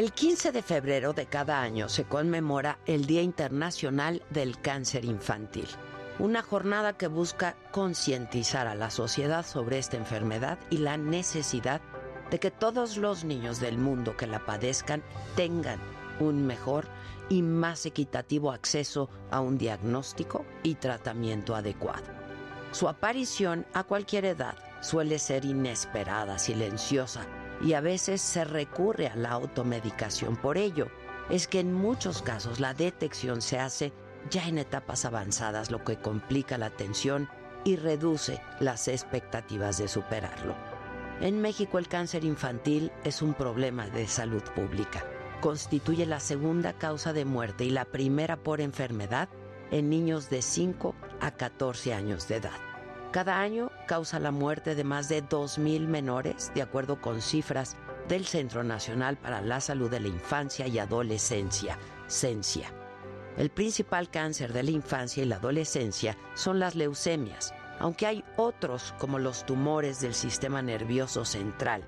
[0.00, 5.66] El 15 de febrero de cada año se conmemora el Día Internacional del Cáncer Infantil,
[6.18, 11.82] una jornada que busca concientizar a la sociedad sobre esta enfermedad y la necesidad
[12.30, 15.02] de que todos los niños del mundo que la padezcan
[15.36, 15.78] tengan
[16.18, 16.86] un mejor
[17.30, 22.04] y más equitativo acceso a un diagnóstico y tratamiento adecuado.
[22.72, 27.26] Su aparición a cualquier edad suele ser inesperada, silenciosa,
[27.62, 30.36] y a veces se recurre a la automedicación.
[30.36, 30.88] Por ello,
[31.30, 33.92] es que en muchos casos la detección se hace
[34.30, 37.28] ya en etapas avanzadas, lo que complica la atención
[37.64, 40.54] y reduce las expectativas de superarlo.
[41.20, 45.04] En México el cáncer infantil es un problema de salud pública.
[45.40, 49.28] Constituye la segunda causa de muerte y la primera por enfermedad
[49.70, 52.58] en niños de 5 a 14 años de edad.
[53.10, 57.76] Cada año causa la muerte de más de 2.000 menores, de acuerdo con cifras
[58.08, 62.72] del Centro Nacional para la Salud de la Infancia y Adolescencia, CENCIA.
[63.36, 68.94] El principal cáncer de la infancia y la adolescencia son las leucemias, aunque hay otros
[68.98, 71.82] como los tumores del sistema nervioso central.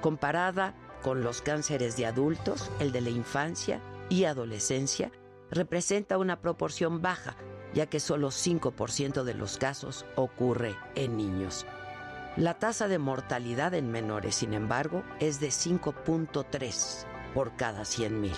[0.00, 5.12] Comparada con los cánceres de adultos, el de la infancia y adolescencia
[5.50, 7.36] representa una proporción baja,
[7.74, 11.66] ya que solo 5% de los casos ocurre en niños.
[12.36, 18.32] La tasa de mortalidad en menores, sin embargo, es de 5.3 por cada 100.000,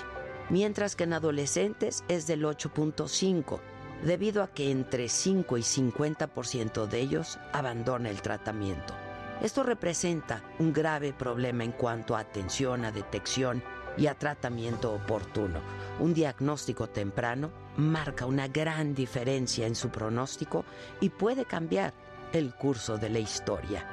[0.48, 3.60] mientras que en adolescentes es del 8.5,
[4.04, 8.94] debido a que entre 5 y 50% de ellos abandona el tratamiento.
[9.42, 13.62] Esto representa un grave problema en cuanto a atención, a detección
[13.96, 15.60] y a tratamiento oportuno.
[15.98, 20.64] Un diagnóstico temprano marca una gran diferencia en su pronóstico
[21.00, 21.94] y puede cambiar
[22.32, 23.86] el curso de la historia.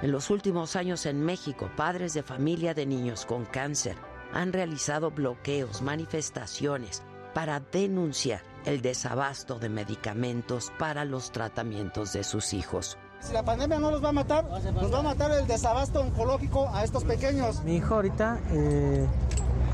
[0.00, 3.96] En los últimos años en México, padres de familia de niños con cáncer
[4.32, 7.02] han realizado bloqueos, manifestaciones
[7.34, 12.96] para denunciar el desabasto de medicamentos para los tratamientos de sus hijos.
[13.24, 16.68] Si la pandemia no los va a matar, nos va a matar el desabasto oncológico
[16.74, 17.64] a estos pequeños.
[17.64, 19.06] Mi hijo ahorita, eh,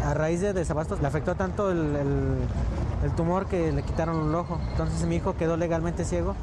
[0.05, 2.39] a raíz de desabastos, le afectó tanto el, el,
[3.03, 4.61] el tumor que le quitaron un ojo.
[4.71, 6.37] Entonces mi hijo quedó legalmente ciego.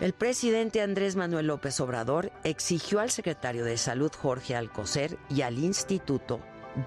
[0.00, 5.58] El presidente Andrés Manuel López Obrador exigió al secretario de Salud Jorge Alcocer y al
[5.58, 6.40] Instituto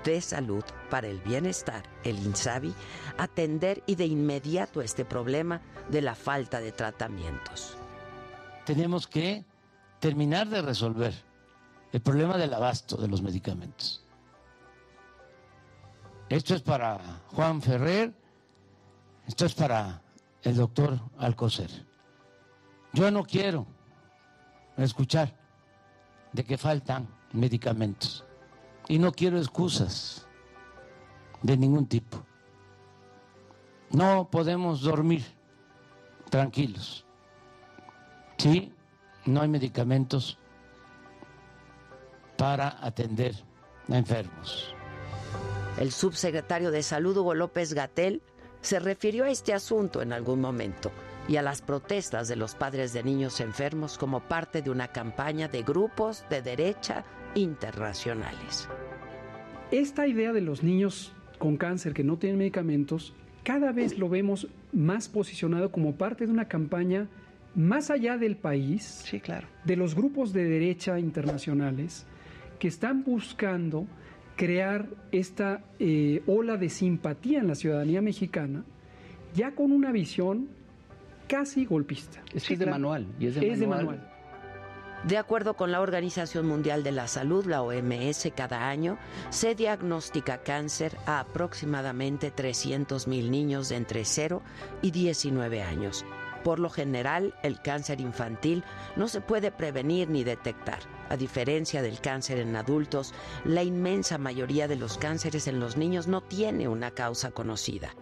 [0.03, 2.73] de Salud para el Bienestar, el INSABI,
[3.17, 7.77] atender y de inmediato este problema de la falta de tratamientos.
[8.65, 9.45] Tenemos que
[9.99, 11.13] terminar de resolver
[11.91, 14.05] el problema del abasto de los medicamentos.
[16.29, 18.13] Esto es para Juan Ferrer,
[19.27, 20.01] esto es para
[20.41, 21.69] el doctor Alcocer.
[22.93, 23.65] Yo no quiero
[24.77, 25.35] escuchar
[26.31, 28.25] de que faltan medicamentos
[28.87, 30.27] y no quiero excusas
[31.41, 32.25] de ningún tipo.
[33.91, 35.23] No podemos dormir
[36.29, 37.02] tranquilos
[38.37, 38.71] si
[39.25, 40.37] no hay medicamentos
[42.37, 43.35] para atender
[43.89, 44.75] a enfermos.
[45.79, 48.21] El subsecretario de Salud, Hugo López Gatel,
[48.61, 50.91] se refirió a este asunto en algún momento
[51.27, 55.47] y a las protestas de los padres de niños enfermos como parte de una campaña
[55.47, 57.03] de grupos de derecha
[57.35, 58.67] internacionales.
[59.71, 63.13] Esta idea de los niños con cáncer que no tienen medicamentos,
[63.43, 67.07] cada vez lo vemos más posicionado como parte de una campaña
[67.55, 69.47] más allá del país, sí, claro.
[69.63, 72.05] de los grupos de derecha internacionales
[72.59, 73.87] que están buscando
[74.35, 78.63] crear esta eh, ola de simpatía en la ciudadanía mexicana,
[79.33, 80.49] ya con una visión
[81.27, 82.21] casi golpista.
[82.33, 83.07] Es, de manual.
[83.19, 83.59] Y es de es manual.
[83.59, 84.09] de manual.
[85.03, 88.97] De acuerdo con la Organización Mundial de la Salud, la OMS, cada año
[89.31, 94.41] se diagnostica cáncer a aproximadamente 300.000 niños de entre 0
[94.81, 96.05] y 19 años.
[96.43, 98.63] Por lo general, el cáncer infantil
[98.95, 100.79] no se puede prevenir ni detectar.
[101.09, 103.13] A diferencia del cáncer en adultos,
[103.45, 107.95] la inmensa mayoría de los cánceres en los niños no tiene una causa conocida.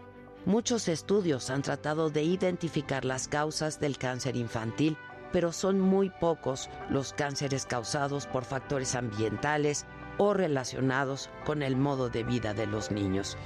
[0.46, 4.98] Muchos estudios han tratado de identificar las causas del cáncer infantil,
[5.32, 9.86] pero son muy pocos los cánceres causados por factores ambientales
[10.18, 13.38] o relacionados con el modo de vida de los niños.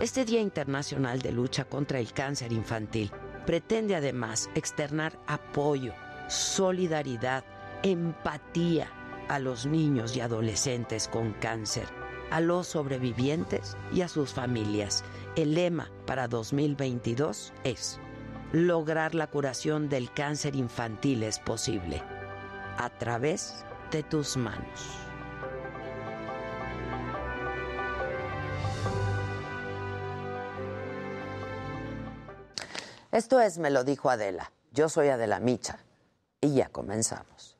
[0.00, 3.10] Este Día Internacional de Lucha contra el Cáncer Infantil
[3.46, 5.92] pretende además externar apoyo,
[6.28, 7.44] solidaridad,
[7.82, 8.88] empatía
[9.28, 11.86] a los niños y adolescentes con cáncer,
[12.30, 15.04] a los sobrevivientes y a sus familias.
[15.36, 18.00] El lema para 2022 es,
[18.52, 22.02] lograr la curación del cáncer infantil es posible,
[22.78, 25.03] a través de tus manos.
[33.14, 34.50] Esto es Me lo dijo Adela.
[34.72, 35.78] Yo soy Adela Micha
[36.40, 37.53] y ya comenzamos.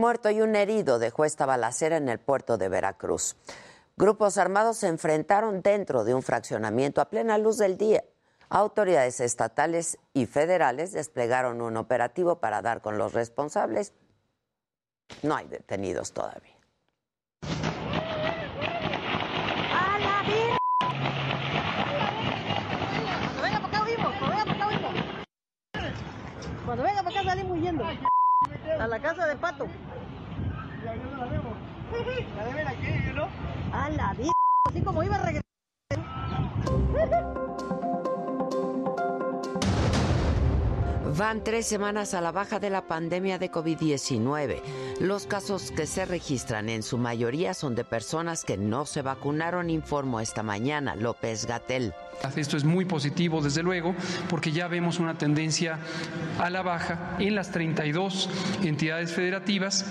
[0.00, 3.36] Muerto y un herido dejó esta balacera en el puerto de Veracruz.
[3.96, 8.02] Grupos armados se enfrentaron dentro de un fraccionamiento a plena luz del día.
[8.48, 13.92] Autoridades estatales y federales desplegaron un operativo para dar con los responsables.
[15.22, 16.56] No hay detenidos todavía.
[26.64, 27.84] Cuando venga para acá salimos huyendo
[28.78, 29.66] a la casa de Pato.
[30.84, 33.28] La deben aquí, ¿no?
[33.72, 34.32] A la vida,
[34.68, 35.44] así como iba a regresar.
[41.16, 44.60] Van tres semanas a la baja de la pandemia de COVID-19.
[45.00, 49.70] Los casos que se registran en su mayoría son de personas que no se vacunaron,
[49.70, 51.94] informó esta mañana López Gatel.
[52.36, 53.94] Esto es muy positivo, desde luego,
[54.28, 55.78] porque ya vemos una tendencia
[56.38, 58.28] a la baja en las 32
[58.62, 59.86] entidades federativas.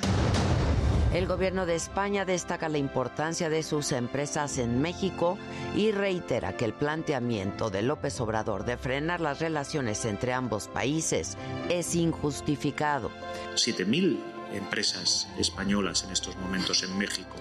[1.13, 5.39] El gobierno de España destaca la importancia de sus empresas en México
[5.75, 11.35] y reitera que el planteamiento de López Obrador de frenar las relaciones entre ambos países
[11.67, 13.09] es injustificado.
[13.55, 14.19] 7.000
[14.53, 17.35] empresas españolas en estos momentos en México,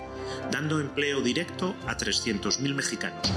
[0.50, 3.32] dando empleo directo a 300.000 mexicanos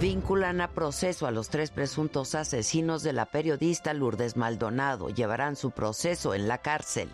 [0.00, 5.08] vinculan a proceso a los tres presuntos asesinos de la periodista Lourdes Maldonado.
[5.08, 7.08] Llevarán su proceso en la cárcel.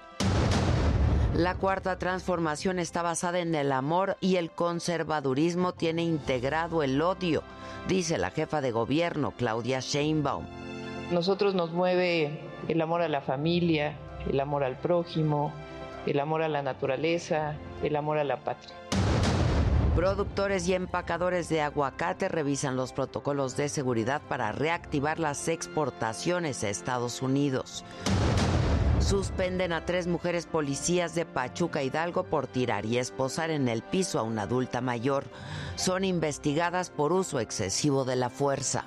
[1.41, 7.43] La cuarta transformación está basada en el amor y el conservadurismo tiene integrado el odio,
[7.89, 10.45] dice la jefa de gobierno, Claudia Sheinbaum.
[11.11, 13.97] Nosotros nos mueve el amor a la familia,
[14.29, 15.51] el amor al prójimo,
[16.05, 18.75] el amor a la naturaleza, el amor a la patria.
[19.97, 26.69] Productores y empacadores de aguacate revisan los protocolos de seguridad para reactivar las exportaciones a
[26.69, 27.83] Estados Unidos.
[29.01, 34.19] Suspenden a tres mujeres policías de Pachuca Hidalgo por tirar y esposar en el piso
[34.19, 35.25] a una adulta mayor.
[35.77, 38.85] Son investigadas por uso excesivo de la fuerza.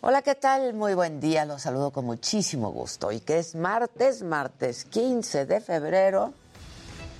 [0.00, 0.74] Hola, ¿qué tal?
[0.74, 3.10] Muy buen día, los saludo con muchísimo gusto.
[3.10, 6.32] Y que es martes, martes 15 de febrero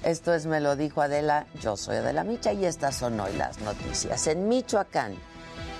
[0.06, 3.58] esto es Me lo dijo Adela, yo soy Adela Micha y estas son hoy las
[3.58, 4.28] noticias.
[4.28, 5.16] En Michoacán,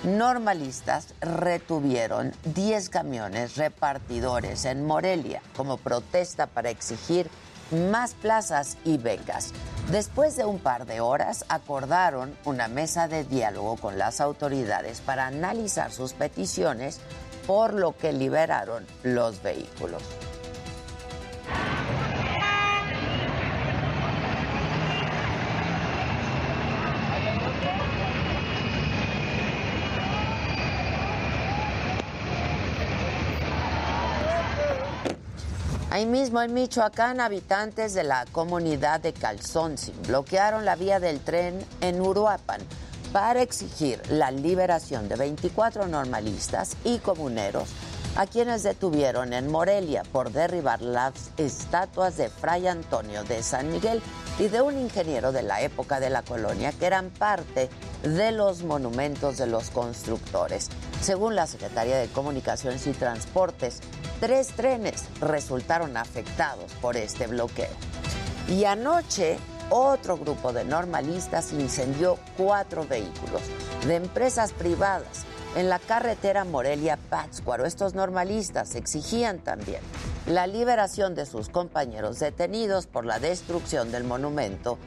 [0.05, 7.29] normalistas retuvieron 10 camiones repartidores en Morelia como protesta para exigir
[7.71, 9.53] más plazas y becas.
[9.91, 15.27] Después de un par de horas acordaron una mesa de diálogo con las autoridades para
[15.27, 17.01] analizar sus peticiones,
[17.47, 20.03] por lo que liberaron los vehículos.
[35.97, 41.65] Ahí mismo en Michoacán, habitantes de la comunidad de Calzonsi bloquearon la vía del tren
[41.81, 42.61] en Uruapan
[43.15, 47.71] para exigir la liberación de 24 normalistas y comuneros
[48.17, 54.03] a quienes detuvieron en Morelia por derribar las estatuas de Fray Antonio de San Miguel
[54.39, 57.69] y de un ingeniero de la época de la colonia que eran parte
[58.03, 60.71] de los monumentos de los constructores.
[61.03, 63.81] Según la Secretaría de Comunicaciones y Transportes,
[64.19, 67.69] tres trenes resultaron afectados por este bloqueo.
[68.49, 73.43] Y anoche otro grupo de normalistas incendió cuatro vehículos
[73.87, 77.65] de empresas privadas en la carretera Morelia-Pátzcuaro.
[77.65, 79.81] Estos normalistas exigían también
[80.27, 84.79] la liberación de sus compañeros detenidos por la destrucción del monumento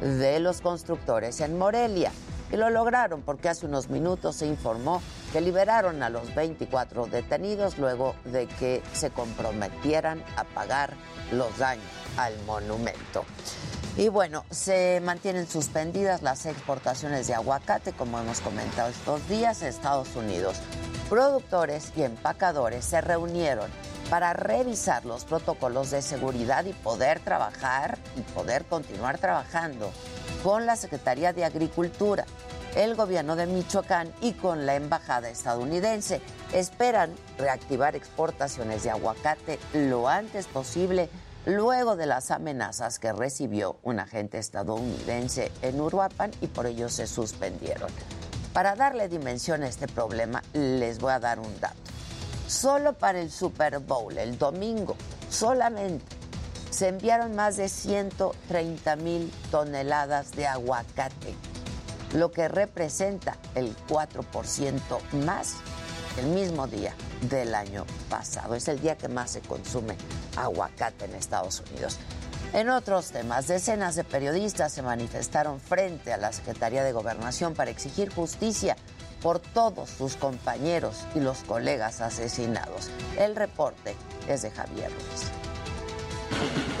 [0.00, 2.10] de los constructores en Morelia.
[2.50, 5.02] Y lo lograron porque hace unos minutos se informó
[5.32, 10.94] que liberaron a los 24 detenidos luego de que se comprometieran a pagar
[11.32, 11.84] los daños
[12.16, 13.24] al monumento.
[13.96, 19.68] Y bueno, se mantienen suspendidas las exportaciones de aguacate, como hemos comentado estos días, a
[19.68, 20.56] Estados Unidos.
[21.08, 23.70] Productores y empacadores se reunieron
[24.10, 29.92] para revisar los protocolos de seguridad y poder trabajar y poder continuar trabajando
[30.42, 32.24] con la Secretaría de Agricultura,
[32.74, 36.20] el gobierno de Michoacán y con la embajada estadounidense.
[36.52, 41.08] Esperan reactivar exportaciones de aguacate lo antes posible
[41.46, 47.06] luego de las amenazas que recibió un agente estadounidense en Uruapan y por ello se
[47.06, 47.90] suspendieron.
[48.52, 51.74] Para darle dimensión a este problema, les voy a dar un dato.
[52.46, 54.96] Solo para el Super Bowl, el domingo,
[55.28, 56.04] solamente
[56.70, 61.34] se enviaron más de 130 mil toneladas de aguacate,
[62.14, 64.80] lo que representa el 4%
[65.24, 65.54] más
[66.18, 66.94] el mismo día
[67.28, 68.54] del año pasado.
[68.54, 69.96] Es el día que más se consume
[70.36, 71.98] aguacate en Estados Unidos.
[72.52, 77.70] En otros temas, decenas de periodistas se manifestaron frente a la Secretaría de Gobernación para
[77.70, 78.76] exigir justicia
[79.22, 82.90] por todos sus compañeros y los colegas asesinados.
[83.18, 83.96] El reporte
[84.28, 86.73] es de Javier Ruiz.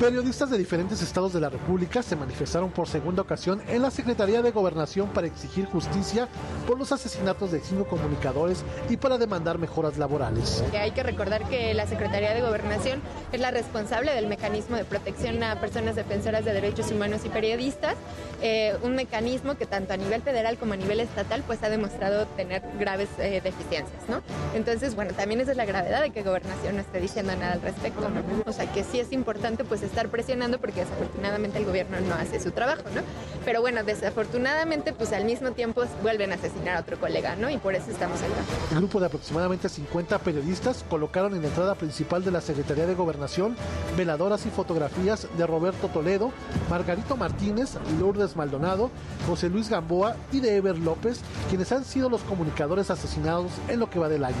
[0.00, 4.42] Periodistas de diferentes estados de la República se manifestaron por segunda ocasión en la Secretaría
[4.42, 6.28] de Gobernación para exigir justicia
[6.68, 10.62] por los asesinatos de cinco comunicadores y para demandar mejoras laborales.
[10.72, 13.02] Hay que recordar que la Secretaría de Gobernación
[13.32, 17.96] es la responsable del mecanismo de protección a personas defensoras de derechos humanos y periodistas,
[18.40, 22.26] eh, un mecanismo que tanto a nivel federal como a nivel estatal pues ha demostrado
[22.36, 24.22] tener graves eh, deficiencias, ¿no?
[24.54, 27.62] Entonces, bueno, también esa es la gravedad de que Gobernación no esté diciendo nada al
[27.62, 28.08] respecto,
[28.46, 32.40] O sea, que sí es importante pues estar presionando porque desafortunadamente el gobierno no hace
[32.40, 33.02] su trabajo, ¿no?
[33.44, 37.50] Pero bueno, desafortunadamente pues al mismo tiempo vuelven a asesinar a otro colega, ¿no?
[37.50, 38.34] Y por eso estamos acá.
[38.72, 42.94] Un grupo de aproximadamente 50 periodistas colocaron en la entrada principal de la Secretaría de
[42.94, 43.56] Gobernación
[43.96, 46.32] veladoras y fotografías de Roberto Toledo,
[46.70, 48.90] Margarito Martínez, Lourdes Maldonado,
[49.26, 53.90] José Luis Gamboa y de Ever López, quienes han sido los comunicadores asesinados en lo
[53.90, 54.36] que va del año.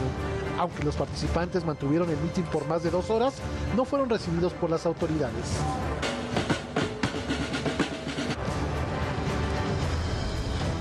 [0.58, 3.34] Aunque los participantes mantuvieron el mitin por más de dos horas,
[3.76, 5.37] no fueron recibidos por las autoridades.
[5.40, 6.17] this.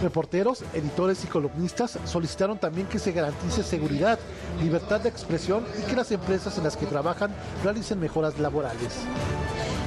[0.02, 4.20] Reporteros, editores y columnistas solicitaron también que se garantice seguridad,
[4.62, 8.94] libertad de expresión y que las empresas en las que trabajan realicen mejoras laborales.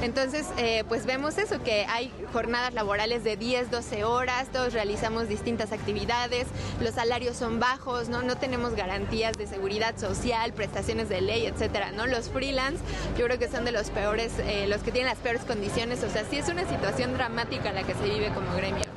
[0.01, 5.29] Entonces, eh, pues vemos eso, que hay jornadas laborales de 10, 12 horas, todos realizamos
[5.29, 6.47] distintas actividades,
[6.81, 8.23] los salarios son bajos, ¿no?
[8.23, 12.07] No tenemos garantías de seguridad social, prestaciones de ley, etcétera, ¿no?
[12.07, 12.83] Los freelance,
[13.17, 16.09] yo creo que son de los peores, eh, los que tienen las peores condiciones, o
[16.09, 18.90] sea, sí es una situación dramática la que se vive como gremio.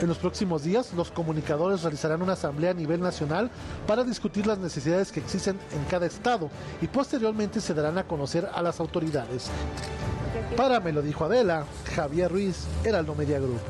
[0.00, 3.50] En los próximos días, los comunicadores realizarán una asamblea a nivel nacional
[3.86, 6.50] para discutir las necesidades que existen en cada estado
[6.82, 9.48] y posteriormente se darán a conocer a las autoridades.
[10.54, 13.60] Para me lo dijo Adela, Javier Ruiz, Heraldo Media Group.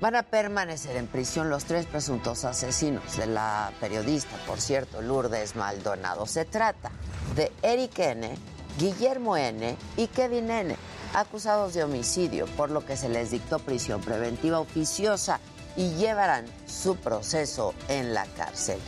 [0.00, 5.56] Van a permanecer en prisión los tres presuntos asesinos de la periodista, por cierto, Lourdes
[5.56, 6.26] Maldonado.
[6.26, 6.92] Se trata
[7.34, 8.30] de Eric N.,
[8.78, 9.76] Guillermo N.
[9.96, 10.76] y Kevin N
[11.14, 15.40] acusados de homicidio, por lo que se les dictó prisión preventiva oficiosa
[15.76, 18.78] y llevarán su proceso en la cárcel.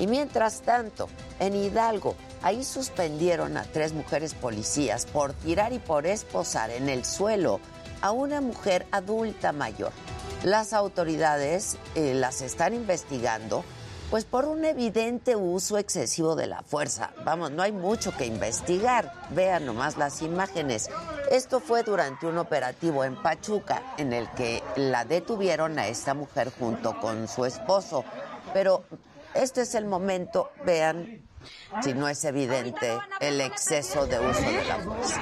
[0.00, 6.06] Y mientras tanto, en Hidalgo, ahí suspendieron a tres mujeres policías por tirar y por
[6.06, 7.60] esposar en el suelo
[8.00, 9.92] a una mujer adulta mayor.
[10.42, 13.64] Las autoridades eh, las están investigando
[14.10, 17.10] pues por un evidente uso excesivo de la fuerza.
[17.24, 19.12] Vamos, no hay mucho que investigar.
[19.30, 20.88] Vean nomás las imágenes.
[21.30, 26.52] Esto fue durante un operativo en Pachuca en el que la detuvieron a esta mujer
[26.58, 28.04] junto con su esposo.
[28.52, 28.84] Pero
[29.34, 31.22] este es el momento, vean
[31.82, 35.20] si no es evidente el exceso de uso de la fuerza.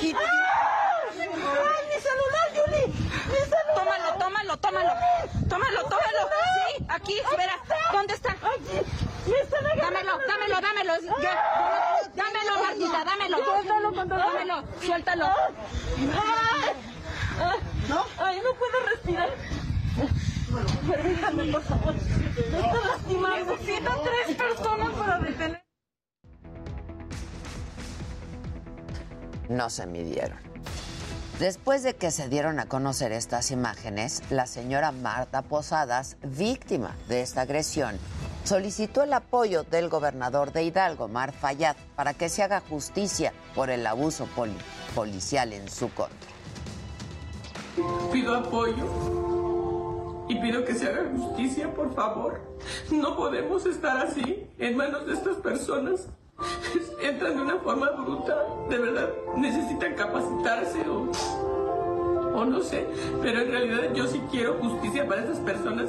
[0.00, 0.14] ¡Ay,
[1.88, 2.86] mi celular, Yuli!
[2.86, 3.74] ¡Mi celular!
[3.74, 4.92] Tómalo, tómalo, tómalo.
[5.48, 6.32] Tómalo, tómalo.
[6.88, 7.58] Aquí, espera.
[7.92, 8.36] ¿Dónde está?
[9.76, 10.92] Dámelo, dámelo, dámelo.
[11.22, 11.34] Ya.
[12.14, 13.38] Dámelo, Martita, dámelo.
[14.08, 15.28] Dámelo, suéltalo.
[17.88, 18.06] ¿No?
[18.18, 19.30] Ay, no puedo respirar.
[20.88, 21.94] Permítame, por favor.
[21.94, 23.56] Me está lastimando.
[23.56, 25.62] Necesito tres personas para detener.
[29.48, 30.51] No se midieron.
[31.42, 37.20] Después de que se dieron a conocer estas imágenes, la señora Marta Posadas, víctima de
[37.20, 37.98] esta agresión,
[38.44, 43.70] solicitó el apoyo del gobernador de Hidalgo, Mar Fayad, para que se haga justicia por
[43.70, 44.56] el abuso poli
[44.94, 46.30] policial en su contra.
[48.12, 48.86] Pido apoyo
[50.28, 52.40] y pido que se haga justicia, por favor.
[52.92, 56.06] No podemos estar así en manos de estas personas.
[57.00, 58.68] Entran de una forma brutal.
[58.68, 61.10] De verdad, necesitan capacitarse o,
[62.34, 62.86] o no sé.
[63.20, 65.88] Pero en realidad yo sí quiero justicia para estas personas.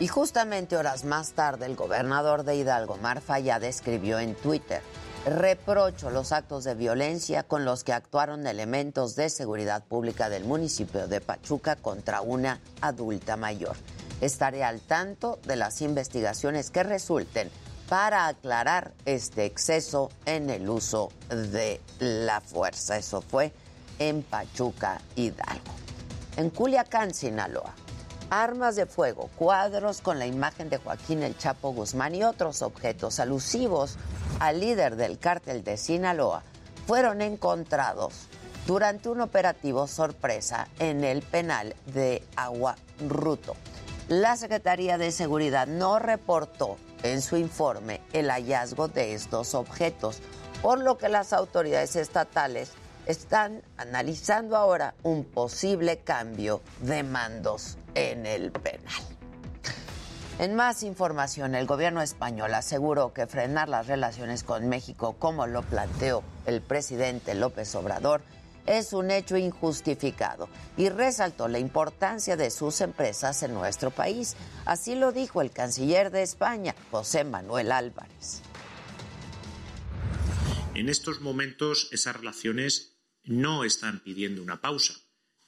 [0.00, 4.82] Y justamente horas más tarde, el gobernador de Hidalgo, Mar Fayad, escribió en Twitter,
[5.24, 11.06] reprocho los actos de violencia con los que actuaron elementos de seguridad pública del municipio
[11.06, 13.76] de Pachuca contra una adulta mayor.
[14.20, 17.48] Estaré al tanto de las investigaciones que resulten
[17.92, 22.96] para aclarar este exceso en el uso de la fuerza.
[22.96, 23.52] Eso fue
[23.98, 25.74] en Pachuca, Hidalgo.
[26.38, 27.74] En Culiacán, Sinaloa,
[28.30, 33.20] armas de fuego, cuadros con la imagen de Joaquín El Chapo Guzmán y otros objetos
[33.20, 33.98] alusivos
[34.40, 36.44] al líder del cártel de Sinaloa
[36.86, 38.26] fueron encontrados
[38.66, 42.74] durante un operativo sorpresa en el penal de Agua
[43.06, 43.54] Ruto.
[44.08, 50.20] La Secretaría de Seguridad no reportó en su informe el hallazgo de estos objetos,
[50.60, 52.72] por lo que las autoridades estatales
[53.06, 59.02] están analizando ahora un posible cambio de mandos en el penal.
[60.38, 65.62] En más información, el gobierno español aseguró que frenar las relaciones con México, como lo
[65.62, 68.22] planteó el presidente López Obrador,
[68.66, 74.36] es un hecho injustificado y resaltó la importancia de sus empresas en nuestro país.
[74.64, 78.42] Así lo dijo el canciller de España, José Manuel Álvarez.
[80.74, 84.94] En estos momentos esas relaciones no están pidiendo una pausa,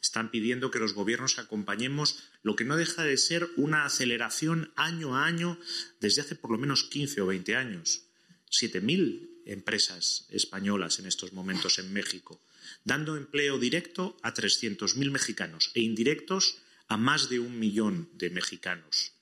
[0.02, 5.16] están pidiendo que los gobiernos acompañemos lo que no deja de ser una aceleración año
[5.16, 5.58] a año
[5.98, 8.02] desde hace por lo menos 15 o 20 años.
[8.50, 12.40] 7.000 empresas españolas en estos momentos en México,
[12.84, 19.12] dando empleo directo a 300.000 mexicanos e indirectos a más de un millón de mexicanos.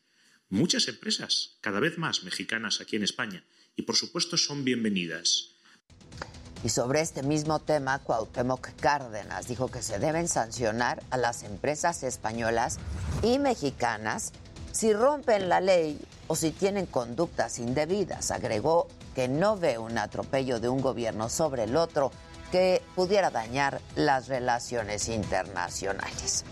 [0.49, 3.45] Muchas empresas, cada vez más mexicanas aquí en España,
[3.77, 5.53] y por supuesto son bienvenidas.
[6.65, 12.03] Y sobre este mismo tema, Cuauhtémoc Cárdenas dijo que se deben sancionar a las empresas
[12.03, 12.79] españolas
[13.23, 14.33] y mexicanas
[14.71, 15.99] si rompen la ley
[16.29, 18.31] o si tienen conductas indebidas.
[18.31, 22.13] Agregó que no ve un atropello de un gobierno sobre el otro
[22.53, 26.45] que pudiera dañar las relaciones internacionales.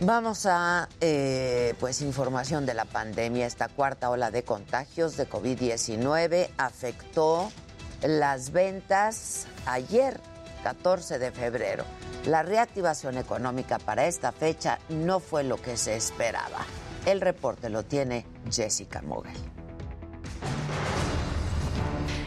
[0.00, 3.46] Vamos a, eh, pues, información de la pandemia.
[3.46, 7.52] Esta cuarta ola de contagios de COVID-19 afectó
[8.02, 10.20] las ventas ayer,
[10.64, 11.84] 14 de febrero.
[12.26, 16.66] La reactivación económica para esta fecha no fue lo que se esperaba.
[17.06, 19.61] El reporte lo tiene Jessica Mogel.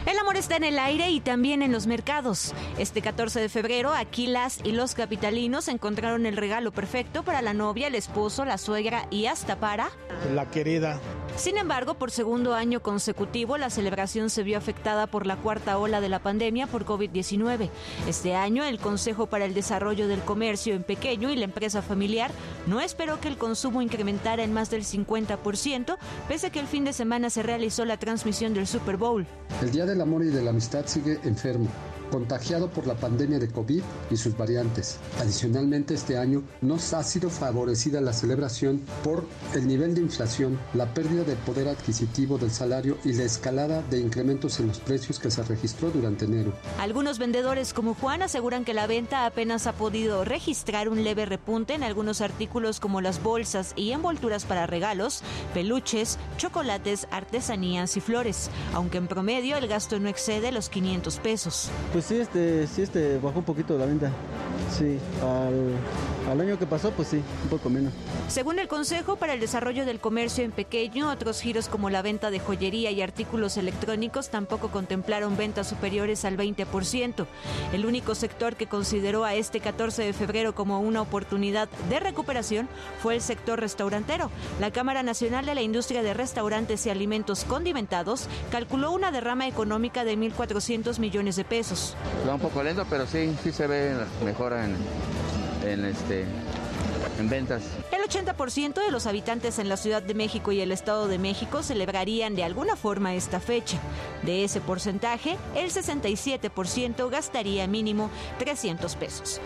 [0.06, 2.54] El amor está en el aire y también en los mercados.
[2.78, 7.88] Este 14 de febrero, Aquilas y los capitalinos encontraron el regalo perfecto para la novia,
[7.88, 9.90] el esposo, la suegra y hasta para...
[10.32, 11.00] La querida.
[11.34, 16.00] Sin embargo, por segundo año consecutivo, la celebración se vio afectada por la cuarta ola
[16.00, 17.68] de la pandemia por COVID-19.
[18.08, 22.30] Este año, el Consejo para el Desarrollo del Comercio en Pequeño y la empresa familiar
[22.66, 26.84] no esperó que el consumo incrementara en más del 50%, pese a que el fin
[26.84, 29.26] de semana se realizó la transmisión del Super Bowl.
[29.60, 31.68] El Día del Amor y de la Amistad sigue enfermo
[32.10, 34.98] contagiado por la pandemia de COVID y sus variantes.
[35.20, 40.92] Adicionalmente, este año nos ha sido favorecida la celebración por el nivel de inflación, la
[40.92, 45.30] pérdida de poder adquisitivo del salario y la escalada de incrementos en los precios que
[45.30, 46.52] se registró durante enero.
[46.78, 51.74] Algunos vendedores como Juan aseguran que la venta apenas ha podido registrar un leve repunte
[51.74, 55.22] en algunos artículos como las bolsas y envolturas para regalos,
[55.54, 61.70] peluches, chocolates, artesanías y flores, aunque en promedio el gasto no excede los 500 pesos.
[61.96, 64.12] Pues sí, este, sí, este, bajó un poquito la venta.
[64.70, 65.72] Sí, al
[66.30, 67.92] Al año que pasó, pues sí, un poco menos.
[68.26, 72.32] Según el Consejo para el Desarrollo del Comercio en Pequeño, otros giros como la venta
[72.32, 77.26] de joyería y artículos electrónicos tampoco contemplaron ventas superiores al 20%.
[77.72, 82.68] El único sector que consideró a este 14 de febrero como una oportunidad de recuperación
[83.00, 84.32] fue el sector restaurantero.
[84.58, 90.04] La Cámara Nacional de la Industria de Restaurantes y Alimentos Condimentados calculó una derrama económica
[90.04, 91.85] de 1.400 millones de pesos.
[92.28, 93.94] Va un poco lento, pero sí, sí se ve
[94.24, 94.76] mejora en,
[95.64, 96.24] en, este,
[97.18, 97.62] en ventas.
[97.92, 101.62] El 80% de los habitantes en la Ciudad de México y el Estado de México
[101.62, 103.78] celebrarían de alguna forma esta fecha.
[104.22, 109.40] De ese porcentaje, el 67% gastaría mínimo 300 pesos.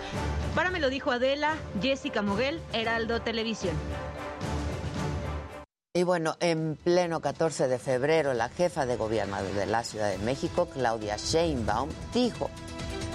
[0.54, 3.74] Para me lo dijo Adela, Jessica Moguel, Heraldo Televisión.
[5.92, 10.18] Y bueno, en pleno 14 de febrero, la jefa de gobierno de la Ciudad de
[10.18, 12.48] México, Claudia Sheinbaum, dijo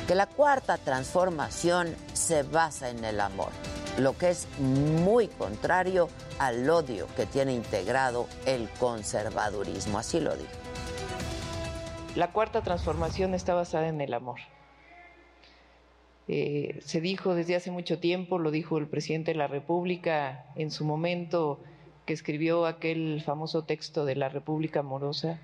[0.09, 3.51] que la cuarta transformación se basa en el amor,
[3.97, 9.97] lo que es muy contrario al odio que tiene integrado el conservadurismo.
[9.97, 10.51] Así lo dijo.
[12.15, 14.41] La cuarta transformación está basada en el amor.
[16.27, 20.71] Eh, se dijo desde hace mucho tiempo, lo dijo el presidente de la República en
[20.71, 21.61] su momento
[22.06, 25.39] que escribió aquel famoso texto de la República Amorosa,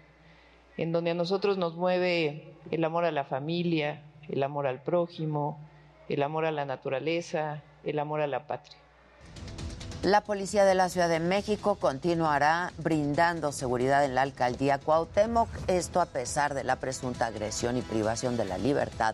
[0.78, 5.60] en donde a nosotros nos mueve el amor a la familia, el amor al prójimo,
[6.08, 8.78] el amor a la naturaleza, el amor a la patria.
[10.04, 16.02] La Policía de la Ciudad de México continuará brindando seguridad en la alcaldía Cuauhtémoc, esto
[16.02, 19.13] a pesar de la presunta agresión y privación de la libertad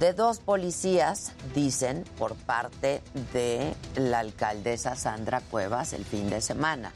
[0.00, 6.92] de dos policías, dicen, por parte de la alcaldesa Sandra Cuevas el fin de semana,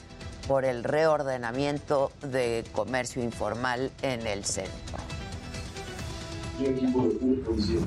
[0.47, 4.99] por el reordenamiento de comercio informal en el centro
[6.61, 7.81] un equipo de policía.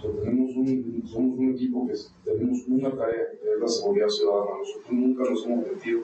[0.00, 4.58] tenemos un, somos un equipo que tenemos una tarea, que es la seguridad ciudadana.
[4.58, 6.00] Nosotros nunca nos hemos metido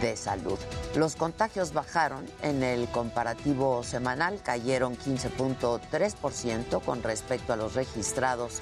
[0.02, 0.58] de salud.
[0.96, 8.62] Los contagios bajaron en el comparativo semanal, cayeron 15.3% con respecto a los registrados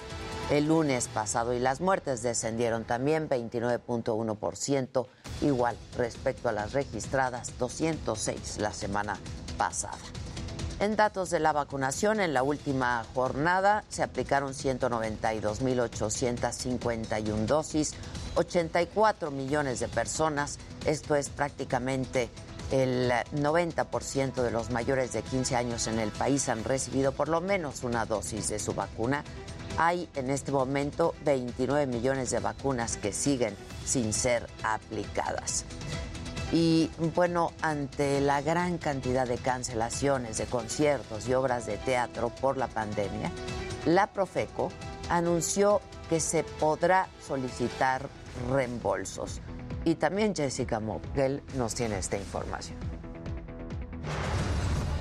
[0.52, 5.08] el lunes pasado y las muertes descendieron también 29.1%,
[5.42, 9.18] igual respecto a las registradas 206 la semana
[9.58, 9.98] pasada.
[10.82, 17.94] En datos de la vacunación, en la última jornada se aplicaron 192.851 dosis,
[18.36, 22.30] 84 millones de personas, esto es prácticamente
[22.72, 27.42] el 90% de los mayores de 15 años en el país han recibido por lo
[27.42, 29.24] menos una dosis de su vacuna.
[29.78, 35.66] Hay en este momento 29 millones de vacunas que siguen sin ser aplicadas.
[36.54, 42.58] Y bueno, ante la gran cantidad de cancelaciones de conciertos y obras de teatro por
[42.58, 43.32] la pandemia,
[43.86, 44.70] la Profeco
[45.10, 48.10] anunció que se podrá solicitar
[48.50, 49.42] reembolsos.
[49.86, 52.78] Y también Jessica Moguel nos tiene esta información.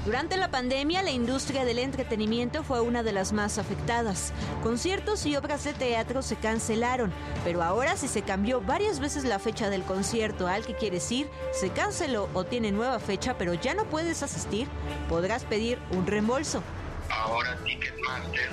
[0.07, 4.33] Durante la pandemia, la industria del entretenimiento fue una de las más afectadas.
[4.63, 7.13] Conciertos y obras de teatro se cancelaron,
[7.45, 11.29] pero ahora si se cambió varias veces la fecha del concierto al que quieres ir,
[11.53, 14.69] se canceló o tiene nueva fecha, pero ya no puedes asistir,
[15.11, 16.63] podrás pedir un reembolso.
[17.11, 18.49] Ahora Ticketmaster,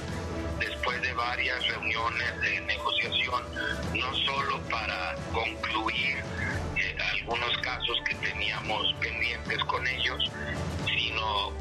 [0.88, 3.44] después de varias reuniones de negociación,
[3.94, 6.24] no solo para concluir
[6.78, 10.32] eh, algunos casos que teníamos pendientes con ellos,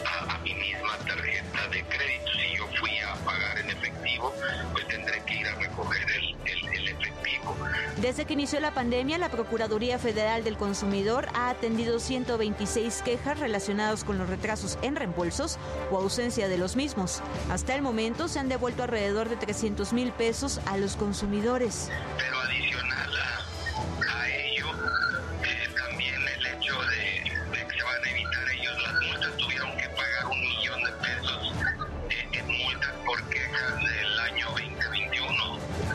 [0.05, 2.31] a, a mi misma tarjeta de crédito.
[2.33, 4.33] Si yo fui a pagar en efectivo,
[4.73, 7.55] pues tendré que ir a recoger el, el, el efectivo.
[7.97, 14.03] Desde que inició la pandemia, la Procuraduría Federal del Consumidor ha atendido 126 quejas relacionadas
[14.03, 15.57] con los retrasos en reembolsos
[15.91, 17.21] o ausencia de los mismos.
[17.49, 21.89] Hasta el momento se han devuelto alrededor de 300 mil pesos a los consumidores.
[22.17, 24.29] Pero adicional a, a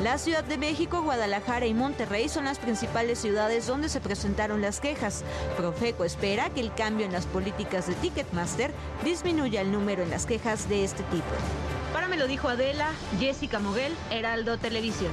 [0.07, 4.79] La Ciudad de México, Guadalajara y Monterrey son las principales ciudades donde se presentaron las
[4.79, 5.25] quejas.
[5.57, 8.71] Profeco espera que el cambio en las políticas de Ticketmaster
[9.05, 11.27] disminuya el número en las quejas de este tipo.
[11.92, 15.11] Para me lo dijo Adela, Jessica Moguel, Heraldo Televisión.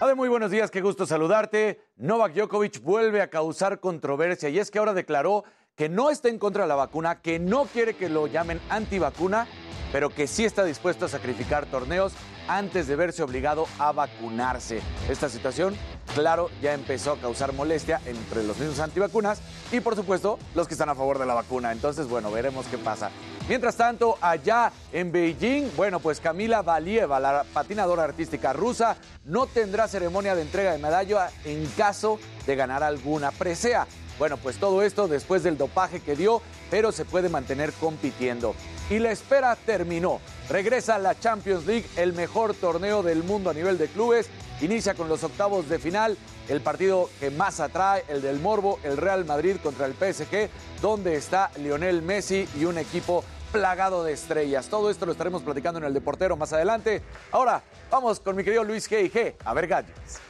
[0.00, 1.80] Ade, muy buenos días, qué gusto saludarte.
[1.96, 5.42] Novak Djokovic vuelve a causar controversia y es que ahora declaró
[5.76, 9.48] que no está en contra de la vacuna, que no quiere que lo llamen antivacuna,
[9.92, 12.12] pero que sí está dispuesto a sacrificar torneos
[12.46, 14.80] antes de verse obligado a vacunarse.
[15.08, 15.76] Esta situación,
[16.14, 19.40] claro, ya empezó a causar molestia entre los mismos antivacunas
[19.72, 21.72] y, por supuesto, los que están a favor de la vacuna.
[21.72, 23.10] Entonces, bueno, veremos qué pasa.
[23.48, 29.88] Mientras tanto, allá en Beijing, bueno, pues Camila Valieva, la patinadora artística rusa, no tendrá
[29.88, 33.86] ceremonia de entrega de medalla en caso de ganar alguna presea.
[34.18, 38.54] Bueno, pues todo esto después del dopaje que dio, pero se puede mantener compitiendo.
[38.90, 40.20] Y la espera terminó.
[40.48, 44.28] Regresa a la Champions League, el mejor torneo del mundo a nivel de clubes.
[44.60, 46.16] Inicia con los octavos de final,
[46.48, 50.48] el partido que más atrae, el del Morbo, el Real Madrid contra el PSG,
[50.80, 54.68] donde está Lionel Messi y un equipo plagado de estrellas.
[54.68, 57.02] Todo esto lo estaremos platicando en el Deportero más adelante.
[57.30, 59.10] Ahora, vamos con mi querido Luis G.
[59.10, 59.34] G.
[59.44, 60.20] A ver, gadgets.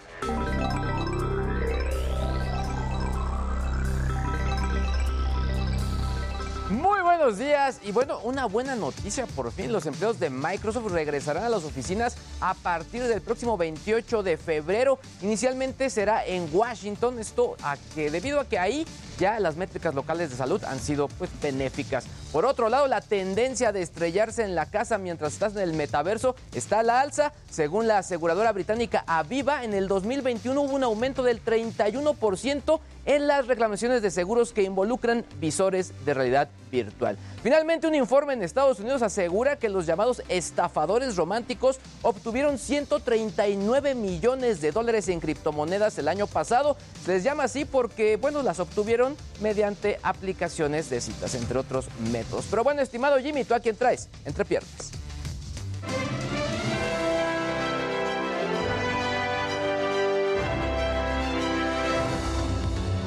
[7.16, 11.48] Buenos días y bueno, una buena noticia, por fin los empleados de Microsoft regresarán a
[11.48, 14.98] las oficinas a partir del próximo 28 de febrero.
[15.22, 18.84] Inicialmente será en Washington, esto a que debido a que ahí
[19.16, 22.04] ya las métricas locales de salud han sido pues benéficas.
[22.34, 26.34] Por otro lado, la tendencia de estrellarse en la casa mientras estás en el metaverso
[26.52, 27.32] está a la alza.
[27.48, 33.46] Según la aseguradora británica Aviva, en el 2021 hubo un aumento del 31% en las
[33.46, 37.16] reclamaciones de seguros que involucran visores de realidad virtual.
[37.44, 44.60] Finalmente, un informe en Estados Unidos asegura que los llamados estafadores románticos obtuvieron 139 millones
[44.60, 46.76] de dólares en criptomonedas el año pasado.
[47.04, 52.23] Se les llama así porque, bueno, las obtuvieron mediante aplicaciones de citas, entre otros métodos.
[52.50, 54.08] Pero bueno, estimado Jimmy, ¿tú a quién traes?
[54.24, 54.92] Entre piernas.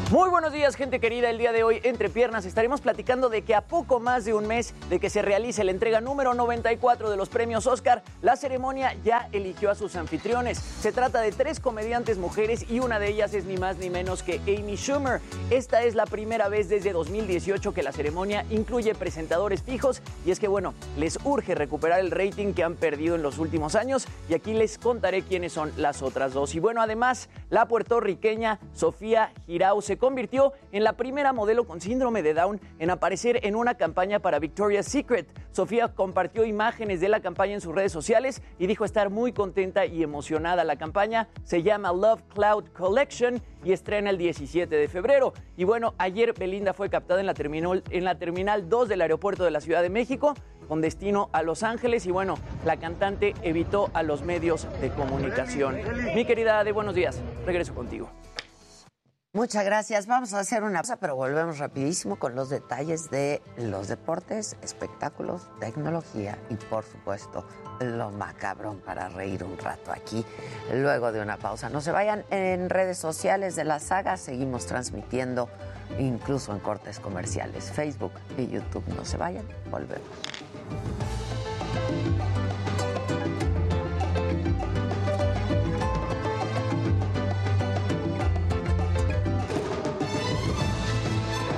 [0.10, 1.30] Muy buenos días, gente querida.
[1.30, 4.48] El día de hoy, entre piernas, estaremos platicando de que a poco más de un
[4.48, 8.96] mes de que se realice la entrega número 94 de los premios Oscar, la ceremonia
[9.04, 10.60] ya eligió a sus anfitriones.
[10.60, 14.24] Se trata de tres comediantes mujeres y una de ellas es ni más ni menos
[14.24, 15.20] que Amy Schumer.
[15.50, 20.40] Esta es la primera vez desde 2018 que la ceremonia incluye presentadores fijos y es
[20.40, 24.36] que, bueno, les urge recuperar el rating que han perdido en los últimos años y
[24.36, 26.56] aquí les contaré quiénes son las otras dos.
[26.56, 32.24] Y bueno, además, la puertorriqueña Sofía Girau se convirtió en la primera modelo con síndrome
[32.24, 35.28] de Down en aparecer en una campaña para Victoria's Secret.
[35.52, 39.86] Sofía compartió imágenes de la campaña en sus redes sociales y dijo estar muy contenta
[39.86, 40.64] y emocionada.
[40.64, 45.34] La campaña se llama Love Cloud Collection y estrena el 17 de febrero.
[45.56, 49.44] Y bueno, ayer Belinda fue captada en la terminal, en la terminal 2 del aeropuerto
[49.44, 50.34] de la Ciudad de México
[50.68, 55.78] con destino a Los Ángeles y bueno, la cantante evitó a los medios de comunicación.
[56.14, 57.22] Mi querida Ade, buenos días.
[57.46, 58.10] Regreso contigo.
[59.34, 60.08] Muchas gracias.
[60.08, 65.48] Vamos a hacer una pausa, pero volvemos rapidísimo con los detalles de los deportes, espectáculos,
[65.60, 67.46] tecnología y, por supuesto,
[67.80, 70.26] lo macabrón para reír un rato aquí
[70.74, 71.70] luego de una pausa.
[71.70, 75.50] No se vayan en redes sociales de la saga, seguimos transmitiendo
[76.00, 78.84] incluso en cortes comerciales, Facebook y YouTube.
[78.96, 80.08] No se vayan, volvemos.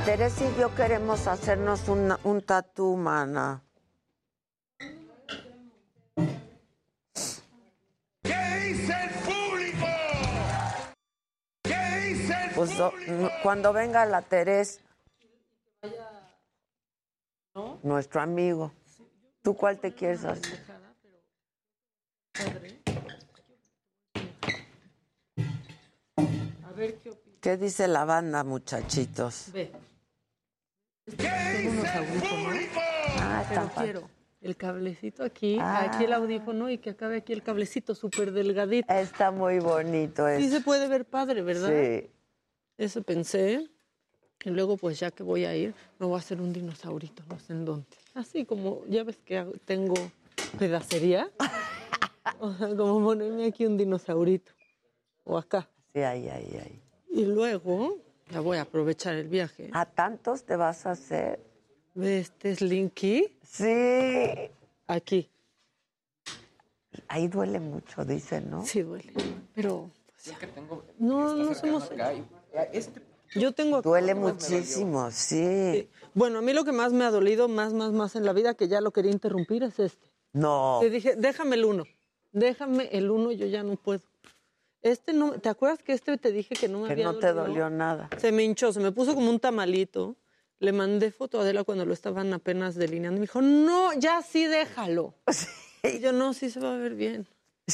[0.10, 3.62] Teresa y yo queremos hacernos una- un tatú, mana.
[8.24, 9.86] ¿Qué dice el público?
[11.62, 12.92] ¿Qué dice el Pues no-
[13.44, 14.82] cuando venga la Teresa,
[17.84, 18.72] nuestro amigo,
[19.44, 20.60] ¿tú cuál te quieres hacer?
[26.66, 27.40] A ver qué opinas.
[27.42, 29.52] ¿Qué dice la banda, muchachitos?
[29.54, 29.72] Ve.
[31.18, 32.56] Tengo unos audífonos.
[33.20, 33.92] Ah, está pero padre.
[33.92, 34.10] quiero
[34.42, 35.84] el cablecito aquí, Ah.
[35.92, 38.92] aquí el audífono y que acabe aquí el cablecito súper delgadito.
[38.94, 40.58] Está muy bonito Sí eso.
[40.58, 41.70] se puede ver padre, ¿verdad?
[41.70, 42.10] Sí.
[42.78, 43.68] Eso pensé.
[44.46, 47.38] Y luego, pues ya que voy a ir, me voy a hacer un dinosaurito, no
[47.40, 47.88] sé en dónde.
[48.14, 49.96] Así como, ya ves que tengo
[50.58, 51.30] pedacería.
[52.40, 54.54] o sea, como ponerme aquí un dinosaurito.
[55.26, 55.68] O acá.
[55.94, 56.80] Sí, ahí, ahí, ahí.
[57.12, 57.98] Y luego,
[58.32, 59.70] ya voy a aprovechar el viaje.
[59.74, 61.40] ¿A tantos te vas a hacer?
[61.96, 63.38] ¿Ves este Slinky?
[63.44, 64.52] Sí.
[64.88, 65.30] Aquí.
[67.08, 68.66] Ahí duele mucho, dicen, ¿no?
[68.66, 69.14] Sí, duele.
[69.56, 69.90] Pero,
[70.24, 70.84] Es que tengo.
[71.00, 71.90] no, no somos...
[72.72, 73.02] Este
[73.36, 73.82] Yo tengo...
[73.82, 75.90] Duele muchísimo, sí.
[76.14, 78.54] Bueno, a mí lo que más me ha dolido, más, más, más en la vida,
[78.54, 80.08] que ya lo quería interrumpir, es este.
[80.34, 80.78] No.
[80.82, 81.86] Te dije, déjame el uno.
[82.32, 84.02] Déjame el uno, yo ya no puedo.
[84.82, 87.28] Este no, ¿te acuerdas que este te dije que no me Que había no te
[87.34, 87.44] dolido?
[87.48, 88.10] dolió nada.
[88.18, 90.16] Se me hinchó, se me puso como un tamalito.
[90.60, 93.20] Le mandé foto a Adela cuando lo estaban apenas delineando.
[93.20, 95.14] Me dijo, no, ya sí déjalo.
[95.82, 97.26] Y yo, no, sí se va a ver bien.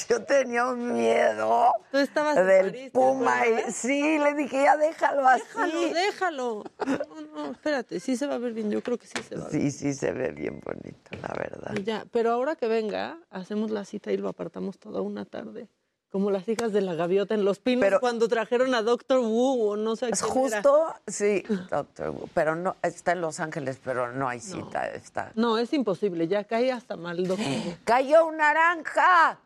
[0.09, 3.47] Yo tenía un miedo Tú estabas del París, ¿te puma.
[3.47, 5.41] y- sí, le dije, ya déjalo así.
[5.41, 6.63] Déjalo, déjalo.
[6.85, 8.69] No, no, espérate, sí se va a ver bien.
[8.69, 11.33] Yo creo que sí se va a ver Sí, sí, se ve bien bonito, la
[11.35, 11.73] verdad.
[11.75, 15.67] Y ya, pero ahora que venga, hacemos la cita y lo apartamos toda una tarde.
[16.15, 19.75] Como las hijas de la gaviota en Los Pinos cuando trajeron a Doctor Wu o
[19.75, 24.13] no sé Es quién justo, sí, doctor, Wu, pero no, está en Los Ángeles, pero
[24.13, 25.23] no hay cita, está.
[25.23, 25.31] era.
[25.35, 27.45] No, es imposible, ya cae hasta mal, doctor.
[27.45, 27.75] Wu.
[27.83, 29.39] ¡Cayó un naranja!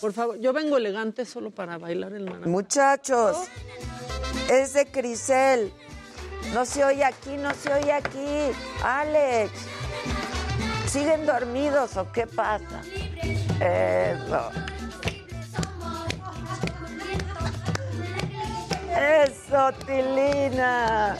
[0.00, 2.48] Por favor, yo vengo elegante solo para bailar el naranja.
[2.48, 3.36] Muchachos,
[4.50, 5.72] es de Crisel.
[6.52, 8.50] No se oye aquí, no se oye aquí.
[8.82, 9.52] Alex,
[10.88, 12.82] ¿siguen dormidos o qué pasa?
[13.60, 14.71] Eso.
[18.96, 21.16] Eso, Tilina.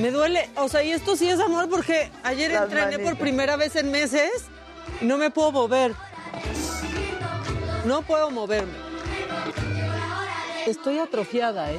[0.00, 3.56] Me duele, o sea, y esto sí es amor porque ayer Las entrené por primera
[3.56, 4.46] vez en meses
[5.00, 5.94] y no me puedo mover.
[7.84, 8.72] No puedo moverme.
[10.66, 11.78] Estoy atrofiada, ¿eh?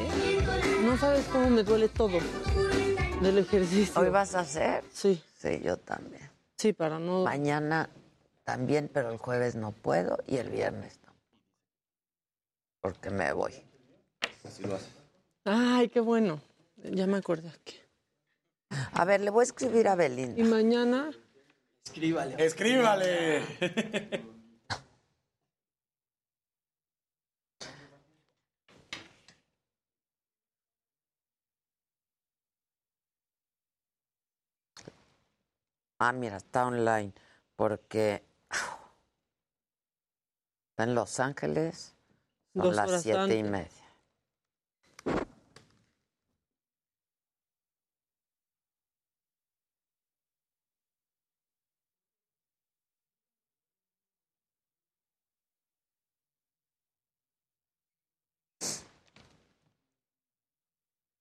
[0.84, 2.20] No sabes cómo me duele todo
[3.22, 4.00] del ejercicio.
[4.00, 4.84] ¿Hoy vas a hacer?
[4.94, 5.22] Sí.
[5.42, 6.30] Sí, yo también.
[6.58, 7.24] Sí, para no...
[7.24, 7.90] Mañana
[8.44, 11.00] también, pero el jueves no puedo y el viernes.
[12.86, 13.52] Porque me voy.
[14.44, 14.92] Así lo hace.
[15.44, 16.40] Ay, qué bueno.
[16.84, 17.52] Ya me acordé.
[18.94, 20.40] A ver, le voy a escribir a Belinda.
[20.40, 21.10] Y mañana...
[21.84, 22.36] Escríbale.
[22.38, 23.42] Escríbale.
[35.98, 37.14] Ah, mira, está online.
[37.56, 38.24] Porque
[40.70, 41.95] está en Los Ángeles.
[42.56, 43.52] Son Dos las horas siete y antes.
[43.52, 43.70] media.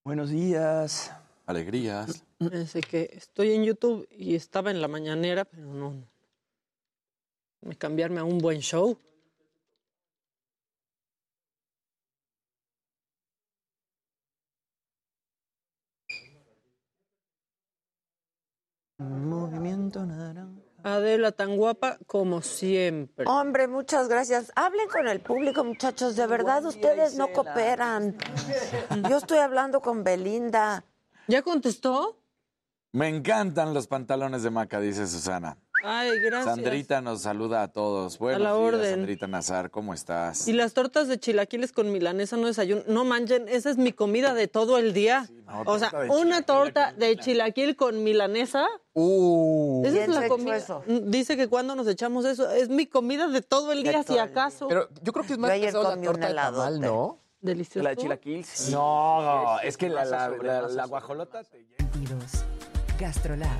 [0.05, 1.11] Buenos días.
[1.47, 2.23] Alegrías.
[2.39, 5.95] Pensé que estoy en YouTube y estaba en la mañanera, pero no.
[7.61, 8.97] Me cambiarme a un buen show.
[18.99, 20.65] Movimiento naranja.
[20.85, 23.25] Adela, tan guapa como siempre.
[23.27, 24.53] Hombre, muchas gracias.
[24.55, 26.15] Hablen con el público, muchachos.
[26.15, 28.17] De verdad, ustedes no cooperan.
[29.09, 30.85] Yo estoy hablando con Belinda.
[31.27, 32.21] ¿Ya contestó?
[32.93, 35.57] Me encantan los pantalones de Maca, dice Susana.
[35.87, 36.55] Ay, gracias.
[36.57, 38.19] Sandrita nos saluda a todos.
[38.19, 38.91] Buenos la días, orden.
[38.95, 40.49] Sandrita Nazar, ¿cómo estás?
[40.49, 42.83] Y las tortas de chilaquiles con milanesa no desayuno.
[42.87, 45.29] No manchen, esa es mi comida de todo el día.
[45.67, 48.67] o sea, una torta de chilaquil con milanesa.
[48.95, 49.83] Uh.
[49.85, 50.57] Esa ¿Quién es la comida.
[50.57, 50.83] eso?
[50.87, 54.19] Dice que cuando nos echamos eso, es mi comida de todo el día, todo si
[54.19, 54.69] acaso.
[54.69, 56.81] Pero yo creo que es Yo más ayer pesado la torta un de tamal.
[56.81, 57.19] ¿no?
[57.43, 57.83] Delicioso.
[57.85, 58.45] La de chilaquil.
[58.45, 58.73] sí.
[58.73, 61.67] No, es que la, la, la- la guajolota te.
[62.99, 63.51] Gastrolab.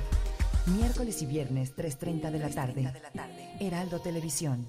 [0.67, 2.91] Miércoles y viernes 3.30 de la tarde.
[3.59, 4.65] Heraldo Televisión.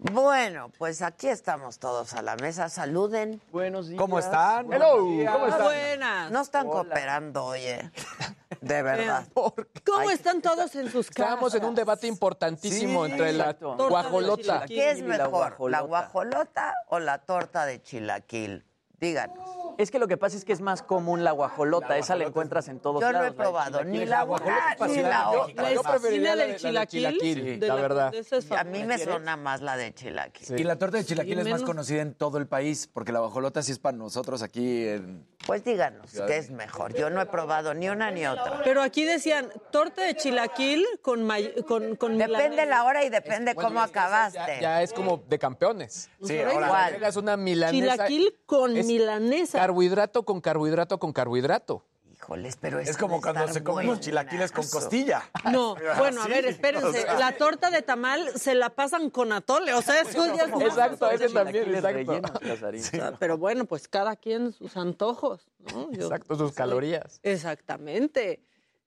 [0.00, 2.68] Bueno, pues aquí estamos todos a la mesa.
[2.68, 3.42] Saluden.
[3.50, 4.00] Buenos días.
[4.00, 4.72] ¿Cómo están?
[4.72, 5.32] Hello, días.
[5.32, 5.64] ¿cómo están?
[5.64, 6.30] Buenas.
[6.30, 7.90] No están cooperando, oye.
[8.60, 9.26] De verdad.
[9.34, 11.26] ¿Cómo están todos en sus casas?
[11.26, 14.64] Estábamos en un debate importantísimo Sí, entre la guajolota.
[14.66, 15.80] ¿Qué es la mejor, la guajolota.
[15.82, 18.64] guajolota o la torta de chilaquil?
[19.00, 19.38] Díganos.
[19.78, 21.96] Es que lo que pasa es que es más común la guajolota.
[21.98, 23.28] Esa la encuentras en todos Yo no lados.
[23.28, 25.08] he probado ni la guajolota ni fascinante.
[25.08, 25.72] la otra.
[25.72, 28.10] yo preferiría la del la de chilaquil, de la verdad.
[28.10, 30.58] de esas A mí me suena más la de chilaquil.
[30.58, 33.20] Y la torta de chilaquil Sí, es más conocida en todo el país, porque la
[33.20, 35.24] guajolota sí es para nosotros aquí en...
[35.46, 36.92] Pues díganos, ¿qué es mejor?
[36.94, 38.60] Yo no he probado ni una ni otra.
[38.64, 43.54] Pero aquí decían torta de chilaquil con may- con, con Depende la hora y depende
[43.54, 44.38] Bueno, cómo acabaste.
[44.38, 46.10] Ya, ya es como de campeones.
[46.24, 46.86] Sí, Por ahí ahora...
[46.86, 47.92] Agregas una milanesa.
[47.94, 49.58] Chilaquil con es milanesa.
[49.58, 51.84] Carbohidrato con carbohidrato con carbohidrato.
[52.12, 55.22] Híjoles, pero Es como cuando se comen los chilaquiles con costilla.
[55.52, 56.86] No, bueno, a Sí, ver, espérense.
[56.88, 57.16] o sea.
[57.18, 59.72] La torta de tamal se la pasan con atole.
[59.72, 60.28] O sea, es más-
[60.60, 61.88] Exacto, ese también, exacto.
[61.96, 62.82] rellenos, Casarín.
[63.20, 65.90] Pero bueno, pues cada quien sus antojos, ¿no?
[65.92, 67.20] Yo- Exacto, sus calorías.
[67.22, 68.42] Exactamente.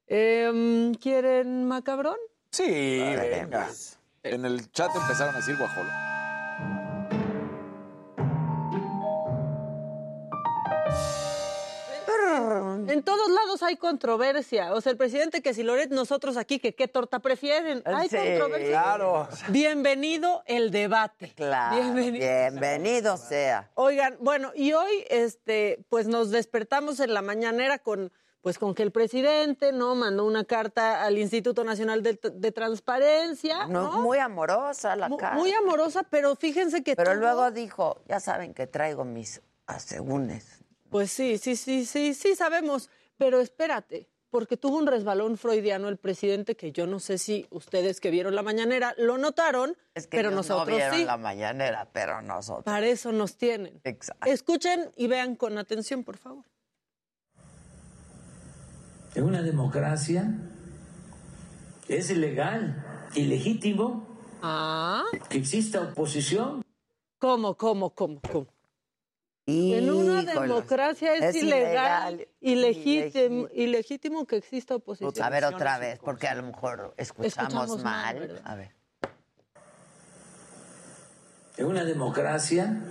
[0.07, 2.17] Em, ¿Quieren macabrón?
[2.51, 3.69] Sí, venga.
[4.23, 5.89] En el chat empezaron a decir guajolo.
[12.87, 14.73] En todos lados hay controversia.
[14.73, 17.81] O sea, el presidente que si Loret, nosotros aquí, que qué torta prefieren.
[17.85, 18.69] Hay Sí, controversia.
[18.69, 19.27] Claro.
[19.49, 21.33] Bienvenido el debate.
[21.35, 21.75] Claro.
[21.75, 22.19] Bienvenido.
[22.27, 23.69] Bienvenido sea.
[23.75, 28.11] Oigan, bueno, y hoy, este, pues nos despertamos en la mañanera con,
[28.41, 29.95] pues con que el presidente, ¿no?
[29.95, 34.01] Mandó una carta al Instituto Nacional de, de Transparencia, No, ¿no?
[34.01, 35.35] Muy amorosa la cara.
[35.35, 40.60] muy amorosa, pero fíjense que Pero luego dijo, ya saben que traigo mis asegúnes.
[40.91, 45.95] Pues sí, sí, sí, sí, sí sabemos, pero espérate, porque tuvo un resbalón freudiano el
[45.97, 50.17] presidente que yo no sé si ustedes que vieron la mañanera lo notaron, Es que
[50.17, 51.05] pero ellos nosotros no vieron sí.
[51.05, 52.65] la mañanera, pero nosotros.
[52.65, 53.79] Para eso nos tienen.
[53.85, 54.29] Exacto.
[54.29, 56.43] Escuchen y vean con atención, por favor.
[59.15, 60.29] En una democracia
[61.87, 64.07] es ilegal, ilegítimo
[64.41, 66.63] Ah, que exista oposición.
[67.17, 68.47] ¿cómo, cómo, cómo, cómo?
[69.47, 75.13] En una democracia es, Es ilegal, ilegítimo, ilegítimo que exista oposición.
[75.25, 78.41] A ver otra vez, porque a lo mejor escuchamos, Escuchamos mal, mal.
[78.45, 78.75] a ver.
[81.57, 82.81] En una democracia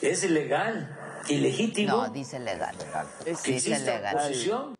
[0.00, 0.98] es ilegal,
[1.28, 2.74] ilegítimo No, dice legal.
[3.44, 4.16] que Dice legal.
[4.16, 4.74] oposición.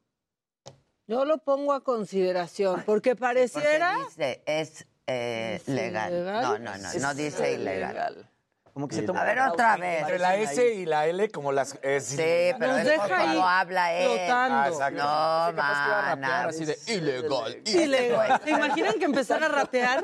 [1.06, 3.94] Yo lo pongo a consideración, porque pareciera...
[3.98, 6.12] Porque dice es eh, ¿Es legal.
[6.12, 6.42] ilegal?
[6.42, 8.28] No, no, no, no dice ilegal.
[8.72, 10.00] Como que se toma A ver otra vez.
[10.00, 11.76] Entre la S y la L, como las...
[11.82, 12.16] Es Sí,
[12.58, 14.08] pero Nos es deja ahí habla él.
[14.18, 14.82] flotando.
[14.82, 14.90] Ah.
[14.90, 16.44] No, rapear mana.
[16.48, 17.60] así de ilegal.
[17.66, 18.40] Ilegal.
[18.42, 20.02] ¿Se imaginan que empezara a rapear?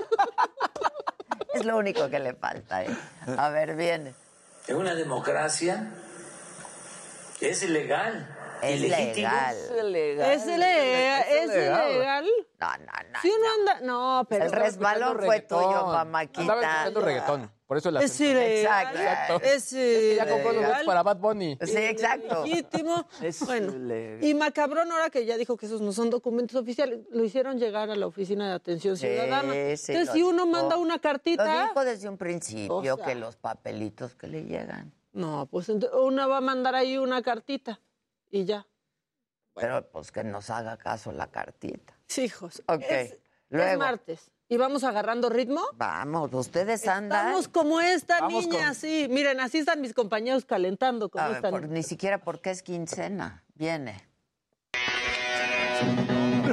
[1.55, 2.85] Es lo único que le falta.
[2.85, 2.95] ¿eh?
[3.39, 4.15] A ver, viene.
[4.67, 5.89] En una democracia
[7.41, 8.29] es ilegal,
[8.61, 9.57] Es ilegítimo legal.
[9.57, 10.31] ¿Es ilegal?
[11.31, 12.27] ¿Es ilegal?
[12.61, 13.21] No, no, no.
[13.23, 13.81] Si uno anda...
[13.81, 14.45] No, pero...
[14.45, 16.43] El resbalón fue tuyo, Andaba mamáquita.
[16.53, 17.58] escuchando reggaetón.
[17.69, 18.97] Por eso la Es ilegal.
[18.97, 19.41] Exacto.
[19.45, 20.87] Es Ya compró los boletos ilegal.
[20.87, 21.59] para Bad Bunny.
[21.63, 22.45] Sí, exacto.
[22.47, 23.07] Legítimo.
[23.23, 24.25] Es Bueno, ilegal.
[24.25, 27.91] y Macabrón, ahora que ya dijo que esos no son documentos oficiales, lo hicieron llegar
[27.91, 29.53] a la Oficina de Atención Ciudadana.
[29.53, 30.57] sí, Entonces, lo si uno dijo.
[30.57, 31.65] manda una Lo cartita...
[31.69, 33.05] dijo desde un principio O sea.
[33.05, 34.91] que los papelitos que le llegan.
[35.13, 37.81] No, pues uno va a mandar ahí una cartita
[38.31, 38.67] y ya.
[39.55, 41.93] Pero pues que nos haga caso la cartita.
[42.07, 42.63] Sí, hijos.
[42.67, 42.81] Ok.
[42.89, 43.19] Es,
[43.51, 44.31] es martes.
[44.51, 45.61] ¿Y vamos agarrando ritmo?
[45.77, 47.27] Vamos, ustedes andan.
[47.27, 49.07] Estamos como esta Vamos niña, con- sí.
[49.11, 51.11] Miren, así están mis compañeros calentando.
[51.11, 51.51] Como están.
[51.51, 53.45] por- ni siquiera porque es quincena.
[53.55, 54.03] Viene.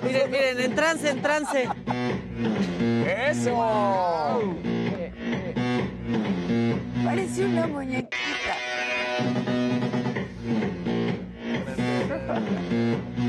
[0.04, 1.70] Miren, miren, en trance, en trance.
[3.30, 3.56] ¡Eso!
[7.06, 8.56] Parece una muñequita.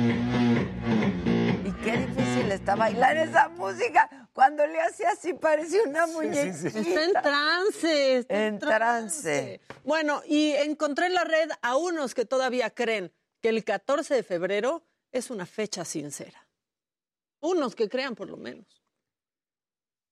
[1.64, 6.68] Y qué difícil está bailar esa música Cuando le hacía así parecía una muñequita.
[6.68, 8.16] Está en trance.
[8.18, 9.60] está En trance.
[9.82, 14.22] Bueno, y encontré en la red a unos que todavía creen que el 14 de
[14.22, 16.46] febrero es una fecha sincera.
[17.40, 18.66] Unos que crean por lo menos.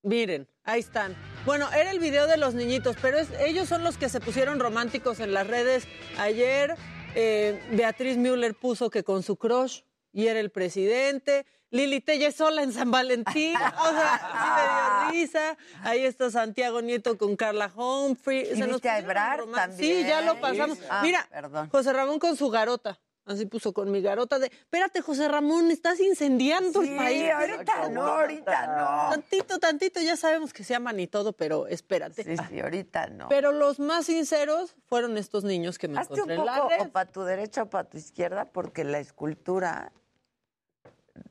[0.03, 1.15] Miren, ahí están.
[1.45, 4.59] Bueno, era el video de los niñitos, pero es- ellos son los que se pusieron
[4.59, 5.87] románticos en las redes.
[6.19, 6.77] Ayer
[7.15, 9.83] eh, Beatriz Müller puso que con su crush
[10.15, 11.45] y era el presidente.
[11.71, 13.57] Lili Telle sola en San Valentín.
[13.57, 15.57] O sea, sí me dio risa.
[15.83, 18.43] Ahí está Santiago Nieto con Carla Humphrey.
[18.43, 20.03] ¿Y Se nos viste a román- también?
[20.05, 20.79] Sí, ya lo pasamos.
[20.89, 21.69] Ah, Mira, perdón.
[21.71, 23.01] José Ramón con su garota.
[23.27, 27.31] Así puso con mi garota de, espérate, José Ramón, estás incendiando Sí, el país.
[27.33, 29.11] ahorita no, ahorita no.
[29.13, 32.23] Tantito, tantito, ya sabemos que se aman y todo, pero espérate.
[32.23, 33.31] Sí, sí, ahorita no.
[33.31, 36.69] Pero los más sinceros fueron estos niños que me Hazte un encontré en la poco
[36.69, 36.81] red.
[36.83, 39.91] o para tu derecha o para tu izquierda, porque la escultura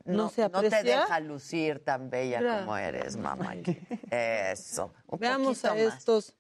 [0.06, 1.00] No no, se no te aprecia.
[1.02, 2.60] deja lucir tan bella Mira.
[2.60, 3.54] como eres, mamá.
[4.12, 4.94] Eso.
[5.08, 5.78] Un Veamos a más.
[5.80, 6.34] estos.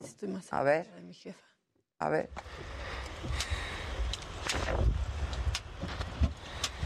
[0.00, 0.86] Estoy más A ver.
[0.94, 1.40] de mi jefa.
[1.98, 2.30] A ver.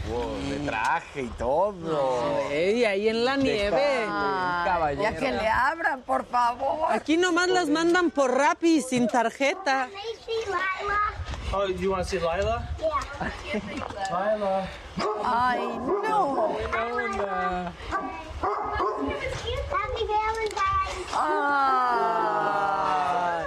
[0.09, 2.51] Wow, de traje y todo.
[2.51, 4.05] y ahí en la nieve.
[4.09, 6.91] Ay, ya que le abran, por favor.
[6.91, 9.87] Aquí nomás las mandan por Rappi sin tarjeta.
[11.55, 12.67] Oh, you want to see Lila?
[12.81, 13.61] Yeah.
[13.69, 14.67] Lila.
[15.23, 16.57] Ay, no.
[19.69, 21.13] Happy Valentine's.
[21.13, 21.45] Ah.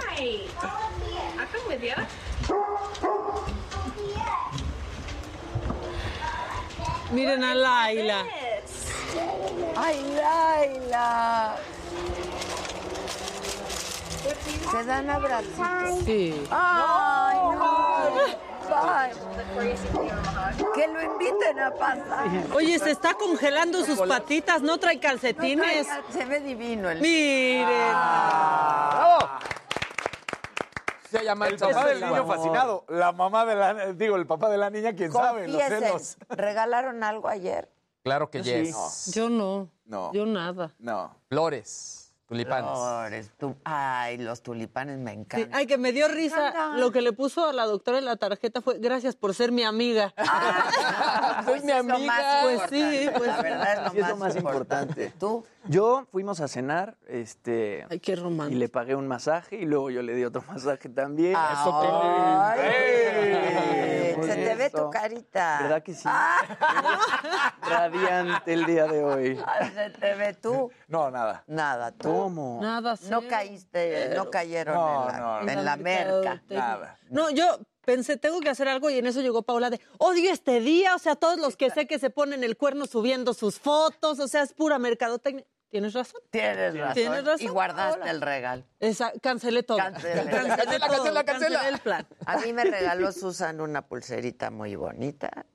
[0.07, 0.47] Hi.
[1.37, 1.99] I come with you.
[7.11, 8.23] Miren a Laila.
[9.75, 11.59] Ay, Laila.
[14.71, 16.05] Se dan abracitos.
[16.05, 16.47] Sí.
[16.51, 18.07] Ay, no.
[18.69, 19.11] Ay.
[20.75, 22.27] Que lo inviten a pasar.
[22.53, 25.87] Oye, se está congelando sus patitas, no trae calcetines.
[25.87, 26.99] No se ve divino el.
[27.01, 27.67] Miren.
[27.67, 29.29] ¡Bravo!
[31.09, 32.85] Se llama El papá del niño fascinado.
[32.89, 33.93] La mamá de la...
[33.93, 36.17] Digo, el papá de la niña, quién sabe, los celos.
[36.29, 37.71] ¿regalaron algo ayer?
[38.03, 38.65] Claro que Sí.
[38.65, 39.11] yes.
[39.13, 39.69] Yo no.
[39.85, 40.11] No.
[40.11, 40.73] Yo nada.
[40.79, 41.15] No.
[41.29, 42.69] Flores, tulipanes.
[42.71, 45.49] Flores, tu- Ay, los tulipanes me Sí, encantan.
[45.55, 46.71] Ay, que me dio risa.
[46.75, 49.63] Lo que le puso a la doctora en la tarjeta fue gracias por ser mi
[49.63, 50.13] amiga.
[51.45, 52.39] Soy mi Es lo más amiga.
[52.43, 55.13] Pues sí, importante, pues La verdad es lo, Sí, es más, lo más importante.
[55.19, 55.45] ¿Tú?
[55.69, 58.59] Yo fuimos a cenar, este, Ay, qué y romántico.
[58.59, 61.35] le pagué un masaje y luego yo le di otro masaje también.
[61.37, 64.15] Ay, ¡Ey!
[64.23, 64.89] se te ve tu Eso.
[64.89, 65.59] carita.
[65.61, 66.07] ¿Verdad que sí?
[67.61, 69.39] Radiante el día de hoy.
[69.45, 70.71] Ay, Se te ve tú.
[70.87, 71.43] No, nada.
[71.47, 72.09] Nada, tú.
[72.11, 72.59] ¿Cómo?
[72.61, 73.23] Nada, No cero.
[73.29, 75.51] caíste, no cayeron No, en la, no, no.
[75.51, 76.41] en la merca.
[76.49, 76.97] Nada.
[77.09, 80.59] No, yo pensé, tengo que hacer algo y en eso llegó Paula de, odio este
[80.59, 84.19] día, o sea, todos los que sé que se ponen el cuerno subiendo sus fotos,
[84.19, 85.45] o sea, es pura mercadotecnia.
[85.69, 86.21] Tienes razón.
[86.29, 86.93] Tienes razón.
[86.93, 88.63] Tienes razón, Y guardaste el regalo.
[88.79, 89.77] Esa, cancelé todo.
[89.77, 90.13] Cancelé.
[90.31, 91.59] Cancelé Cancela, todo, cancela, cancela.
[91.59, 92.07] cancelé el plan.
[92.25, 95.45] A mí me regaló Susan una pulserita muy bonita.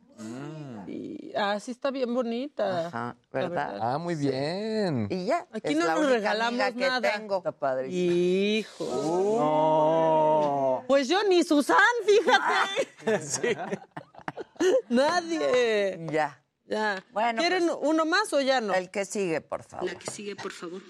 [0.87, 2.87] Y, ah, sí está bien bonita.
[2.89, 3.79] Ajá, ¿verdad?
[3.81, 5.07] Ah, muy bien.
[5.11, 5.47] Y ya.
[5.53, 7.13] Aquí es no la nos única regalamos amiga que nada.
[7.13, 7.37] tengo.
[7.39, 7.89] Está padre.
[7.89, 8.85] Hijo.
[9.39, 10.85] No.
[10.87, 13.21] Pues yo ni Susan, fíjate.
[13.23, 13.57] Sí.
[14.89, 16.07] Nadie.
[16.11, 16.42] Ya.
[16.67, 17.05] Ya.
[17.13, 18.75] Bueno, ¿Quieren pues, uno más o ya no?
[18.75, 19.93] El que sigue, por favor.
[19.93, 20.81] La que sigue, por favor.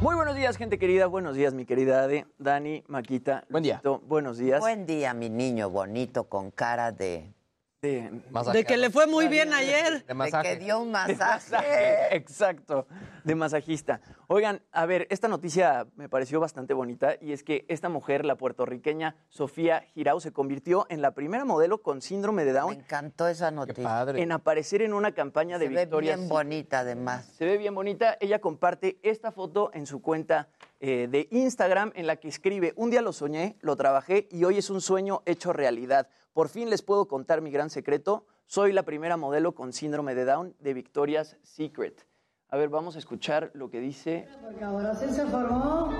[0.00, 1.06] Muy buenos días, gente querida.
[1.06, 3.44] Buenos días, mi querida Ade, Dani, Maquita.
[3.50, 3.82] Buen día.
[4.06, 4.60] Buenos días.
[4.60, 7.34] Buen día, mi niño bonito con cara de,
[7.82, 8.10] De-
[8.52, 10.04] De que le fue muy bien ayer.
[10.04, 11.16] De que dio un masaje.
[11.16, 12.86] masaje, Exacto,
[13.24, 14.02] de masajista.
[14.26, 18.36] Oigan, a ver, esta noticia me pareció bastante bonita y es que esta mujer, la
[18.36, 23.28] puertorriqueña Sofía Girau, se convirtió en la primera modelo con síndrome de Me Down encantó
[23.28, 23.82] esa Qué noticia.
[23.84, 24.20] padre.
[24.20, 27.24] en aparecer en una campaña de Se ve Victoria's bien bonita, además.
[27.38, 28.18] Se ve bien bonita.
[28.20, 30.48] Ella comparte esta foto en su cuenta
[30.80, 34.56] eh, de Instagram en la que escribe, un día lo soñé, lo trabajé y hoy
[34.58, 36.08] es un sueño hecho realidad.
[36.32, 38.26] Por fin les puedo contar mi gran secreto.
[38.46, 42.06] Soy la primera modelo con síndrome de Down de Victoria's Secret.
[42.48, 44.26] A ver, vamos a escuchar lo que dice.
[44.42, 45.92] Porque ahora sí se formó.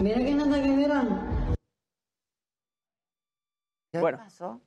[0.00, 1.54] Mira quién anda aquí, miran.
[3.92, 4.18] ¿Qué Bueno.
[4.18, 4.60] pasó?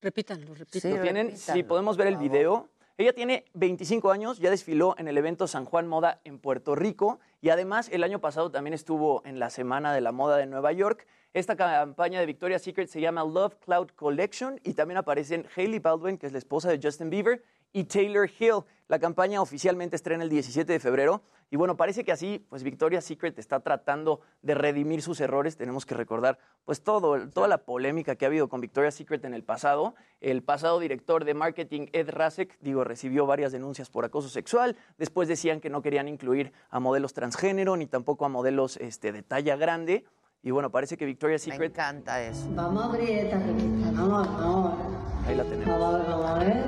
[0.00, 0.96] Repítanlo, Sí, repítanlo.
[0.98, 1.36] ¿Lo tienen?
[1.36, 2.68] Si podemos ver el video.
[3.00, 7.20] Ella tiene 25 años, ya desfiló en el evento San Juan Moda en Puerto Rico
[7.40, 10.72] y además el año pasado también estuvo en la Semana de la Moda de Nueva
[10.72, 11.06] York.
[11.32, 16.18] Esta campaña de Victoria's Secret se llama Love Cloud Collection y también aparecen Hailey Baldwin,
[16.18, 18.64] que es la esposa de Justin Bieber, y Taylor Hill.
[18.88, 23.06] La campaña oficialmente estrena el 17 de febrero y bueno, parece que así, pues Victoria's
[23.06, 25.56] Secret está tratando de redimir sus errores.
[25.56, 29.32] Tenemos que recordar, pues todo, toda la polémica que ha habido con Victoria's Secret en
[29.32, 29.94] el pasado.
[30.20, 34.76] El pasado director de marketing, Ed Rasek, digo, recibió varias denuncias por acoso sexual.
[34.98, 39.22] Después decían que no querían incluir a modelos transgénero ni tampoco a modelos este, de
[39.22, 40.04] talla grande.
[40.42, 41.60] Y bueno, parece que Victoria's Secret.
[41.60, 42.46] Me encanta eso.
[42.50, 43.90] Vamos a abrir esta revista.
[43.92, 44.97] Vamos, vamos.
[45.28, 45.78] Ahí la tenemos.
[45.78, 46.64] Vamos a ver, vamos a ver.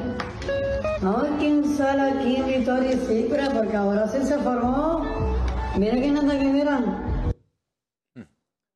[1.02, 5.04] Vamos a ver quién sale aquí en Victoria's Secret, porque ahora sí se formó.
[5.78, 7.32] Mira quién anda aquí, miran.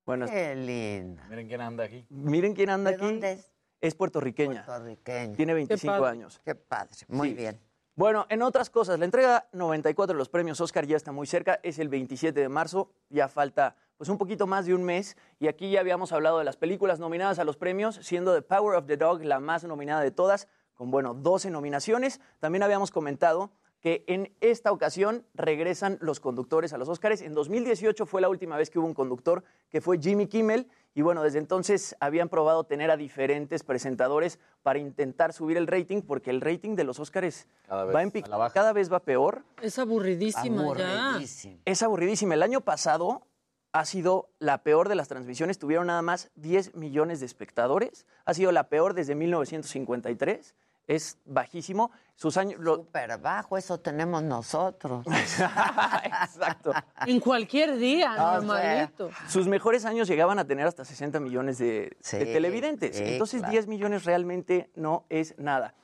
[0.07, 1.23] Bueno, Qué lindo.
[1.31, 2.07] Miren quién anda aquí.
[2.11, 3.05] miren quién anda ¿De aquí.
[3.05, 3.53] dónde es?
[3.81, 4.65] Es puertorriqueña.
[4.65, 5.37] Puertorriqueño.
[5.37, 6.09] Tiene 25 padre.
[6.11, 6.41] años.
[6.45, 6.91] Qué padre.
[7.09, 7.35] Muy Sí.
[7.35, 7.61] bien.
[7.97, 11.61] Bueno, en otras cosas, la entrega 94 de los premios Oscar ya está muy cerca,
[11.63, 15.47] es el 27 de marzo, ya falta pues un poquito más de un mes y
[15.47, 18.87] aquí ya habíamos hablado de las películas nominadas a los premios, siendo The Power of
[18.87, 22.21] the Dog la más nominada de todas, con bueno, 12 nominaciones.
[22.41, 27.21] También habíamos comentado que en esta ocasión regresan los conductores a los Oscars.
[27.21, 31.03] En 2018 fue la última vez que hubo un conductor, que fue Jimmy Kimmel, y
[31.03, 36.31] bueno, desde entonces habían probado tener a diferentes presentadores para intentar subir el rating, porque
[36.31, 36.99] el rating de los
[37.85, 39.43] vez va en pic- cada vez va peor.
[39.61, 40.45] Es aburridísima
[40.79, 41.09] ya.
[41.11, 41.59] Aburridísimo.
[41.65, 42.35] Es aburridísima.
[42.35, 43.27] El año pasado
[43.73, 45.59] ha sido la peor de las transmisiones.
[45.59, 48.07] Tuvieron nada más 10 millones de espectadores.
[48.25, 50.55] Ha sido la peor desde 1953.
[50.87, 51.91] Es bajísimo.
[52.15, 52.61] Sus años.
[52.61, 55.05] lo- Súper bajo, eso tenemos nosotros.
[56.05, 56.73] Exacto.
[57.07, 59.11] En cualquier día, O sea, normalito.
[59.29, 62.97] Sus mejores años llegaban a tener hasta 60 millones de, Sí, de televidentes.
[62.97, 63.53] sí, Entonces, claro.
[63.53, 65.75] 10 millones realmente no es nada.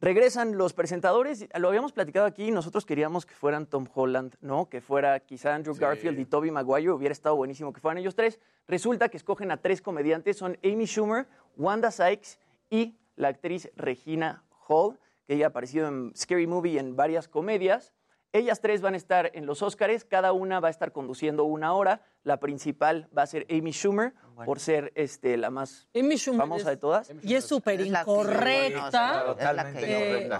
[0.00, 4.68] Regresan los presentadores, lo habíamos platicado aquí, nosotros queríamos que fueran Tom Holland, ¿no?
[4.68, 8.38] Que fuera quizá Andrew Garfield y Toby Maguire, hubiera estado buenísimo que fueran ellos tres.
[8.68, 11.26] Resulta que escogen a tres comediantes, son Amy Schumer,
[11.56, 12.38] Wanda Sykes
[12.68, 17.28] y la actriz Regina Hall, que ella ha aparecido en Scary Movie y en varias
[17.28, 17.92] comedias.
[18.34, 21.72] Ellas tres van a estar en los Óscares, cada una va a estar conduciendo una
[21.72, 22.02] hora.
[22.24, 24.12] La principal va a ser Amy Schumer,
[24.44, 27.12] por ser este, la más Amy Schumer famosa es- de todas.
[27.22, 29.24] Y es súper incorrecta.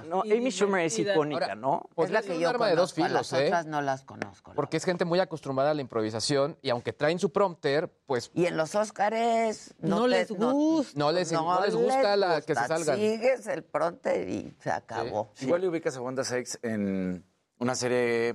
[0.09, 1.89] No, Amy Schumer es icónica, Ahora, ¿no?
[1.95, 3.47] Pues es la que yo arma de dos filos, las ¿eh?
[3.47, 4.51] otras no las conozco.
[4.51, 8.31] la Porque es gente muy acostumbrada a la improvisación y aunque traen su prompter, pues
[8.35, 10.99] Y en los Óscares no, No te- les gusta.
[10.99, 12.97] no les, no les gusta la, que se salgan.
[12.97, 15.31] Sigues el pronter y se acabó.
[15.41, 17.25] Igual le ubicas a Wanda Sykes en
[17.59, 18.35] una serie.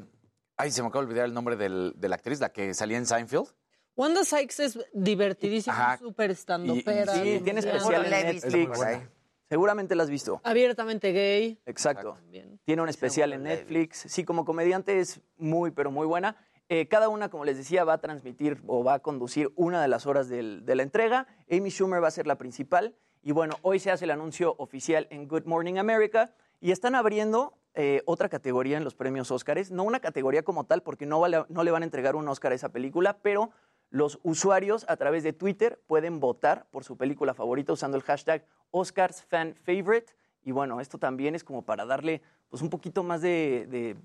[0.57, 2.97] Ay, se me acaba de olvidar el nombre del- de la actriz, la que salía
[2.97, 3.47] en Seinfeld.
[3.95, 5.97] Wanda Sykes es divertidísima, Ajá.
[5.97, 7.13] súper estandopera.
[7.15, 8.81] Sí, tiene especial en Netflix.
[8.81, 9.01] ahí.
[9.49, 10.39] Seguramente la has visto.
[10.43, 11.59] Abiertamente gay.
[11.65, 12.13] Exacto.
[12.13, 12.59] También.
[12.65, 14.05] Tiene un especial en Netflix.
[14.07, 16.35] Sí, como comediante es muy, pero muy buena.
[16.69, 19.87] Eh, cada una, como les decía, va a transmitir o va a conducir una de
[19.87, 21.25] las horas del- de la entrega.
[21.49, 22.95] Amy Schumer va a ser la principal.
[23.23, 26.31] Y bueno, hoy se hace el anuncio oficial en Good Morning America.
[26.61, 29.71] Y están abriendo eh, otra categoría en los premios Óscares.
[29.71, 32.51] No una categoría como tal, porque no, vale- no le van a entregar un Óscar
[32.51, 33.51] a esa película, pero
[33.89, 38.45] los usuarios a través de Twitter pueden votar por su película favorita usando el hashtag
[38.71, 40.13] OscarsFanFavorite.
[40.43, 43.95] Y bueno, esto también es como para darle pues, un poquito más de, de-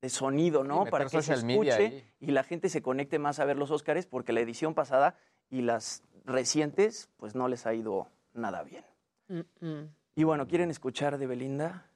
[0.00, 0.84] de sonido, ¿no?
[0.90, 1.32] para que se
[1.72, 5.16] escuche y la gente se conecte más a ver los Óscares, porque la edición pasada
[5.50, 8.84] y las recientes, pues no les ha ido nada bien.
[9.26, 9.88] Mm, mm.
[10.14, 11.87] Y bueno, ¿quieren escuchar de Belinda?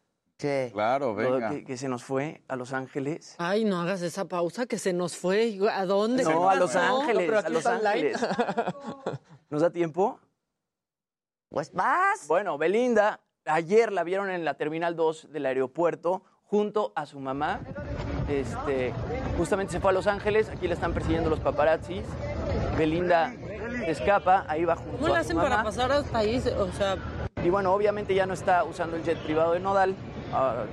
[0.42, 0.72] Sí.
[0.72, 1.50] Claro, venga.
[1.50, 3.36] que, que se nos fue a Los Ángeles.
[3.38, 5.58] Ay, no hagas esa pausa que se nos fue.
[5.72, 6.24] ¿A dónde?
[6.24, 6.74] No, a Los?
[6.76, 7.64] Ángeles, pero a Los.
[7.66, 8.18] Ángeles.
[9.50, 10.18] ¿Nos da tiempo?
[11.48, 12.26] Pues vas.
[12.28, 17.60] Bueno, Belinda, ayer la vieron en la Terminal 2 del aeropuerto junto a su mamá.
[18.28, 18.92] Este,
[19.36, 22.04] justamente se fue a Los Ángeles, aquí la están persiguiendo los paparazzis.
[22.78, 23.34] Belinda
[23.86, 25.64] escapa, ahí va junto ¿Cómo le a su hacen para mamá.
[25.64, 26.42] pasar hasta ahí?
[26.56, 26.96] O sea,
[27.44, 29.94] Y bueno, obviamente ya no está usando el jet privado de Nodal,
[30.32, 30.64] ah,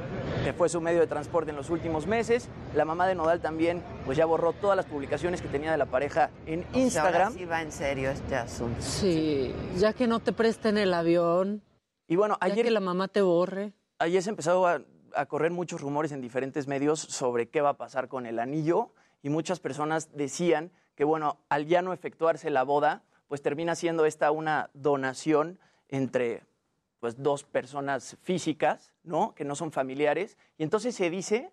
[0.43, 2.49] que fue su medio de transporte en los últimos meses.
[2.75, 5.85] La mamá de Nodal también, pues ya borró todas las publicaciones que tenía de la
[5.85, 7.33] pareja en O sea, ahora Instagram.
[7.33, 8.81] sí va en serio este asunto.
[8.81, 11.61] sí, ya que no te presten el avión,
[12.07, 13.73] Y bueno, ya ayer que la mamá te borre.
[13.99, 14.81] ayer se empezó a,
[15.15, 18.93] a correr muchos rumores en diferentes medios sobre qué va a pasar con el anillo
[19.21, 24.05] y muchas personas decían que, bueno, al ya no efectuarse la boda, pues termina siendo
[24.05, 26.43] esta una donación entre
[26.99, 29.33] pues dos personas físicas, ¿no?
[29.35, 30.37] Que no son familiares.
[30.57, 31.51] Y entonces se dice,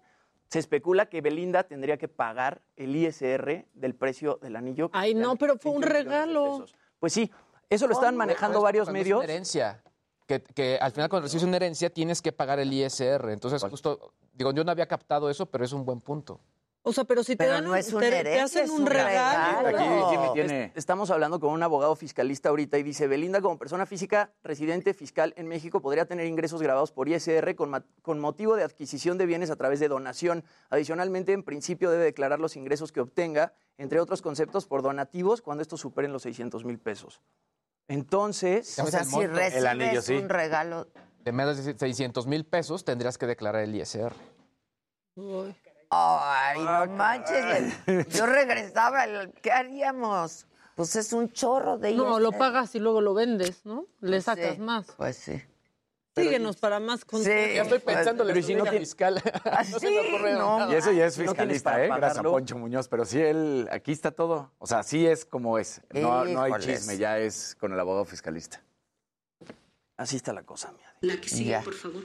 [0.49, 4.91] se especula que Belinda tendría que pagar el ISR del precio del anillo.
[4.93, 6.67] Ay, no, pero fue un 20 millones de regalo.
[6.99, 7.31] Pues sí,
[7.69, 9.19] eso lo están manejando varios cuando es medios.
[9.19, 9.83] una herencia.
[10.27, 13.31] Que, que al final cuando recibes una herencia tienes que pagar el ISR.
[13.31, 16.41] Entonces, justo, digo, yo no había captado eso, pero es un buen punto.
[16.89, 18.83] O sea, pero si te Pero dan no un- es un te, hacen es un
[18.83, 19.61] un regalo.
[19.67, 20.07] regalo.
[20.07, 23.59] Aquí Jimmy Es- tiene- Estamos hablando con un abogado fiscalista ahorita y dice, Belinda como
[23.59, 28.55] persona física residente fiscal en México podría tener ingresos grabados por ISR con, con motivo
[28.55, 30.45] de adquisición de bienes a través de donación.
[30.71, 35.63] Adicionalmente, en principio debe declarar los ingresos que obtenga, entre otros conceptos, por donativos cuando
[35.63, 37.21] estos superen los 600 mil pesos.
[37.89, 38.79] Entonces...
[38.79, 40.87] O sea, si recibes un regalo.
[41.25, 44.13] De menos de 600 mil pesos tendrías que declarar el ISR.
[45.91, 48.09] Ay, no manches.
[48.09, 49.05] Yo regresaba.
[49.05, 50.47] el- ¿Qué haríamos?
[50.75, 52.39] Pues es un chorro de No, lo ISR.
[52.39, 53.87] pagas y luego lo vendes, ¿no?
[54.01, 54.87] Le Pues sacas sí, más.
[54.97, 55.43] Pues sí.
[56.15, 57.55] Síguenos para más consejos.
[57.55, 59.23] Ya estoy pensando en la ¿y si no estudiante tiene- fiscal.
[59.73, 60.73] No se me ocurre nada.
[60.73, 61.89] Y eso ya es ¿No fiscalista, ¿eh?
[61.89, 62.23] Gracias a?
[62.23, 62.89] Poncho Muñoz.
[62.89, 64.51] Pero sí, él, aquí está todo.
[64.59, 65.83] O sea, sí es como es.
[65.93, 68.63] No, no hay chisme, ya es con el abogado fiscalista.
[69.99, 70.95] Así está la cosa, mía.
[71.01, 72.03] La que sigue, por favor.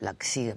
[0.00, 0.56] La que sigue.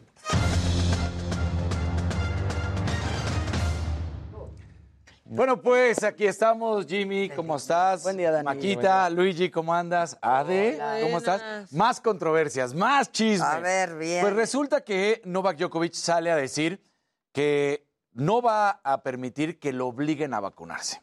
[5.33, 8.03] Bueno, pues aquí estamos, Jimmy, ¿cómo estás?
[8.03, 8.43] Buen día, Dani.
[8.43, 10.17] Maquita, Luigi, ¿cómo andas?
[10.21, 10.97] Ade, Hola.
[11.01, 11.71] ¿cómo estás?
[11.71, 13.41] Más controversias, más chismes.
[13.41, 14.19] A ver, bien.
[14.19, 16.83] Pues resulta que Novak Djokovic sale a decir
[17.31, 21.01] que no va a permitir que lo obliguen a vacunarse.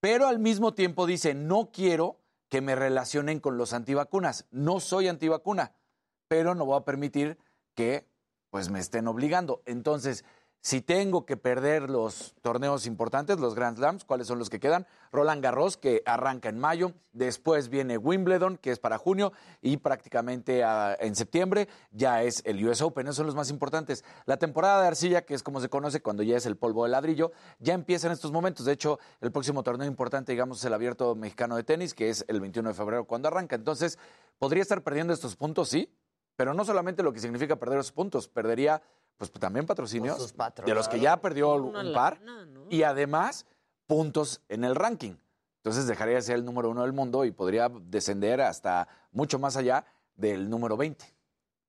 [0.00, 4.46] Pero al mismo tiempo dice, no quiero que me relacionen con los antivacunas.
[4.50, 5.74] No soy antivacuna,
[6.26, 7.36] pero no voy a permitir
[7.74, 8.08] que
[8.48, 9.62] pues me estén obligando.
[9.66, 10.24] Entonces,
[10.62, 14.86] si tengo que perder los torneos importantes, los Grand Slams, ¿cuáles son los que quedan?
[15.10, 20.62] Roland Garros, que arranca en mayo, después viene Wimbledon, que es para junio, y prácticamente
[20.62, 24.04] ah, en septiembre ya es el US Open, esos son los más importantes.
[24.24, 26.90] La temporada de arcilla, que es como se conoce cuando ya es el polvo de
[26.90, 28.64] ladrillo, ya empieza en estos momentos.
[28.64, 32.24] De hecho, el próximo torneo importante, digamos, es el abierto mexicano de tenis, que es
[32.28, 33.56] el 21 de febrero cuando arranca.
[33.56, 33.98] Entonces,
[34.38, 35.92] podría estar perdiendo estos puntos, sí,
[36.36, 38.80] pero no solamente lo que significa perder esos puntos, perdería
[39.16, 42.66] pues también patrocinios Pues de los que ya perdió un par lana, ¿no?
[42.70, 43.46] y además
[43.86, 45.14] puntos en el ranking.
[45.58, 49.56] Entonces dejaría de ser el número uno del mundo y podría descender hasta mucho más
[49.56, 49.84] allá
[50.16, 51.04] del número 20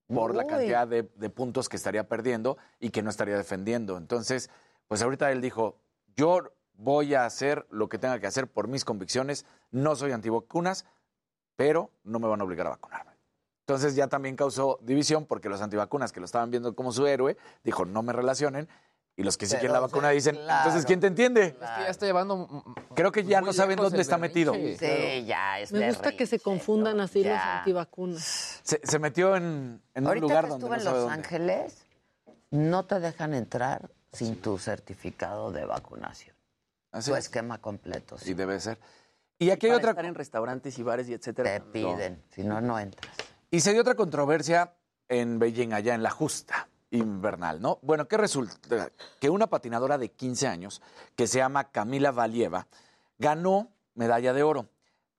[0.08, 3.98] por la cantidad de, de puntos que estaría perdiendo y que no estaría defendiendo.
[3.98, 4.50] Entonces,
[4.88, 5.80] pues ahorita él dijo,
[6.16, 10.86] yo voy a hacer lo que tenga que hacer por mis convicciones, no soy antivacunas,
[11.56, 13.12] pero no me van a obligar a vacunarme.
[13.66, 17.38] Entonces ya también causó división porque los antivacunas que lo estaban viendo como su héroe,
[17.64, 18.68] dijo, no me relacionen.
[19.16, 20.61] Y los que sí quieren la vacuna dicen, claro.
[20.61, 21.45] entonces ¿quién te entiende?
[21.45, 22.64] Es que ya está llevando.
[22.95, 24.53] Creo que ya no saben dónde está metido.
[24.53, 24.76] Sí,
[25.26, 28.59] ya es Me gusta que se confundan así los antivacunas.
[28.64, 31.14] Se, se metió en, en un lugar que donde estuve no en Los dónde.
[31.14, 31.86] Ángeles,
[32.49, 36.36] no te dejan entrar sin tu certificado de vacunación.
[36.91, 37.26] Así tu es.
[37.26, 38.18] esquema completo.
[38.26, 38.80] Y debe ser.
[39.38, 41.51] Y aquí hay Para otra estar en restaurantes y bares y etcétera.
[41.51, 43.16] Te piden, si no, no entras.
[43.54, 44.74] Y se dio otra controversia
[45.08, 47.78] en Beijing, allá en la justa invernal, ¿no?
[47.84, 48.56] Bueno, ¿qué resulta?
[49.20, 50.82] Que una patinadora de 15 años,
[51.16, 52.66] que se llama Camila Valieva,
[53.20, 54.70] ganó medalla de oro,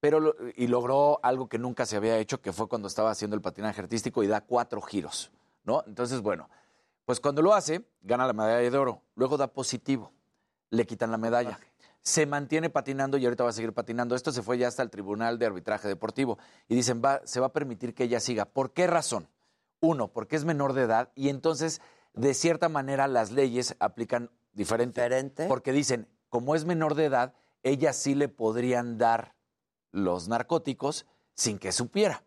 [0.01, 3.41] pero y logró algo que nunca se había hecho, que fue cuando estaba haciendo el
[3.41, 5.31] patinaje artístico y da cuatro giros,
[5.63, 5.85] ¿no?
[5.87, 6.51] Entonces, bueno,
[7.05, 10.11] pues cuando lo hace, gana la medalla de oro, luego da positivo,
[10.71, 11.61] le quitan la medalla.
[12.05, 14.15] Se mantiene patinando y ahorita va a seguir patinando.
[14.15, 16.39] Esto se fue ya hasta el Tribunal de Arbitraje Deportivo.
[16.69, 18.45] Y dicen, va, se va a permitir que ella siga.
[18.45, 19.29] ¿Por qué razón?
[19.81, 21.81] Uno, porque es menor de edad y entonces,
[22.13, 25.01] de cierta manera, las leyes aplican diferente.
[25.01, 25.47] Diferente.
[25.49, 29.35] Porque dicen, como es menor de edad, ella sí le podrían dar
[29.91, 32.23] los narcóticos sin que supiera.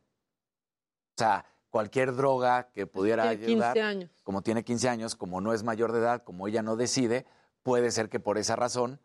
[1.16, 4.10] O sea, cualquier droga que pudiera Tiene 15 ayudar, años.
[4.24, 7.26] como tiene 15 años, como no es mayor de edad, como ella no decide,
[7.62, 9.00] puede ser que por esa razón,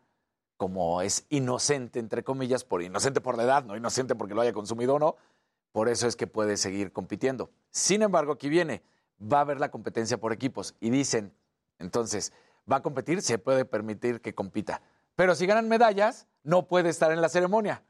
[0.57, 4.53] como es inocente, entre comillas, por inocente por la edad, no inocente porque lo haya
[4.53, 5.15] consumido o no,
[5.71, 7.49] por eso es que puede seguir compitiendo.
[7.71, 8.83] Sin embargo, aquí viene,
[9.21, 11.33] va a haber la competencia por equipos y dicen,
[11.79, 12.31] entonces,
[12.71, 14.81] va a competir, se puede permitir que compita.
[15.15, 17.83] Pero si ganan medallas, no puede estar en la ceremonia.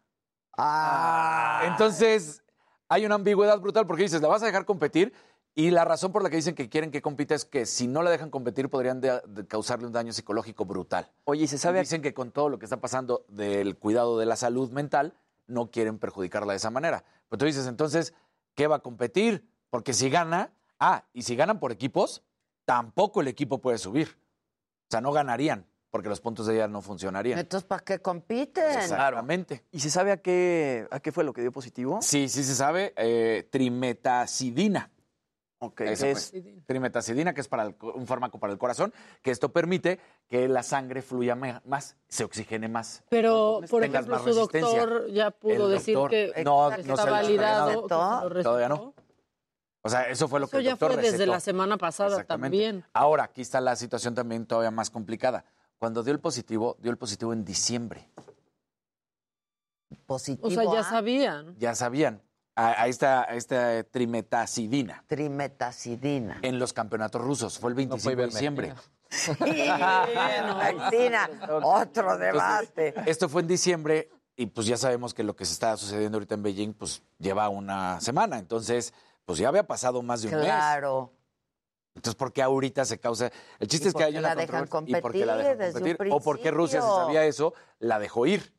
[0.57, 1.63] Ah.
[1.65, 2.43] Entonces,
[2.87, 5.13] hay una ambigüedad brutal porque dices, la vas a dejar competir
[5.55, 8.01] y la razón por la que dicen que quieren que compita es que si no
[8.01, 11.11] la dejan competir podrían de- de causarle un daño psicológico brutal.
[11.25, 11.79] Oye, ¿y se sabe?
[11.79, 15.13] Dicen que con todo lo que está pasando del cuidado de la salud mental,
[15.47, 17.03] no quieren perjudicarla de esa manera.
[17.29, 18.13] Pero tú dices, entonces,
[18.55, 19.45] ¿qué va a competir?
[19.69, 22.23] Porque si gana, ah, y si ganan por equipos,
[22.65, 24.07] tampoco el equipo puede subir.
[24.87, 27.37] O sea, no ganarían, porque los puntos de ella no funcionarían.
[27.39, 28.63] Entonces, ¿para qué compiten?
[28.79, 29.65] Exactamente.
[29.71, 31.99] ¿Y se sabe a qué, a qué fue lo que dio positivo?
[32.01, 32.93] Sí, sí se sabe.
[32.95, 34.89] eh, trimetacidina.
[35.65, 36.33] Ok, Eso, ¿qué pues.
[36.33, 36.65] es?
[36.65, 39.99] Trimetacidina, que es para el un fármaco para el corazón, que esto permite
[40.29, 43.01] que la sangre fluya me- más, se oxigene más.
[43.09, 47.03] Pero, por ejemplo, su doctor ya pudo El decir doctor- que no, que no está
[47.05, 47.71] se validado.
[47.87, 48.93] lo Todavía no.
[49.85, 51.31] O sea, eso fue lo que Eso el ya doctor fue desde recetó.
[51.31, 52.85] la semana pasada también.
[52.93, 55.45] Ahora, aquí está la situación también todavía más complicada.
[55.77, 58.09] Cuando dio el positivo, dio el positivo en diciembre.
[60.05, 60.47] Positivo.
[60.47, 61.55] O sea, ya a sabían.
[61.57, 62.21] Ya sabían.
[62.55, 65.03] A, a esta, a esta trimetacidina.
[65.07, 66.39] Trimetacidina.
[66.43, 67.57] En los campeonatos rusos.
[67.57, 68.73] Fue el 25 de diciembre.
[69.39, 71.29] Trimetacidina.
[71.63, 72.89] Otro debate.
[72.89, 76.17] Entonces, esto fue en diciembre y pues ya sabemos que lo que se está sucediendo
[76.17, 78.37] ahorita en Beijing pues lleva una semana.
[78.37, 78.93] Entonces,
[79.25, 80.43] pues ya había pasado más de un mes.
[80.43, 81.11] Claro.
[81.95, 83.31] Entonces, ¿por qué ahorita se causa?
[83.59, 84.97] El chiste ¿Y es que hay qué una la dejan controversia.
[84.97, 86.13] ¿Y por qué la dejan competir desde un competir?
[86.13, 88.53] O porque Rusia, si sabía eso, la dejó ir.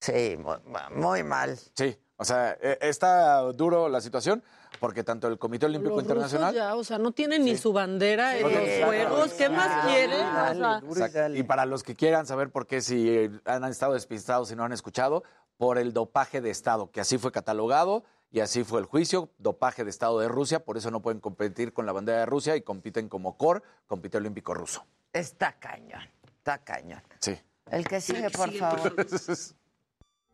[0.00, 0.56] Sí, muy,
[0.96, 1.56] muy mal.
[1.74, 4.42] Sí, o sea, eh, está duro la situación
[4.78, 6.54] porque tanto el Comité Olímpico Los Internacional...
[6.54, 9.32] ya, o sea, no tienen ni su bandera en los juegos.
[9.32, 10.26] ¿Qué más quieren?
[10.26, 11.34] O sea, Exacto.
[11.34, 14.72] Y para los que quieran saber por qué, si han estado despistados y no han
[14.72, 15.22] escuchado,
[15.56, 19.84] por el dopaje de Estado, que así fue catalogado y así fue el juicio, dopaje
[19.84, 22.60] de Estado de Rusia, por eso no pueden competir con la bandera de Rusia y
[22.60, 24.84] compiten como COR, Comité Olímpico Ruso.
[25.12, 26.02] Está cañón.
[26.36, 27.02] Está cañón.
[27.18, 27.38] Sí.
[27.70, 28.94] El que sigue, por favor.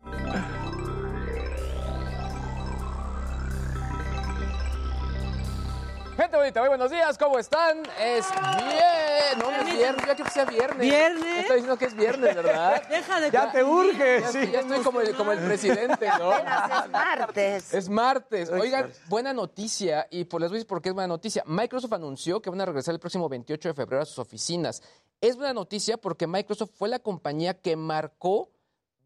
[6.27, 7.83] Gente bonita, muy buenos días, ¿cómo están?
[8.01, 10.81] Es bien, no, no es viernes, ya quiero que sea viernes.
[10.81, 11.25] ¿Viernes?
[11.25, 12.83] Me Está diciendo que es viernes, ¿verdad?
[12.91, 14.51] Deja de Ya te urge, Ya, sí.
[14.51, 16.37] ya estoy como el, como el presidente, ¿no?
[16.37, 17.73] Es martes.
[17.73, 18.51] Es martes.
[18.51, 21.45] Oigan, buena noticia, y por les voy a decir por qué es buena noticia.
[21.47, 24.83] Microsoft anunció que van a regresar el próximo 28 de febrero a sus oficinas.
[25.21, 28.51] Es buena noticia porque Microsoft fue la compañía que marcó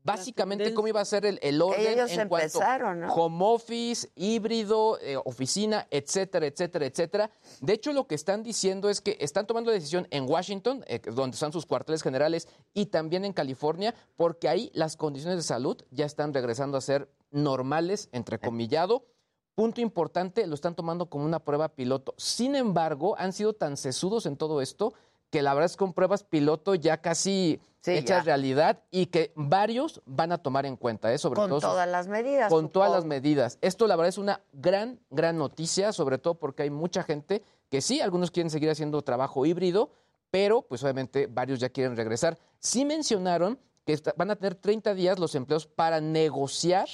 [0.02, 3.12] básicamente cómo iba a ser el, el orden Ellos en cuanto empezaron, ¿no?
[3.12, 7.30] home office, híbrido, eh, oficina, etcétera, etcétera, etcétera.
[7.60, 11.00] De hecho, lo que están diciendo es que están tomando la decisión en Washington, eh,
[11.12, 15.76] donde están sus cuarteles generales, y también en California, porque ahí las condiciones de salud
[15.90, 19.04] ya están regresando a ser normales, entrecomillado.
[19.54, 22.14] Punto importante, lo están tomando como una prueba piloto.
[22.16, 24.94] Sin embargo, han sido tan sesudos en todo esto
[25.30, 28.22] que la verdad es con pruebas piloto ya casi Sí, hechas ya.
[28.24, 31.18] realidad y que varios van a tomar en cuenta, ¿eh?
[31.18, 32.50] sobre Con todo todas las medidas.
[32.52, 33.56] con todas las medidas.
[33.62, 37.80] Esto la verdad es una gran, gran noticia, sobre todo porque hay mucha gente que
[37.80, 39.90] sí, algunos quieren seguir haciendo trabajo híbrido,
[40.30, 42.36] pero pues obviamente varios ya quieren regresar.
[42.58, 46.86] Sí mencionaron que van a tener 30 días los empleos para negociar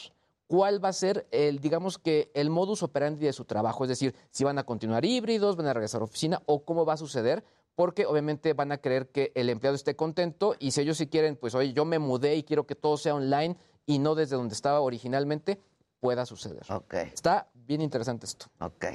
[0.46, 4.14] cuál va a ser el, digamos que el modus operandi de su trabajo, es decir,
[4.30, 7.42] si van a continuar híbridos, van a regresar a oficina o cómo va a suceder,
[7.76, 11.36] porque obviamente van a querer que el empleado esté contento y si ellos sí quieren,
[11.36, 14.54] pues oye, yo me mudé y quiero que todo sea online y no desde donde
[14.54, 15.60] estaba originalmente,
[16.00, 16.64] pueda suceder.
[16.70, 18.46] Ok, Está bien interesante esto.
[18.58, 18.86] ok.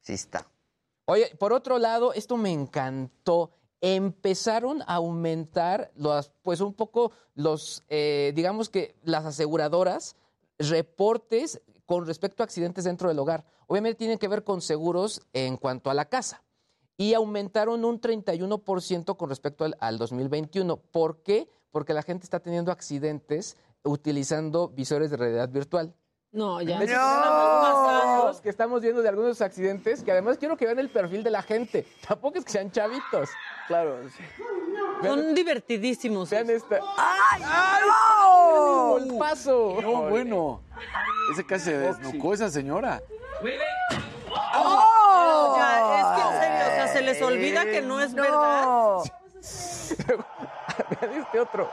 [0.00, 0.46] Sí está.
[1.04, 3.50] Oye, por otro lado, esto me encantó.
[3.80, 10.16] Empezaron a aumentar los, pues un poco los, eh, digamos que las aseguradoras,
[10.58, 13.44] reportes con respecto a accidentes dentro del hogar.
[13.66, 16.42] Obviamente tienen que ver con seguros en cuanto a la casa.
[16.98, 20.76] Y aumentaron un 31% con respecto al, al 2021.
[20.76, 21.48] ¿Por qué?
[21.70, 25.94] Porque la gente está teniendo accidentes utilizando visores de realidad virtual.
[26.30, 26.78] No, ya.
[26.78, 28.40] No.
[28.42, 31.42] que estamos viendo de algunos accidentes, que además quiero que vean el perfil de la
[31.42, 31.86] gente.
[32.08, 33.30] Tampoco es que sean chavitos.
[33.66, 33.96] Claro.
[35.02, 36.28] Son divertidísimos.
[36.30, 36.80] Vean esta.
[36.96, 37.42] ¡Ay,
[37.86, 38.98] ¡No!
[38.98, 39.78] ¡El paso!
[39.80, 40.60] No, bueno.
[41.32, 43.02] Ese casi se desnucó esa señora.
[44.54, 45.54] ¡Oh!
[45.56, 46.37] Ya, es que
[46.98, 48.98] se les olvida que no es verdad.
[51.00, 51.70] Vean este otro.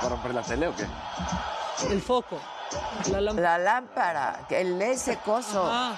[0.00, 0.86] ¿Para romper la tele o qué?
[1.90, 2.38] El foco.
[3.10, 3.58] La lámpara.
[3.58, 5.94] La lámpara, el ese coso, Ah,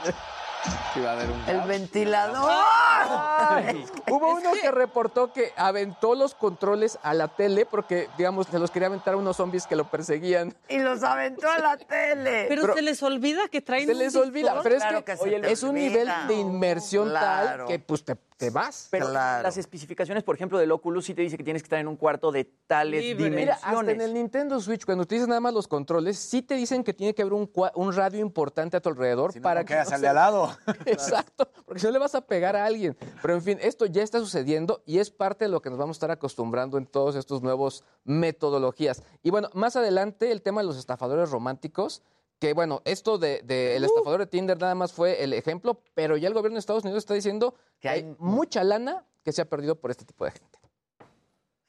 [0.92, 1.42] Que iba a haber un...
[1.48, 2.50] el ventilador.
[2.50, 8.58] Ay, Hubo uno que reportó que aventó los controles a la tele porque, digamos, se
[8.58, 10.54] los quería aventar a unos zombies que lo perseguían.
[10.68, 12.46] Y los aventó a la tele.
[12.48, 15.16] pero, Pero- se les olvida que traen Se un les olvida, pero es Claro que,
[15.20, 15.88] oye, es un olvida.
[15.88, 17.58] nivel de inmersión Claro.
[17.64, 18.88] tal que pues te, te vas.
[18.90, 19.42] Pero Claro.
[19.42, 21.96] las especificaciones, por ejemplo, del Oculus sí te dice que tienes que estar en un
[21.96, 23.30] cuarto de tales Libre.
[23.30, 23.94] Mira, hasta dimensiones.
[23.94, 27.14] en el Nintendo Switch, cuando utilizas nada más los controles, sí te dicen que tiene
[27.14, 30.02] que haber un, radio importante a tu alrededor Si no, para no que no al
[30.02, 30.56] lado.
[30.86, 32.96] Exacto, porque si no le vas a pegar a alguien.
[33.22, 35.96] Pero en fin, esto ya está sucediendo y es parte de lo que nos vamos
[35.96, 39.02] a estar acostumbrando en todos estos nuevos metodologías.
[39.22, 42.02] Y bueno, más adelante el tema de los estafadores románticos,
[42.44, 46.18] que bueno, esto de, de el estafador de Tinder nada más fue el ejemplo, pero
[46.18, 49.46] ya el gobierno de Estados Unidos está diciendo que hay mucha lana que se ha
[49.46, 50.58] perdido por este tipo de gente.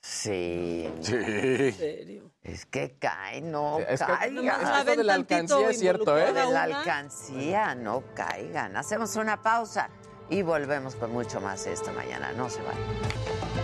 [0.01, 0.91] Sí.
[0.99, 1.15] Sí.
[1.15, 2.31] En serio.
[2.41, 4.35] Es que cae, no Es que- caigan.
[4.35, 6.33] Nomás Esto de la alcancía es cierto, ¿eh?
[6.33, 8.75] de la alcancía, no caigan.
[8.75, 9.89] Hacemos una pausa
[10.29, 12.33] y volvemos con mucho más esta mañana.
[12.33, 13.54] No se vayan.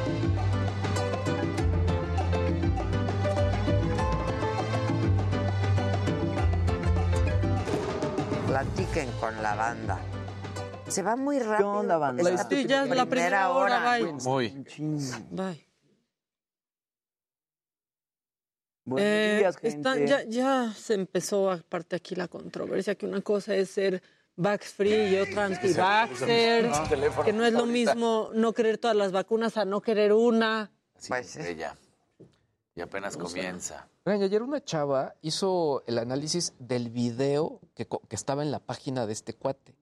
[8.51, 9.97] Platiquen con la banda.
[10.89, 11.57] Se va muy rápido.
[11.71, 12.29] ¿Qué onda, banda?
[12.29, 14.11] Esta Sí, ya es la primera hora, bye.
[14.11, 14.49] Muy.
[15.31, 15.67] Bye.
[18.83, 20.05] Buenos Eh, días, gente.
[20.05, 24.03] ya, ya se empezó aparte aquí la controversia, que una cosa es ser
[24.35, 28.97] vax free y otra anti-vaxxer, Ah, teléfono que no es lo mismo no querer todas
[28.97, 30.71] las vacunas a no querer una.
[31.07, 31.77] Pues ella.
[32.75, 33.87] Y apenas comienza.
[34.05, 39.33] Ayer una chava hizo el análisis del video que, estaba en la página de este
[39.33, 39.75] cuate.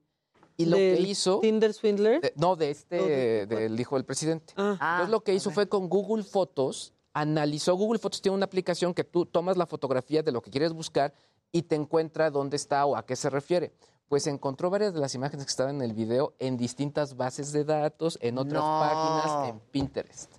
[0.56, 1.40] Y lo que ¿Del hizo...
[1.40, 2.20] Tinder Swindler?
[2.20, 4.52] de- no, de este, ¿O de del hijo del presidente.
[4.56, 4.72] Ah.
[4.80, 9.04] Entonces lo que hizo fue con Google Fotos, analizó Google Fotos, tiene una aplicación que
[9.04, 11.14] tú tomas la fotografía de lo que quieres buscar
[11.52, 13.72] y te encuentra dónde está o a qué se refiere.
[14.08, 17.64] Pues encontró varias de las imágenes que estaban en el video en distintas bases de
[17.64, 18.80] datos, en otras No.
[18.80, 20.34] páginas, en Pinterest.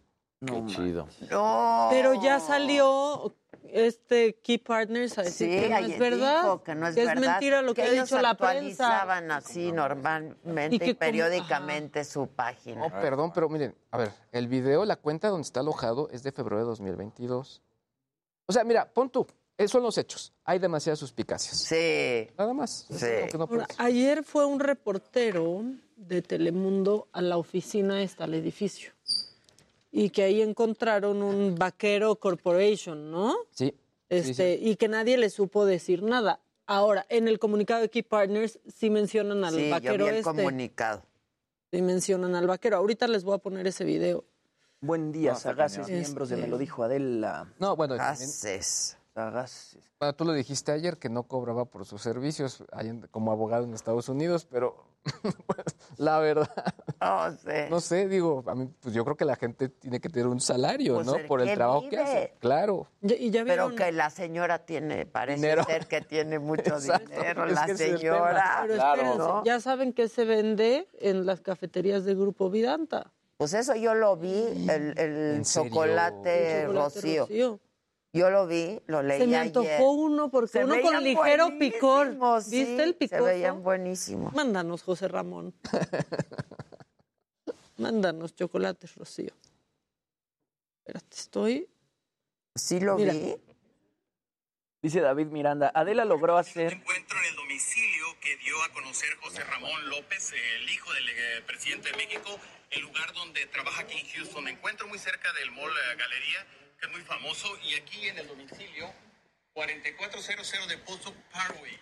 [0.46, 1.08] Qué chido.
[1.30, 1.88] No.
[1.92, 6.42] Pero ya salió este Key Partners a decir Sí, que no es verdad.
[6.42, 7.24] dijo que no es que verdad.
[7.24, 8.88] es mentira lo que, ha dicho la prensa.
[9.02, 12.86] actualizaban así normalmente Y y, que como- periódicamente su página.
[12.86, 16.32] Oh, perdón, pero miren, a ver, el video, la cuenta donde está alojado es de
[16.32, 17.62] febrero de 2022.
[18.48, 19.28] O sea, mira, pon tú,
[19.58, 20.34] esos son los hechos.
[20.44, 21.58] Hay demasiadas suspicacias.
[21.60, 22.28] Sí.
[22.36, 22.88] Nada más.
[22.89, 23.06] Sí.
[23.06, 25.62] es no Ahora, ayer fue un reportero
[25.96, 28.92] de Telemundo a la oficina esta, al edificio.
[29.92, 33.36] Y que ahí encontraron un vaquero corporation, ¿no?
[33.52, 33.76] Sí.
[34.10, 36.39] Este, y que nadie le supo decir nada.
[36.66, 40.16] Ahora, en el comunicado de Key Partners sí mencionan al Sí, yo vaquero vi el
[40.18, 40.24] este.
[40.24, 41.04] comunicado.
[41.72, 42.78] Sí mencionan al vaquero.
[42.78, 44.24] Ahorita les voy a poner ese video.
[44.80, 47.54] Buen día, No, sagaces miembros de Este- Me lo dijo Adela.
[47.60, 48.98] No, bueno, Haces.
[49.14, 49.78] Sagaces.
[50.00, 52.64] bueno, tú lo dijiste ayer que no cobraba por sus servicios
[53.12, 54.86] como abogado en Estados Unidos, pero
[55.46, 55.66] pues,
[55.98, 56.50] la verdad,
[57.02, 57.68] No sé.
[57.70, 60.39] no sé, digo, a mí, pues yo creo que la gente tiene que tener un
[60.39, 61.16] salario, Pues ¿no?
[61.16, 62.34] el Por el que trabajo que hace.
[62.39, 62.88] Claro.
[63.02, 65.64] Y ya Pero que la señora tiene, parece Dinero.
[65.64, 67.10] ser que tiene mucho Exacto.
[67.12, 68.60] dinero, Es la señora.
[68.62, 68.93] Pero Claro.
[68.93, 69.43] espérense, ¿no?
[69.43, 73.12] ya saben que se vende en las cafeterías de Grupo Vidanta.
[73.38, 74.36] Pues eso yo lo vi,
[74.70, 77.22] el, chocolate, El chocolate rocío.
[77.24, 77.60] Rocío.
[78.14, 79.47] Yo lo vi, lo leí Se me ayer.
[79.58, 82.16] antojó uno porque Se uno con ligero picor.
[82.43, 83.24] sí, ¿Viste el Se picoso?
[83.24, 84.34] veían buenísimos.
[84.34, 85.56] Mándanos, José Ramón.
[87.82, 89.34] Mándanos chocolates, Rocío.
[90.80, 91.68] Espérate, estoy.
[92.56, 93.14] Sí lo Mira.
[93.14, 93.36] vi.
[94.84, 99.44] Dice David Miranda, Adela logró hacer encuentro en el domicilio que dio a conocer José
[99.44, 102.40] Ramón López, el hijo del eh, presidente de México,
[102.72, 104.44] el lugar donde trabaja aquí en Houston.
[104.44, 106.48] Me encuentro muy cerca del Mall eh, Galería,
[106.80, 108.92] que es muy famoso, y aquí en el domicilio
[109.54, 111.74] 4400 de Pozo Parkway.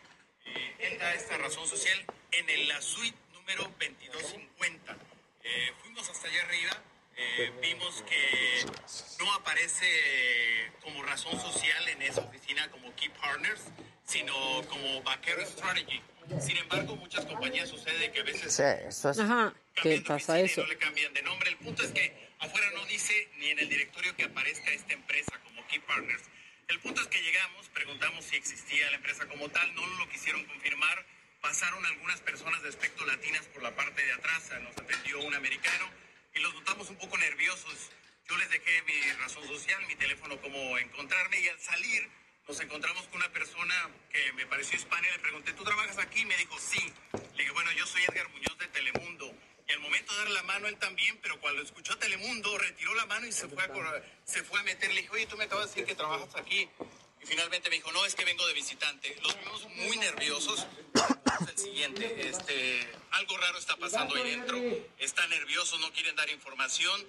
[0.46, 4.98] Eh, él da esta razón social en el- la suite número 2250.
[5.44, 6.84] Eh, fuimos hasta allá arriba,
[7.16, 8.66] eh, vimos que
[9.20, 13.62] no aparece como razón social en esa oficina como Key Partners,
[14.06, 14.34] sino
[14.68, 16.02] como Vaquero Strategy.
[16.40, 19.20] Sin embargo, muchas compañías sucede que a veces Sí, eso es.
[19.20, 20.62] Ajá, ¿qué pasa eso?
[20.62, 21.50] no le cambian de nombre.
[21.50, 25.40] El punto es que afuera no dice ni en el directorio que aparezca esta empresa
[25.44, 26.24] como Key Partners.
[26.68, 30.46] El punto es que llegamos, preguntamos si existía la empresa como tal, no lo quisieron
[30.46, 31.06] confirmar.
[31.42, 35.90] Pasaron algunas personas de aspecto latinas por la parte de atrás, nos atendió un americano
[36.36, 37.92] y los notamos un poco nerviosos.
[38.28, 42.10] Yo les dejé mi razón social, mi teléfono, cómo encontrarme y al salir
[42.50, 43.76] nos encontramos con una persona
[44.12, 46.26] que me pareció hispana y le pregunté, ¿tú trabajas aquí?
[46.26, 46.92] Me dijo, sí.
[47.14, 49.32] Le dije, bueno, yo soy Edgar Muñoz de Telemundo.
[49.68, 53.06] Y al momento de darle la mano él también, pero cuando escuchó Telemundo, retiró la
[53.06, 54.92] mano y se fue a, se fue a meter.
[54.92, 56.68] Le dije, oye, tú me acabas de decir que trabajas aquí.
[57.22, 59.16] Y finalmente me dijo, no, es que vengo de visitante.
[59.22, 60.66] Los vimos muy nerviosos.
[61.48, 64.58] El siguiente, este, algo raro está pasando ahí dentro.
[64.98, 67.06] Están nerviosos, no quieren dar información.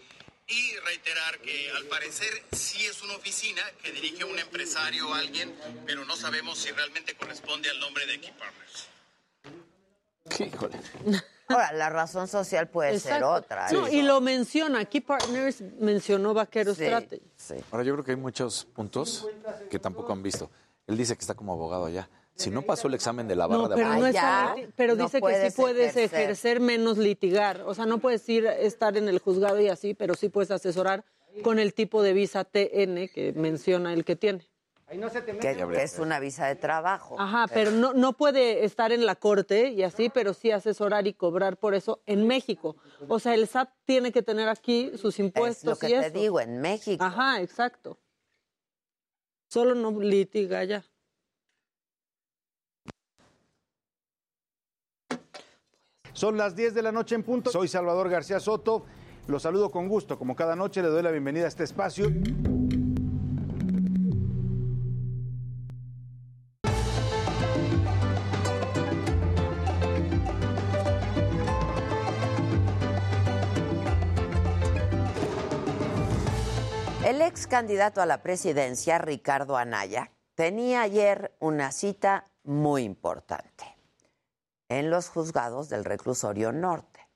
[0.47, 5.55] Y reiterar que al parecer sí es una oficina que dirige un empresario o alguien,
[5.87, 8.89] pero no sabemos si realmente corresponde al nombre de Key Partners.
[10.41, 10.81] Híjole.
[11.51, 13.71] Ahora, la razón social puede ser otra.
[13.73, 13.95] No, ¿eh?
[13.97, 14.85] y lo menciona.
[14.85, 17.23] Key Partners mencionó Vaquero Sí, Strategy.
[17.37, 17.55] sí.
[17.71, 19.27] Ahora yo creo que hay muchos puntos
[19.71, 20.51] que tampoco han visto.
[20.87, 22.09] Él dice que está como abogado allá.
[22.35, 25.05] Si no pasó el examen de la barra No, de pero, no está pero no
[25.05, 26.21] dice que sí puedes ejercer.
[26.23, 26.61] ejercer.
[26.61, 27.63] menos litigar.
[27.67, 31.05] O sea, no puedes ir estar en el juzgado y así, pero sí puedes asesorar
[31.43, 34.47] con el tipo de visa TN que menciona el que tiene.
[34.91, 37.15] Que, que es una visa de trabajo.
[37.17, 41.15] Ajá, pero no, no puede estar en la corte y así, pero sí asesorar y
[41.15, 42.75] cobrar por eso en México.
[43.07, 46.07] O sea, el SAT tiene que tener aquí sus impuestos Es lo que y te
[46.09, 46.19] eso.
[46.19, 47.05] digo, en México.
[47.05, 47.99] Ajá, exacto.
[49.49, 50.85] Solo no litiga ya.
[56.13, 57.51] Son las 10 de la noche en punto.
[57.53, 58.87] Soy Salvador García Soto.
[59.29, 60.19] Los saludo con gusto.
[60.19, 62.11] Como cada noche le doy la bienvenida a este espacio.
[77.51, 83.77] Candidato a la presidencia, Ricardo Anaya, tenía ayer una cita muy importante
[84.69, 87.09] en los juzgados del reclusorio norte,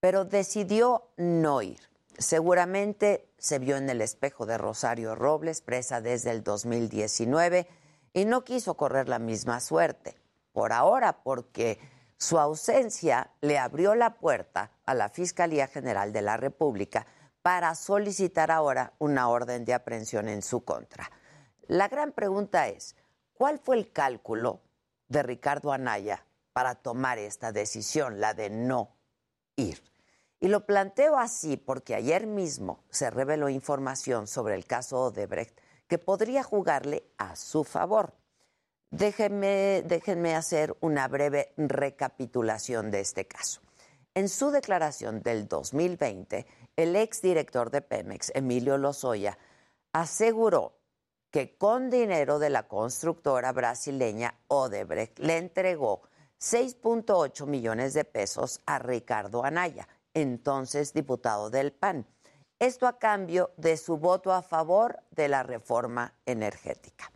[0.00, 1.78] pero decidió no ir.
[2.18, 7.68] Seguramente se vio en el espejo de Rosario Robles, presa desde el 2019,
[8.12, 10.16] y no quiso correr la misma suerte.
[10.50, 11.78] Por ahora, porque
[12.16, 17.06] su ausencia le abrió la puerta a la Fiscalía General de la República
[17.48, 21.10] para solicitar ahora una orden de aprehensión en su contra.
[21.66, 22.94] La gran pregunta es,
[23.32, 24.60] ¿cuál fue el cálculo
[25.08, 28.98] de Ricardo Anaya para tomar esta decisión, la de no
[29.56, 29.82] ir?
[30.40, 35.96] Y lo planteo así porque ayer mismo se reveló información sobre el caso Odebrecht que
[35.96, 38.12] podría jugarle a su favor.
[38.90, 43.62] Déjenme, déjenme hacer una breve recapitulación de este caso.
[44.12, 46.46] En su declaración del 2020,
[46.78, 49.36] el exdirector de Pemex, Emilio Lozoya,
[49.92, 50.78] aseguró
[51.32, 56.02] que con dinero de la constructora brasileña Odebrecht le entregó
[56.40, 62.06] 6.8 millones de pesos a Ricardo Anaya, entonces diputado del PAN.
[62.60, 67.10] Esto a cambio de su voto a favor de la reforma energética.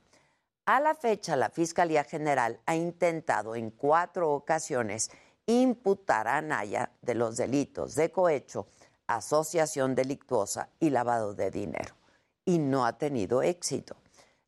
[0.67, 5.13] A la fecha, la Fiscalía General ha intentado en cuatro ocasiones
[5.47, 8.67] imputar a Anaya de los delitos de cohecho,
[9.07, 11.95] asociación delictuosa y lavado de dinero,
[12.45, 13.97] y no ha tenido éxito.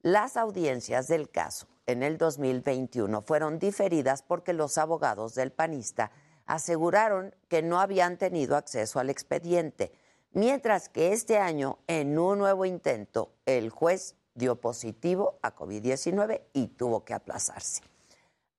[0.03, 6.11] Las audiencias del caso en el 2021 fueron diferidas porque los abogados del panista
[6.47, 9.93] aseguraron que no habían tenido acceso al expediente,
[10.33, 16.69] mientras que este año, en un nuevo intento, el juez dio positivo a COVID-19 y
[16.69, 17.83] tuvo que aplazarse.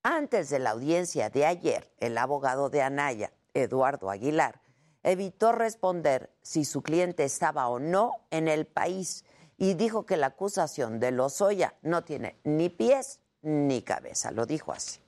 [0.04, 4.62] Antes de la audiencia de ayer, el abogado de Anaya, Eduardo Aguilar,
[5.06, 9.24] evitó responder si su cliente estaba o no en el país
[9.58, 14.32] y dijo que la acusación de Lozoya no tiene ni pies ni cabeza.
[14.32, 15.00] Lo dijo así.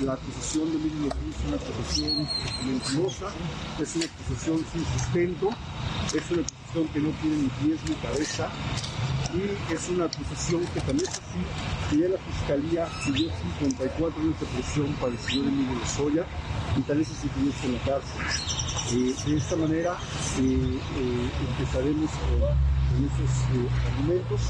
[0.00, 2.28] La acusación de Emilio es una acusación
[2.64, 3.26] mentirosa,
[3.78, 5.50] es una acusación sin sustento,
[6.06, 8.48] es una acusación que no tiene ni pies ni cabeza
[9.34, 14.46] y es una acusación que también es así, ya la Fiscalía pidió 54 años de
[14.46, 16.26] prisión para el señor Emilio Lozoya
[16.76, 18.22] y tal vez así que en la cárcel.
[18.94, 19.96] Eh, de esta manera
[20.40, 24.40] eh, eh, empezaremos con, con esos eh, argumentos.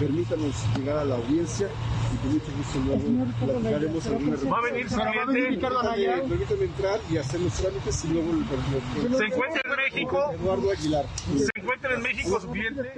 [0.00, 1.68] Permítanos llegar a la audiencia
[2.12, 5.26] y con mucho gusto luego platicaremos alguna ¿Va a venir su Pero va a venir
[5.26, 5.50] cliente?
[5.50, 6.14] Ricardo Anaya.
[6.28, 10.30] Permítame entrar y hacer los trámites y luego el, el- el- ¿Se encuentra en México?
[10.32, 11.04] Eduardo Aguilar.
[11.36, 12.92] ¿Se encuentra en México su cliente?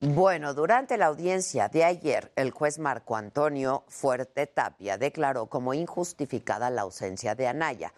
[0.00, 6.70] Bueno, durante la audiencia de ayer, el juez Marco Antonio Fuerte Tapia declaró como injustificada
[6.70, 7.92] la ausencia de Anaya,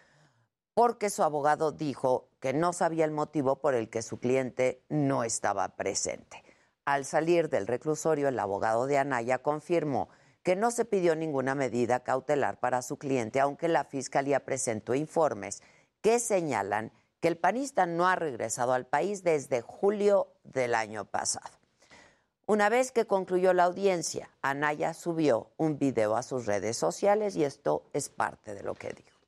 [0.72, 5.24] porque su abogado dijo que no sabía el motivo por el que su cliente no
[5.24, 6.42] estaba presente.
[6.86, 10.08] Al salir del reclusorio, el abogado de Anaya confirmó
[10.42, 15.62] que no se pidió ninguna medida cautelar para su cliente, aunque la fiscalía presentó informes
[16.00, 21.59] que señalan que el panista no ha regresado al país desde julio del año pasado.
[22.50, 27.44] Una vez que concluyó la audiencia, Anaya subió un video a sus redes sociales y
[27.44, 29.20] esto es parte de lo que dijo.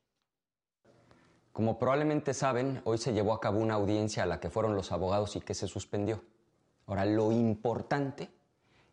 [1.52, 4.90] Como probablemente saben, hoy se llevó a cabo una audiencia a la que fueron los
[4.90, 6.20] abogados y que se suspendió.
[6.88, 8.28] Ahora, lo importante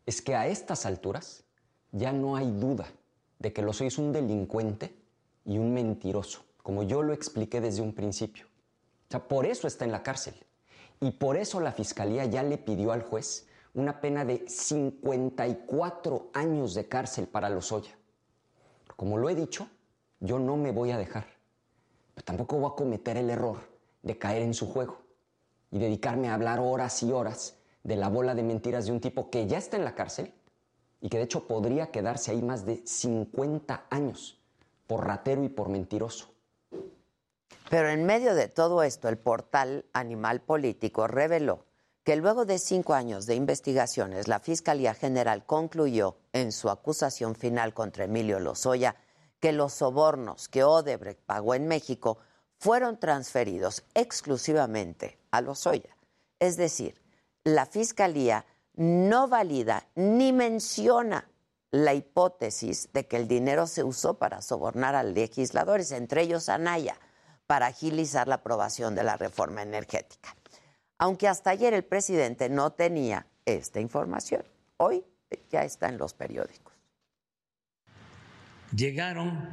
[0.05, 1.43] es que a estas alturas
[1.91, 2.85] ya no hay duda
[3.39, 4.95] de que Lozoya es un delincuente
[5.43, 8.45] y un mentiroso, como yo lo expliqué desde un principio.
[8.45, 10.35] O sea, por eso está en la cárcel.
[11.01, 16.73] Y por eso la fiscalía ya le pidió al juez una pena de 54 años
[16.73, 17.97] de cárcel para Lozoya.
[18.95, 19.67] Como lo he dicho,
[20.19, 21.27] yo no me voy a dejar.
[22.13, 23.59] Pero tampoco voy a cometer el error
[24.01, 24.97] de caer en su juego
[25.71, 29.29] y dedicarme a hablar horas y horas de la bola de mentiras de un tipo
[29.29, 30.33] que ya está en la cárcel
[31.01, 34.39] y que de hecho podría quedarse ahí más de 50 años
[34.87, 36.33] por ratero y por mentiroso.
[37.69, 41.65] Pero en medio de todo esto, el portal Animal Político reveló
[42.09, 47.75] que luego de cinco años de investigaciones, la Fiscalía General concluyó en su acusación final
[47.75, 48.95] contra Emilio Lozoya
[49.39, 52.17] que los sobornos que Odebrecht pagó en México
[52.57, 55.95] fueron transferidos exclusivamente a Lozoya.
[56.39, 56.99] Es decir,
[57.43, 61.29] la Fiscalía no valida ni menciona
[61.69, 66.57] la hipótesis de que el dinero se usó para sobornar a legisladores, entre ellos a
[66.57, 66.97] Naya,
[67.45, 70.35] para agilizar la aprobación de la reforma energética.
[70.99, 74.43] Aunque hasta ayer el presidente no tenía esta información,
[74.77, 75.03] hoy
[75.49, 76.73] ya está en los periódicos.
[78.75, 79.49] llegaron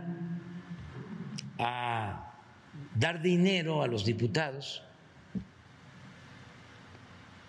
[1.58, 2.34] a
[2.94, 4.82] dar dinero a los diputados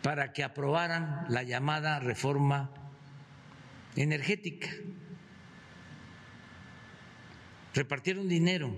[0.01, 2.69] para que aprobaran la llamada reforma
[3.95, 4.69] energética.
[7.73, 8.73] Repartieron dinero.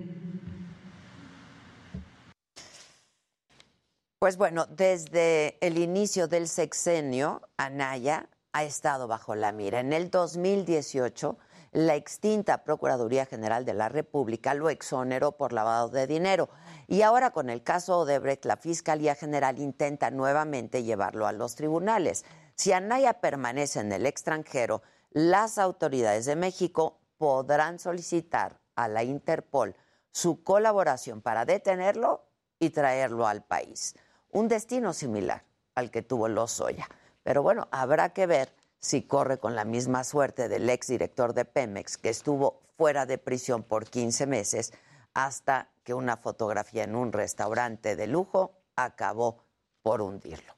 [4.20, 9.80] Pues bueno, desde el inicio del sexenio, Anaya ha estado bajo la mira.
[9.80, 11.38] En el 2018,
[11.72, 16.50] la extinta Procuraduría General de la República lo exoneró por lavado de dinero.
[16.86, 22.26] Y ahora con el caso Odebrecht, la Fiscalía General intenta nuevamente llevarlo a los tribunales.
[22.56, 24.82] Si Anaya permanece en el extranjero,
[25.12, 29.78] las autoridades de México podrán solicitar a la Interpol
[30.12, 32.26] su colaboración para detenerlo
[32.60, 33.96] y traerlo al país
[34.32, 35.44] un destino similar
[35.76, 36.88] al que tuvo Lozoya.
[37.24, 41.98] Pero bueno, habrá que ver si corre con la misma suerte del exdirector de Pemex,
[41.98, 44.74] que estuvo fuera de prisión por 15 meses
[45.14, 49.44] hasta que una fotografía en un restaurante de lujo acabó
[49.82, 50.54] por hundirlo.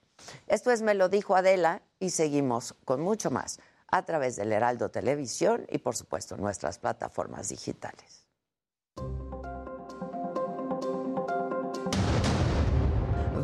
[0.48, 4.90] Esto es Me lo dijo Adela y seguimos con mucho más a través del Heraldo
[4.90, 8.21] Televisión y por supuesto nuestras plataformas digitales.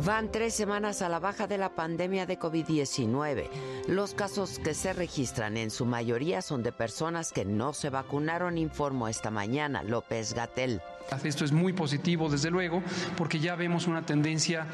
[0.08, 3.50] Van tres semanas a la baja de la pandemia de COVID-19.
[3.88, 8.56] Los casos que se registran en su mayoría son de personas que no se vacunaron,
[8.56, 10.80] informó esta mañana López Gatel.
[11.22, 12.82] Esto es muy positivo, desde luego,
[13.18, 14.66] porque ya vemos una tendencia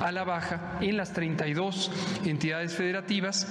[0.00, 1.92] a la baja en las 32
[2.24, 3.46] entidades federativas.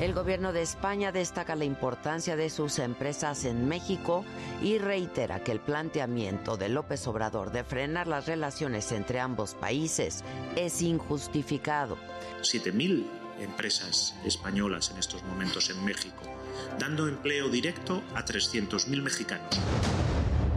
[0.00, 4.26] El gobierno de España destaca la importancia de sus empresas en México
[4.60, 10.22] y reitera que el planteamiento de López Obrador de frenar las relaciones entre ambos países
[10.54, 11.96] es injustificado.
[12.42, 13.06] 7.000
[13.40, 16.22] empresas españolas en estos momentos en México,
[16.78, 19.58] dando empleo directo a 300.000 mexicanos.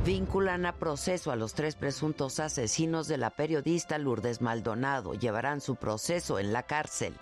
[0.06, 5.14] Vinculan a proceso a los tres presuntos asesinos de la periodista Lourdes Maldonado.
[5.14, 7.14] Llevarán su proceso en la cárcel.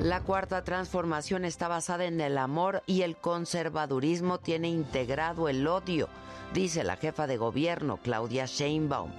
[0.00, 6.08] La cuarta transformación está basada en el amor y el conservadurismo tiene integrado el odio,
[6.52, 9.10] dice la jefa de gobierno, Claudia Sheinbaum.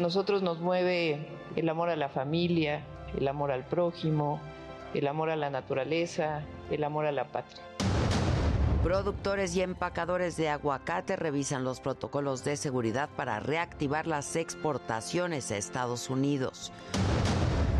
[0.00, 2.82] Nosotros nos mueve el amor a la familia,
[3.16, 4.40] el amor al prójimo,
[4.92, 7.62] el amor a la naturaleza, el amor a la patria.
[8.82, 15.56] Productores y empacadores de aguacate revisan los protocolos de seguridad para reactivar las exportaciones a
[15.56, 16.72] Estados Unidos.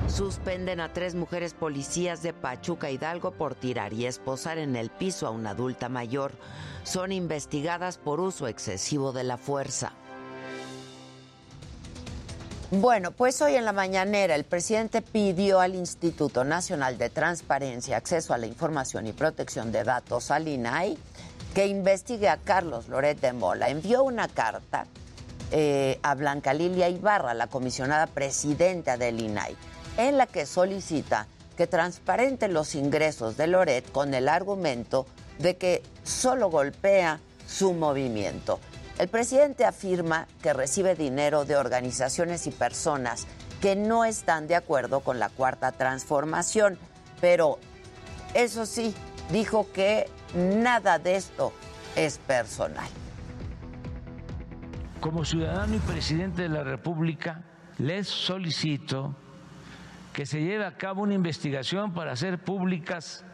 [0.09, 5.27] Suspenden a tres mujeres policías de Pachuca Hidalgo por tirar y esposar en el piso
[5.27, 6.33] a una adulta mayor.
[6.83, 9.93] Son investigadas por uso excesivo de la fuerza.
[12.71, 18.35] Bueno, pues hoy en la mañanera el presidente pidió al Instituto Nacional de Transparencia, Acceso
[18.35, 20.99] a la Información y Protección de Datos, al INAI,
[21.55, 23.71] que investigue a Carlos Loret de Mola.
[23.71, 24.87] Envió una carta
[25.51, 29.57] eh, a Blanca Lilia Ibarra, la comisionada presidenta del INAI,
[29.99, 31.27] en la que solicita
[31.57, 35.07] que transparente los ingresos de Loret con el argumento
[35.39, 38.61] de que solo golpea su movimiento.
[38.99, 43.27] El presidente afirma que recibe dinero de organizaciones y personas
[43.61, 46.79] que no están de acuerdo con la cuarta transformación,
[47.21, 47.59] pero
[48.35, 48.95] eso sí,
[49.31, 51.53] dijo que nada de esto
[51.97, 52.89] es personal.
[55.01, 57.43] Como ciudadano y presidente de la República,
[57.79, 59.17] les solicito
[60.19, 63.25] que se lleve a cabo una investigación para hacer públicas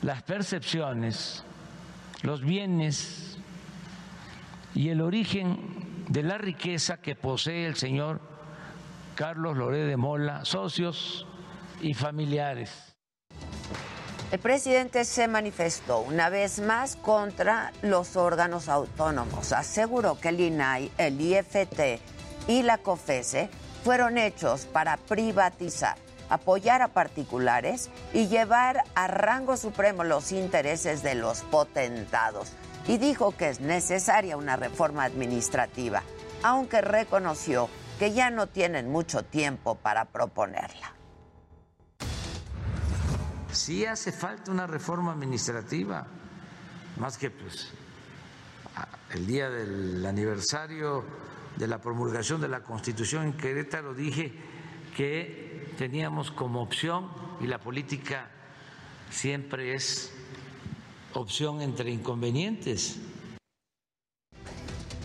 [0.00, 1.44] las percepciones,
[2.22, 3.36] los bienes
[4.74, 8.22] y el origen de la riqueza que posee el señor
[9.16, 11.26] Carlos Loré de Mola, socios
[11.82, 12.96] y familiares.
[14.32, 19.52] El presidente se manifestó una vez más contra los órganos autónomos.
[19.52, 22.00] Aseguró que el INAI, el IFT
[22.46, 23.50] y la COFESE
[23.88, 25.96] fueron hechos para privatizar,
[26.28, 32.52] apoyar a particulares y llevar a rango supremo los intereses de los potentados.
[32.86, 36.02] Y dijo que es necesaria una reforma administrativa,
[36.42, 40.92] aunque reconoció que ya no tienen mucho tiempo para proponerla.
[43.50, 46.06] Sí hace falta una reforma administrativa,
[46.98, 47.72] más que pues
[49.14, 51.27] el día del aniversario
[51.58, 54.32] de la promulgación de la Constitución en Querétaro dije
[54.96, 57.10] que teníamos como opción
[57.40, 58.30] y la política
[59.10, 60.12] siempre es
[61.14, 63.00] opción entre inconvenientes.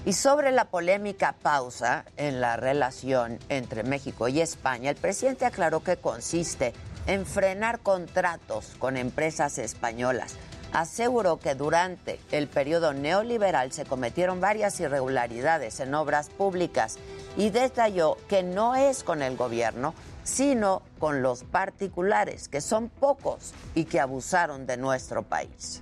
[0.05, 5.81] Y sobre la polémica pausa en la relación entre México y España, el presidente aclaró
[5.81, 6.73] que consiste
[7.07, 10.35] en frenar contratos con empresas españolas.
[10.73, 16.97] Aseguró que durante el periodo neoliberal se cometieron varias irregularidades en obras públicas
[17.37, 19.93] y detalló que no es con el gobierno
[20.23, 25.81] sino con los particulares, que son pocos y que abusaron de nuestro país.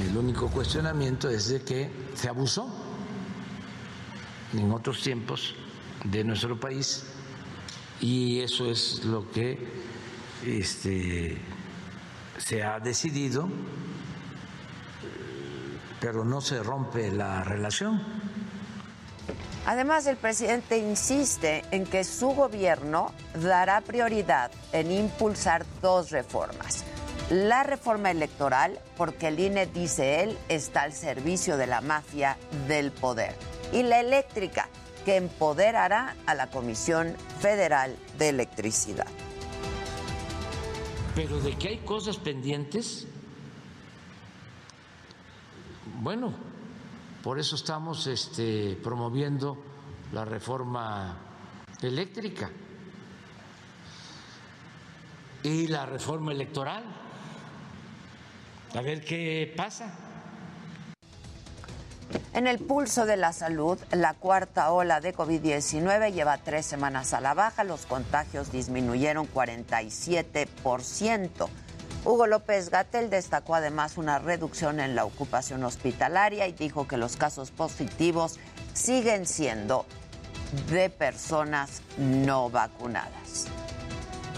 [0.00, 2.66] El único cuestionamiento es de que se abusó
[4.54, 5.54] en otros tiempos
[6.04, 7.04] de nuestro país
[8.00, 9.58] y eso es lo que
[10.46, 11.38] este,
[12.38, 13.48] se ha decidido,
[16.00, 18.02] pero no se rompe la relación.
[19.64, 26.84] Además, el presidente insiste en que su gobierno dará prioridad en impulsar dos reformas.
[27.30, 32.36] La reforma electoral, porque el INE, dice él, está al servicio de la mafia
[32.66, 33.36] del poder.
[33.72, 34.68] Y la eléctrica,
[35.04, 39.06] que empoderará a la Comisión Federal de Electricidad.
[41.14, 43.06] Pero de que hay cosas pendientes,
[46.00, 46.32] bueno,
[47.22, 49.62] por eso estamos este, promoviendo
[50.12, 51.18] la reforma
[51.82, 52.50] eléctrica
[55.42, 56.84] y la reforma electoral.
[58.74, 60.01] A ver qué pasa.
[62.34, 67.20] En el pulso de la salud, la cuarta ola de COVID-19 lleva tres semanas a
[67.20, 71.48] la baja, los contagios disminuyeron 47%.
[72.04, 77.16] Hugo López Gatel destacó además una reducción en la ocupación hospitalaria y dijo que los
[77.16, 78.40] casos positivos
[78.72, 79.86] siguen siendo
[80.70, 83.46] de personas no vacunadas.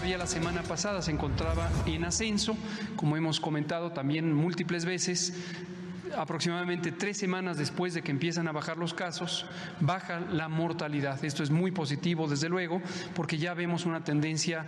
[0.07, 2.55] Ya la semana pasada se encontraba en ascenso,
[2.95, 5.33] como hemos comentado también múltiples veces,
[6.15, 9.45] aproximadamente tres semanas después de que empiezan a bajar los casos,
[9.79, 11.23] baja la mortalidad.
[11.23, 12.81] Esto es muy positivo, desde luego,
[13.15, 14.65] porque ya vemos una tendencia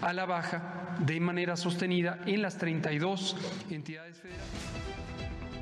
[0.00, 3.36] a la baja de manera sostenida en las 32
[3.70, 4.46] entidades federales.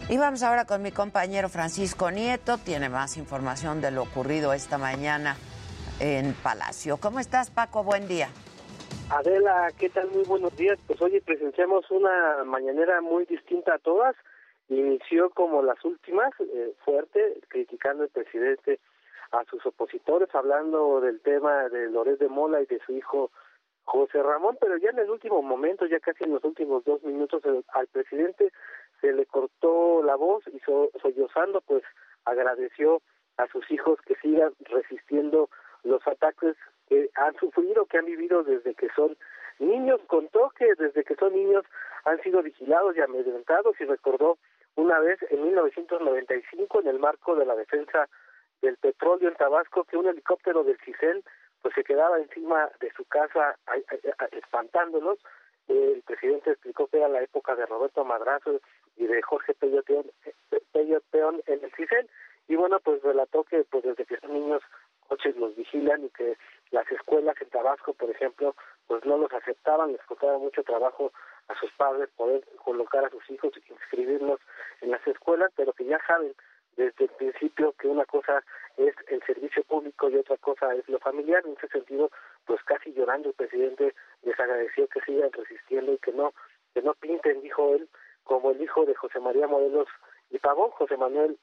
[0.08, 4.76] Y vamos ahora con mi compañero Francisco Nieto, tiene más información de lo ocurrido esta
[4.76, 5.36] mañana
[6.00, 6.96] en Palacio.
[6.96, 7.84] ¿Cómo estás, Paco?
[7.84, 8.28] Buen día.
[9.10, 10.10] Adela, ¿qué tal?
[10.10, 10.78] Muy buenos días.
[10.86, 14.16] Pues hoy presenciamos una mañanera muy distinta a todas.
[14.70, 18.78] Inició como las últimas, eh, fuerte, criticando al presidente
[19.32, 23.32] a sus opositores, hablando del tema de Loret de Mola y de su hijo
[23.82, 27.42] José Ramón, pero ya en el último momento, ya casi en los últimos dos minutos,
[27.72, 28.52] al presidente
[29.00, 31.82] se le cortó la voz y sollozando, pues
[32.24, 33.02] agradeció
[33.38, 35.48] a sus hijos que sigan resistiendo
[35.82, 36.56] los ataques
[36.88, 39.16] que han sufrido, que han vivido desde que son
[39.58, 40.00] niños.
[40.06, 41.64] Contó que desde que son niños
[42.04, 44.38] han sido vigilados y amedrentados y recordó
[44.76, 48.08] una vez en 1995 en el marco de la defensa
[48.62, 51.22] del petróleo en Tabasco que un helicóptero del CISEN
[51.62, 53.56] pues se quedaba encima de su casa
[54.32, 55.18] espantándolos.
[55.68, 58.60] El presidente explicó que era la época de Roberto Madrazo
[58.96, 60.10] y de Jorge Peyoteón,
[61.10, 62.08] Peón en el CISEN
[62.48, 64.62] y bueno pues relató que pues desde que son niños
[65.08, 66.36] coches los vigilan y que
[66.70, 68.54] las escuelas en Tabasco, por ejemplo,
[68.86, 71.12] pues no los aceptaban, les costaba mucho trabajo
[71.50, 74.40] a sus padres poder colocar a sus hijos, inscribirlos
[74.80, 76.32] en las escuelas, pero que ya saben
[76.76, 78.42] desde el principio que una cosa
[78.76, 81.42] es el servicio público y otra cosa es lo familiar.
[81.44, 82.10] En ese sentido,
[82.46, 86.32] pues casi llorando el presidente les agradeció que sigan resistiendo y que no
[86.72, 87.88] que no pinten, dijo él,
[88.22, 89.88] como el hijo de José María Modelos
[90.30, 91.36] y Pavón, José Manuel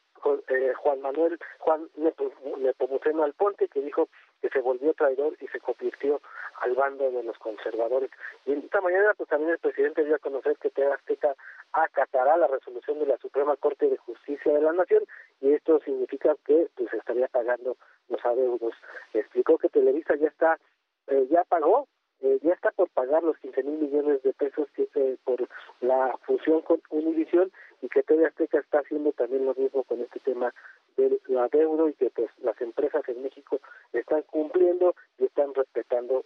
[0.48, 4.08] eh, Juan Manuel Juan Nepomuceno Alponte, que dijo
[4.42, 6.22] que se volvió traidor y se convirtió
[6.68, 8.12] al bando de los conservadores.
[8.46, 11.36] Y esta mañana, pues también el presidente dio a conocer que TV Azteca
[11.72, 15.04] acatará la resolución de la Suprema Corte de Justicia de la Nación
[15.42, 17.78] y esto significa que pues estaría pagando
[18.10, 18.74] los adeudos.
[19.14, 20.60] Explicó que Televisa ya está,
[21.08, 21.88] eh, ya pagó
[22.22, 25.48] eh, ya está por pagar los 15 mil millones de pesos que, eh, por
[25.82, 27.52] la fusión con Univision
[27.84, 30.52] y que TV Azteca está haciendo también lo mismo con este tema
[30.96, 33.60] del adeudo y que pues las empresas en México
[33.94, 34.96] están cumpliendo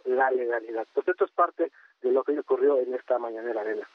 [0.05, 0.87] la legalidad.
[0.93, 1.71] Pues esto es parte
[2.01, 3.87] de lo que ocurrió en esta mañanera arena.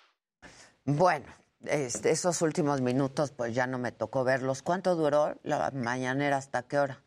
[0.84, 1.26] Bueno,
[1.64, 4.62] este, esos últimos minutos pues ya no me tocó verlos.
[4.62, 6.36] ¿Cuánto duró la mañanera?
[6.36, 6.98] ¿Hasta qué hora?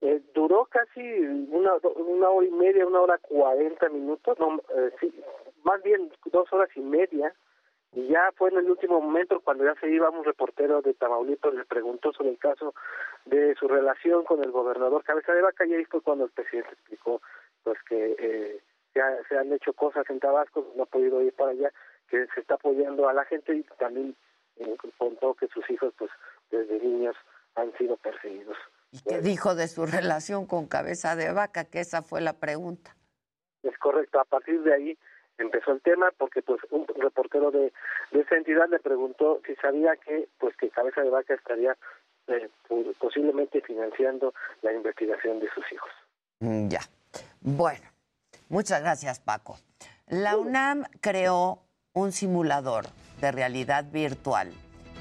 [0.00, 5.14] Eh, duró casi una, una hora y media, una hora cuarenta minutos, no, eh, sí,
[5.62, 7.34] más bien dos horas y media.
[7.94, 11.52] Y ya fue en el último momento cuando ya se iba un reportero de Tamaulipas,
[11.52, 12.74] le preguntó sobre el caso
[13.26, 16.72] de su relación con el gobernador Cabeza de Vaca y ahí fue cuando el presidente
[16.72, 17.20] explicó
[17.62, 18.60] pues que eh,
[18.94, 21.72] ya se han hecho cosas en Tabasco, no ha podido ir para allá,
[22.08, 24.14] que se está apoyando a la gente y también
[24.56, 26.10] eh, contó que sus hijos pues
[26.50, 27.16] desde niños
[27.54, 28.56] han sido perseguidos.
[28.90, 31.64] ¿Y qué dijo de su relación con Cabeza de Vaca?
[31.64, 32.94] Que esa fue la pregunta.
[33.62, 34.98] Es correcto, a partir de ahí
[35.38, 37.72] empezó el tema porque pues un reportero de,
[38.10, 41.76] de esa entidad le preguntó si sabía que pues que Cabeza de Vaca estaría
[42.28, 42.50] eh,
[42.98, 45.90] posiblemente financiando la investigación de sus hijos.
[46.40, 46.80] Mm, ya.
[47.40, 47.92] Bueno,
[48.52, 49.58] Muchas gracias, Paco.
[50.08, 51.62] La UNAM creó
[51.94, 52.84] un simulador
[53.18, 54.52] de realidad virtual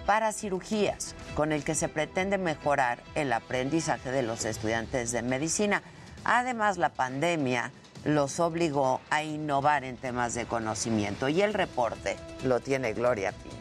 [0.06, 5.84] para cirugías con el que se pretende mejorar el aprendizaje de los estudiantes de medicina.
[6.24, 7.74] Además, la pandemia
[8.06, 12.16] los obligó a innovar en temas de conocimiento y el reporte
[12.46, 13.61] lo tiene Gloria Piña.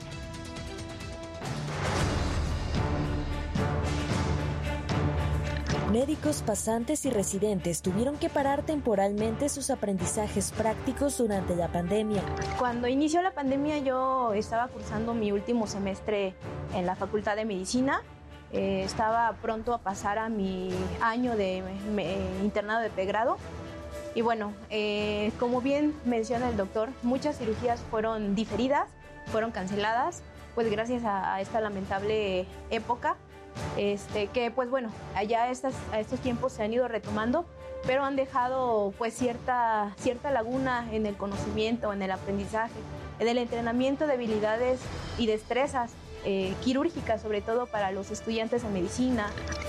[5.91, 12.23] Médicos, pasantes y residentes tuvieron que parar temporalmente sus aprendizajes prácticos durante la pandemia.
[12.61, 16.35] Cuando inició la pandemia yo estaba cursando mi último semestre
[16.77, 18.03] en la Facultad de Medicina.
[18.53, 21.65] Eh, estaba pronto a pasar a mi año de
[22.41, 23.37] internado de pregrado.
[24.15, 28.89] Y bueno, eh, como bien menciona el doctor, muchas cirugías fueron diferidas,
[29.27, 30.23] fueron canceladas,
[30.55, 33.17] pues gracias a esta lamentable época
[33.77, 37.45] este, que pues bueno, allá estas, a estos tiempos se han ido retomando,
[37.87, 42.75] pero han dejado pues cierta, cierta laguna en el conocimiento, en el aprendizaje,
[43.19, 44.81] en el entrenamiento de habilidades
[45.19, 45.91] y destrezas
[46.25, 49.27] eh, quirúrgicas, sobre todo para los estudiantes de medicina.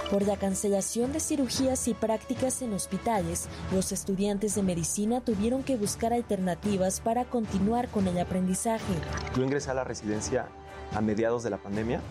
[0.09, 5.77] Por la cancelación de cirugías y prácticas en hospitales, los estudiantes de medicina tuvieron que
[5.77, 8.93] buscar alternativas para continuar con el aprendizaje.
[9.33, 10.49] Yo ingresé a la residencia
[10.93, 12.01] a mediados de la pandemia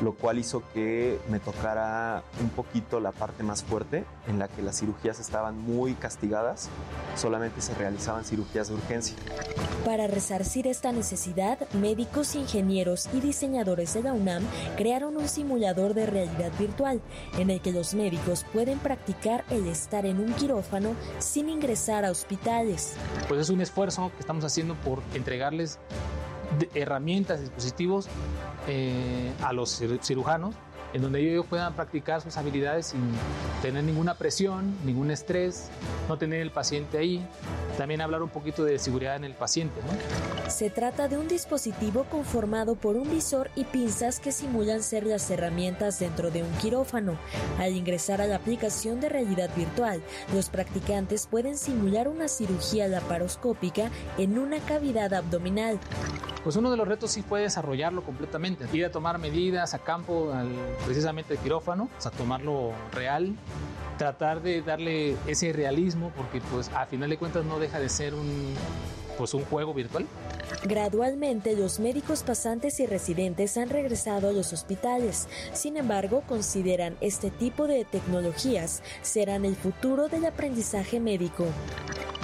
[0.00, 4.62] lo cual hizo que me tocara un poquito la parte más fuerte, en la que
[4.62, 6.68] las cirugías estaban muy castigadas,
[7.16, 9.16] solamente se realizaban cirugías de urgencia.
[9.84, 14.42] Para resarcir esta necesidad, médicos, ingenieros y diseñadores de la UNAM
[14.76, 17.00] crearon un simulador de realidad virtual,
[17.38, 22.10] en el que los médicos pueden practicar el estar en un quirófano sin ingresar a
[22.10, 22.94] hospitales.
[23.28, 25.78] Pues es un esfuerzo que estamos haciendo por entregarles
[26.74, 28.08] herramientas, dispositivos
[28.68, 30.54] eh, a los cirujanos
[30.94, 33.00] en donde ellos puedan practicar sus habilidades sin
[33.60, 35.68] tener ninguna presión, ningún estrés,
[36.08, 37.26] no tener el paciente ahí.
[37.76, 39.80] También hablar un poquito de seguridad en el paciente.
[40.48, 45.28] Se trata de un dispositivo conformado por un visor y pinzas que simulan ser las
[45.30, 47.18] herramientas dentro de un quirófano.
[47.58, 50.00] Al ingresar a la aplicación de realidad virtual,
[50.32, 55.80] los practicantes pueden simular una cirugía laparoscópica en una cavidad abdominal.
[56.44, 60.30] Pues uno de los retos sí fue desarrollarlo completamente, ir a tomar medidas a campo,
[60.32, 60.48] al
[60.84, 63.34] precisamente el quirófano, o sea, tomarlo real,
[63.98, 68.14] tratar de darle ese realismo, porque pues a final de cuentas no deja de ser
[68.14, 68.54] un,
[69.16, 70.06] pues un juego virtual.
[70.64, 75.28] Gradualmente los médicos pasantes y residentes han regresado a los hospitales.
[75.52, 81.46] Sin embargo, consideran este tipo de tecnologías serán el futuro del aprendizaje médico.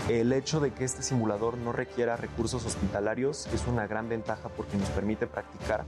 [0.08, 4.76] El hecho de que este simulador no requiera recursos hospitalarios es una gran ventaja porque
[4.76, 5.84] nos permite practicar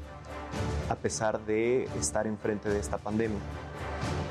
[0.89, 3.39] a pesar de estar enfrente de esta pandemia.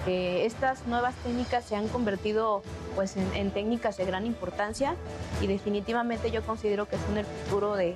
[0.08, 2.64] Eh, estas nuevas técnicas se han convertido
[2.96, 4.96] pues, en, técnicas de gran importancia
[5.42, 7.96] y definitivamente yo considero que son el futuro de,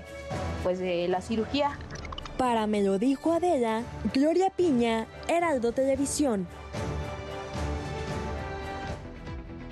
[0.63, 1.71] pues, de la cirugía.
[2.37, 3.81] Para me lo dijo Adela,
[4.13, 6.47] Gloria Piña, Heraldo Televisión.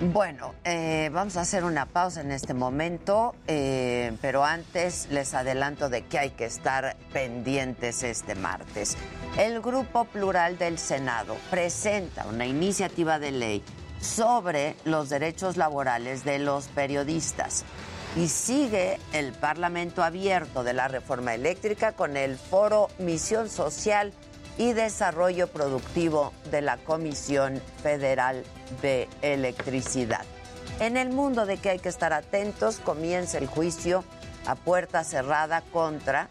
[0.00, 5.88] Bueno, eh, vamos a hacer una pausa en este momento, eh, pero antes les adelanto
[5.88, 8.96] de que hay que estar pendientes este martes.
[9.38, 13.62] El Grupo Plural del Senado presenta una iniciativa de ley
[14.00, 17.64] sobre los derechos laborales de los periodistas
[18.16, 24.12] y sigue el Parlamento abierto de la reforma eléctrica con el foro Misión Social
[24.56, 28.44] y Desarrollo Productivo de la Comisión Federal
[28.82, 30.24] de Electricidad.
[30.80, 34.04] En el mundo de que hay que estar atentos, comienza el juicio
[34.46, 36.28] a puerta cerrada contra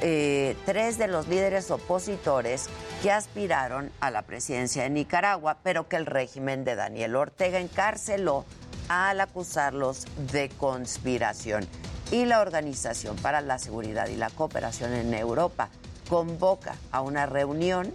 [0.00, 2.68] eh, tres de los líderes opositores
[3.02, 8.44] que aspiraron a la presidencia de Nicaragua, pero que el régimen de Daniel Ortega encarceló
[8.88, 11.66] al acusarlos de conspiración.
[12.10, 15.70] Y la Organización para la Seguridad y la Cooperación en Europa
[16.08, 17.92] convoca a una reunión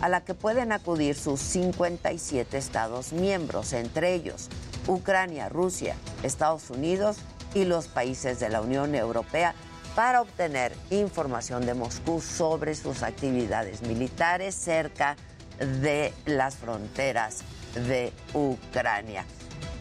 [0.00, 4.48] a la que pueden acudir sus 57 estados miembros, entre ellos
[4.88, 7.18] Ucrania, Rusia, Estados Unidos
[7.54, 9.54] y los países de la Unión Europea,
[9.94, 15.16] para obtener información de Moscú sobre sus actividades militares cerca
[15.58, 17.42] de las fronteras
[17.74, 19.24] de Ucrania.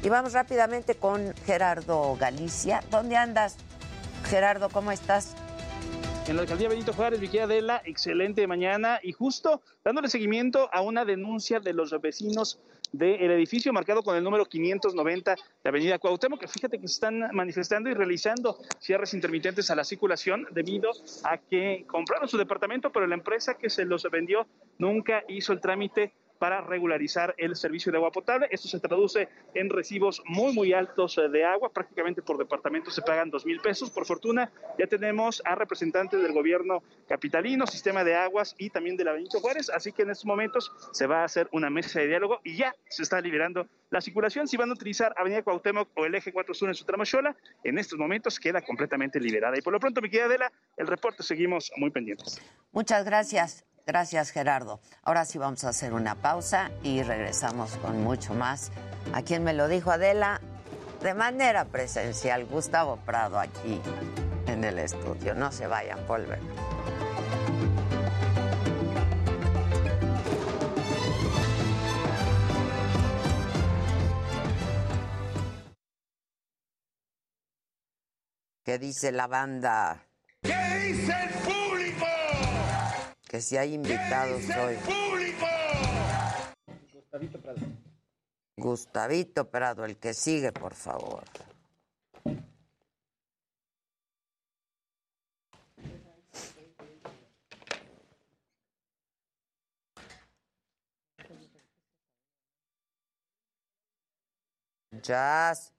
[0.03, 2.83] Y vamos rápidamente con Gerardo Galicia.
[2.91, 3.55] ¿Dónde andas?
[4.25, 5.33] Gerardo, ¿cómo estás?
[6.31, 9.01] En la alcaldía Benito Juárez, Viquia de la excelente mañana.
[9.03, 12.57] Y justo dándole seguimiento a una denuncia de los vecinos
[12.93, 17.19] del edificio marcado con el número 590 de Avenida Cuauhtémoc, que fíjate que se están
[17.33, 20.91] manifestando y realizando cierres intermitentes a la circulación debido
[21.25, 24.47] a que compraron su departamento, pero la empresa que se los vendió
[24.77, 28.47] nunca hizo el trámite para regularizar el servicio de agua potable.
[28.49, 33.03] Esto se traduce en recibos muy, muy altos eh, de agua, prácticamente por departamento se
[33.03, 33.91] pagan dos mil pesos.
[33.91, 39.03] Por fortuna, ya tenemos a representantes del gobierno capitalino, sistema de aguas y también de
[39.03, 42.07] la Benito Juárez, así que en estos momentos se va a hacer una mesa de
[42.07, 44.47] diálogo y ya se está liberando la circulación.
[44.47, 47.03] Si van a utilizar Avenida Cuauhtémoc o el eje 4 Sur en su tramo
[47.63, 49.59] en estos momentos queda completamente liberada.
[49.59, 52.41] Y por lo pronto, mi querida Adela, el reporte seguimos muy pendientes.
[52.71, 53.63] Muchas gracias.
[53.85, 54.79] Gracias, Gerardo.
[55.03, 58.71] Ahora sí vamos a hacer una pausa y regresamos con mucho más.
[59.13, 60.39] A quien me lo dijo Adela,
[61.01, 63.81] de manera presencial, Gustavo Prado aquí
[64.47, 65.33] en el estudio.
[65.33, 66.39] No se vayan, volver.
[78.63, 80.05] ¿Qué dice la banda?
[80.43, 81.60] ¿Qué dice el público?
[83.31, 84.75] Que si hay invitados hoy.
[84.75, 85.45] público?
[86.91, 87.61] Gustavito Prado.
[88.57, 91.23] Gustavito Prado, el que sigue, por favor.
[105.01, 105.71] Jazz.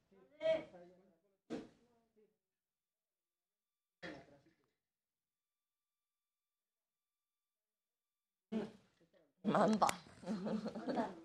[9.45, 9.89] Manda.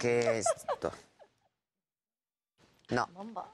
[0.00, 0.92] ¿Qué es esto?
[2.90, 3.06] No.
[3.08, 3.52] Mamba.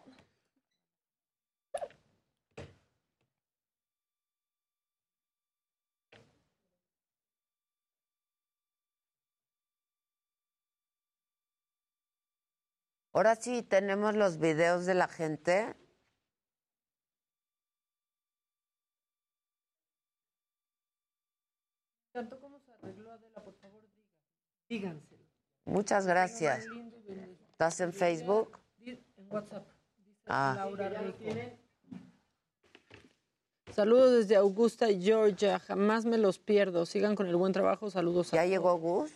[13.13, 15.75] Ahora sí, tenemos los videos de la gente.
[22.17, 23.83] Tanto como se arregló Adela, por favor,
[24.71, 25.21] díganselo.
[25.67, 26.65] Muchas gracias.
[27.51, 28.59] ¿Estás en Facebook?
[28.81, 28.99] En
[29.29, 29.67] WhatsApp.
[30.25, 30.55] Ah.
[30.57, 31.19] Laura Rico.
[33.71, 35.59] Saludos desde Augusta, Georgia.
[35.59, 36.87] Jamás me los pierdo.
[36.87, 37.91] Sigan con el buen trabajo.
[37.91, 39.13] Saludos a ¿Ya llegó Gus?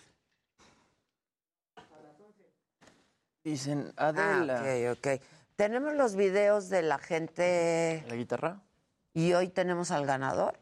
[3.43, 4.61] Dicen, Ah, Adela.
[4.93, 5.23] ok, ok.
[5.57, 8.05] Tenemos los videos de la gente.
[8.09, 8.61] ¿La guitarra?
[9.15, 10.59] ¿Y hoy tenemos al ganador?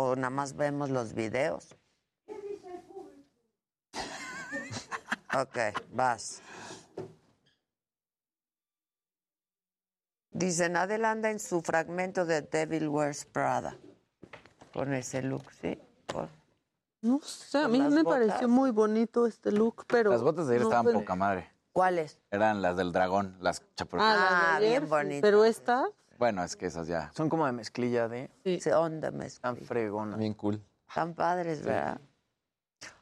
[0.00, 1.74] ¿O nada más vemos los videos?
[5.34, 5.58] Ok,
[5.92, 6.40] vas.
[10.30, 13.76] Dicen, adelanta en su fragmento de Devil Wears Prada.
[14.72, 15.76] Con ese look, ¿sí?
[16.12, 16.30] Con-
[17.02, 18.20] No sé, a mí me botas.
[18.20, 20.12] pareció muy bonito este look, pero...
[20.12, 21.50] Las botas de ayer no, estaban pero- poca madre.
[21.72, 22.20] ¿Cuáles?
[22.30, 24.16] Eran las del dragón, las chaparritas.
[24.16, 25.22] Ah, Ah, ayer, bien bonitas.
[25.22, 25.88] Pero esta...
[26.18, 27.12] Bueno, es que esas ya.
[27.14, 28.28] Son como de mezclilla de...
[28.44, 29.54] Sí, onda mezclilla.
[29.54, 30.16] Tan fregona.
[30.16, 30.60] Bien cool.
[30.92, 32.00] Tan padres, ¿verdad?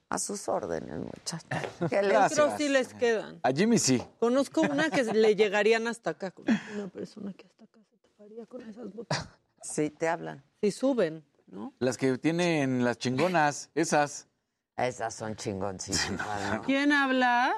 [0.08, 1.48] A sus órdenes, muchachos.
[1.90, 2.28] ¿Qué les-.
[2.28, 3.40] Pero sí les quedan.
[3.42, 4.02] A Jimmy sí.
[4.20, 6.30] Conozco una que le llegarían hasta acá.
[6.30, 9.28] Conozco Una persona que hasta acá se taparía con esas botas.
[9.62, 10.44] Sí, te hablan.
[10.60, 11.74] Si suben, ¿no?
[11.80, 14.28] Las que tienen las chingonas, esas.
[14.76, 16.62] Esas son chingoncísimas, ¿no?
[16.62, 17.52] ¿Quién habla?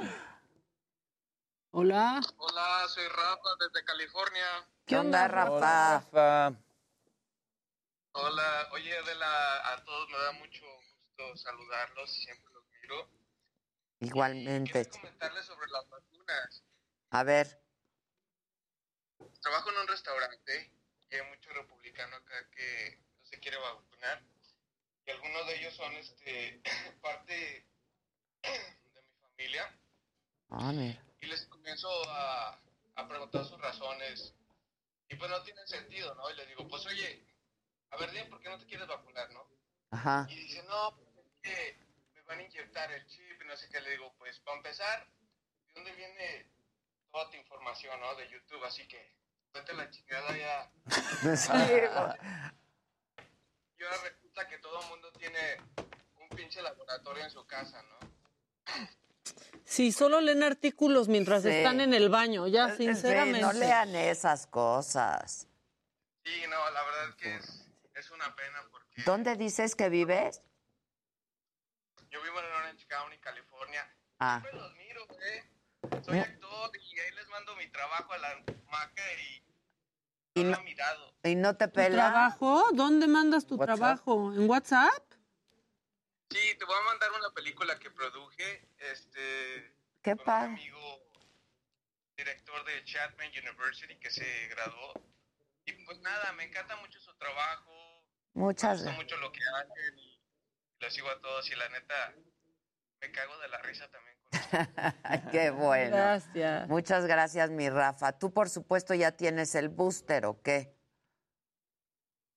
[1.72, 2.22] Hola.
[2.38, 4.46] Hola, soy Rafa desde California.
[4.88, 6.56] ¿Qué onda, Rafa?
[8.12, 13.10] Hola, oye Adela, a todos me da mucho gusto saludarlos, siempre los miro.
[14.00, 14.88] Igualmente.
[14.88, 16.64] Comentarles sobre las vacunas.
[17.10, 17.60] A ver,
[19.42, 20.72] Trabajo en un restaurante
[21.10, 24.22] y hay mucho republicano acá que no se quiere vacunar.
[25.06, 26.62] Y algunos de ellos son este
[27.02, 27.66] parte
[28.42, 29.78] de mi familia.
[30.48, 31.02] ah, mira.
[31.20, 32.58] y les comienzo a,
[32.96, 34.34] a preguntar sus razones
[35.08, 36.30] y pues no tienen sentido, ¿no?
[36.30, 37.26] Y les digo, pues oye,
[37.90, 39.48] a ver, dime por qué no te quieres vacunar, ¿no?
[39.90, 40.26] Ajá.
[40.28, 41.78] Y dice, no, pues es que
[42.14, 43.80] me van a inyectar el chip y no sé qué.
[43.80, 45.06] Le digo, pues para empezar,
[45.66, 46.50] ¿de dónde viene
[47.10, 48.14] toda tu información, ¿no?
[48.16, 49.16] De YouTube, así que
[49.52, 50.70] vete la chingada ya.
[53.78, 55.56] Y ahora resulta que todo el mundo tiene
[56.16, 57.98] un pinche laboratorio en su casa, ¿no?
[59.64, 61.48] Sí, solo leen artículos mientras Sí.
[61.50, 63.40] están en el baño, ya, Sí, sinceramente.
[63.40, 65.46] no lean esas cosas.
[66.24, 70.42] Sí, no, la verdad es que es, es una pena porque ¿Dónde dices que vives?
[72.10, 73.86] yo vivo en Orange County, California.
[74.18, 74.40] Ah.
[74.42, 75.44] Siempre los miro, ¿eh?
[76.04, 78.28] Soy actor y ahí les mando mi trabajo a la
[78.70, 79.02] maca
[80.34, 81.14] y ¿Y no no, he mirado.
[81.24, 82.10] y no te ¿Tu pela?
[82.10, 82.64] trabajo?
[82.72, 83.76] ¿Dónde mandas tu WhatsApp.
[83.76, 84.32] trabajo?
[84.32, 85.07] ¿En WhatsApp?
[86.30, 91.08] Sí, te voy a mandar una película que produje, este, Qué con un amigo
[92.16, 94.92] director de Chapman University que se graduó.
[95.64, 97.72] Y pues nada, me encanta mucho su trabajo,
[98.34, 100.22] Muchas me gusta mucho lo que hacen y
[100.80, 102.14] los sigo a todos y la neta
[103.00, 104.16] me cago de la risa también.
[105.32, 105.96] Qué bueno.
[105.96, 106.68] Gracias.
[106.68, 108.18] Muchas gracias, mi Rafa.
[108.18, 110.74] Tú, por supuesto, ya tienes el booster, ¿o qué?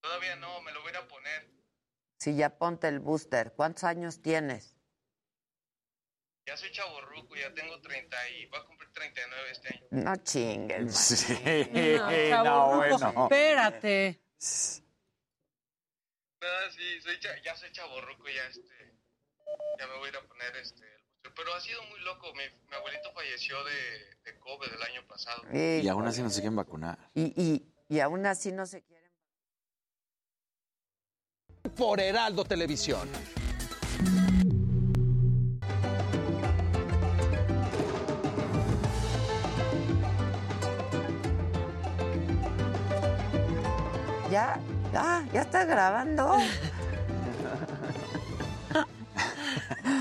[0.02, 1.51] Todavía no, me lo voy a ir a poner.
[2.22, 3.52] Sí, ya ponte el booster.
[3.56, 4.78] ¿Cuántos años tienes?
[6.46, 9.88] Ya soy chaborruco, ya tengo 30 y voy a cumplir 39 este año.
[9.90, 10.96] No chingues.
[10.96, 11.34] Sí,
[12.30, 13.24] No, no, bueno.
[13.24, 14.22] Espérate.
[16.42, 18.94] No, sí, soy cha- ya soy chaborruco, ya este,
[19.80, 21.34] ya me voy a ir a poner este, el booster.
[21.36, 25.42] Pero ha sido muy loco, mi, mi abuelito falleció de, de COVID el año pasado.
[25.52, 27.00] Y aún así no se quieren vacunar.
[27.16, 29.01] Y, y, y aún así no se quieren.
[31.76, 33.08] Por Heraldo Televisión.
[44.30, 44.60] ¿Ya?
[44.96, 46.38] Ah, ¿ya está grabando?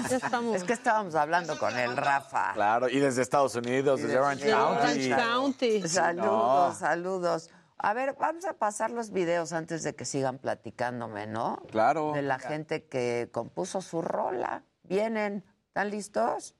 [0.09, 0.57] Ya estamos.
[0.57, 2.53] Es que estábamos hablando con el Rafa.
[2.53, 4.77] Claro, y desde Estados Unidos, desde Orange County.
[4.79, 5.89] Orange County.
[5.89, 6.75] Saludos, No.
[6.79, 7.51] saludos.
[7.83, 11.63] A ver, vamos a pasar los videos antes de que sigan platicándome, ¿no?
[11.71, 12.13] Claro.
[12.13, 14.65] De la gente que compuso su rola.
[14.83, 16.55] Vienen, ¿están listos?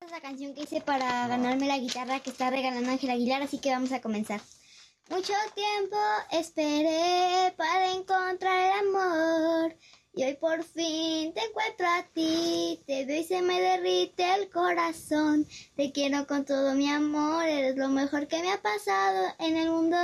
[0.00, 3.58] Es la canción que hice para ganarme la guitarra que está regalando Ángel Aguilar, así
[3.58, 4.40] que vamos a comenzar.
[5.08, 5.96] Mucho tiempo
[6.30, 9.76] esperé para encontrar el amor
[10.16, 14.48] y hoy por fin te encuentro a ti, te veo y se me derrite el
[14.48, 15.46] corazón.
[15.76, 19.68] Te quiero con todo mi amor, eres lo mejor que me ha pasado en el
[19.68, 19.96] mundo.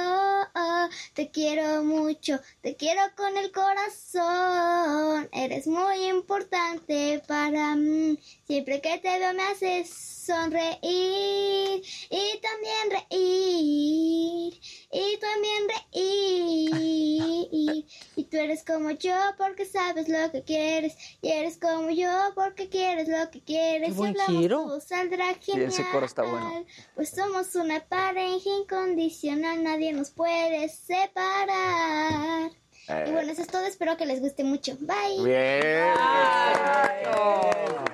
[1.14, 5.30] Te quiero mucho, te quiero con el corazón.
[5.32, 8.18] Eres muy importante para mí.
[8.46, 14.60] Siempre que te veo me haces sonreír y también reír
[14.92, 17.86] y también reír.
[18.16, 22.68] Y tú eres como yo porque sabes lo que quieres y eres como yo porque
[22.68, 23.88] quieres lo que quieres.
[23.88, 24.56] Qué buen si hablamos giro.
[24.62, 25.68] todo saldrá Sí, genial.
[25.68, 26.64] ese coro está bueno.
[26.94, 32.50] Pues somos una pareja incondicional, nadie nos puede separar.
[32.88, 33.04] Eh.
[33.08, 34.76] Y bueno, eso es todo, espero que les guste mucho.
[34.80, 35.24] Bye.
[35.24, 35.94] Bien.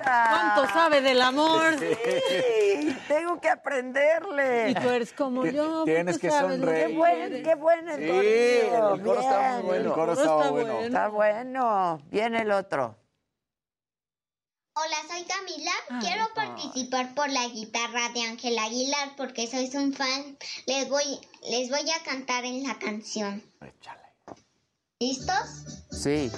[0.03, 1.77] ¿Cuánto sabe del amor?
[1.79, 4.71] Sí, tengo que aprenderle.
[4.71, 5.83] Y tú eres como yo.
[5.83, 6.87] Tienes que sabes sonreír.
[6.87, 9.65] Qué buen, qué buen el Sí, el coro está muy Bien.
[9.67, 9.89] bueno.
[9.89, 10.51] El coro está bueno.
[10.51, 10.79] bueno.
[10.81, 12.01] Está bueno.
[12.09, 12.95] Viene el otro.
[14.73, 15.71] Hola, soy Camila.
[15.99, 20.37] Quiero participar por la guitarra de Ángel Aguilar porque soy un fan.
[20.65, 23.43] Les voy, les voy a cantar en la canción.
[25.01, 25.63] ¿Listos?
[25.91, 26.29] Sí.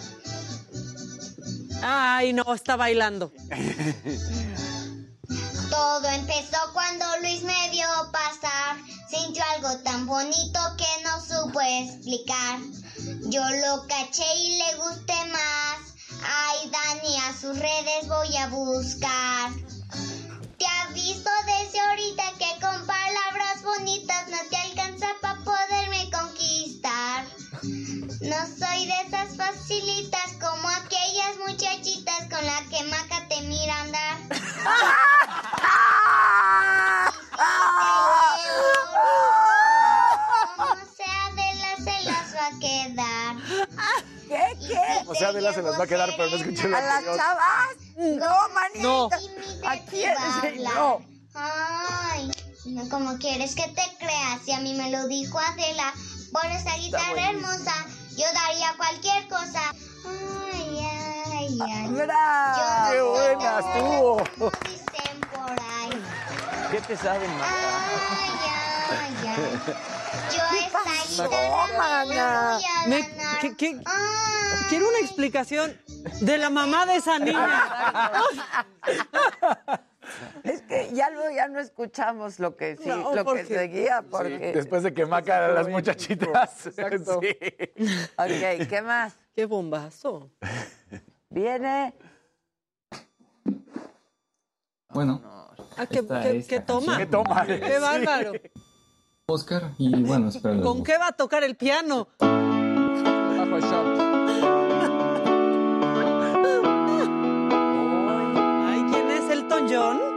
[1.82, 3.34] Ay, no, está bailando.
[5.72, 8.78] Todo empezó cuando Luis me vio pasar.
[9.10, 12.60] Sintió algo tan bonito que no supo explicar.
[13.32, 15.80] Yo lo caché y le gusté más.
[16.24, 19.54] Ay, Dani, a sus redes voy a buscar.
[20.60, 25.31] Te aviso desde ahorita que con palabras bonitas no te alcanza para
[28.48, 34.18] soy de esas facilitas como aquellas muchachitas con la que Maca te mira andar.
[40.58, 43.36] Como sea de las se las va a quedar.
[44.28, 44.44] ¿Qué?
[44.68, 44.82] ¿Qué?
[45.08, 47.18] O sea, Adela se las va a quedar, pero no escuché la ¿A las canción.
[47.18, 47.76] chavas?
[47.98, 48.82] No, manita.
[48.82, 49.10] No.
[49.68, 50.14] ¿A quién?
[50.64, 51.02] No.
[51.34, 52.32] Ay,
[52.66, 55.94] no como quieres que te creas, y a mí me lo dijo Adela.
[56.32, 57.74] Por esa guitarra hermosa,
[58.18, 59.62] yo daría cualquier cosa.
[60.06, 60.80] Ay,
[61.32, 61.88] ay, ay.
[61.90, 62.92] ¡Bravo!
[62.92, 64.24] ¡Qué buena estuvo!
[64.68, 66.04] Dicen por ahí.
[66.72, 67.56] ¿Qué te saben, Marta?
[68.10, 68.32] Ay,
[68.92, 69.36] ay, ay.
[70.36, 72.04] Yo esta guitarra mana?
[72.06, 73.40] voy a Me- ganar.
[73.40, 73.82] ¿qué- qué?
[73.86, 74.66] Ay.
[74.70, 75.78] Quiero una explicación
[76.22, 77.64] de la mamá de esa niña.
[80.44, 84.52] Es que ya no, ya no escuchamos lo que sí, No, lo que seguía, porque.
[84.54, 86.66] Después de que Maca a las muchachitas.
[86.68, 87.20] Exacto.
[87.22, 87.38] Sí.
[88.18, 89.18] Ok, ¿qué más?
[89.36, 90.30] Qué bombazo.
[91.30, 91.94] Viene.
[94.90, 95.22] Bueno,
[95.78, 96.98] Ah, ¿qué, Esta qué- toma?
[96.98, 97.46] ¿Qué toma?
[97.46, 98.34] Qué bárbaro.
[99.28, 102.10] Oscar, y bueno, espero ¿Con qué va a tocar el piano?
[102.20, 104.11] Bajo el shot.
[109.74, 110.11] Es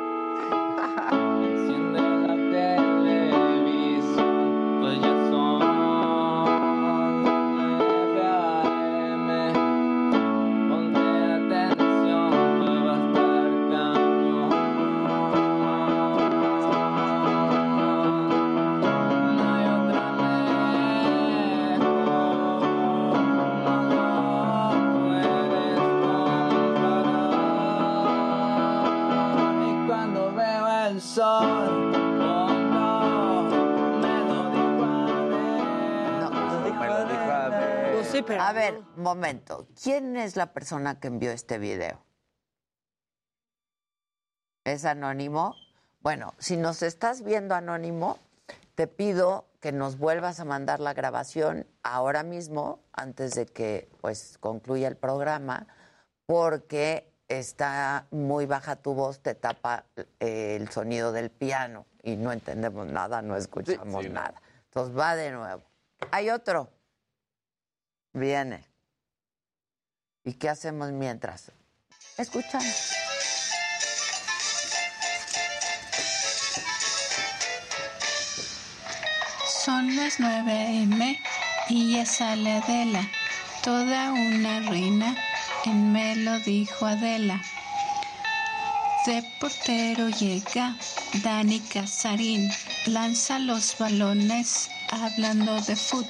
[38.27, 39.67] pero A ver, momento.
[39.83, 42.05] ¿Quién es la persona que envió este video?
[44.65, 45.55] ¿Es anónimo?
[46.01, 48.19] Bueno, si nos estás viendo anónimo,
[48.75, 54.37] te pido que nos vuelvas a mandar la grabación ahora mismo, antes de que pues
[54.39, 55.67] concluya el programa,
[56.27, 59.87] porque está muy baja tu voz, te tapa
[60.21, 64.41] eh, el sonido del piano y no entendemos nada, no escuchamos sí, nada.
[64.67, 65.63] Entonces va de nuevo.
[66.11, 66.69] Hay otro.
[68.15, 68.65] Viene.
[70.23, 71.51] ¿Y qué hacemos mientras?
[72.17, 72.93] Escuchamos.
[79.65, 81.19] Son las 9 a.m.
[81.69, 83.03] y ya sale Adela,
[83.65, 85.17] toda una reina,
[85.65, 87.43] en me lo dijo Adela.
[89.07, 90.77] De portero llega
[91.25, 92.49] Dani Casarín,
[92.87, 96.07] lanza los balones hablando de fut.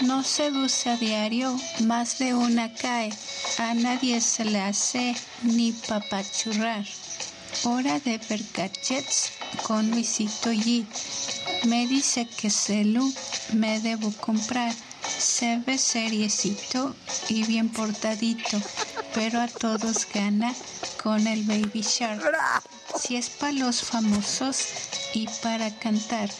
[0.00, 3.12] No seduce a diario, más de una cae,
[3.58, 6.84] a nadie se le hace ni papachurrar.
[7.62, 10.84] Hora de ver gadgets con Luisito G.
[11.66, 13.12] Me dice que celu
[13.52, 14.74] me debo comprar.
[15.06, 16.94] Se ve seriecito
[17.28, 18.60] y bien portadito,
[19.14, 20.52] pero a todos gana
[21.02, 22.20] con el Baby Shark.
[23.00, 24.58] Si es para los famosos
[25.14, 26.30] y para cantar,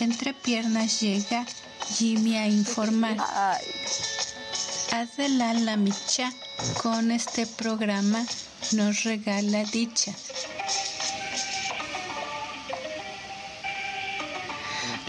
[0.00, 1.46] entre piernas llega
[1.94, 3.16] Jimmy a informar.
[4.92, 6.32] Adela la micha
[6.82, 8.24] con este programa
[8.72, 10.12] nos regala dicha.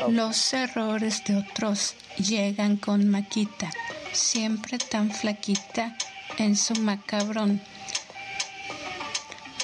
[0.08, 3.70] Los errores de otros llegan con Maquita,
[4.14, 5.96] siempre tan flaquita
[6.38, 7.62] en su macabrón.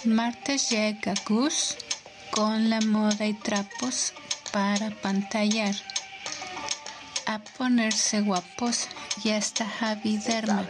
[0.03, 1.75] Martes llega Gus
[2.31, 4.13] con la moda y trapos
[4.51, 5.75] para pantallar.
[7.27, 8.87] A ponerse guapos
[9.23, 10.65] ya está Javi Derma,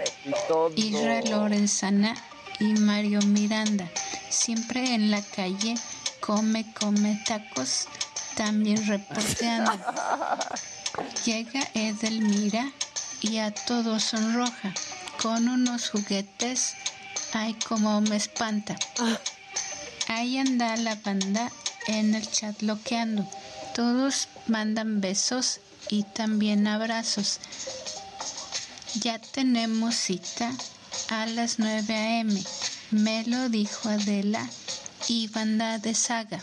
[0.76, 2.16] Isra Lorenzana
[2.60, 3.90] y Mario Miranda.
[4.30, 5.76] Siempre en la calle
[6.22, 7.88] come, come tacos,
[8.36, 9.72] también reporteando.
[11.26, 12.72] Llega Edelmira
[13.22, 14.74] y a todos sonroja.
[15.22, 16.76] Con unos juguetes,
[17.34, 18.76] ay como me espanta.
[20.08, 21.52] Ahí anda la banda
[21.88, 23.28] en el chat loqueando.
[23.74, 25.60] Todos mandan besos
[25.90, 27.40] y también abrazos.
[29.02, 30.52] Ya tenemos cita
[31.10, 32.42] a las 9 a.m.
[32.92, 34.48] Me lo dijo Adela
[35.08, 36.40] y banda de saga.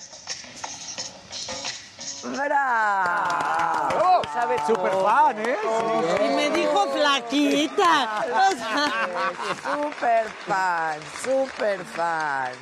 [2.25, 4.23] ¡Bravo!
[4.33, 4.61] ¿Sabes?
[4.67, 5.57] Super fan, ¿eh?
[6.25, 8.25] Y me dijo flaquita.
[8.27, 8.93] O sea,
[9.63, 12.53] Super fan, super fan.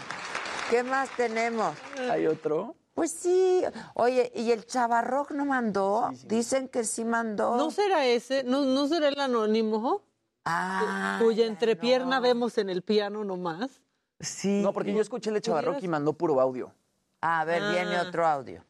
[0.70, 1.76] ¿Qué más tenemos?
[2.10, 2.74] ¿Hay otro?
[2.94, 3.62] Pues sí.
[3.94, 6.10] Oye, ¿y el Chavarroc no mandó?
[6.26, 7.56] Dicen que sí mandó.
[7.56, 8.42] ¿No será ese?
[8.44, 10.02] ¿No, no será el anónimo?
[10.44, 13.80] Ah, cuya entrepierna vemos en el piano nomás.
[14.18, 14.60] Sí.
[14.62, 16.72] No, porque yo escuché el Chavarroc y mandó puro audio.
[17.20, 18.04] A ver, viene Ah.
[18.08, 18.64] otro audio.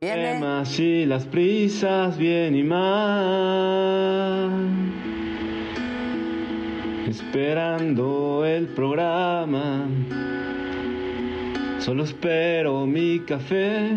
[0.00, 0.34] Viene.
[0.34, 4.52] Temas y las prisas bien y mal.
[7.08, 9.88] Esperando el programa.
[11.86, 13.92] Solo espero mi café.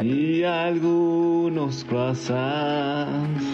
[0.00, 3.44] Y algunos croissants.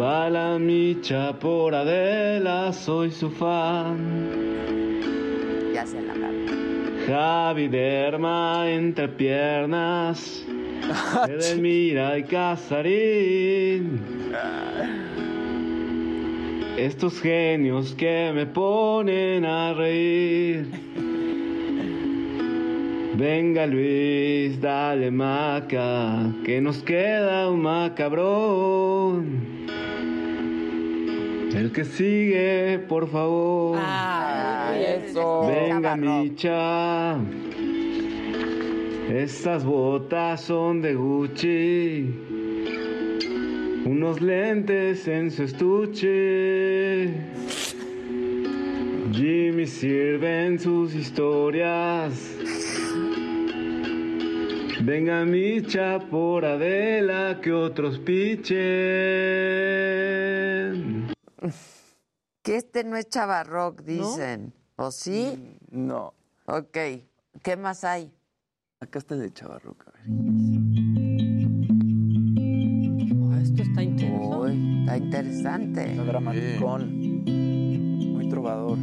[0.00, 4.32] Va la micha por Adela, soy su fan.
[5.72, 6.14] Ya se la.
[7.06, 10.44] Javi Derma entre piernas.
[11.28, 14.02] Edelmira y Casarín.
[16.76, 20.66] Estos genios que me ponen a reír.
[23.14, 29.56] Venga Luis, dale maca, que nos queda un macabrón.
[31.54, 33.78] El que sigue, por favor.
[34.76, 35.46] eso.
[35.46, 37.16] Venga, Micha.
[39.08, 42.25] Estas botas son de Gucci.
[43.86, 47.06] Unos lentes en su estuche.
[49.12, 52.12] Jimmy sirve en sus historias.
[54.82, 58.56] Venga, Micha, por Adela, que otros pichen.
[62.42, 64.52] Que este no es Chavarroc, dicen.
[64.74, 65.56] ¿O sí?
[65.70, 66.12] No.
[66.46, 66.76] Ok.
[67.40, 68.12] ¿Qué más hay?
[68.80, 69.86] Acá está el de Chavarroc.
[69.86, 70.75] a ver.
[74.86, 75.90] Está interesante.
[75.90, 77.24] Está dramaticón.
[78.12, 78.78] Muy trovador.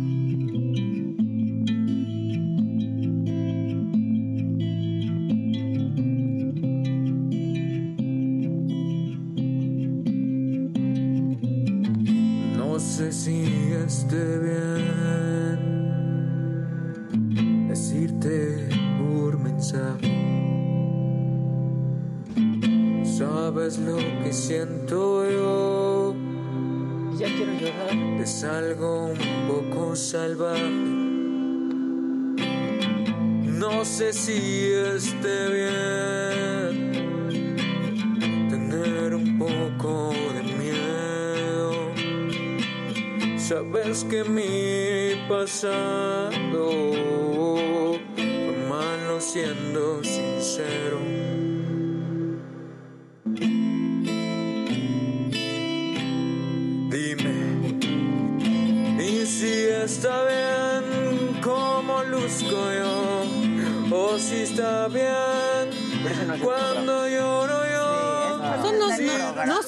[12.57, 13.45] No sé si
[13.87, 15.69] esté bien
[17.69, 18.67] decirte
[18.99, 20.11] por mensaje.
[23.05, 25.82] Sabes lo que siento yo.
[28.19, 29.17] Es algo un
[29.47, 30.69] poco salvaje.
[33.45, 36.95] No sé si esté bien
[38.49, 41.71] tener un poco de miedo.
[43.37, 46.69] Sabes que mi pasado
[48.15, 51.22] fue malo siendo sincero.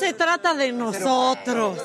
[0.05, 1.79] Se trata de nosotros.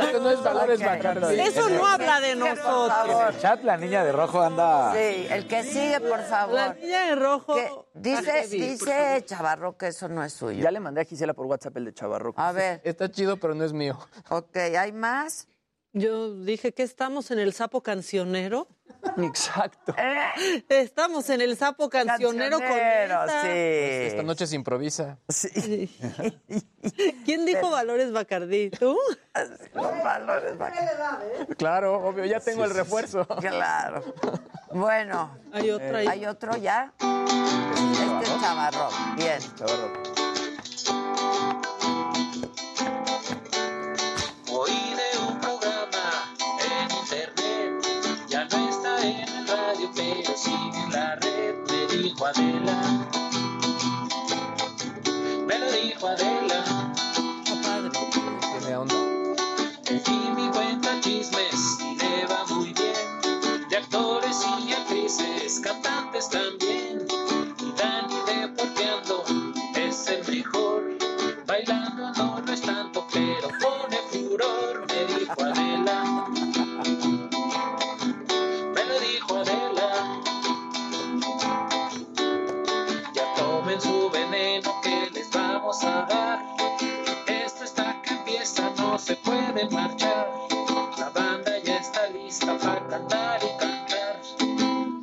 [0.00, 1.40] Esto no es valores Bacardi.
[1.40, 3.08] Eso no habla de nosotros.
[3.08, 4.92] En el chat la niña de rojo anda...
[4.92, 6.54] Sí, el que sigue, por favor.
[6.54, 7.54] La niña de rojo.
[7.54, 10.62] Que dice dice Chavarro que eso no es suyo.
[10.62, 12.32] Ya le mandé a Gisela por WhatsApp el de Chavarro.
[12.36, 13.98] A ver, Está chido, pero no es mío.
[14.28, 15.48] ok, ¿hay más?
[15.92, 18.68] Yo dije que estamos en el sapo cancionero.
[19.16, 19.94] Exacto.
[20.68, 23.42] Estamos en el sapo cancionero, Cancionero, con esa.
[23.42, 23.48] sí.
[23.48, 25.18] Esta noche se improvisa.
[25.28, 25.96] Sí.
[27.24, 28.70] ¿Quién dijo valores Bacardí?
[28.70, 28.96] ¿Tú?
[29.74, 29.74] Los
[30.04, 30.72] valores van-
[31.56, 33.26] Claro, obvio, ya tengo el refuerzo.
[33.26, 34.02] Claro.
[34.72, 35.38] Bueno.
[35.52, 36.06] Hay otra ahí.
[36.06, 36.92] ¿Hay otro ya?
[37.00, 38.88] Este es Chavarro.
[39.16, 39.38] Bien.
[39.62, 40.58] Oí
[50.46, 53.06] en la red, me dijo Adela.
[55.46, 56.94] Me lo dijo Adela.
[58.60, 58.94] Tiene onda.
[59.90, 67.06] Y mi cuenta chismes y le va muy bien, de actores y actrices, cantantes también.
[89.08, 90.28] Se puede marchar.
[90.98, 94.20] La banda ya está lista para cantar y cantar.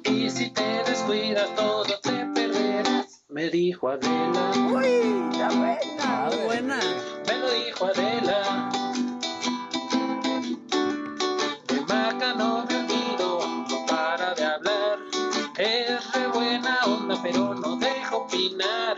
[0.04, 3.24] Y si te descuidas, todo te perderás.
[3.30, 4.52] Me dijo Adela.
[4.72, 6.30] Uy, la buena.
[6.30, 6.80] Muy buena.
[7.26, 8.70] Me lo dijo Adela.
[11.68, 15.00] De Maca no me olvido, no para de hablar.
[15.58, 18.98] Es re buena onda, pero no deja opinar.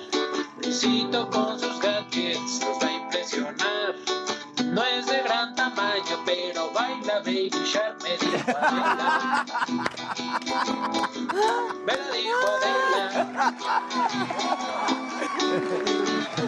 [0.61, 4.06] Luisito con sus gadgets los va a impresionar.
[4.77, 9.45] No es de gran tamaño, pero baila Baby Shark, me dijo Adela.
[11.83, 13.55] Me lo dijo Adela.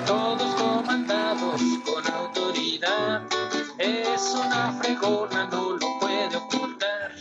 [0.06, 3.24] Todos comandados con autoridad.
[3.80, 7.12] Es una fregona, no lo puede ocultar.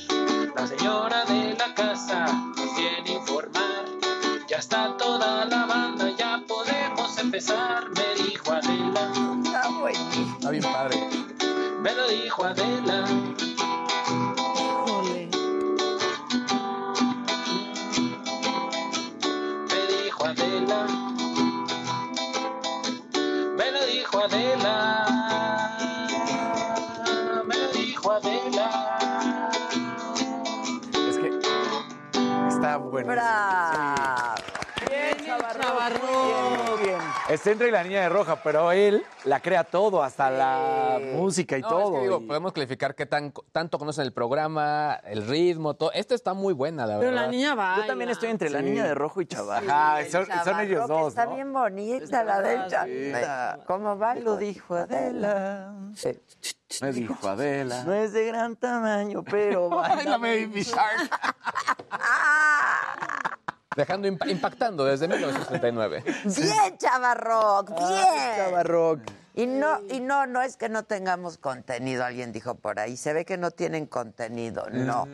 [0.55, 3.85] La señora de la casa nos viene a informar.
[4.47, 7.89] Ya está toda la banda, ya podemos empezar,
[10.49, 10.97] Está bien padre.
[11.83, 13.05] Me lo dijo Adela.
[19.69, 20.87] Me dijo Adela.
[23.59, 25.07] Me lo dijo Adela.
[27.45, 29.51] Me lo dijo Adela.
[31.11, 31.29] Es que
[32.49, 33.13] está bueno.
[33.13, 34.35] ¡Bravo!
[34.89, 36.38] Bien, Chavarro.
[37.29, 41.61] Está entre la niña de roja, pero él la crea todo, hasta la música y
[41.61, 41.89] No, todo.
[41.89, 45.93] es que digo, y- podemos clarificar qué tan, tanto conocen el programa, el ritmo, todo.
[45.93, 47.27] Esta está muy buena, la Pero verdad.
[47.27, 47.77] la niña va.
[47.77, 49.71] Yo también estoy entre la niña de rojo y Chavarro.
[49.71, 50.23] Ajá, son,
[50.63, 51.35] ellos que dos, Está ¿no?
[51.35, 52.67] bien bonita la del.
[52.67, 53.63] Chavarro.
[53.67, 54.15] ¿Cómo va?
[54.15, 55.75] Lo dijo Adela.
[56.81, 57.85] Me dijo Adela.
[57.85, 61.11] No es de gran tamaño, pero Ay, la baila Baby Shark.
[63.77, 66.03] Dejando impa- impactando desde 1939.
[66.25, 68.37] Bien, Chavarroc, bien.
[68.37, 69.01] Chavarroc.
[69.35, 72.97] Y no, y no, no es que no tengamos contenido, alguien dijo por ahí.
[72.97, 75.07] Se ve que no tienen contenido, no.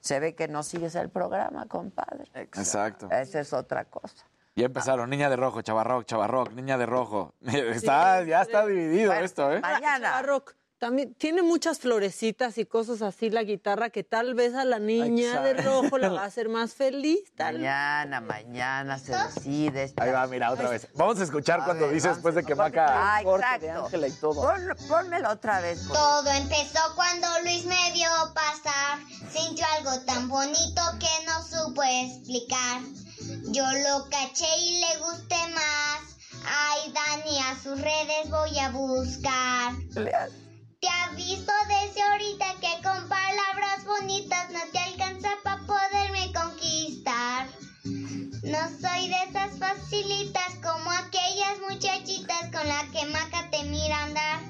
[0.00, 2.24] Se ve que no sigues el programa, compadre.
[2.34, 3.08] Exacto.
[3.10, 4.24] Esa es otra cosa.
[4.56, 7.34] Ya empezaron, niña de rojo, chavarroc, chavarroc, niña de rojo.
[7.42, 9.60] Está, ya está dividido Bueno, esto, ¿eh?
[9.60, 10.08] Mañana.
[10.08, 14.78] Chavarroc, también tiene muchas florecitas y cosas así la guitarra que tal vez a la
[14.78, 17.18] niña de rojo la va a hacer más feliz.
[17.36, 19.92] Tal Mañana, mañana se decide.
[19.96, 20.88] Ahí va, mira, otra vez.
[20.94, 23.16] Vamos a escuchar cuando dice después de que Maca...
[23.16, 23.84] Ah, corte de exacto.
[23.86, 24.42] Ángela y todo.
[24.42, 25.80] Pon- pónmelo otra vez.
[25.82, 28.98] por- Todo empezó cuando Luis me vio pasar.
[29.32, 32.80] Sintió algo tan bonito que no supo explicar.
[33.50, 36.00] Yo lo caché y le gusté más.
[36.46, 39.72] Ay, Dani, a sus redes voy a buscar.
[40.80, 47.48] Te aviso desde ahorita que con palabras bonitas no te alcanza para poderme conquistar.
[47.84, 54.40] No soy de esas facilitas como aquellas muchachitas con las que Maca te mira andar.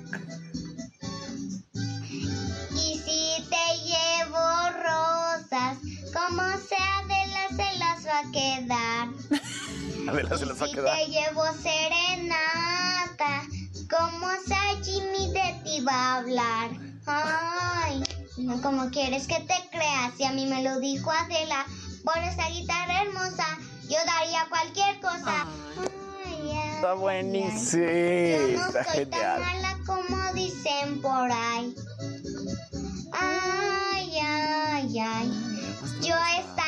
[2.72, 5.78] Y si te llevo rosas,
[6.12, 9.08] como sea de las se las va a quedar.
[10.10, 10.96] Adela se las va a Si quedar.
[10.98, 13.46] te llevo serenata,
[13.88, 16.70] como sea Jimmy de ti va a hablar.
[17.06, 18.02] Ay,
[18.36, 21.64] no como quieres que te creas, si a mí me lo dijo Adela,
[22.04, 23.46] por esa guitarra hermosa,
[23.88, 25.46] yo daría cualquier cosa.
[26.26, 27.84] Ay, ay, Está buenísimo.
[27.84, 31.74] Yo no soy tan mala como dicen por ahí.
[33.12, 35.64] Ay, ay, ay.
[36.02, 36.67] Yo esta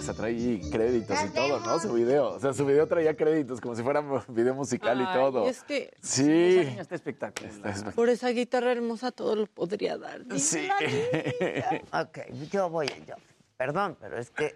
[0.00, 1.78] O sea, trae créditos y todo, ¿no?
[1.78, 2.30] Su video.
[2.30, 5.46] O sea, su video traía créditos como si fuera video musical y todo.
[5.46, 6.56] es que Sí.
[6.78, 7.94] Está espectacular.
[7.94, 10.22] por esa guitarra hermosa todo lo podría dar.
[10.38, 10.66] Sí.
[11.92, 12.18] Ok,
[12.50, 13.14] yo voy yo.
[13.58, 14.54] Perdón, pero es que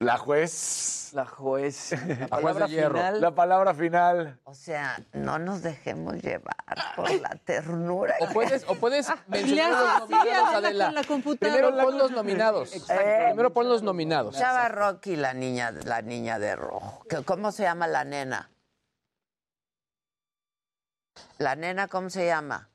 [0.00, 1.10] La juez.
[1.12, 1.90] La juez.
[1.92, 2.94] La juez de palabra hierro.
[2.98, 3.20] final.
[3.20, 4.40] La palabra final.
[4.44, 6.54] O sea, no nos dejemos llevar
[6.94, 8.14] por la ternura.
[8.20, 9.70] O puedes, o puedes Le mencionar
[10.00, 11.02] los nominados, Adela, la.
[11.02, 12.74] Primero pon los nominados.
[12.90, 13.24] Eh.
[13.28, 14.38] Primero pon los nominados.
[14.38, 17.04] Chava Rocky, la niña, la niña de rojo.
[17.08, 18.50] ¿Qué- ¿Cómo se llama la nena?
[21.38, 22.68] La nena, ¿cómo se llama?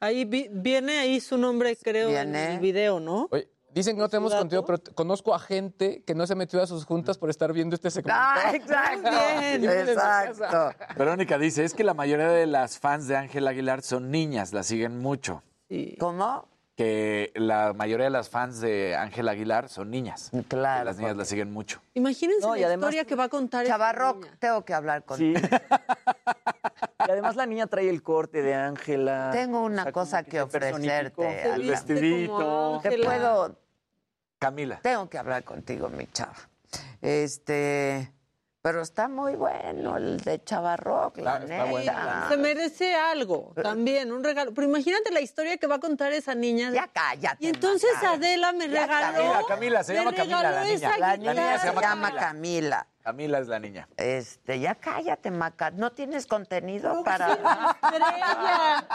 [0.00, 2.44] Ahí vi- viene ahí su nombre, creo, Viene.
[2.46, 3.28] en el video, ¿no?
[3.30, 6.62] Oye, dicen que no tenemos contenido, pero conozco a gente que no se ha metido
[6.62, 8.18] a sus juntas por estar viendo este segmento.
[8.20, 9.10] Ah, exacto.
[9.40, 9.64] Bien.
[9.64, 10.70] Exacto.
[10.96, 14.62] Verónica dice, es que la mayoría de las fans de Ángel Aguilar son niñas, la
[14.62, 15.42] siguen mucho.
[15.68, 15.96] Sí.
[15.98, 16.48] ¿Cómo?
[16.76, 20.30] Que la mayoría de las fans de Ángel Aguilar son niñas.
[20.48, 20.80] Claro.
[20.80, 21.80] Que las niñas la siguen mucho.
[21.94, 25.38] Imagínense No, la además- historia que va a contar Chavarroc, tengo que hablar contigo.
[25.38, 25.46] Sí.
[27.06, 29.30] y además la niña trae el corte de Ángela.
[29.32, 31.52] Tengo O una sea, cosa que ofrecerte.
[31.54, 32.80] El vestidito.
[32.82, 33.56] Te puedo
[34.38, 34.80] Camila.
[34.82, 36.34] Tengo que hablar contigo, mi chava.
[37.00, 38.12] Este,
[38.62, 41.64] pero está muy bueno el de Chavarroc, la está neta.
[41.66, 41.92] bueno.
[42.30, 43.62] Se merece algo Eh.
[43.62, 44.52] también, un regalo.
[44.54, 46.70] Pero imagínate la historia que va a contar esa niña.
[46.72, 47.44] Ya cállate.
[47.44, 48.12] y entonces Maca.
[48.14, 49.18] Adela me Ya regaló.
[49.18, 50.88] Camila, Camila, se llama Camila, la niña.
[50.98, 51.16] La guitarra.
[51.18, 52.20] niña se llama, Camila.
[52.20, 52.86] Camila.
[53.02, 53.88] Camila es la niña.
[53.98, 55.70] Este, ya cállate, Maca.
[55.70, 58.86] ¿No tienes contenido para Estrella.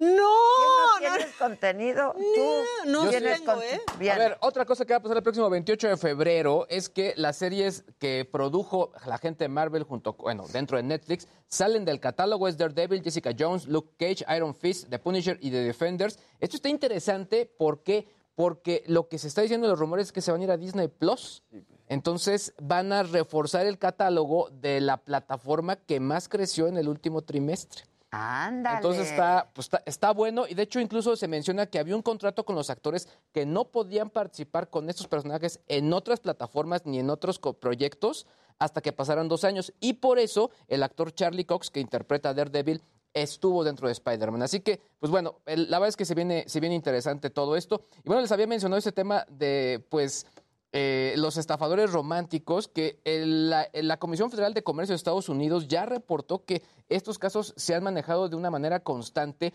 [0.00, 2.14] No, ¿Qué, no, no tienes contenido?
[2.14, 3.80] Tú no tienes tengo, ¿eh?
[3.98, 4.14] Bien.
[4.14, 7.12] A ver, otra cosa que va a pasar el próximo 28 de febrero es que
[7.16, 12.00] las series que produjo la gente de Marvel junto, bueno, dentro de Netflix, salen del
[12.00, 16.18] catálogo es Daredevil, Jessica Jones, Luke Cage, Iron Fist, The Punisher y The Defenders.
[16.40, 20.22] Esto está interesante porque porque lo que se está diciendo en los rumores es que
[20.22, 21.42] se van a ir a Disney Plus.
[21.88, 27.20] Entonces van a reforzar el catálogo de la plataforma que más creció en el último
[27.20, 27.82] trimestre.
[28.10, 28.76] Ándale.
[28.78, 32.02] Entonces está, pues está, está bueno y de hecho incluso se menciona que había un
[32.02, 36.98] contrato con los actores que no podían participar con estos personajes en otras plataformas ni
[36.98, 38.26] en otros proyectos
[38.58, 42.34] hasta que pasaran dos años y por eso el actor Charlie Cox que interpreta a
[42.34, 42.82] Daredevil
[43.14, 44.42] estuvo dentro de Spider-Man.
[44.42, 47.56] Así que, pues bueno, el- la verdad es que se viene, se viene interesante todo
[47.56, 47.82] esto.
[48.04, 50.26] Y bueno, les había mencionado ese tema de, pues,
[50.72, 55.66] eh, los estafadores románticos, que el- la, la Comisión Federal de Comercio de Estados Unidos
[55.68, 59.52] ya reportó que estos casos se han manejado de una manera constante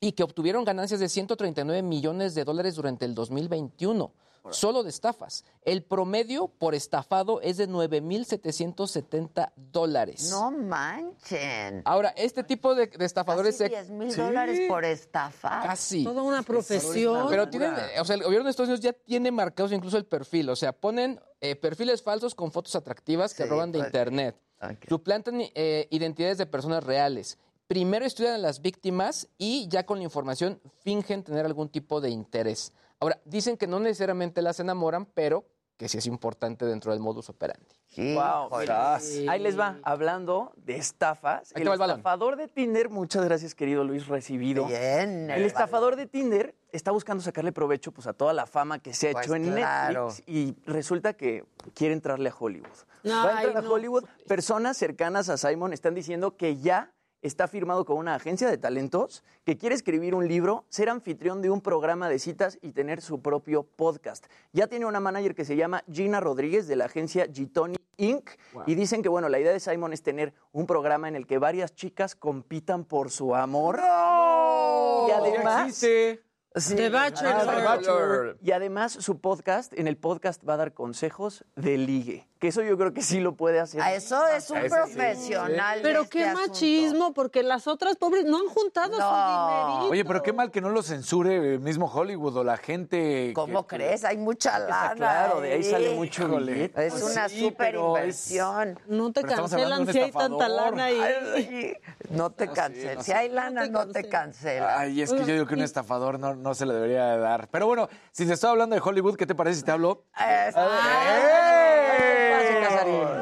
[0.00, 4.12] y que obtuvieron ganancias de 139 millones de dólares durante el 2021,
[4.50, 5.44] solo de estafas.
[5.62, 10.30] El promedio por estafado es de 9.770 dólares.
[10.30, 11.82] No manchen.
[11.84, 13.56] Ahora, este tipo de, de estafadores...
[13.56, 15.62] Casi se- 10 mil Sí, dólares por estafa.
[15.62, 16.04] Casi.
[16.04, 17.26] Toda una profesión.
[17.28, 20.48] Pero tienen, o sea, el gobierno de Estados Unidos ya tiene marcados incluso el perfil.
[20.50, 23.88] O sea, ponen eh, perfiles falsos con fotos atractivas que Sí, roban de pues.
[23.88, 24.36] internet.
[24.62, 24.88] Ok.
[24.88, 27.38] Suplantan eh, identidades de personas reales.
[27.66, 32.10] Primero estudian a las víctimas y ya con la información fingen tener algún tipo de
[32.10, 32.72] interés.
[33.00, 35.46] Ahora, dicen que no necesariamente las enamoran, pero
[35.78, 37.74] que sí es importante dentro del modus operandi.
[37.96, 41.50] Wow, mira, ahí les va, hablando de estafas.
[41.54, 44.66] Ahí el estafador de Tinder, muchas gracias querido Luis, recibido.
[44.66, 48.78] Bien, El el estafador de Tinder está buscando sacarle provecho pues, a toda la fama
[48.78, 50.08] que se ha Pues hecho en claro.
[50.08, 51.44] Netflix y resulta que
[51.74, 52.68] quiere entrarle a Hollywood.
[53.08, 53.72] Va a Ay, entrar a no.
[53.72, 54.04] Hollywood.
[54.28, 59.22] Personas cercanas a Simon están diciendo que ya está firmado con una agencia de talentos
[59.44, 63.20] que quiere escribir un libro, ser anfitrión de un programa de citas y tener su
[63.20, 64.26] propio podcast.
[64.52, 68.30] Ya tiene una manager que se llama Gina Rodríguez de la agencia Gitoni Inc.
[68.66, 71.38] Y dicen que bueno, la idea de Simon es tener un programa en el que
[71.38, 73.78] varias chicas compitan por su amor.
[73.78, 76.74] Y además, Sí.
[76.74, 77.32] The Bachelor.
[77.32, 78.38] Ah, The Bachelor.
[78.42, 82.29] Y además su podcast, en el podcast va a dar consejos de ligue.
[82.40, 83.82] Que eso yo creo que sí lo puede hacer.
[83.82, 84.68] A eso es un sí.
[84.70, 85.76] profesional.
[85.76, 86.48] de Pero este qué asunto.
[86.48, 89.90] machismo, porque las otras pobres no han juntado su dinerito.
[89.90, 93.32] Oye, pero qué mal que no lo censure el mismo Hollywood o la gente.
[93.34, 94.04] ¿Cómo que- crees?
[94.06, 94.94] Hay mucha lana.
[94.96, 96.86] claro, de ahí sale mucho billete.
[96.86, 98.80] Es Pues una sí, super pero es- inversión.
[98.86, 100.98] No te Pero cancelan si hay tanta lana ahí.
[100.98, 101.76] Ay,
[102.08, 104.78] no te No si hay lana, no te cancelan.
[104.80, 107.48] Ay, es que yo digo que un estafador no, no se le debería de dar.
[107.50, 110.04] Pero bueno, si te estoy hablando de Hollywood, ¿qué te parece si te hablo?
[110.18, 110.54] Es-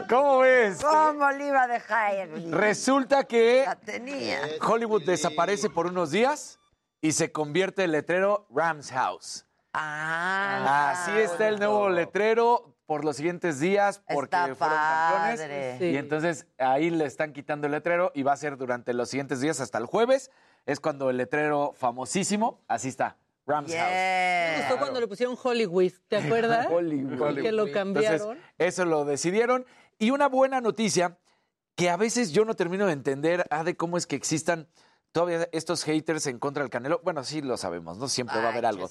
[0.09, 0.81] ¿Cómo ves?
[0.83, 2.29] ¿Cómo le iba a dejar?
[2.51, 4.41] Resulta que La tenía.
[4.67, 6.59] Hollywood desaparece por unos días
[7.01, 9.45] y se convierte en letrero Rams House.
[9.73, 15.81] Ah, Así está el nuevo letrero por los siguientes días porque Está fueron campeones.
[15.83, 19.41] Y entonces ahí le están quitando el letrero y va a ser durante los siguientes
[19.41, 20.31] días hasta el jueves.
[20.65, 23.17] Es cuando el letrero famosísimo, así está,
[23.49, 23.91] Rams House.
[23.91, 26.69] Me gustó cuando le pusieron Hollywood, ¿te acuerdas?
[26.71, 27.41] Hollywood.
[27.41, 28.21] Que lo cambiaron.
[28.21, 29.65] Entonces, eso lo decidieron.
[29.99, 31.19] Y una buena noticia
[31.75, 34.69] que a veces yo no termino de entender, ah, de cómo es que existan
[35.13, 37.01] todavía estos haters en contra del Canelo.
[37.03, 38.09] Bueno, sí lo sabemos, ¿no?
[38.09, 38.89] Siempre va a haber algo.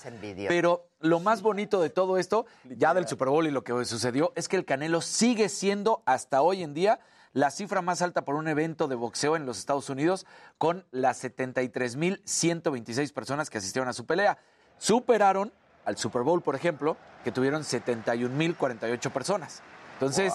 [0.47, 4.34] Pero lo más bonito de todo esto, ya del Super Bowl y lo que sucedió,
[4.35, 6.99] es que el Canelo sigue siendo hasta hoy en día
[7.34, 10.26] la cifra más alta por un evento de boxeo en los Estados Unidos,
[10.58, 14.38] con las 73.126 personas que asistieron a su pelea.
[14.78, 15.52] Superaron
[15.86, 19.62] al Super Bowl, por ejemplo, que tuvieron 71.048 personas.
[19.94, 20.34] Entonces,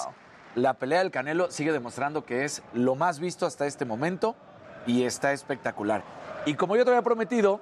[0.54, 4.36] la pelea del Canelo sigue demostrando que es lo más visto hasta este momento
[4.86, 6.02] y está espectacular.
[6.46, 7.60] Y como yo te había prometido,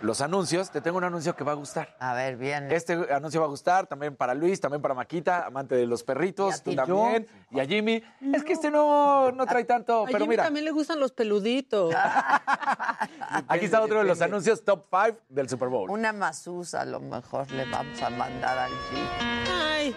[0.00, 1.96] los anuncios, te tengo un anuncio que va a gustar.
[1.98, 2.70] A ver, bien.
[2.70, 6.54] Este anuncio va a gustar también para Luis, también para Maquita, amante de los perritos,
[6.54, 8.02] ¿Y a tú también, y a Jimmy.
[8.32, 11.12] Es que este no, no trae tanto, A pero Jimmy mira, también le gustan los
[11.12, 11.94] peluditos.
[13.48, 15.90] aquí está otro de los anuncios top 5 del Super Bowl.
[15.90, 19.08] Una masusa a lo mejor le vamos a mandar al Jimmy.
[19.50, 19.94] Ay.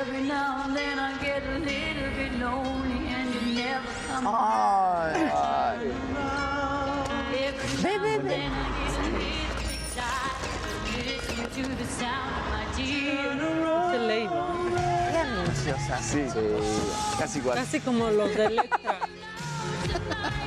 [0.00, 2.79] Every now and then I get a little bit lonely and you
[15.10, 16.24] ¿Qué anuncios así?
[16.30, 16.38] Sí,
[17.18, 17.58] casi igual.
[17.58, 18.98] Casi como los de Electra.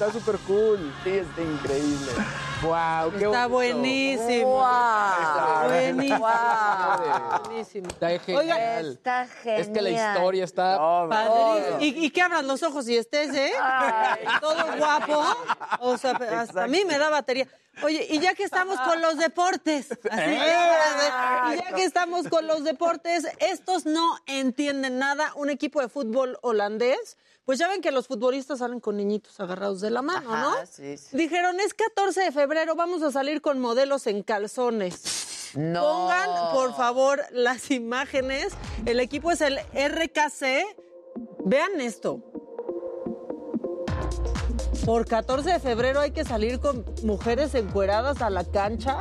[0.00, 0.94] Está súper cool.
[1.04, 2.10] Sí, está increíble.
[2.62, 3.50] Wow, qué Está bonito.
[3.50, 4.50] buenísimo.
[4.54, 5.68] ¡Guau!
[5.68, 6.18] Buenísimo.
[6.20, 7.42] ¡Guau!
[7.44, 7.88] Buenísimo.
[7.90, 8.86] Está genial.
[8.92, 9.60] Está genial.
[9.60, 11.80] Es que la historia está Padrísimo.
[11.80, 13.52] ¿Y, y qué abran los ojos y estés, eh?
[14.40, 15.22] Todo guapo.
[15.80, 17.46] O sea, hasta a mí me da batería.
[17.82, 22.64] Oye, y ya que estamos con los deportes, así, y ya que estamos con los
[22.64, 25.32] deportes, estos no entienden nada.
[25.34, 27.18] Un equipo de fútbol holandés,
[27.50, 30.52] pues ya ven que los futbolistas salen con niñitos agarrados de la mano, ¿no?
[30.52, 31.16] Ajá, sí, sí.
[31.16, 35.50] Dijeron, es 14 de febrero, vamos a salir con modelos en calzones.
[35.56, 35.82] No.
[35.82, 38.52] Pongan, por favor, las imágenes.
[38.86, 40.76] El equipo es el RKC.
[41.44, 42.22] Vean esto.
[44.90, 48.98] Por 14 de febrero hay que salir con mujeres encueradas a la cancha.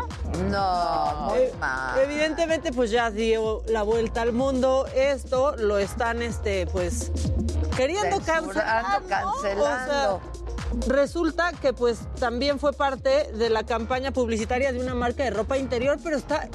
[0.47, 1.97] No, muy Eh, mal.
[1.97, 4.85] Evidentemente, pues ya dio la vuelta al mundo.
[4.93, 7.11] Esto lo están, este, pues,
[7.75, 9.01] queriendo cancelar.
[9.01, 9.07] ¿no?
[9.07, 10.15] cancelando.
[10.17, 10.21] O
[10.83, 15.31] sea, resulta que, pues, también fue parte de la campaña publicitaria de una marca de
[15.31, 16.49] ropa interior, pero está,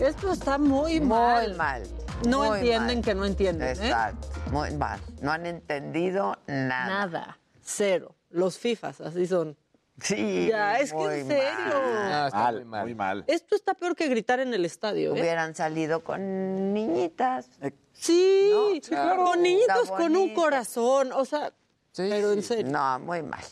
[0.00, 1.50] esto está muy, mal.
[1.50, 1.82] Muy mal.
[2.26, 3.04] No Muy entienden mal.
[3.04, 3.68] que no entienden.
[3.68, 3.86] ¿eh?
[3.86, 4.26] Exacto.
[4.50, 4.98] Muy mal.
[5.20, 7.06] No han entendido nada.
[7.06, 7.38] Nada.
[7.60, 8.16] Cero.
[8.32, 9.56] Los FIFAs, así son.
[10.00, 11.44] Sí, Ya, es que muy en serio.
[11.74, 12.82] Ah, está Mal, muy mal.
[12.84, 13.24] muy mal.
[13.28, 15.10] Esto está peor que gritar en el estadio.
[15.14, 15.20] ¿eh?
[15.20, 17.48] Hubieran salido con niñitas.
[17.92, 19.24] Sí, No, sí, claro.
[19.24, 21.12] con niñitos con un corazón.
[21.12, 21.52] O sea,
[21.94, 22.72] pero en serio.
[22.72, 23.42] No, muy mal.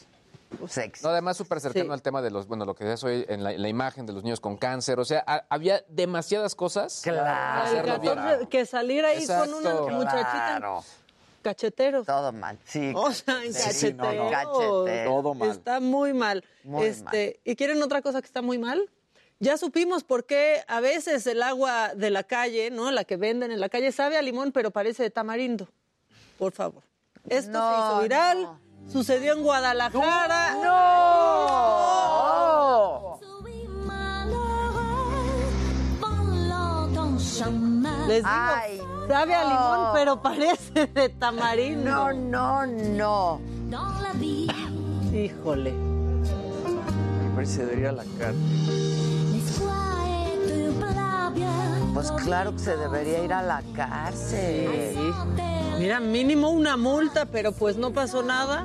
[0.67, 1.05] Sexy.
[1.05, 1.91] No, además súper cercano Sí.
[1.93, 4.13] al tema de los, bueno, lo que decías hoy en la, en la imagen de
[4.13, 4.99] los niños con cáncer.
[4.99, 7.03] O sea, ha- había demasiadas cosas.
[7.05, 7.21] Claro.
[7.21, 8.15] para El hacerlo bien.
[8.17, 10.83] 14, que salir ahí con una muchachita Claro.
[11.43, 12.07] Cacheteros.
[12.07, 12.59] Todo mal.
[12.65, 12.93] Sí.
[12.97, 14.25] O sea, en Sí, no, cacheteros.
[14.25, 14.31] no.
[14.31, 15.11] Cachetero.
[15.11, 15.51] Todo mal.
[15.51, 16.45] Está muy mal.
[16.65, 18.89] Muy este, ¿Y quieren otra cosa que está muy mal?
[19.39, 22.91] Ya supimos por qué a veces el agua de la calle, ¿no?
[22.91, 25.69] La que venden en la calle sabe a limón, pero parece de tamarindo.
[26.39, 26.83] Por favor.
[27.29, 28.43] Esto No, se hizo viral.
[28.43, 28.61] no.
[28.91, 30.55] Sucedió en Guadalajara.
[30.63, 32.11] ¡No!
[38.09, 38.81] Les digo, Ay,
[39.11, 42.13] sabe a limón, pero parece de tamarindo.
[42.13, 43.41] No, no, no.
[45.13, 45.73] Híjole.
[45.73, 48.37] Me parece debería ir a la cárcel.
[51.93, 54.95] Pues claro que se debería ir a la cárcel.
[54.95, 55.13] Sí.
[55.79, 58.65] Mira, mínimo una multa, pero pues no pasó nada.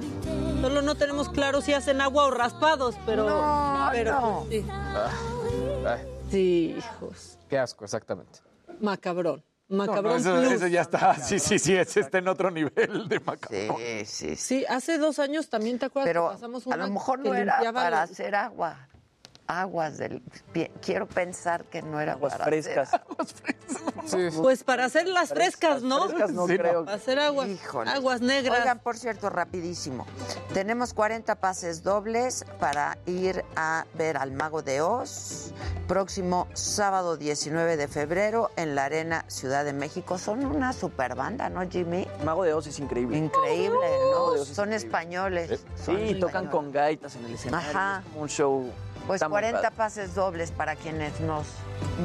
[0.61, 3.27] Solo no tenemos claro si hacen agua o raspados, pero.
[3.27, 4.45] No, pero no.
[4.47, 4.65] pues, sí.
[5.85, 5.99] Ay,
[6.31, 7.37] Sí, hijos.
[7.49, 8.39] qué asco, exactamente.
[8.79, 9.43] Macabrón.
[9.67, 10.51] No, no, Macabrón eso, plus.
[10.51, 11.15] eso ya está.
[11.15, 13.77] Sí, sí, sí, ese está en otro nivel de macabrón.
[13.77, 14.35] Sí, sí, sí.
[14.35, 17.33] Sí, hace dos años también te acuerdas Pero que pasamos a una lo mejor no
[17.33, 18.87] era para los- hacer agua.
[19.47, 20.21] Aguas del...
[20.81, 22.89] Quiero pensar que no era Aguas para frescas.
[22.93, 26.07] hacer- Pues para hacer las frescas, ¿no?
[26.07, 26.85] Frescas no Sí, creo.
[26.85, 27.89] Para hacer aguas, Híjole.
[27.91, 28.59] aguas negras.
[28.59, 30.05] Oigan, por cierto, rapidísimo.
[30.53, 35.53] Tenemos 40 pases dobles para ir a ver al Mago de Oz.
[35.87, 40.17] Próximo sábado 19 de febrero en la Arena Ciudad de México.
[40.19, 42.07] Son una super banda, ¿no, Jimmy?
[42.23, 43.17] Mago de Oz es increíble.
[43.17, 44.35] Increíble, ¿no?
[44.35, 44.75] Es Son increíble.
[44.75, 45.49] españoles.
[45.75, 46.49] Sí, Son tocan españoles.
[46.51, 47.69] con gaitas en el escenario.
[47.69, 47.99] Ajá.
[48.05, 48.71] es como un show.
[49.07, 49.75] Pues está muy 40 padre.
[49.75, 51.45] pases dobles para quienes nos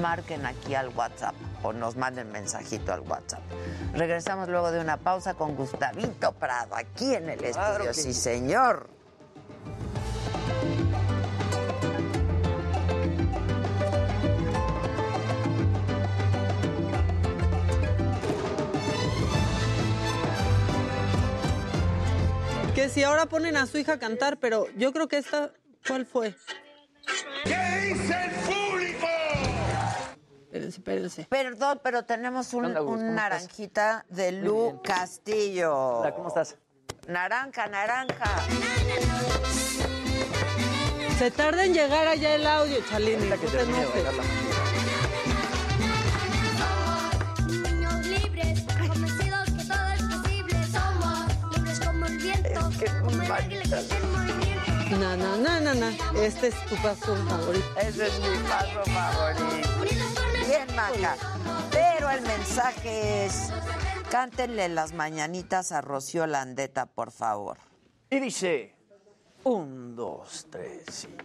[0.03, 3.41] marquen aquí al WhatsApp o nos manden mensajito al WhatsApp.
[3.95, 7.87] Regresamos luego de una pausa con Gustavito Prado aquí en el estudio.
[7.87, 8.13] Que sí.
[8.13, 8.91] señor.
[22.75, 25.51] Que si ahora ponen a su hija a cantar, pero yo creo que esta,
[25.87, 26.35] ¿cuál fue?
[30.71, 31.27] Espérense, espérense.
[31.29, 33.13] Perdón, pero tenemos un, un ¿Cómo estás?
[33.13, 35.99] naranjita de Lu Castillo.
[35.99, 36.57] Hola, ¿cómo estás?
[37.09, 38.31] Naranja, naranja.
[41.19, 43.17] Se tarda en llegar allá el audio, Chalini.
[43.17, 44.21] Ahorita No que te que que.
[54.99, 56.21] No, no, no, no, no.
[56.21, 57.67] Este es tu paso favorito.
[57.81, 60.10] Ese es mi paso favorito.
[60.51, 61.15] Bien, Maca.
[61.71, 63.53] Pero el mensaje es,
[64.11, 67.59] cántenle las mañanitas a Rocío Landeta, por favor.
[68.11, 68.75] Y dice:
[69.45, 71.17] Un, dos, tres, sí.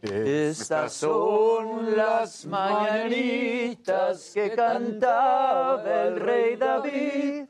[0.00, 7.44] Estas son las mañanitas que cantaba el rey David.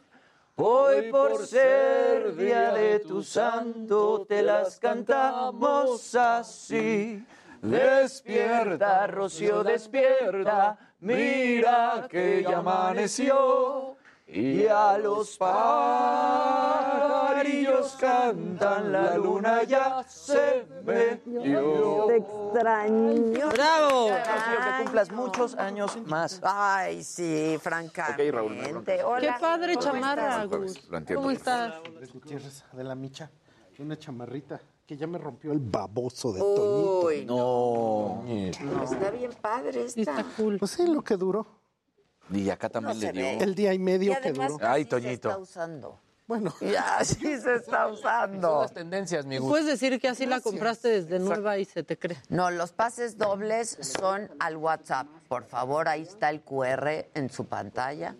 [0.57, 7.25] Hoy por ser día de tu santo te las cantamos así.
[7.63, 13.97] Despierta, Rocío, despierta, mira que ya amaneció.
[14.35, 15.53] Y a los pajarillos
[18.01, 22.07] cantan, la luna ya se metió.
[22.07, 23.51] Te extraño.
[23.51, 24.09] ¡Bravo!
[24.09, 26.41] Rocío, que cumplas muchos años más.
[26.43, 28.31] Ay, sí, francamente.
[28.31, 28.59] Ok, Raúl.
[29.05, 29.21] Hola.
[29.21, 30.47] Qué padre ¿cómo chamarra?
[30.47, 30.89] Gus.
[31.15, 31.75] ¿Cómo estás?
[32.15, 33.31] Gutiérrez de la Micha.
[33.79, 34.61] Una chamarrita
[34.93, 37.07] que ya me rompió el baboso de Toñito.
[37.07, 38.23] Uy, No.
[38.27, 40.35] no, está bien padre Sí, está esta.
[40.37, 40.59] cool.
[40.59, 41.47] Pues sí, lo que duró.
[42.31, 43.23] Y acá también No le dio.
[43.23, 43.39] ve.
[43.43, 44.59] El día y Y medio que duró.
[44.61, 45.09] Ay, así Toñito.
[45.09, 45.99] se está usando.
[46.27, 48.61] Bueno, Ya, sí se está Son usando.
[48.63, 49.49] las tendencias, mi Gus.
[49.49, 52.19] Puedes decir que así la compraste desde nueva y se te cree.
[52.29, 55.07] No, los pases dobles son al WhatsApp.
[55.29, 58.15] Por favor, ahí está el QR en su pantalla.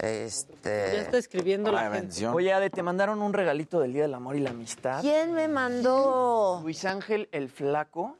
[0.00, 1.00] Ya Este.
[1.00, 2.26] está escribiendo la gente.
[2.28, 5.00] Oye, Ade, te mandaron un regalito del Día del Amor y la Amistad.
[5.00, 6.60] ¿Quién me mandó?
[6.62, 8.16] Luis Ángel el Flaco.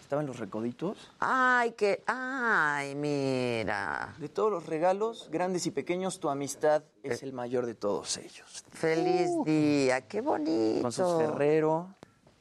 [0.00, 1.10] Estaba en los recoditos.
[1.18, 2.02] Ay, que.
[2.06, 4.14] Ay, mira.
[4.16, 8.64] De todos los regalos, grandes y pequeños, tu amistad es el mayor de todos ellos.
[8.70, 10.00] Feliz día.
[10.08, 10.80] Qué bonito.
[10.80, 11.94] Con sus Ferrero.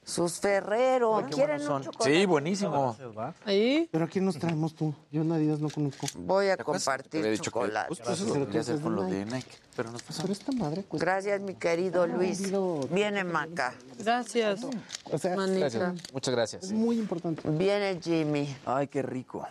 [0.07, 1.17] Sus Ferrero.
[1.17, 2.17] Ay, ¿Quieren un chocolate?
[2.17, 2.95] Sí, buenísimo.
[3.43, 3.89] Ahí.
[3.91, 4.95] ¿Pero a quién nos traemos tú?
[5.11, 6.07] Yo en Adidas no conozco.
[6.19, 7.89] Voy a ¿Te acuerdas que te compartir que chocolate.
[7.89, 10.21] justo eso lo quería hacer con lo de Nike, pero nos pasó.
[10.21, 11.05] Pero esta madre cuesta.
[11.05, 12.41] Gracias, mi querido Luis.
[12.89, 13.73] Viene Maca.
[13.99, 14.65] Gracias.
[15.11, 15.35] O sea.
[15.35, 15.93] Gracias.
[16.13, 16.63] Muchas gracias.
[16.63, 17.41] es muy importante.
[17.49, 18.55] Viene Jimmy.
[18.65, 19.45] Ay, qué rico.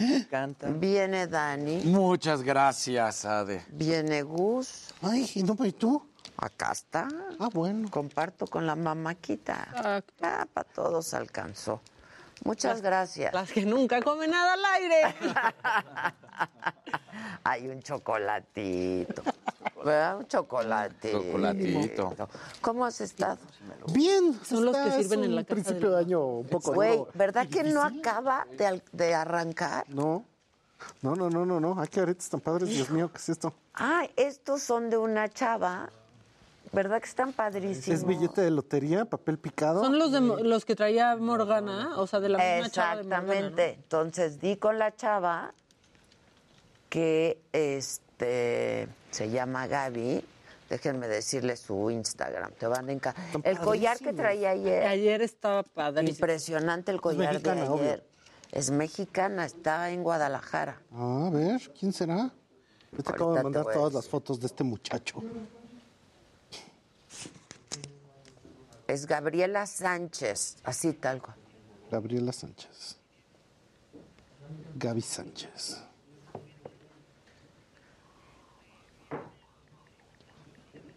[0.00, 0.68] Me encanta.
[0.68, 1.82] Viene Dani.
[1.84, 3.62] Muchas gracias, Ade.
[3.70, 4.88] Viene Gus.
[5.00, 6.02] Ay, ¿y no, y tú?
[6.36, 7.08] Acá está.
[7.38, 7.88] Ah, bueno.
[7.90, 9.68] Comparto con la mamaquita.
[9.76, 10.14] Exacto.
[10.22, 11.80] Ah, para todos alcanzó.
[12.44, 13.32] Muchas gracias.
[13.32, 15.14] Las que nunca comen nada al aire.
[17.44, 19.22] Hay un chocolatito.
[19.84, 20.18] ¿Verdad?
[20.18, 21.22] Un chocolatito.
[21.22, 22.28] Chocolatito.
[22.60, 23.38] ¿Cómo has estado?
[23.92, 24.38] Bien.
[24.44, 27.48] Son los que sirven en la casa principio del- de año un poco Güey, ¿verdad
[27.48, 28.46] que no acaba
[28.92, 29.88] de, arrancar?
[29.88, 30.24] No.
[31.00, 31.80] No, no, no, no, no.
[31.80, 32.68] Ay, qué aretes tan padres.
[32.68, 33.54] Dios mío, ¿qué es esto?
[33.74, 35.90] Ah, estos son de una chava.
[36.72, 37.88] ¿Verdad que están padrísimos?
[38.00, 39.82] ¿Es billete de lotería, papel picado?
[39.82, 43.00] Son los de los que traía Morgana, o sea, de la misma chava.
[43.00, 43.74] Exactamente.
[43.74, 45.52] Entonces di con la chava
[46.88, 50.24] que este se llama Gaby.
[50.70, 52.52] Déjenme decirle su Instagram.
[52.52, 53.22] Te van a encantar.
[53.44, 54.86] El collar que traía ayer.
[54.86, 56.08] Ayer estaba padre.
[56.08, 57.84] Impresionante el collar mexicana, de obvio.
[57.84, 58.06] ayer.
[58.50, 60.80] Es mexicana, está en Guadalajara.
[60.92, 62.30] Ah, a ver, ¿quién será?
[62.92, 65.22] Yo te acabo de Ahorita mandar todas las fotos de este muchacho.
[68.86, 71.36] Es Gabriela Sánchez, así tal cual.
[71.90, 72.98] Gabriela Sánchez.
[74.76, 75.82] Gaby Sánchez.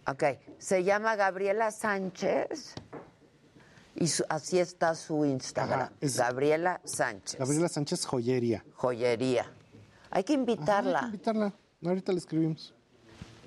[0.07, 0.23] Ok,
[0.59, 2.75] se llama Gabriela Sánchez
[3.95, 5.79] y su- así está su Instagram.
[5.81, 7.39] Ajá, es- Gabriela Sánchez.
[7.39, 8.63] Gabriela Sánchez Joyería.
[8.75, 9.51] Joyería.
[10.11, 10.99] Hay que Ajá, hay invitarla.
[10.99, 11.53] que invitarla.
[11.83, 12.73] Ahorita le escribimos.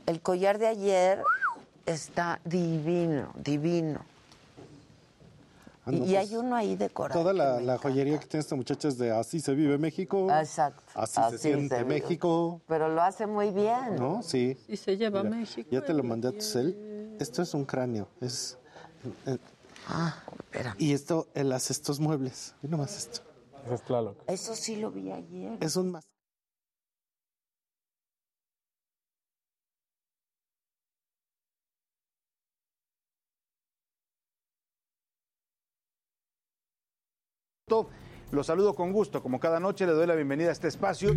[0.06, 1.22] El collar de ayer
[1.86, 4.04] está divino, divino.
[5.88, 7.20] Ah, y no, y pues, hay uno ahí decorado.
[7.20, 10.28] Toda la, joyería que tiene esta muchacha es de Así se vive México.
[10.30, 10.82] Exacto.
[10.94, 11.84] Así, Así se siente se.
[11.84, 12.60] México.
[12.68, 13.96] Pero lo hace muy bien.
[13.96, 14.22] ¿No?
[14.22, 14.56] Sí.
[14.68, 15.68] Y se lleva a México.
[15.72, 17.16] Ya te lo mandé a tu cel.
[17.18, 18.08] Esto es un cráneo.
[18.20, 18.58] Es.
[19.26, 19.38] eh,
[19.86, 20.74] Ah, espera.
[20.78, 22.54] y esto, él hace estos muebles.
[22.62, 23.20] Ve nomás esto.
[23.72, 24.16] Es Tlaloc.
[24.26, 25.56] Eso sí lo vi ayer.
[25.60, 26.04] Es un más.
[38.30, 39.22] Los saludo con gusto.
[39.22, 41.10] Como cada noche le doy la bienvenida a este espacio.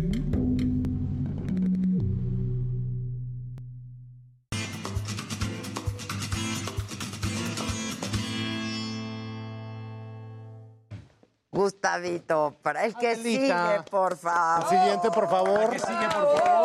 [11.50, 13.72] Gustavito, para el que Adelita.
[13.76, 14.62] sigue, por favor.
[14.62, 15.70] El siguiente, por favor.
[15.70, 16.61] Que sigue, por favor.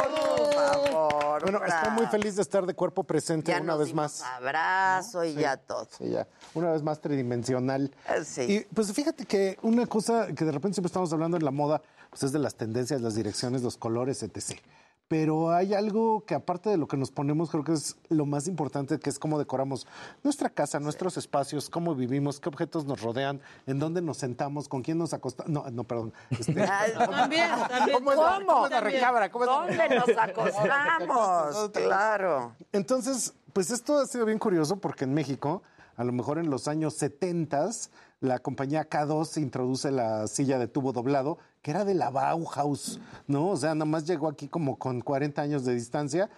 [1.51, 4.21] Bueno, estoy muy feliz de estar de cuerpo presente Ya una nos vez más.
[4.21, 5.87] Abrazo y ya todo.
[5.97, 6.27] Sí, ya.
[6.53, 7.89] Una vez más tridimensional.
[8.09, 8.41] Eh, sí.
[8.41, 11.81] Y pues fíjate que una cosa que de repente siempre estamos hablando en la moda,
[12.09, 14.59] pues es de las tendencias, las direcciones, los colores, etc.
[15.07, 18.45] Pero hay algo que aparte de lo que nos ponemos, creo que es lo más
[18.47, 19.87] importante, que es cómo decoramos
[20.21, 24.81] nuestra casa, nuestros espacios, cómo vivimos, qué objetos nos rodean, en dónde nos sentamos, con
[24.81, 25.49] quién nos acostamos.
[25.49, 26.11] No, no, perdón.
[26.29, 26.53] Este,
[27.09, 27.97] También, también.
[27.97, 28.45] ¿Cómo es la- ¿Cómo?
[28.47, 29.31] cómo es la recámara?
[29.31, 31.69] ¿Cómo es la- ¿Dónde nos acostamos?
[31.73, 32.55] claro.
[32.73, 35.63] Entonces, pues esto ha sido bien curioso porque en México,
[35.95, 37.69] a lo mejor en los años 70,
[38.19, 41.37] la compañía K2 introduce la silla de tubo doblado,
[41.71, 43.49] era de la Bauhaus, ¿no?
[43.49, 46.29] O sea, nada más llegó aquí como con 40 años de distancia.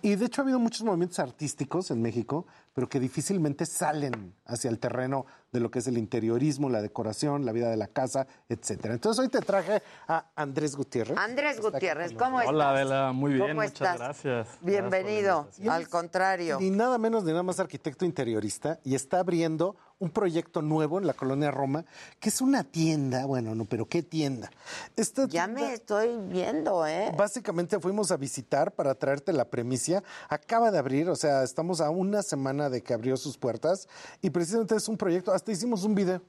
[0.00, 4.70] Y de hecho ha habido muchos movimientos artísticos en México, pero que difícilmente salen hacia
[4.70, 8.26] el terreno de lo que es el interiorismo, la decoración, la vida de la casa,
[8.48, 8.94] etcétera.
[8.94, 11.18] Entonces hoy te traje a Andrés Gutiérrez.
[11.18, 12.54] Andrés Gutiérrez, ¿cómo estás?
[12.54, 13.98] Hola, Adela, muy bien, ¿Cómo muchas estás?
[13.98, 14.48] gracias.
[14.62, 15.48] Bienvenido.
[15.68, 16.58] Al contrario.
[16.60, 21.06] Ni nada menos ni nada más arquitecto interiorista y está abriendo un proyecto nuevo en
[21.06, 21.84] la colonia Roma,
[22.18, 24.50] que es una tienda, bueno, no, pero ¿qué tienda?
[24.96, 27.12] Esta Ya tienda- me estoy viendo, ¿eh?
[27.16, 30.02] Básicamente fuimos a visitar para traerte la premicia.
[30.28, 33.88] Acaba de abrir, o sea, estamos a una semana de que abrió sus puertas
[34.20, 36.22] y precisamente es un proyecto, hasta hicimos un video.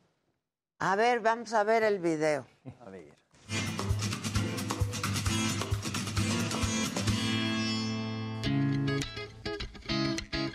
[0.79, 2.45] A ver, vamos a ver el video.
[2.81, 3.12] A ver.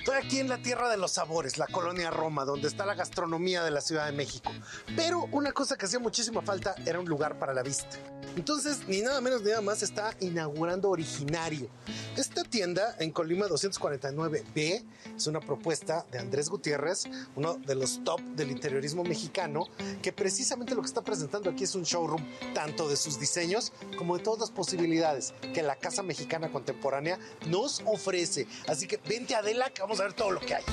[0.08, 3.62] Estoy aquí en la tierra de los sabores, la colonia Roma, donde está la gastronomía
[3.62, 4.50] de la Ciudad de México.
[4.96, 7.98] Pero una cosa que hacía muchísima falta era un lugar para la vista.
[8.34, 11.68] Entonces, ni nada menos ni nada más está inaugurando Originario.
[12.16, 17.04] Esta tienda en Colima 249B es una propuesta de Andrés Gutiérrez,
[17.36, 19.66] uno de los top del interiorismo mexicano,
[20.02, 22.24] que precisamente lo que está presentando aquí es un showroom
[22.54, 27.82] tanto de sus diseños como de todas las posibilidades que la casa mexicana contemporánea nos
[27.84, 28.46] ofrece.
[28.66, 30.64] Así que vente Adela que vamos ver todo lo que hay.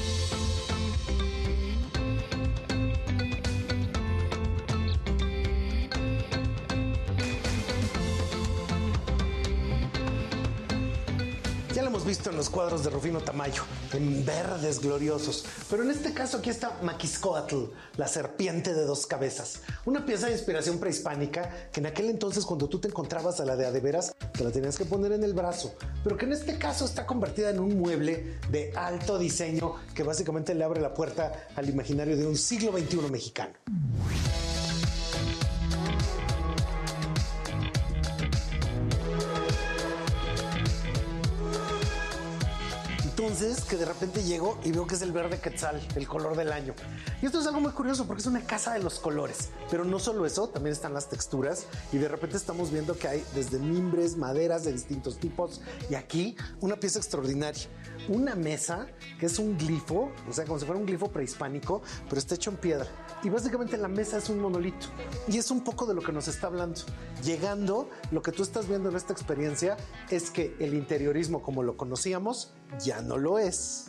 [11.95, 13.63] Hemos visto en los cuadros de Rufino Tamayo,
[13.93, 15.45] en verdes gloriosos.
[15.69, 19.61] Pero en este caso aquí está Maquiscoatl, la serpiente de dos cabezas.
[19.85, 23.55] Una pieza de inspiración prehispánica que en aquel entonces cuando tú te encontrabas a la
[23.55, 25.73] de adeveras, te la tenías que poner en el brazo.
[26.03, 30.53] Pero que en este caso está convertida en un mueble de alto diseño que básicamente
[30.53, 33.53] le abre la puerta al imaginario de un siglo XXI mexicano.
[43.25, 46.51] Entonces, que de repente llego y veo que es el verde quetzal, el color del
[46.51, 46.75] año.
[47.23, 49.49] Y esto es algo muy curioso porque es una casa de los colores.
[49.71, 51.65] Pero no solo eso, también están las texturas.
[51.91, 55.61] Y de repente estamos viendo que hay desde mimbres, maderas de distintos tipos.
[55.89, 57.63] Y aquí una pieza extraordinaria.
[58.09, 58.85] Una mesa
[59.19, 62.51] que es un glifo, o sea, como si fuera un glifo prehispánico, pero está hecho
[62.51, 62.87] en piedra.
[63.25, 64.85] Y básicamente la mesa es un monolito.
[65.27, 66.81] Y es un poco de lo que nos está hablando.
[67.23, 69.77] Llegando, lo que tú estás viendo en esta experiencia
[70.11, 73.85] es que el interiorismo como lo conocíamos ya no lo es.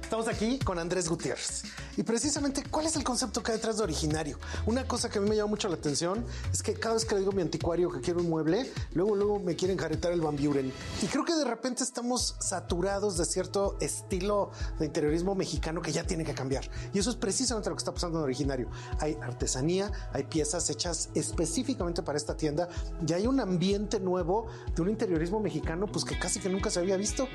[0.00, 1.64] Estamos aquí con Andrés Gutiérrez.
[2.00, 4.38] Y precisamente, ¿cuál es el concepto que hay detrás de originario?
[4.64, 7.14] Una cosa que a mí me llama mucho la atención es que cada vez que
[7.14, 10.22] le digo a mi anticuario que quiero un mueble, luego, luego me quieren jaretar el
[10.22, 10.72] Van Buren.
[11.02, 16.04] Y creo que de repente estamos saturados de cierto estilo de interiorismo mexicano que ya
[16.04, 16.70] tiene que cambiar.
[16.94, 18.70] Y eso es precisamente lo que está pasando en originario.
[18.98, 22.70] Hay artesanía, hay piezas hechas específicamente para esta tienda
[23.06, 26.80] y hay un ambiente nuevo de un interiorismo mexicano pues que casi que nunca se
[26.80, 27.28] había visto.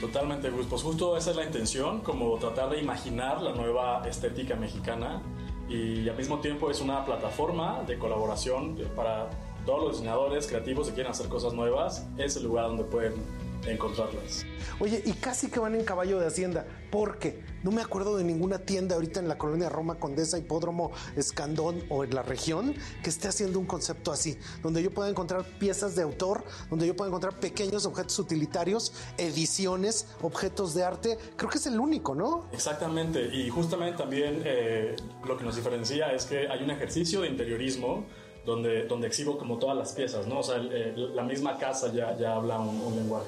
[0.00, 0.66] Totalmente, Gus.
[0.66, 5.22] Pues justo esa es la intención, como tratar de imaginar la nueva estética mexicana
[5.68, 9.30] y al mismo tiempo es una plataforma de colaboración para
[9.64, 12.06] todos los diseñadores creativos que quieren hacer cosas nuevas.
[12.16, 13.14] Es el lugar donde pueden
[13.72, 14.44] encontrarlas.
[14.80, 18.58] Oye, y casi que van en caballo de Hacienda, porque no me acuerdo de ninguna
[18.58, 23.28] tienda ahorita en la colonia Roma, Condesa, Hipódromo, Escandón o en la región que esté
[23.28, 27.38] haciendo un concepto así, donde yo pueda encontrar piezas de autor, donde yo pueda encontrar
[27.40, 31.18] pequeños objetos utilitarios, ediciones, objetos de arte.
[31.36, 32.46] Creo que es el único, ¿no?
[32.52, 37.28] Exactamente, y justamente también eh, lo que nos diferencia es que hay un ejercicio de
[37.28, 38.04] interiorismo
[38.44, 40.38] donde, donde exhibo como todas las piezas, ¿no?
[40.38, 43.26] O sea, el- el- la misma casa ya, ya habla un- un lenguaje.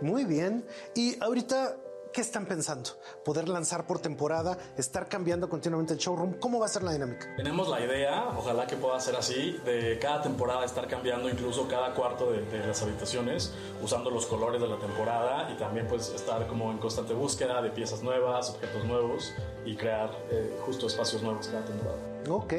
[0.00, 0.64] Muy bien.
[0.94, 1.76] Y ahorita,
[2.12, 2.90] ¿qué están pensando?
[3.24, 4.56] ¿Poder lanzar por temporada?
[4.76, 6.34] ¿Estar cambiando continuamente el showroom?
[6.40, 7.34] ¿Cómo va a ser la dinámica?
[7.36, 11.92] Tenemos la idea, ojalá que pueda ser así, de cada temporada estar cambiando incluso cada
[11.94, 13.52] cuarto de, de las habitaciones,
[13.82, 17.70] usando los colores de la temporada y también pues estar como en constante búsqueda de
[17.70, 19.32] piezas nuevas, objetos nuevos
[19.64, 21.98] y crear eh, justo espacios nuevos cada temporada.
[22.28, 22.54] Ok.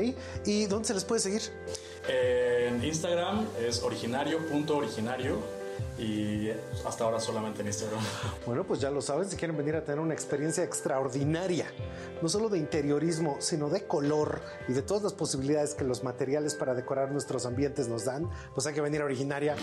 [0.45, 1.41] ¿Y dónde se les puede seguir?
[2.07, 5.60] En Instagram es originario.originario
[6.01, 6.51] y
[6.85, 7.99] hasta ahora solamente en Instagram.
[8.45, 11.71] Bueno, pues ya lo saben, si quieren venir a tener una experiencia extraordinaria,
[12.21, 16.55] no solo de interiorismo, sino de color y de todas las posibilidades que los materiales
[16.55, 19.55] para decorar nuestros ambientes nos dan, pues hay que venir a Originaria.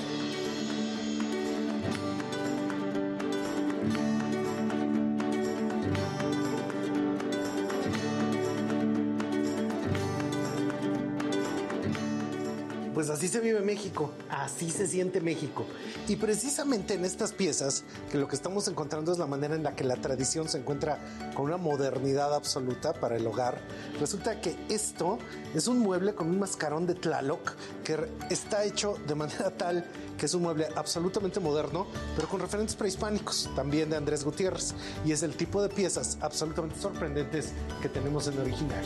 [12.99, 15.65] Pues así se vive México, así se siente México.
[16.09, 19.77] Y precisamente en estas piezas, que lo que estamos encontrando es la manera en la
[19.77, 20.99] que la tradición se encuentra
[21.37, 23.61] con una modernidad absoluta para el hogar,
[24.01, 25.21] resulta que esto
[25.55, 27.55] es un mueble con un mascarón de Tlaloc
[27.85, 29.85] que está hecho de manera tal
[30.19, 34.75] que es un mueble absolutamente moderno, pero con referentes prehispánicos, también de Andrés Gutiérrez.
[35.05, 38.85] Y es el tipo de piezas absolutamente sorprendentes que tenemos en original.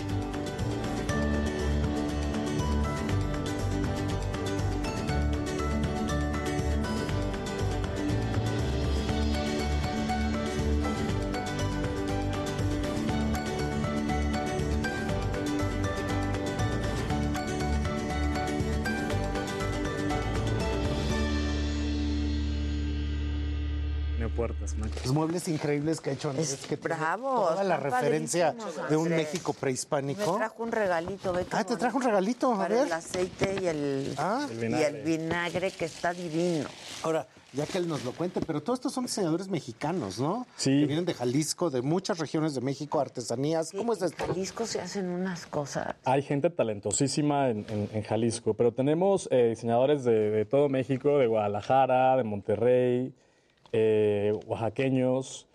[25.13, 26.57] Los muebles increíbles que ha hecho Andrés.
[26.67, 28.55] que tiene bravo, Toda la referencia
[28.89, 29.27] de un Andrés.
[29.31, 30.37] México Me prehispánico.
[30.39, 32.87] trajo un regalito, ve Ah, te trajo un regalito, a para ver.
[32.87, 34.15] el aceite y el,
[34.59, 36.67] El y el vinagre que está divino.
[37.03, 40.47] Ahora, ya que él nos lo cuente, pero todos estos son diseñadores mexicanos, ¿no?
[40.57, 40.71] Sí.
[40.81, 43.71] Que vienen de Jalisco, de muchas regiones de México, artesanías.
[43.77, 44.25] ¿Cómo es esto?
[44.25, 45.95] En Jalisco se hacen unas cosas.
[46.05, 51.19] Hay gente talentosísima en, en- en Jalisco, pero tenemos eh, diseñadores de, de todo México,
[51.19, 53.13] de Guadalajara, de Monterrey,
[53.73, 55.47] eh, oaxaqueños.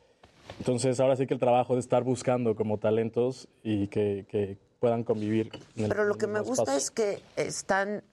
[0.59, 5.03] Entonces ahora sí que el trabajo es estar buscando como talentos y que, que puedan
[5.03, 5.49] convivir.
[5.75, 6.77] en el- Pero lo en que me gusta espacio.
[6.77, 8.03] es que están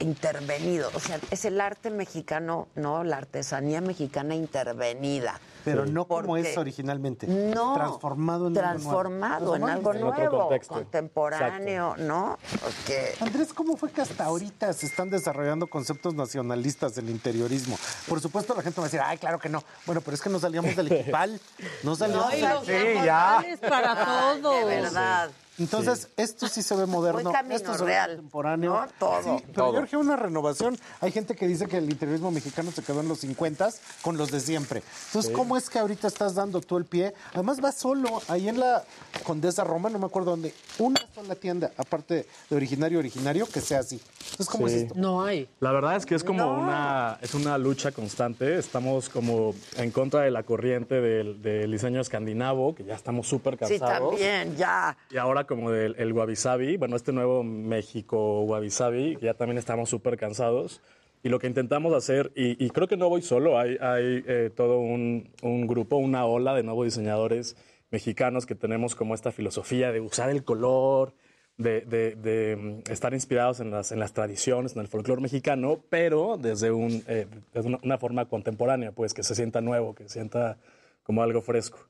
[0.00, 0.90] intervenido.
[0.94, 5.40] O sea, es el arte mexicano, no, la artesanía mexicana intervenida.
[5.64, 7.26] Pero no como es originalmente.
[7.26, 7.74] No.
[7.74, 10.36] Transformado en transformado en algo algo nuevo.
[10.48, 12.38] nuevo, contemporáneo, ¿no?
[12.62, 17.78] Porque Andrés, ¿cómo fue que hasta ahorita se están desarrollando conceptos nacionalistas del interiorismo?
[18.08, 19.62] Por supuesto, la gente va a decir, ay, claro que no.
[19.84, 21.40] Bueno, pero es que no salíamos del equipal.
[21.82, 24.58] No salíamos del los carnavales para Ay, todos.
[24.58, 25.30] de verdad.
[25.60, 27.32] Entonces, esto sí se ve moderno.
[27.50, 28.72] Esto ve real, contemporáneo.
[28.80, 28.86] ¿no?
[28.98, 29.22] Todo.
[29.38, 29.86] Sí, pero Todo.
[29.86, 30.78] yo una renovación.
[31.00, 33.68] Hay gente que dice que el interiorismo mexicano se quedó en los 50
[34.02, 34.82] con los de siempre.
[35.08, 35.36] Entonces, Sí.
[35.36, 37.12] ¿cómo es que ahorita estás dando tú el pie?
[37.34, 38.22] Además, va solo.
[38.28, 38.82] Ahí en la
[39.24, 43.80] Condesa Roma, no me acuerdo dónde, una sola tienda, aparte de originario, originario, que sea
[43.80, 44.00] así.
[44.30, 44.74] Entonces, ¿cómo Sí.
[44.76, 44.94] es esto?
[44.96, 45.48] No hay.
[45.60, 46.52] La verdad es que es como No.
[46.62, 48.58] una, es una lucha constante.
[48.58, 53.54] Estamos como en contra de la corriente del, del diseño escandinavo, que ya estamos súper
[53.54, 54.10] sí, cansados.
[54.10, 54.96] también, ya.
[55.10, 59.34] Y ahora como del el wabi sabi, bueno, este nuevo México wabi sabi, que ya
[59.34, 60.80] también estamos súper cansados.
[61.22, 64.50] Y lo que intentamos hacer, y, y creo que no voy solo, hay, hay eh,
[64.56, 67.56] todo un, un grupo, una ola de nuevos diseñadores
[67.90, 71.12] mexicanos que tenemos como esta filosofía de usar el color,
[71.58, 75.80] de, de- de, mm, estar inspirados en las, en las tradiciones, en el folclore mexicano,
[75.90, 80.04] pero desde, un, eh, desde una, una forma contemporánea, pues que se sienta nuevo, que
[80.04, 80.56] se sienta
[81.02, 81.80] como algo fresco.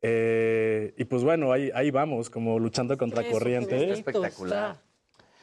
[0.00, 3.74] Eh, y pues bueno, ahí, ahí vamos, como luchando contra Eso, corriente.
[3.76, 4.80] bonito Espectacular.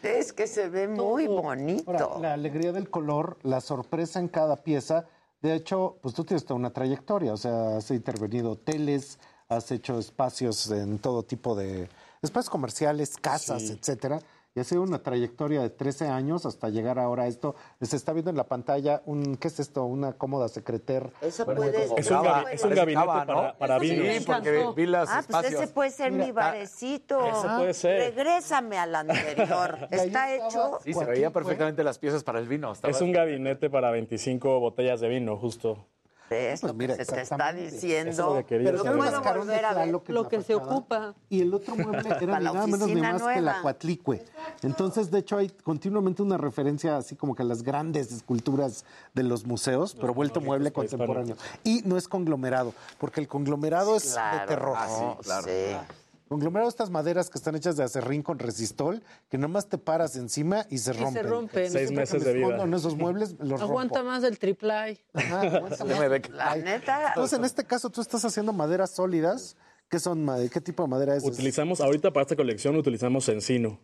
[0.01, 1.91] Es que se ve muy bonito.
[1.91, 5.05] Ahora, la alegría del color, la sorpresa en cada pieza.
[5.41, 9.19] De hecho, pues tú tienes toda una trayectoria, o sea, has intervenido hoteles,
[9.49, 11.89] has hecho espacios en todo tipo de
[12.21, 13.73] espacios comerciales, casas, Sí.
[13.79, 14.19] etcétera.
[14.57, 17.55] Y ha sido una trayectoria de 13 años hasta llegar ahora a esto.
[17.81, 19.83] Se está viendo en la pantalla un, ¿qué es esto?
[19.83, 21.11] Una cómoda secreter.
[21.21, 23.33] Eso puede como Es un, Cava, gabi- es un parece gabinete cava, ¿no?
[23.35, 24.07] para, para vinos.
[24.17, 25.61] Sí, porque vi Ah, pues espacios.
[25.61, 27.19] ese puede ser mi barecito.
[27.27, 28.15] Ese puede ser.
[28.15, 29.77] Regrésame al anterior.
[29.91, 30.79] Está hecho.
[30.85, 32.71] Sí, se veían perfectamente las piezas para el vino.
[32.71, 35.85] Estaba- Es un gabinete para 25 botellas de vino, justo.
[36.29, 38.33] Es Pues lo mira, que se te está diciendo.
[38.33, 41.13] lo que quería Pero puedo volver a ver Lo que se ocupa.
[41.29, 43.61] Y el otro mueble era nada menos ni oficina más que la nueva.
[43.61, 44.25] cuatlicue.
[44.63, 49.23] Entonces, de hecho, hay continuamente una referencia así como que a las grandes esculturas de
[49.23, 51.35] los museos, pero vuelto mueble contemporáneo.
[51.63, 54.75] Y no es conglomerado, porque el conglomerado es Claro, de terror.
[54.77, 55.43] ah, sí, claro.
[55.47, 55.95] Sí.
[56.35, 60.65] Conglomerado estas maderas que están hechas de acerrín con resistol, que nomás te paras encima
[60.69, 61.29] y se se rompen.
[61.29, 61.63] rompen.
[61.67, 62.63] Yo Seis siempre que meses me de vida.
[62.63, 64.11] en esos muebles, los Aguanta rompo.
[64.11, 64.99] más del triplay.
[65.13, 65.97] Ajá, aguanta más.
[66.31, 67.07] La neta.
[67.07, 69.55] Entonces, en este caso, tú estás haciendo maderas sólidas.
[69.89, 70.27] ¿Qué son?
[70.51, 71.23] ¿Qué tipo de madera es?
[71.23, 73.79] Utilizamos, ahorita para esta colección utilizamos encino.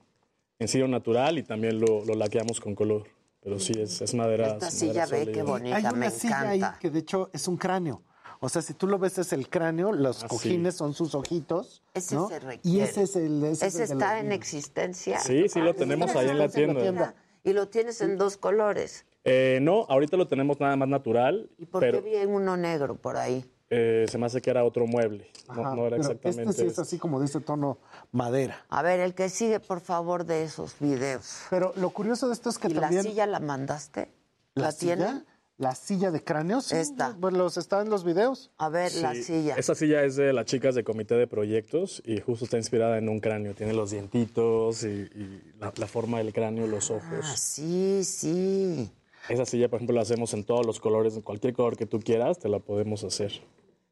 [0.60, 3.08] Encino natural y también lo, lo laqueamos con color.
[3.42, 4.48] Pero sí, es, es madera.
[4.48, 7.30] Esta es silla madera ve qué bonita, Hay una me silla ahí que de hecho
[7.32, 8.04] es un cráneo.
[8.44, 11.84] O sea, si tú lo ves es el cráneo, los Ah, cojines son sus ojitos.
[11.94, 12.28] Ese ¿no?
[12.28, 12.62] se requiere.
[12.64, 13.44] Y ese es el.
[13.44, 15.20] Ese, Ese es el de está en existencia.
[15.20, 17.14] Sí, sí lo tenemos ahí en la tienda.
[17.44, 19.06] Y lo tienes en dos colores.
[19.24, 22.96] Eh, no, ahorita lo tenemos nada más natural, ¿Y por pero qué vi uno negro
[22.96, 23.46] por ahí?
[23.70, 25.30] eh, se me hace que era otro mueble.
[25.48, 26.42] No, Ajá, no era pero exactamente.
[26.50, 26.82] Este sí es este.
[26.82, 27.78] así como de ese tono
[28.12, 28.66] madera.
[28.70, 31.42] A ver, el que sigue, por favor, de esos videos.
[31.52, 33.04] Pero lo curioso de esto es que ¿Y también.
[33.04, 34.12] la silla la mandaste?
[34.56, 35.26] ¿La, ¿La tienen?
[35.62, 36.72] La silla de cráneos.
[36.72, 37.16] Esta.
[37.22, 38.50] Pues los está en los videos.
[38.58, 39.54] A ver, la silla.
[39.58, 43.08] Esa silla es de las chicas de comité de proyectos y justo está inspirada en
[43.10, 43.54] un cráneo.
[43.54, 47.28] Tiene los dientitos y, y la, la forma del cráneo, los Ah, ojos.
[47.40, 48.92] sí, sí.
[49.30, 52.00] Esa silla, por ejemplo, la hacemos en todos los colores, en cualquier color que tú
[52.00, 53.32] quieras, te la podemos hacer.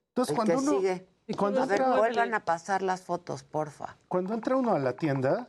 [0.07, 0.71] Entonces, cuando uno.
[0.79, 1.05] sigue.
[1.27, 3.95] Y cuando A ver, vuelvan a pasar las fotos, porfa.
[4.07, 5.47] cuando entra uno a la tienda.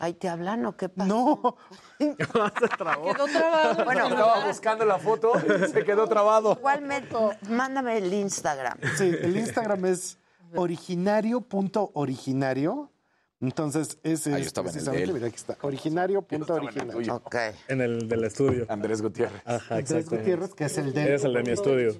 [0.00, 1.08] ¿Ahí te hablan o qué pasa?
[1.08, 1.56] No.
[1.98, 3.84] Quedó trabado.
[3.84, 5.40] Bueno, Estaba buscando la foto y
[5.70, 6.54] se quedó trabado.
[6.58, 7.14] igualmente,
[7.48, 8.78] mándame el Instagram.
[8.96, 10.18] Sí, el Instagram es
[10.54, 12.90] originario.originario.
[13.38, 15.12] Entonces, ese Ahí es estaba en el de precisamente, él.
[15.12, 17.14] mira, aquí está, originario.originario.
[17.16, 17.36] Ok.
[17.68, 18.64] En el del estudio.
[18.68, 19.42] Andrés Gutiérrez.
[19.44, 20.16] Ajá, Andrés exacto.
[20.16, 21.94] Gutiérrez, que es el de Es el de mi estudio.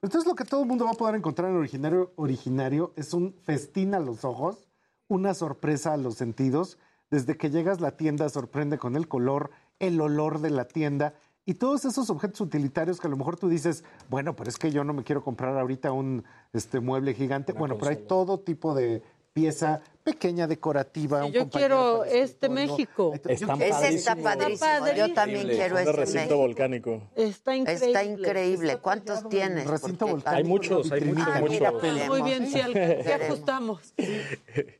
[0.00, 3.34] Entonces, lo que todo el mundo va a poder encontrar en originario originario es un
[3.44, 4.66] festín a los ojos,
[5.08, 6.78] una sorpresa a los sentidos.
[7.10, 11.14] Desde que llegas, la tienda sorprende con el color, el olor de la tienda
[11.48, 14.70] y todos esos objetos utilitarios que a lo mejor tú dices, bueno, pero es que
[14.70, 17.54] yo no me quiero comprar ahorita un este, mueble gigante.
[17.54, 19.02] bueno, pero hay todo tipo de
[19.32, 19.80] pieza
[20.12, 21.24] pequeña, decorativa.
[21.24, 22.48] un Yo quiero este.
[22.48, 23.12] México.
[23.14, 24.58] Están Ese está padrísimos.
[24.60, 24.86] padrísimo.
[25.08, 25.56] Yo también Increíble.
[25.56, 26.36] quiero ese recinto México.
[26.36, 27.02] volcánico.
[27.16, 27.86] Está increíble.
[27.86, 28.76] Está increíble.
[28.78, 29.66] ¿Cuántos tienes?
[29.66, 30.36] Recinto volcánico.
[30.38, 31.50] Hay muchos, hay muchos, Ah, muchos.
[31.50, 31.72] mira,
[32.08, 33.26] Muy bien, sí, sí Queremos.
[33.28, 33.94] ajustamos.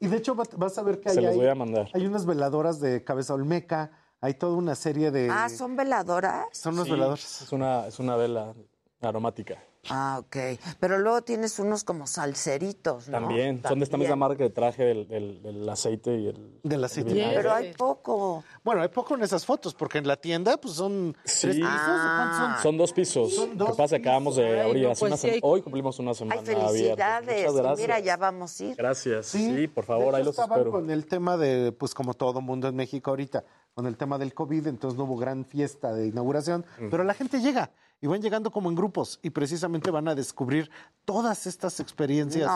[0.00, 1.88] Y de hecho va- vas a ver que Se hay, los hay- voy a mandar.
[1.92, 3.90] hay unas veladoras de cabeza olmeca,
[4.20, 5.28] hay toda una serie de...
[5.30, 6.46] Ah, ¿son veladoras?
[6.52, 7.42] Son unos Sí, veladores.
[7.42, 8.54] Es una, es una vela
[9.00, 9.62] aromática.
[9.90, 10.36] Ah, ok.
[10.80, 13.18] Pero luego tienes unos como salseritos, ¿no?
[13.20, 13.62] También.
[13.66, 16.60] Son de esta misma marca de traje del, del- del aceite y el.
[16.62, 17.10] Del aceite.
[17.12, 17.34] el.
[17.34, 18.44] Pero hay poco.
[18.64, 21.70] Bueno, hay poco en esas fotos, porque en la tienda pues son tres pisos.
[21.70, 22.62] ¿o cuántos son?
[22.62, 23.34] Son dos pisos.
[23.34, 25.62] Son dos Lo que pasa que acabamos de Ay, abrir no, pues sí hay- Hoy
[25.62, 26.66] cumplimos una Ay, semana abierta.
[26.68, 27.38] felicidades.
[27.46, 27.78] Muchas gracias.
[27.80, 28.76] Mira, ya vamos a ir.
[28.76, 29.26] Gracias.
[29.26, 30.72] Sí, por favor, ahí los estaban espero.
[30.72, 33.44] con el tema de, pues como todo mundo en México ahorita,
[33.74, 36.88] con el tema del COVID, entonces no hubo gran fiesta de inauguración, Mm.
[36.90, 40.70] pero la gente llega y van llegando como en grupos y precisamente van a descubrir
[41.04, 42.48] todas estas experiencias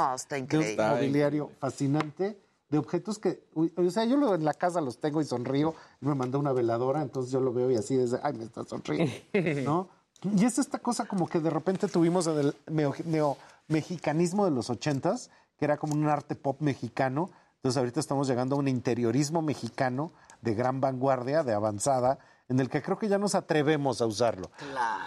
[0.57, 2.39] No, está de un mobiliario fascinante
[2.69, 6.07] de objetos que, o sea, yo lo- en la casa los tengo y sonrío, y
[6.07, 9.13] me mandó una veladora, entonces yo lo veo y así desde, ay, me está sonriendo,
[9.65, 9.89] ¿no?
[10.37, 13.37] Y es esta cosa como que de repente tuvimos en el neo, neo-
[13.69, 18.57] mexicanismo de los ochentas, que era como un arte pop mexicano, entonces ahorita estamos llegando
[18.57, 22.19] a un interiorismo mexicano de gran vanguardia, de avanzada,
[22.53, 24.51] en el que creo que ya nos atrevemos a usarlo.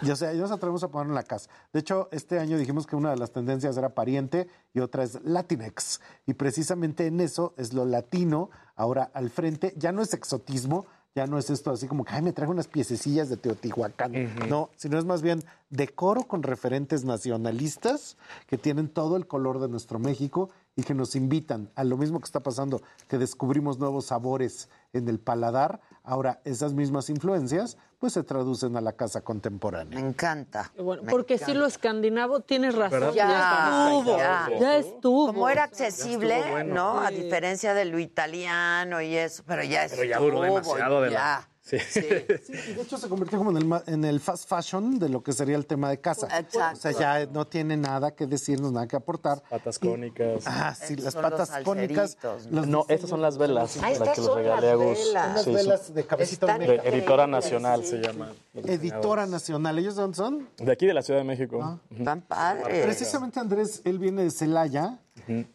[0.02, 1.48] Y, o sea, ya nos atrevemos a ponerlo en la casa.
[1.72, 5.20] De hecho, este año dijimos que una de las tendencias era pariente y otra es
[5.22, 6.00] Latinex.
[6.26, 9.72] Y precisamente en eso es lo latino ahora al frente.
[9.76, 12.68] Ya no es exotismo, ya no es esto así como que, ay, me traigo unas
[12.68, 14.12] piececillas de Teotihuacán.
[14.50, 19.68] No, sino es más bien decoro con referentes nacionalistas que tienen todo el color de
[19.68, 24.06] nuestro México y que nos invitan a lo mismo que está pasando, que descubrimos nuevos
[24.06, 25.80] sabores en el paladar.
[26.08, 29.98] Ahora, esas mismas influencias, pues se traducen a la casa contemporánea.
[30.00, 30.70] Me encanta.
[30.78, 31.60] Bueno, Me porque si encanta.
[31.60, 34.48] lo escandinavo, tienes razón, ya, Ya, estuvo, ya.
[34.60, 35.26] ya, estuvo.
[35.26, 36.74] Como era accesible, estuvo bueno.
[36.74, 37.00] ¿no?
[37.00, 41.10] A diferencia de lo italiano y eso, pero ya Pero ya estuvo, duró demasiado de
[41.10, 41.48] la- ya.
[41.66, 41.78] Sí.
[41.90, 45.08] Sí, y de hecho se convirtió como en el, ma- en el fast fashion de
[45.08, 46.26] lo que sería el tema de casa.
[46.38, 46.78] Exacto.
[46.78, 49.42] O sea, ya no tiene nada que decirnos, nada que aportar.
[49.50, 50.44] Patas cónicas.
[50.46, 52.16] Ah, sí, las son patas los cónicas.
[52.50, 53.78] los No, estas son las velas.
[53.82, 54.98] Ah, estas que los son regale a las Gus.
[55.08, 55.26] velas.
[55.30, 56.74] Unas Sí, velas de cabecita de.
[56.84, 58.30] Editora Nacional se llama.
[58.54, 59.78] Editora Nacional.
[59.78, 60.48] ¿Ellos de dónde son?
[60.58, 61.80] De aquí de la Ciudad de México.
[61.90, 62.04] Ujú.
[62.04, 62.84] Tan padres.
[62.84, 64.98] Precisamente Andrés, él viene de Celaya.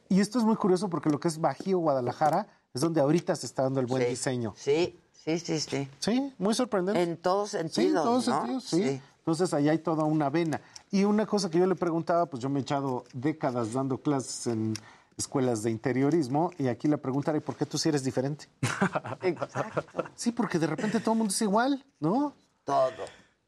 [0.09, 3.45] Y esto es muy curioso porque lo que es Bajío, Guadalajara, es donde ahorita se
[3.45, 4.09] está dando el buen Sí.
[4.09, 4.53] diseño.
[4.57, 5.87] Sí, sí, sí, sí.
[5.99, 7.01] Sí, muy sorprendente.
[7.01, 8.37] En todos Sí, en sentidos, todos ¿no?
[8.37, 9.01] sentidos, sí.
[9.19, 10.61] Entonces allá hay toda una vena.
[10.89, 14.47] Y una cosa que yo le preguntaba, pues yo me he echado décadas dando clases
[14.47, 14.73] en
[15.17, 18.47] escuelas de interiorismo y aquí le preguntaré, ¿por qué tú sí eres diferente?
[19.21, 20.03] Exacto.
[20.15, 22.33] Sí, porque de repente todo el mundo es igual, ¿no?
[22.63, 22.91] Todo.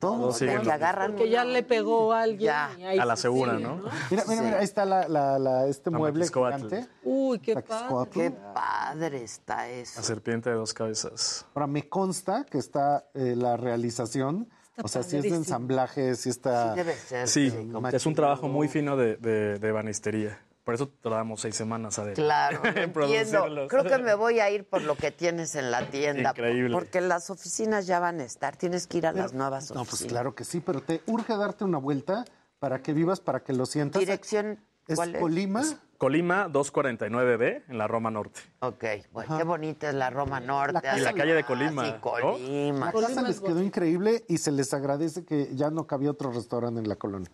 [0.04, 0.32] Todo.
[0.34, 2.40] sí, agarran Porque ya le pegó a alguien.
[2.52, 2.72] Ya.
[2.78, 3.82] y ahí A la se segura, sigue, ¿no?
[4.12, 6.88] Mira, mira, mira, ahí está la, la- la- este La mueble gigante.
[7.04, 8.10] Uy, qué padre.
[8.12, 10.00] Qué padre está eso.
[10.00, 11.46] La serpiente de dos cabezas.
[11.56, 14.50] Ahora, me consta que está eh, la realización,
[14.82, 15.38] o sea, si es de padrísimo.
[15.38, 16.72] ensamblaje, si está...
[16.74, 17.28] Sí debe ser.
[17.28, 17.54] Sí,
[17.94, 20.40] es un trabajo muy fino de, de, de ebanistería.
[20.64, 23.68] Por eso tardamos seis semanas a Claro, entiendo.
[23.68, 26.30] Creo que me voy a ir por lo que tienes en la tienda.
[26.32, 26.74] Increíble.
[26.74, 28.56] Porque las oficinas ya van a estar.
[28.56, 30.00] Tienes que ir a las nuevas No, oficinas.
[30.02, 32.24] pues claro que sí, pero te urge darte una vuelta
[32.60, 34.00] para que vivas, para que lo sientas.
[34.00, 34.58] Dirección,
[34.88, 35.22] Es ¿cuál es?
[35.22, 35.64] Colima.
[35.98, 38.42] Colima 249B en la Roma Norte.
[38.60, 40.80] Ok, bueno, qué bonita es la Roma Norte.
[40.84, 41.84] La Y la calle de Ah, Colima.
[41.88, 42.02] ¿no?
[42.02, 42.86] Colima.
[42.88, 46.80] La casa les quedó increíble y se les agradece que ya no cabía otro restaurante
[46.82, 47.30] en la colonia.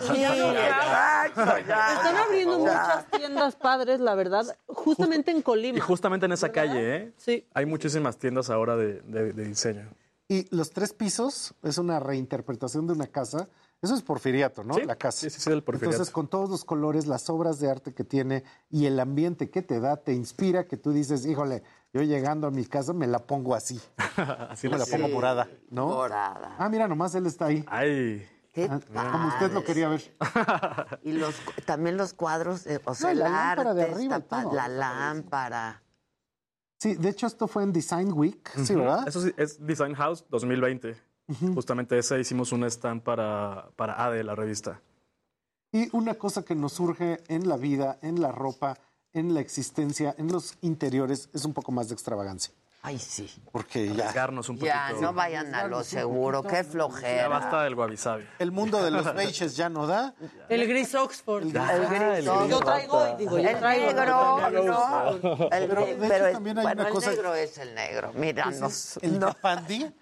[0.00, 1.26] Sí, ya.
[1.26, 5.78] Están abriendo muchas tiendas padres, la verdad, justamente en Colima.
[5.78, 7.12] Y justamente en esa calle, ¿eh?
[7.16, 7.46] Sí.
[7.54, 9.88] Hay muchísimas tiendas ahora de, de- de diseño.
[10.28, 13.48] Y los tres pisos es una reinterpretación de una casa.
[13.82, 14.74] Eso es porfiriato, ¿no?
[14.74, 15.18] Sí, La casa.
[15.20, 15.92] sí, sí, sí, del porfiriato.
[15.96, 19.60] Entonces, con todos los colores, las obras de arte que tiene y el ambiente que
[19.60, 21.62] te da, te inspira que tú dices, híjole,
[21.92, 23.78] yo llegando a mi casa me la pongo así.
[24.48, 25.88] Así me la pongo morada, ¿no?
[25.88, 26.56] Morada.
[26.58, 27.62] Ah, mira, nomás él está ahí.
[27.68, 28.26] Ay.
[28.54, 30.16] Qué Ah, Como usted lo quería ver.
[31.02, 31.34] Y los,
[31.66, 34.42] también los cuadros, eh, o sea, No, el la lámpara de arte arriba está y
[34.42, 34.50] todo.
[34.50, 35.82] pa- la lámpara.
[36.78, 38.82] Sí, de hecho esto fue en Design Week, sí, Ujú.
[38.84, 39.08] ¿verdad?
[39.08, 40.96] Eso sí, es Design House 2020.
[41.54, 44.80] Justamente ese hicimos un stand para, para ADE, la revista.
[45.72, 48.76] Y una cosa que nos surge en la vida, en la ropa,
[49.12, 52.54] en la existencia, en los interiores, es un poco más de extravagancia.
[52.86, 53.32] Ay, sí.
[53.50, 55.00] Porque ya Arriesgarnos un Ya, poquito.
[55.06, 57.28] no vayan a lo seguro, qué Ya flojera.
[57.28, 58.28] basta del wabi sabi.
[58.38, 60.14] el mundo de los beiges ya no da.
[60.50, 61.44] El gris Oxford.
[61.44, 63.16] El Ah, gris, el gris Yo traigo, basta.
[63.16, 63.86] digo, yo el traigo.
[63.86, 64.06] negro,
[64.64, 65.08] ¿no?
[65.08, 65.20] El,
[65.68, 68.12] Pero, de hecho, pero es- también hay bueno, una el cosa- negro es el negro.
[68.14, 69.34] Mira, Ese nos, es el no,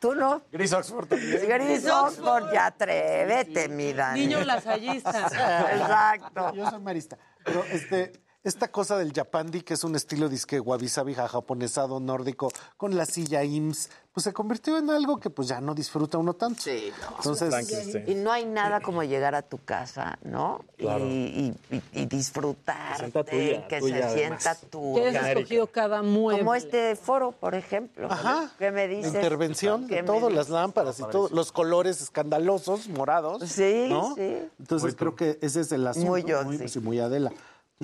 [0.01, 0.43] tú no.
[0.51, 1.41] Gris Oxford también.
[1.49, 4.21] Gris Oxford, ya atrévete, mi Dani.
[4.27, 5.11] Niño lasallista.
[5.73, 6.53] Exacto.
[6.53, 7.17] Yo soy marista.
[7.45, 8.13] Pero este,
[8.45, 13.07] esta cosa del Japandi, que es un estilo disque wabi sabi japonesado nórdico, con la
[13.07, 16.61] silla IMSS, pues se convirtió en algo que pues ya no disfruta uno tanto.
[16.63, 17.17] Sí, no.
[17.17, 17.97] Entonces.
[18.07, 20.63] Y no hay nada como llegar a tu casa, ¿no?
[20.77, 21.07] Claro.
[21.07, 23.11] Y, y, y- y disfrutar.
[23.11, 24.95] Que tuya, se sienta tu.
[24.97, 26.41] Que has escogido cada mueble.
[26.41, 28.09] Como este foro, por ejemplo.
[28.11, 28.51] Ajá.
[28.59, 29.15] ¿Qué me la dices?
[29.15, 33.43] intervención ¿Qué de todo, las lámparas y todo, los colores escandalosos, morados.
[33.49, 34.15] Sí, ¿no?
[34.15, 34.39] sí.
[34.59, 35.17] Entonces Muy creo tú.
[35.17, 36.11] que ese es el asunto.
[36.11, 36.69] Muy yo, muy, sí.
[36.69, 37.33] sí, muy Adela.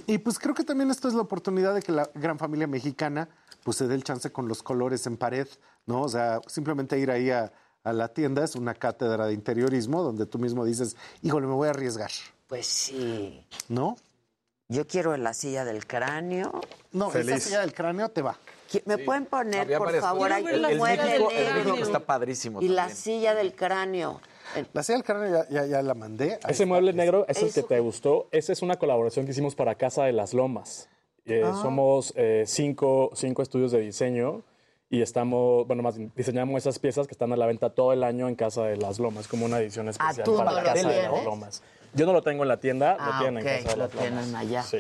[0.07, 3.29] Y pues creo que también esto es la oportunidad de que la gran familia mexicana
[3.65, 5.49] pues se dé el chance con los colores en pared,
[5.87, 6.03] ¿no?
[6.03, 7.53] O sea, simplemente ir ahí a,
[7.85, 11.69] a la tienda es una cátedra de interiorismo donde tú mismo dices, híjole, me voy
[11.69, 12.11] a arriesgar,
[12.47, 13.45] Pues sí.
[13.69, 13.97] ¿no?
[14.69, 16.61] Yo quiero la silla del cráneo.
[16.93, 18.37] No, esa silla del cráneo te va.
[18.85, 21.65] ¿Me pueden poner, Había por varias favor, el, el mueble México, el negro?
[21.71, 22.61] México está padrísimo.
[22.61, 24.21] Y la silla del cráneo.
[24.73, 26.33] La silla del cráneo ya, ya, ya la mandé.
[26.33, 26.67] Ahí Ese está.
[26.67, 28.29] mueble negro es el que te gustó.
[28.33, 30.89] Esa es una colaboración que hicimos para Casa de las Lomas.
[31.27, 31.59] Eh, Ah.
[31.63, 34.43] Somos eh, cinco, cinco estudios de diseño
[34.91, 38.29] y estamos, bueno, más diseñamos esas piezas que están a la venta todo el año
[38.29, 40.89] en Casa de las Lomas, como una edición especial Ah, tú para no lo Casa
[40.89, 41.63] de las Lomas.
[41.95, 43.95] Yo no lo tengo en la tienda, Ah, lo tienen en Casa de lo las
[43.95, 44.09] Lomas.
[44.25, 44.63] tienen allá.
[44.63, 44.79] Sí.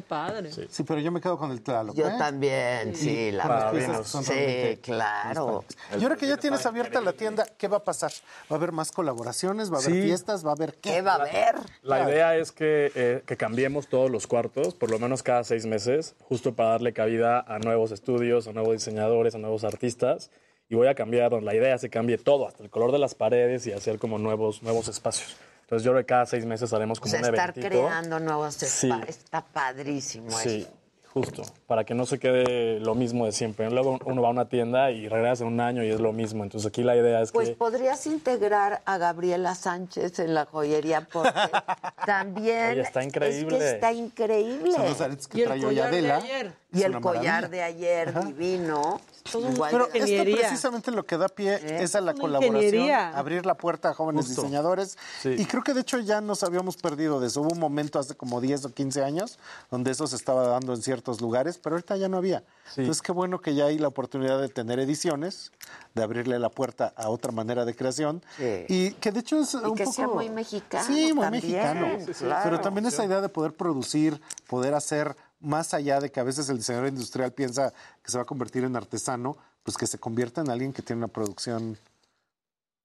[0.00, 0.50] Padre.
[0.52, 1.94] Sí, pero yo me quedo con el Tlaloc.
[1.94, 2.14] Yo ¿eh?
[2.18, 4.04] también, sí, la verdad.
[4.04, 5.64] Sí, claro.
[5.98, 8.12] Y ahora que ya tienes abierta la tienda, ¿qué va a pasar?
[8.50, 9.72] ¿Va a haber más colaboraciones?
[9.72, 10.02] ¿Va a haber Sí.
[10.02, 10.44] fiestas?
[10.44, 10.94] ¿Va a haber qué?
[10.94, 11.56] ¿Qué va a haber?
[11.82, 15.66] La idea es que, eh, que cambiemos todos los cuartos, por lo menos cada seis
[15.66, 20.30] meses, justo para darle cabida a nuevos estudios, a nuevos diseñadores, a nuevos artistas.
[20.68, 23.14] Y voy a cambiar, la idea es que cambie todo, hasta el color de las
[23.14, 25.36] paredes y hacer como nuevos, nuevos espacios.
[25.64, 27.68] Entonces yo creo que cada seis meses haremos O como sea, un estar eventito.
[27.84, 28.86] creando nuevos Sí.
[28.86, 29.08] espacios.
[29.18, 30.70] Está padrísimo Sí, eso.
[31.12, 33.70] justo, para que no se quede lo mismo de siempre.
[33.70, 36.42] Luego uno va a una tienda y regresa en un año y es lo mismo.
[36.44, 37.54] Entonces aquí la idea es Pues que...
[37.56, 41.30] podrías integrar a Gabriela Sánchez en la joyería porque
[42.06, 43.56] también Oye, está increíble.
[43.56, 44.72] es que está increíble.
[44.72, 46.52] Son los aretes que Y el trae collar de ayer.
[46.72, 47.48] y el collar maravilla.
[47.48, 49.00] de ayer divino.
[49.32, 53.08] Igual Pero de- esto precisamente lo que da pie es a la Una colaboración, ingeniería.
[53.16, 54.42] abrir la puerta a jóvenes Justo.
[54.42, 54.98] diseñadores.
[55.22, 55.30] Sí.
[55.38, 57.40] Y creo que de hecho ya nos habíamos perdido de eso.
[57.40, 59.38] Hubo un momento hace como 10 o 15 años
[59.70, 62.44] donde eso se estaba dando en ciertos lugares, pero ahorita ya no había.
[62.76, 65.52] Entonces qué bueno que ya hay la oportunidad de tener ediciones,
[65.94, 68.22] de abrirle la puerta a otra manera de creación.
[68.36, 68.64] Sí.
[68.68, 69.94] Y que de hecho es un que poco...
[69.96, 71.86] sea muy mexicano Sí, muy también, mexicano.
[72.06, 72.40] sí, sí, claro.
[72.44, 76.48] Pero también esa idea de poder producir, poder hacer más allá de que a veces
[76.48, 80.40] el diseñador industrial piensa que se va a convertir en artesano, pues que se convierta
[80.40, 81.78] en alguien que tiene una producción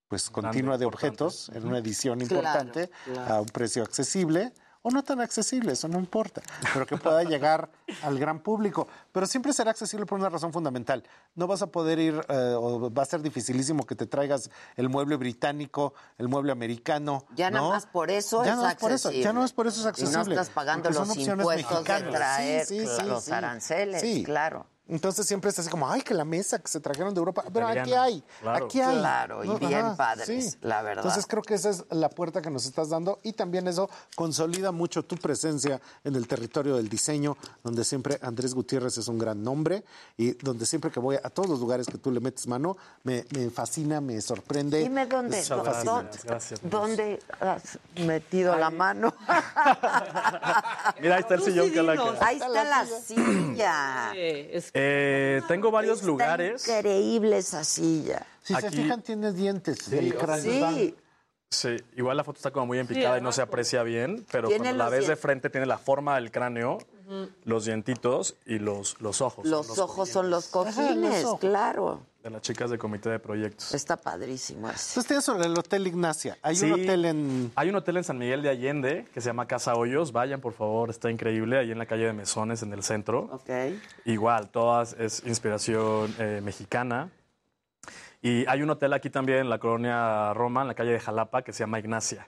[0.08, 1.08] pues Grande, continua de importante.
[1.24, 3.34] objetos en una edición Claro, importante claro.
[3.34, 4.52] a un precio accesible
[4.82, 6.42] o no tan accesible, eso no importa,
[6.74, 7.70] pero que pueda llegar
[8.04, 8.88] al gran público.
[9.12, 11.04] Pero siempre será accesible por una razón fundamental.
[11.36, 14.88] No vas a poder ir, eh, o va a ser dificilísimo que te traigas el
[14.90, 17.26] mueble británico, el mueble americano.
[17.36, 17.72] Ya nada ¿no?
[17.72, 19.34] más por eso ya es no es por eso, ya accesible.
[19.34, 20.36] no es por eso es Y no accesible.
[20.36, 24.66] estás pagando porque los impuestos de traer Sí, sí, sí, los aranceles, claro.
[24.90, 27.44] Entonces siempre es así como, ay, que la mesa que se trajeron de Europa.
[27.54, 28.66] Pero aquí hay, claro.
[28.66, 28.98] aquí hay.
[28.98, 31.06] Claro, y bien padres, la verdad.
[31.06, 34.72] Entonces creo que esa es la puerta que nos estás dando y también eso consolida
[34.72, 39.44] mucho tu presencia en el territorio del diseño, donde siempre Andrés Gutiérrez es un gran
[39.44, 39.84] nombre
[40.18, 43.26] y donde siempre que voy a todos los lugares que tú le metes mano, me,
[43.32, 44.80] me fascina, me sorprende.
[44.80, 46.60] Dime dónde, gracias, dónde, gracias.
[46.64, 49.14] dónde has metido la mano.
[51.00, 52.04] Mira, ahí está el sillón sí Calaca.
[52.04, 52.22] dinos.
[52.22, 54.12] Ahí está la silla.
[54.16, 56.68] Es Eh, tengo varios Está lugares.
[56.68, 58.26] increíble esa silla.
[58.44, 59.80] Si se fijan, tiene dientes.
[60.18, 60.70] cráneo.
[60.72, 60.96] Sí,
[61.52, 64.72] Sí, igual la foto está como muy empicada y no se aprecia bien, pero cuando
[64.74, 66.78] la ves de frente tiene la forma del cráneo,
[67.44, 69.48] los dientitos y los, los ojos.
[69.48, 72.06] los ojos son los cojines, claro.
[72.24, 73.74] De las chicas de comité de proyectos.
[73.74, 74.90] Está padrísimo eso.
[74.90, 76.38] Entonces tienes sobre el Hotel Ignacia.
[76.42, 76.66] Hay Sí.
[76.66, 77.52] un hotel en...
[77.56, 80.12] Hay un hotel en San Miguel de Allende que se llama Casa Hoyos.
[80.12, 81.58] Vayan, por favor, está increíble.
[81.58, 83.30] Ahí en la calle de Mesones, en el centro.
[83.32, 83.50] Ok.
[84.04, 87.10] Igual, todas es inspiración eh, mexicana.
[88.22, 91.42] Y hay un hotel aquí también en la colonia Roma, en la calle de Jalapa,
[91.44, 92.28] que se llama Ignacia.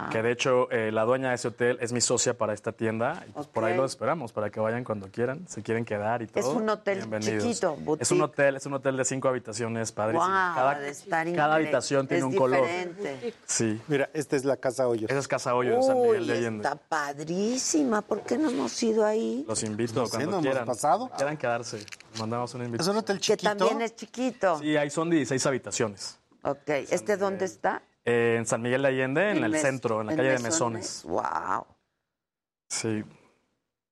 [0.00, 0.10] Ah.
[0.12, 3.24] Que de hecho, eh, la dueña de ese hotel es mi socia para esta tienda.
[3.28, 6.28] Y, pues, Por ahí los esperamos para que vayan cuando quieran, se quieren quedar y
[6.28, 6.38] todo.
[6.38, 7.42] Es un hotel bienvenidos.
[7.42, 10.24] chiquito, Es un hotel, es un hotel de cinco habitaciones, padrísimo.
[10.24, 12.60] Wow, cada, ha de estar cada habitación tiene un color.
[12.60, 13.34] diferente.
[13.44, 13.80] Sí.
[13.88, 15.10] Mira, esta es la Casa Hoyos.
[15.10, 16.62] Esa es Casa Hoyos, en San Miguel Uy, de Allende.
[16.68, 18.02] está padrísima.
[18.02, 19.44] ¿Por qué no hemos ido ahí?
[19.48, 20.64] Los invito sé, cuando no hemos quieran.
[20.64, 21.10] pasado.
[21.16, 21.84] Quieran quedarse.
[22.20, 22.96] Mandamos una Es un invitación.
[22.98, 23.56] hotel Que chiquito.
[23.56, 24.58] también es chiquito.
[24.60, 26.18] Sí, ahí son 16 habitaciones.
[26.42, 26.68] Ok.
[26.68, 27.82] ¿Este dónde está?
[28.10, 31.02] En San Miguel de Allende, en, el Mes- centro, en la calle de Mesones.
[31.04, 31.66] Wow.
[32.68, 33.04] Sí.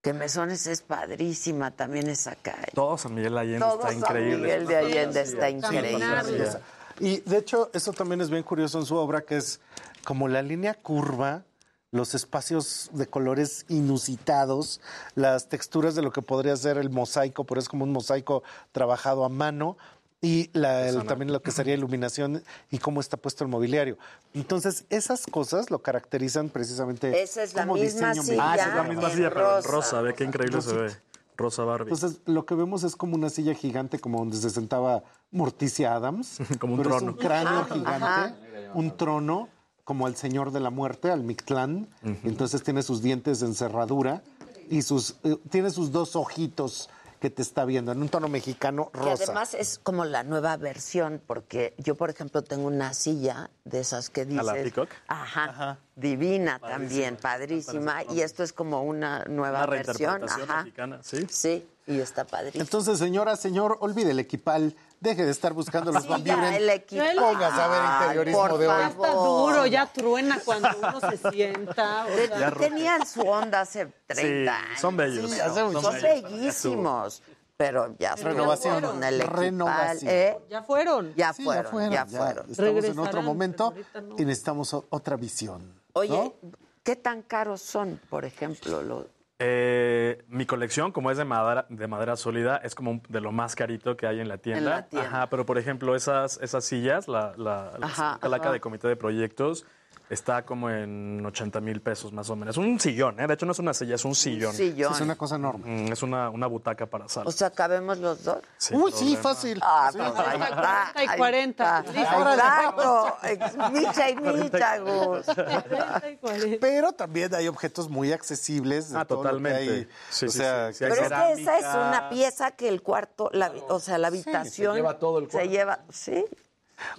[0.03, 2.69] Que Mesones es padrísima también esa calle.
[2.75, 4.36] Todo San Miguel de Allende Todo está San increíble.
[4.39, 6.47] Miguel de Allende está increíble.
[6.51, 6.57] sí.
[6.99, 9.61] Y de hecho, eso también es bien curioso en su obra, que es
[10.05, 11.43] como la línea curva,
[11.91, 14.81] los espacios de colores inusitados,
[15.15, 19.25] las texturas de lo que podría ser el mosaico, pero es como un mosaico trabajado
[19.25, 19.77] a mano.
[20.23, 23.99] Y la- el- también lo que sería iluminación y cómo está puesto el mobiliario.
[24.35, 28.51] Entonces, esas cosas lo caracterizan precisamente Esa es la como misma diseño silla.
[28.53, 29.70] Ah, esa es la misma en silla, pero en rosa.
[29.70, 30.01] rosa.
[30.01, 30.97] Ve qué increíble se ve.
[31.36, 31.93] Rosa Barbie.
[31.93, 36.39] Entonces, lo que vemos es como una silla gigante, como donde se sentaba Morticia Adams.
[36.61, 37.11] Como un pero trono.
[37.11, 38.35] Es un cráneo Ajá, gigante, ajá.
[38.73, 39.49] un trono,
[39.85, 41.89] como al Señor de la Muerte, al Mictlán.
[42.25, 44.23] Entonces tiene sus dientes en cerradura,
[44.70, 46.89] y sus eh, tiene sus dos ojitos
[47.27, 49.25] que te está viendo en un tono mexicano Que rosa.
[49.25, 54.11] además es como la nueva versión, porque yo, por ejemplo, tengo una silla de esas
[54.11, 54.45] que dices.
[54.45, 54.91] la Peacock?
[55.09, 55.79] Ajá.
[55.97, 58.05] Divina también, padrísima.
[58.05, 59.97] Y esto es como una nueva Una versión.
[60.21, 60.63] reinterpretación Ajá.
[60.63, 61.27] mexicana, ¿sí?
[61.29, 62.63] Sí, y está padrísima.
[62.63, 64.77] Entonces, señora, señor, olvide el equipal,
[65.09, 66.83] deje de estar buscando los Sí, Van ya, Buren.
[67.17, 68.75] Póngase a ver Ay, interiorismo por de hoy.
[68.78, 72.07] Ya está duro, ya truena cuando uno se sienta.
[72.07, 74.81] o sea, Tenían su onda hace 30 Sí, años.
[74.81, 75.31] son bellos.
[75.31, 76.02] Sí, Son son, bellos.
[76.02, 77.23] bellísimos.
[77.57, 80.10] Pero ya Renovación, fueron el equipal, renovación.
[80.12, 80.39] ¿eh?
[80.51, 81.15] Ya fueron.
[81.15, 82.51] Ya Sí, fueron, ya ya fueron.
[82.51, 84.15] Estamos en otro momento no.
[84.18, 85.81] y necesitamos otra visión.
[85.94, 86.35] Oye, ¿no?
[86.83, 88.83] ¿qué tan caros son, por ejemplo?
[88.83, 89.07] Los...
[89.39, 93.33] Eh, mi colección, como es de madera, de madera sólida, es como un- de lo
[93.33, 94.59] más carito que hay en la tienda.
[94.59, 95.09] En la tienda.
[95.09, 98.53] Ajá, pero por ejemplo, esas, esas sillas, la, la, la Ajá, calaca ajá.
[98.55, 99.67] de comité de proyectos,
[100.09, 102.57] está como en 80 mil pesos más o menos.
[102.57, 103.26] Un sillón, ¿eh?
[103.26, 104.55] De hecho, no es una silla, es un sillón.
[104.55, 104.93] sillón.
[104.93, 105.65] Es una cosa enorme.
[105.89, 107.28] Mm, es una, una butaca para sala.
[107.28, 108.39] O sea, ¿cabemos los dos?
[108.57, 109.59] Sin Uy, sí, fácil.
[109.62, 109.99] Ah, Sí.
[109.99, 110.93] pues ahí está.
[110.93, 111.78] 40 y ahí 40.
[111.78, 111.93] está.
[111.93, 112.33] Listo.
[112.33, 113.17] Exacto.
[113.25, 115.26] Ex- Micha y micha, Gus.
[115.26, 116.57] 40 y 40.
[116.60, 118.91] Pero también hay objetos muy accesibles.
[118.93, 119.73] de Ah, todo lo que totalmente.
[119.73, 119.89] hay.
[120.10, 122.83] Sí, o sí, sea, sí, sí Pero es que esa es una pieza que el
[122.83, 124.76] cuarto, la, o sea, la habitación.
[124.76, 125.51] lleva todo el Se cuarto.
[125.51, 126.25] lleva, sí.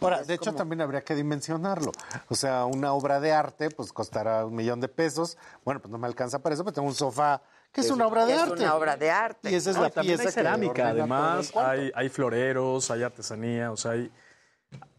[0.02, 1.92] Ahora, de hecho, también habría que dimensionarlo.
[2.30, 5.38] O sea, una obra de arte, pues costará un millón de pesos.
[5.64, 7.42] Bueno, pues no me alcanza para eso, pero tengo un sofá
[7.72, 8.64] que es, una obra de es arte.
[8.64, 9.52] una obra de arte.
[9.52, 13.78] Y esa es No, la pieza hay cerámica, además hay, hay floreros, hay artesanía, o
[13.78, 14.12] sea, hay,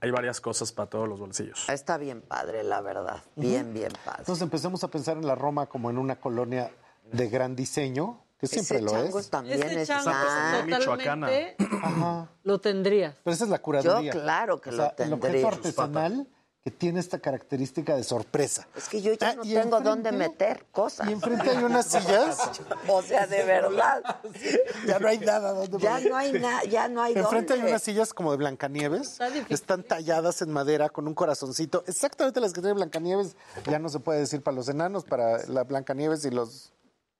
[0.01, 1.69] hay varias cosas para todos los bolsillos.
[1.69, 3.23] Está bien padre, la verdad.
[3.37, 4.21] Bien, bien padre.
[4.21, 6.71] Entonces empecemos a pensar en la Roma como en una colonia
[7.11, 9.31] de gran diseño, que siempre Ese lo chango es.
[9.31, 10.11] también Ese es chango
[10.67, 11.29] Michoacana.
[11.83, 12.29] Ajá.
[12.45, 13.15] lo tendrías.
[13.25, 14.13] Pero esa es la curaduría.
[14.13, 15.19] Yo claro que O lo sea, el tendría.
[15.47, 16.29] objeto artesanal
[16.65, 18.67] que tiene esta característica de sorpresa.
[18.77, 21.09] Es que yo ya Ah, no tengo enfrente- dónde meter cosas.
[21.09, 22.37] Y enfrente hay unas sillas.
[22.89, 24.03] O sea, de verdad.
[24.87, 26.11] Ya no hay nada donde Ya poner.
[26.11, 29.19] no hay nada, ya no hay Enfrente hay unas sillas como de Blancanieves.
[29.49, 31.85] Están talladas en madera con un corazoncito.
[31.87, 33.37] Exactamente las que tiene Blancanieves.
[33.67, 36.73] Ya no se puede decir para los enanos, para la Blancanieves y los.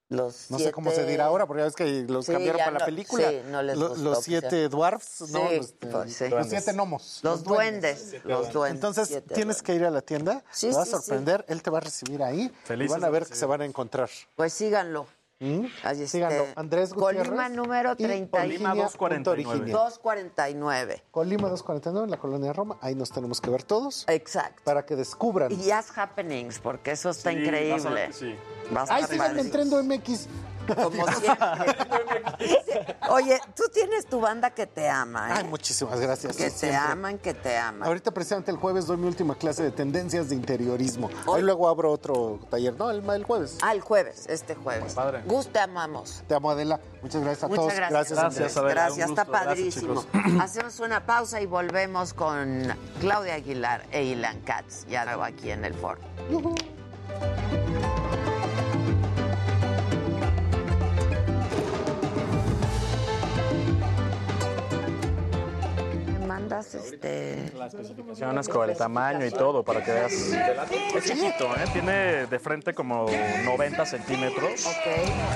[0.09, 2.71] Los No sé cómo se dirá ahora, porque ya ves que los Sí, cambiaron para
[2.71, 3.29] la no- película.
[3.29, 5.47] sí, no les gustó los siete dwarfs, ¿no?
[5.49, 6.29] Sí, los, pues, sí.
[6.29, 7.19] los siete gnomos.
[7.21, 8.75] Los duendes, los duendes.
[8.77, 11.61] Entonces, siete tienes que ir a la tienda, Sí, te va a sí, sorprender, él
[11.61, 12.51] te va a recibir ahí.
[12.63, 14.09] Felices y van a ver que se van a encontrar.
[14.35, 15.05] Pues síganlo.
[15.41, 15.67] ¿Mm?
[16.05, 16.43] Síganlo.
[16.43, 17.27] este, Andrés Gutiérrez.
[17.29, 19.71] Colima número y 30 Colima 249.
[19.71, 21.03] 249.
[21.11, 22.77] Colima 249 en la colonia Roma.
[22.81, 24.61] Ahí nos tenemos que ver todos Exacto.
[24.65, 25.49] para que descubran.
[25.51, 27.71] Y haz happenings, porque eso está Sí, increíble.
[27.71, 28.35] vas a sí.
[28.75, 29.79] Va a estar Ay, síganme en padrísimo.
[29.79, 30.27] Trendo MX.
[30.75, 31.75] Como siempre.
[33.09, 35.33] Oye, tú tienes tu banda que te ama, ¿eh?
[35.37, 36.37] Ay, muchísimas gracias.
[36.37, 36.77] que te siempre.
[36.77, 37.87] aman, que te aman.
[37.87, 41.09] Ahorita precisamente el jueves doy mi última clase de tendencias de interiorismo.
[41.25, 41.37] Hoy.
[41.39, 42.75] Ahí luego abro otro taller.
[42.77, 43.57] No, el, el jueves.
[43.63, 44.93] Ah, el jueves, este jueves.
[44.93, 45.23] Padre.
[45.29, 46.23] Gus, te amamos.
[46.27, 46.79] Te amo, Adela.
[47.03, 47.75] Muchas gracias a Muchas todos.
[47.75, 48.19] gracias.
[48.19, 48.73] Gracias, Adela.
[48.73, 49.23] Gracias, Un está.
[49.25, 50.05] Gracias, padrísimo.
[50.41, 52.67] Hacemos una pausa y volvemos con
[52.99, 56.01] Claudia Aguilar e Ilan Katz, ya nuevo aquí en el foro.
[66.39, 67.51] Mandas este.
[67.57, 70.11] Las especificaciones con el tamaño y todo para que veas.
[70.13, 71.65] Es chiquito, ¿eh?
[71.73, 73.05] Tiene de frente como
[73.45, 74.67] 90 centímetros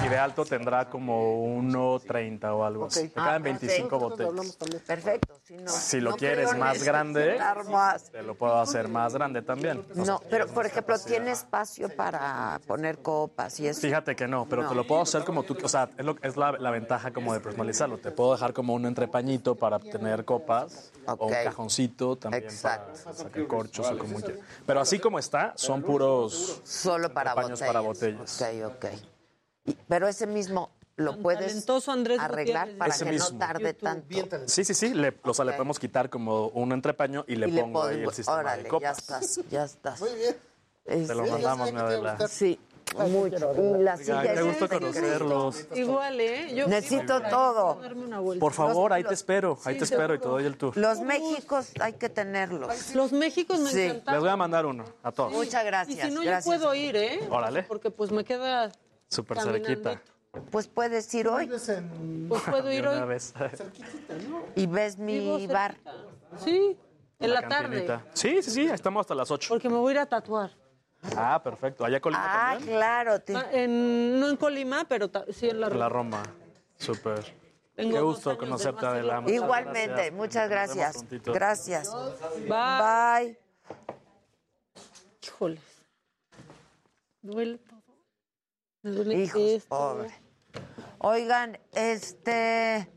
[0.05, 3.09] y de alto tendrá como 1,30 o algo así.
[3.09, 4.57] Te caben 25 botellas.
[4.87, 5.33] Perfecto.
[5.43, 7.37] Si, no, Si lo no quieres más grande,
[7.69, 8.11] más.
[8.11, 9.83] te lo puedo hacer más grande también.
[9.95, 13.81] No, pero por ejemplo, ¿tiene espacio para poner copas y eso?
[13.81, 14.69] Fíjate que no, pero No.
[14.69, 17.33] te lo puedo hacer como tú, o sea, es, lo- es la, la ventaja como
[17.33, 17.97] de personalizarlo.
[17.97, 22.99] Te puedo dejar como un entrepañito para tener copas o un cajoncito también Exacto.
[23.03, 24.39] para sacar corchos o como quieras.
[24.65, 27.67] Pero así como está, son puros Solo para paños botellas.
[27.67, 28.41] para botellas.
[28.41, 28.85] Ok, ok.
[29.65, 32.77] Y- pero ese mismo lo puedes arreglar Gutiérrez.
[32.77, 33.29] para Ese que mismo.
[33.31, 34.07] no tarde tanto.
[34.47, 37.51] Sí, sí, sí, le, o sea, le podemos quitar como un entrepaño y le Y
[37.51, 38.81] le pongo ahí el sistema órale, de copas.
[38.83, 39.99] ya estás, ya estás.
[40.01, 40.35] Muy bien.
[40.85, 42.27] Te lo Este, mandamos, mi Adela.
[42.27, 42.59] Sí,
[43.09, 43.53] mucho.
[43.79, 45.65] Y la silla es gusto conocerlos.
[45.75, 46.53] Igual, ¿eh?
[46.55, 47.79] Yo Necesito todo.
[47.81, 48.39] darme una vuelta.
[48.39, 50.75] Por favor, ahí te espero, ahí Sí, te espero y te doy el tour.
[50.77, 52.93] Los Méxicos hay que tenerlos.
[52.95, 53.81] Los Méxicos me Sí.
[53.83, 54.13] encantan.
[54.15, 55.31] Les voy a mandar uno a todos.
[55.31, 56.07] Muchas Y gracias.
[56.07, 56.45] si no, gracias.
[56.45, 57.19] yo puedo ir, ¿eh?
[57.29, 57.63] Órale.
[57.63, 58.71] Porque pues me queda
[59.07, 60.01] Súper cerquita.
[60.49, 63.07] Pues puedes ir hoy en- Pues puedo ir hoy.
[63.07, 63.33] vez.
[64.55, 65.75] y ves mi bar.
[66.43, 66.75] Sí,
[67.19, 67.55] en la, tarde.
[67.85, 68.05] cantinita.
[68.13, 69.49] Sí, sí, sí, estamos hasta las 8.
[69.49, 70.51] Porque me voy a ir a tatuar.
[71.17, 71.83] Ah, perfecto.
[71.85, 72.77] Allá Colima Ah, también.
[72.77, 73.19] claro.
[73.19, 76.23] te- Ah, en- no en Colima, pero sí en la En la Roma.
[76.23, 76.35] Roma.
[76.77, 77.33] Súper.
[77.75, 78.85] Qué gusto conocerte.
[78.85, 79.19] Adela.
[79.21, 80.13] Muchas Igualmente, gracias.
[80.13, 81.05] muchas gracias.
[81.25, 81.91] Gracias.
[82.47, 83.27] Bye.
[83.27, 83.39] Bye.
[85.23, 85.61] Híjoles.
[87.21, 87.81] Duele todo.
[88.83, 89.69] Me duele Hijos, esto.
[89.69, 90.11] pobre.
[90.99, 92.89] Oigan, este.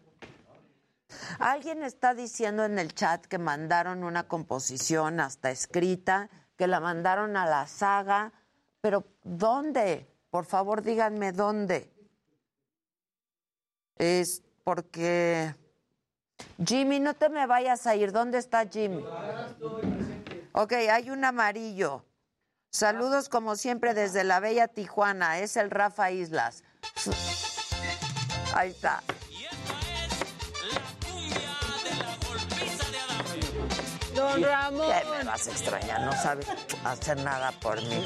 [1.39, 7.36] Alguien está diciendo en el chat que mandaron una composición hasta escrita, que la mandaron
[7.36, 8.33] a la saga,
[8.81, 10.07] pero ¿dónde?
[10.31, 11.93] Por favor, díganme dónde.
[13.97, 15.55] Es porque.
[16.65, 18.12] Jimmy, no te me vayas a ir.
[18.12, 19.05] ¿Dónde está Jimmy?
[20.52, 22.05] Ok, hay un amarillo.
[22.70, 25.39] Saludos como siempre desde la bella Tijuana.
[25.39, 26.62] Es el Rafa Islas.
[28.55, 29.02] Ahí está.
[34.27, 34.89] Don Ramón.
[34.89, 36.47] Ya me vas a extrañar, no sabes
[36.85, 38.05] hacer nada por mí.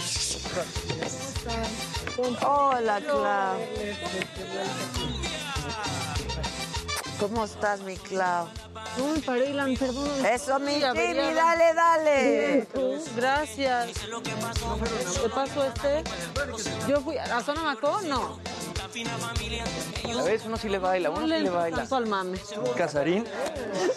[2.42, 3.58] Hola, Clau.
[7.18, 8.48] ¿Cómo estás, mi Clau?
[9.48, 10.26] Ilan, perdón.
[10.26, 12.68] Eso, mi Jimmy, dale, dale.
[13.16, 13.88] Gracias.
[15.22, 16.04] ¿Te paso este?
[16.86, 18.38] Yo fui a Zona Macó, no.
[20.18, 21.76] A ver, uno sí le baila, uno No sí le le entro baila.
[21.78, 22.38] tanto al mame.
[22.76, 23.24] Casarín.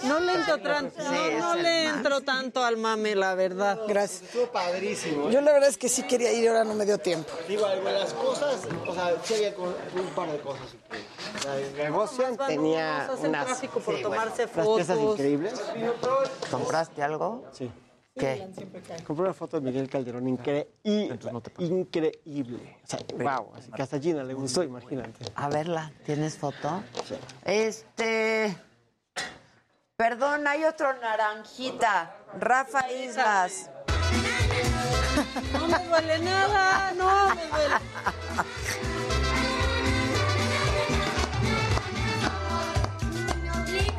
[0.04, 3.80] No le entro, tran- no, no le entro tanto al mame, la verdad.
[3.88, 4.24] Gracias.
[4.24, 5.30] Estuvo padrísimo.
[5.30, 7.30] Yo la verdad es que sí quería ir y ahora no me dio tiempo.
[7.48, 10.68] Digo, algo las cosas, o sea, sí había un par de cosas.
[12.38, 14.90] Van tenía unas, por sí, tomarse fotos.
[14.90, 15.54] increíbles.
[16.52, 17.46] ¿Compraste algo?
[17.52, 17.70] Sí.
[18.16, 18.48] ¿Qué?
[19.08, 21.10] Compré una foto de Miguel Calderón incre- y-
[21.66, 22.78] increíble.
[22.84, 25.26] O sea, wow, así que hasta Gina le gustó, imagínate.
[25.36, 26.84] A verla, ¿tienes foto?
[27.44, 28.56] Este.
[29.96, 32.16] Perdón, hay otro naranjita.
[32.40, 33.70] Rafa Islas.
[35.54, 37.76] No me duele nada, no me duele.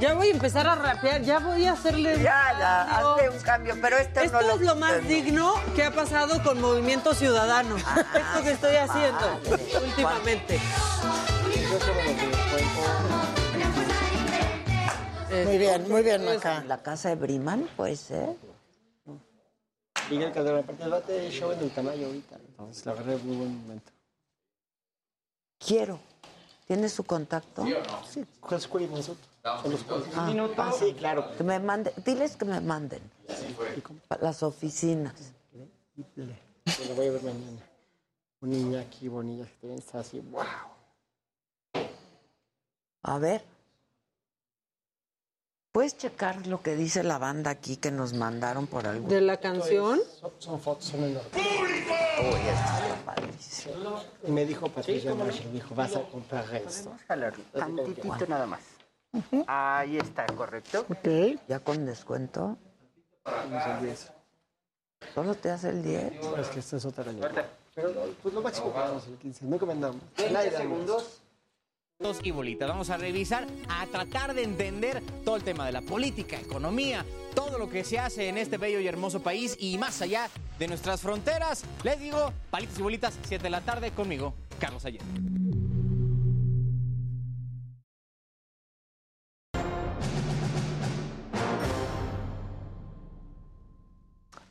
[0.04, 2.18] Ya voy a empezar a rapear, ya voy a hacerle.
[2.18, 5.82] Ya, ya, hazle un cambio, pero este Esto no lo es lo más digno que
[5.82, 7.76] ha pasado con Movimiento Ciudadano.
[8.14, 9.40] Esto que estoy haciendo
[9.82, 10.60] últimamente.
[15.46, 16.58] Muy bien, muy bien, Maca.
[16.58, 18.36] ¿En la casa de Briman, puede ser?
[20.10, 22.36] Miguel Calderón, aparte bate de show en el Tamayo ahorita.
[22.36, 23.90] Entonces, la agarré en muy buen momento.
[25.58, 25.98] Quiero.
[26.66, 27.64] ¿Tienes su contacto?
[28.06, 29.33] Sí, ¿cuál es cuál nosotros?
[29.44, 30.06] Los cuales.
[30.16, 31.36] Ah, Ah, sí, claro.
[31.36, 33.02] Que me manden, diles que me manden.
[34.20, 35.32] Las oficinas.
[35.96, 36.38] Increíble.
[36.64, 37.60] Yo lo voy a ver mañana.
[38.40, 40.42] Un niño aquí bonilla que está así, wow.
[43.02, 43.44] A ver.
[45.72, 49.08] ¿Puedes checar lo que dice la banda aquí que nos mandaron por algo?
[49.08, 50.00] ¿De la canción?
[50.20, 51.32] Son, son fotos, son enormes.
[51.34, 54.00] Uy, esto está padrísimo.
[54.26, 56.90] Y me dijo Patricia Marshall, me dijo, vas a comprar esto.
[56.90, 58.60] Vamos a jalar tantitito nada más.
[59.46, 60.86] Ahí está, correcto.
[60.88, 61.38] Ok.
[61.48, 62.56] ¿Ya con descuento?
[63.24, 64.12] Vamos al 10.
[65.14, 66.12] ¿Solo te hace el 10?
[66.38, 67.46] Es que esta es otra realidad.
[67.74, 69.44] Pero pues lo máximo que damos el 15.
[69.46, 70.00] Nunca vendamos.
[70.30, 72.20] Nadie da más.
[72.22, 72.68] y bolitas.
[72.68, 77.58] Vamos a revisar, a tratar de entender todo el tema de la política, economía, todo
[77.58, 80.28] lo que se hace en este bello y hermoso país y más allá
[80.58, 81.64] de nuestras fronteras.
[81.82, 85.02] Les digo, palitas y bolitas, 7 de la tarde conmigo, Carlos Ayer.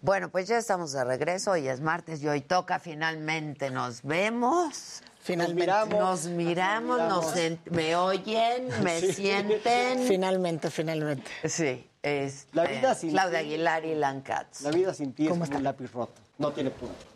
[0.03, 1.51] Bueno, pues ya estamos de regreso.
[1.51, 3.71] Hoy es martes y hoy toca finalmente.
[3.71, 5.01] Nos vemos.
[5.21, 5.65] Finalmente.
[5.97, 7.33] Nos miramos, nos
[7.71, 9.13] me oyen, me Sí.
[9.13, 10.05] sienten.
[10.05, 11.31] Finalmente, finalmente.
[11.47, 13.39] Sí, es La vida sin Claudia.
[13.39, 14.59] Aguilar y Lancats.
[14.63, 16.21] La vida sin ti es como un lápiz roto.
[16.37, 17.12] No tiene punto.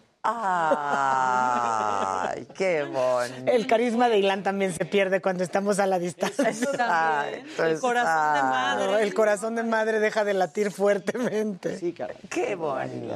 [1.10, 3.52] Ay, qué bonito.
[3.52, 6.50] El carisma de Ilan también se pierde cuando estamos a la distancia.
[6.50, 8.46] Exacto, El corazón de exacto.
[8.48, 9.04] madre.
[9.04, 11.78] El corazón de madre deja de latir fuertemente.
[11.80, 12.18] Sí, caray.
[12.30, 13.16] Qué bonito.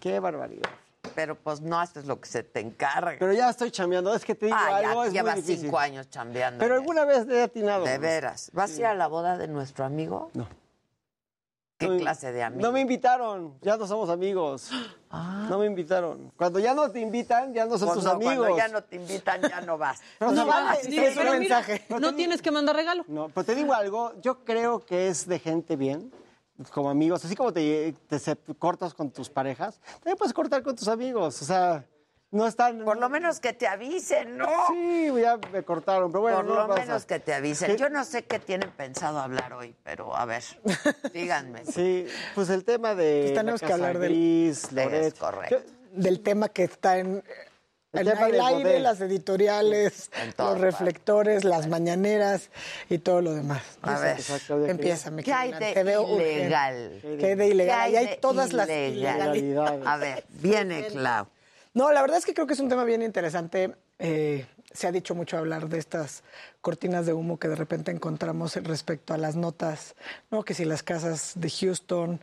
[0.00, 0.70] Qué barbaridad.
[1.14, 3.16] Pero pues no haces lo que se te encarga.
[3.18, 4.14] Pero ya estoy chambeando.
[4.14, 5.64] Es que te digo Ah, algo, ya es llevas muy difícil.
[5.66, 6.58] cinco años chambeando.
[6.58, 7.84] Pero alguna vez he atinado.
[7.84, 8.50] De veras.
[8.52, 10.30] ¿Vas a ir a la boda de nuestro amigo?
[10.34, 10.46] No.
[11.78, 12.62] ¿Qué No me- clase de amigo?
[12.62, 14.70] No me invitaron, ya no somos amigos.
[15.10, 16.32] No me invitaron.
[16.36, 18.36] Cuando ya no te invitan, ya no son Pues tus no, amigos.
[18.36, 20.00] Cuando ya no te invitan, ya no vas.
[20.18, 21.84] Pero No sí, vas, sí, es un mira, mensaje.
[22.00, 23.04] no tienes que mandar regalo.
[23.08, 26.10] No, pero te digo algo, yo creo que es de gente bien,
[26.72, 27.94] como amigos, así como te,
[28.58, 31.84] cortas con tus parejas, también puedes cortar con tus amigos, o sea,
[32.36, 32.84] no están...
[32.84, 34.46] Por lo menos que te avisen, ¿no?
[34.68, 36.80] Sí, ya me cortaron, pero bueno, Por no lo pasa.
[36.80, 37.72] menos que te avisen.
[37.72, 37.76] ¿Qué?
[37.76, 40.42] Yo no sé qué tienen pensado hablar hoy, pero a ver,
[41.12, 41.64] díganme.
[41.64, 45.18] Sí, pues el tema de Pues tenemos la que hablar del- Gris, Loret.
[45.18, 45.62] correcto.
[45.92, 47.24] Del tema que está en,
[47.92, 48.80] El el del aire, poder.
[48.82, 52.50] las editoriales, los reflectores, las mañaneras
[52.90, 53.62] y todo lo demás.
[53.80, 54.18] A ver,
[54.68, 56.32] Empieza, ¿qué hay querida, de te veo urgente.
[56.34, 56.98] ilegal?
[57.18, 57.76] ¿Qué hay de ilegal?
[57.78, 59.34] ¿Qué Ahí hay de todas las ilegal?
[59.36, 59.86] ilegalidades.
[59.86, 61.26] A ver, viene Clau.
[61.76, 64.92] No, la verdad es que creo que es un tema bien interesante eh, se ha
[64.92, 66.22] dicho mucho hablar de estas
[66.60, 69.94] cortinas de humo que de repente encontramos respecto a las notas,
[70.30, 70.44] ¿no?
[70.44, 72.20] Que si las casas de Houston,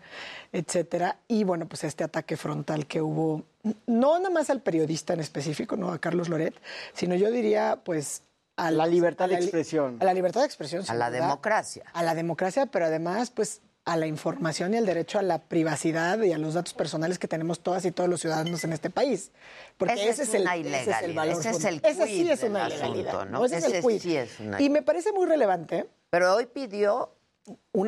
[0.51, 1.17] etcétera.
[1.27, 3.43] Y bueno, pues este ataque frontal que hubo,
[3.87, 5.91] no nada más al periodista en específico, ¿no?
[5.91, 6.53] A Carlos Loret,
[6.93, 8.21] sino yo diría, pues.
[8.55, 9.97] A La libertad de expresión.
[9.99, 10.83] A la libertad de expresión.
[10.87, 11.85] A la democracia.
[11.91, 16.21] A la democracia, pero además, pues a la información y al derecho a la privacidad
[16.21, 19.31] y a los datos personales que tenemos todas y todos los ciudadanos en este país.
[19.77, 22.29] Porque Ese ese, es es, el, ese es el valor ese es el Ese sí
[22.29, 23.43] es una ilegalidad, ¿no?
[23.43, 25.89] Ese, es el sí es una Y me parece muy relevante.
[26.09, 27.13] Pero hoy pidió...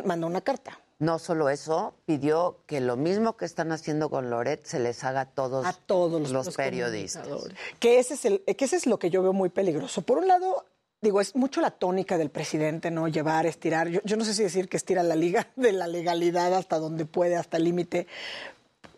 [0.04, 0.80] mandó una carta.
[0.98, 5.22] No solo eso, pidió que lo mismo que están haciendo con Loret se les haga
[5.22, 7.28] a todos, A todos los, los los periodistas.
[7.80, 10.04] Que ese, es el, que ese es lo que yo veo muy peligroso.
[10.04, 10.66] Por un lado,
[11.06, 13.08] digo, es mucho la tónica del presidente, ¿no?
[13.08, 13.88] Llevar, estirar.
[13.88, 17.06] Yo, yo no sé si decir que estira la liga de la legalidad hasta donde
[17.06, 18.08] puede, hasta el límite.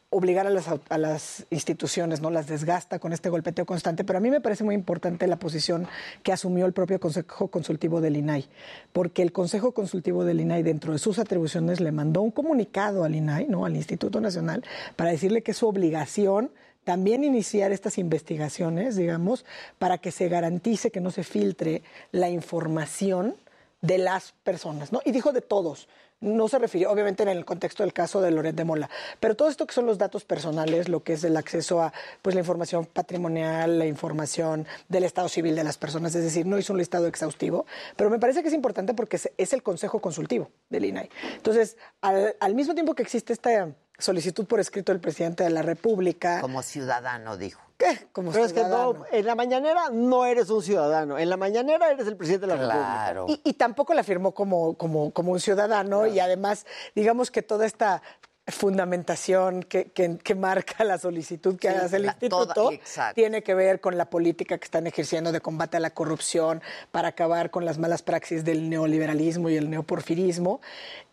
[0.10, 2.32] Obligar a las, a las instituciones, ¿no?
[2.32, 4.06] Las desgasta con este golpeteo constante.
[4.06, 5.86] Pero a mí me parece muy importante la posición
[6.24, 8.48] que asumió el propio Consejo Consultivo del INAI.
[8.94, 13.16] Porque el Consejo Consultivo del INAI, dentro de sus atribuciones, le mandó un comunicado al
[13.16, 13.66] INAI, ¿no?
[13.66, 14.64] Al Instituto Nacional,
[14.96, 16.52] para decirle que es su obligación
[16.88, 19.44] también iniciar estas investigaciones, digamos,
[19.78, 21.84] para que se garantice que no se filtre
[22.14, 23.36] la información
[23.82, 25.02] de las personas, ¿no?
[25.04, 25.90] Y dijo de todos.
[26.22, 29.50] No se refirió, obviamente, en el contexto del caso de Loret de Mola, pero todo
[29.50, 31.92] esto que son los datos personales, lo que es el acceso a
[32.22, 36.58] pues, la información patrimonial, la información del estado civil de las personas, es decir, no
[36.58, 37.66] hizo un listado exhaustivo,
[37.98, 41.10] pero me parece que es importante porque es, el consejo consultivo del INAI.
[41.36, 43.68] Entonces, al mismo tiempo que existe esta
[43.98, 47.62] solicitud por escrito del presidente de la República, Como ciudadano, dijo.
[47.78, 48.08] ¿Qué?
[48.12, 48.94] Como Pero es que ciudadano.
[48.94, 52.56] no, en la mañanera no eres un ciudadano, en la mañanera eres el presidente de
[52.56, 53.42] la República.
[53.44, 57.66] Y, y tampoco la firmó como, como, como un ciudadano y además, digamos que toda
[57.68, 58.02] esta
[58.48, 63.44] fundamentación que, que- que marca la solicitud que Sí, hace el la- instituto toda- tiene
[63.44, 66.62] que ver con la política que están ejerciendo de combate a la corrupción
[66.92, 70.62] para acabar con las malas praxis del neoliberalismo y el neoporfirismo.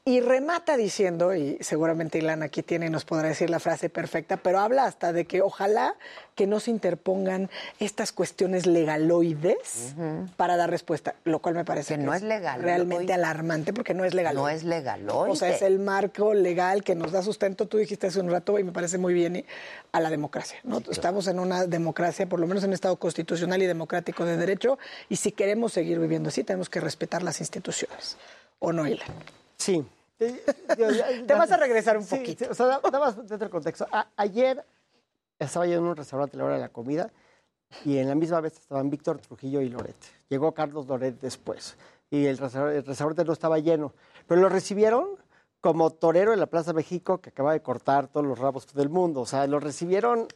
[0.06, 4.36] Y remata diciendo, y seguramente Ilan aquí tiene y nos podrá decir la frase perfecta,
[4.36, 5.94] pero habla hasta de que ojalá
[6.34, 7.48] que no se interpongan
[7.80, 9.94] estas cuestiones legaloides
[10.36, 13.94] para dar respuesta, lo cual me parece Que que, no es legal, realmente alarmante porque
[13.94, 14.34] no es legal.
[14.34, 15.32] No es legaloide.
[15.32, 18.58] O sea, es el marco legal que nos da sustento, tú dijiste hace un rato,
[18.58, 19.46] y me parece muy bien,
[19.92, 20.58] a la democracia.
[20.64, 20.82] ¿no?
[20.90, 24.78] Estamos en una democracia, por lo menos en un Estado constitucional y democrático de derecho,
[25.08, 28.18] y si queremos seguir viviendo así, tenemos que respetar las instituciones.
[28.58, 29.08] ¿O no, Ilan?
[29.58, 29.84] Sí.
[30.18, 32.44] Te vas a regresar un Sí, poquito.
[32.44, 33.86] sí, o sea, nada más dentro del contexto.
[33.90, 34.64] A- ayer
[35.38, 37.10] estaba yo en un restaurante a la hora de la comida
[37.84, 39.96] y en la misma vez estaban Víctor Trujillo y Loret.
[40.28, 41.76] Llegó Carlos Loret después
[42.10, 43.92] y el restaurante, el restaurante no estaba lleno,
[44.28, 45.08] pero lo recibieron
[45.60, 49.22] como torero en la Plaza México que acaba de cortar todos los rabos del mundo.
[49.22, 50.28] O sea, lo recibieron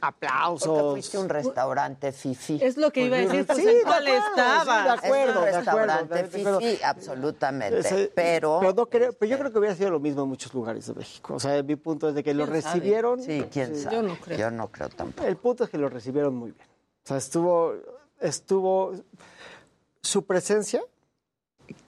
[0.00, 0.68] aplausos.
[0.68, 2.58] Porque fuiste a un restaurante fifi.
[2.62, 4.64] Es lo que iba a decir, pues Sí, ¿en de cuál estaba?
[4.78, 6.60] sí, de acuerdo, es un restaurante de acuerdo.
[6.60, 7.78] fifi, absolutamente.
[7.78, 10.86] Ese- pero, no creo, pero yo creo que hubiera sido lo mismo en muchos lugares
[10.86, 11.34] de México.
[11.34, 13.22] O sea, mi punto es de que lo recibieron.
[13.22, 13.82] Sí, quién Sí.
[13.84, 13.96] sabe.
[14.36, 15.26] Yo no creo tampoco.
[15.26, 16.66] El punto es que lo recibieron muy bien.
[17.04, 17.74] O sea, estuvo,
[18.20, 18.92] estuvo,
[20.02, 20.82] su presencia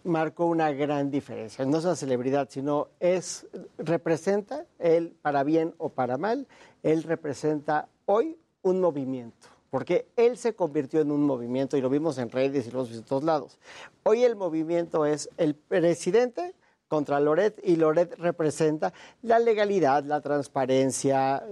[0.04, 1.64] marcó una gran diferencia.
[1.64, 3.46] No es una celebridad, sino es,
[3.78, 6.46] representa, él, para bien o para mal,
[6.82, 9.48] él representa hoy un movimiento.
[9.70, 12.98] Porque él se convirtió en un movimiento y lo vimos en redes y lo vimos
[12.98, 13.58] en todos lados.
[14.02, 16.54] Hoy el movimiento es el presidente
[16.88, 21.44] contra Loret y Loret representa la legalidad, la transparencia,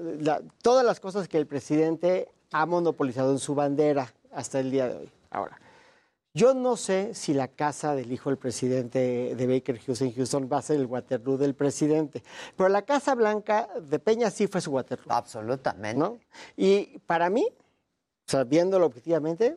[0.62, 4.96] todas las cosas que el presidente ha monopolizado en su bandera hasta el día de
[4.96, 5.10] hoy.
[5.30, 5.60] Ahora,
[6.36, 10.50] yo no sé si la casa del hijo del presidente de Baker Hughes en Houston
[10.52, 12.22] va a ser el Waterloo del presidente,
[12.54, 15.10] pero la Casa Blanca de Peña sí fue su Waterloo.
[15.10, 15.98] Absolutamente.
[15.98, 16.18] ¿no?
[16.54, 19.56] Y para mí, o sea, viéndolo objetivamente,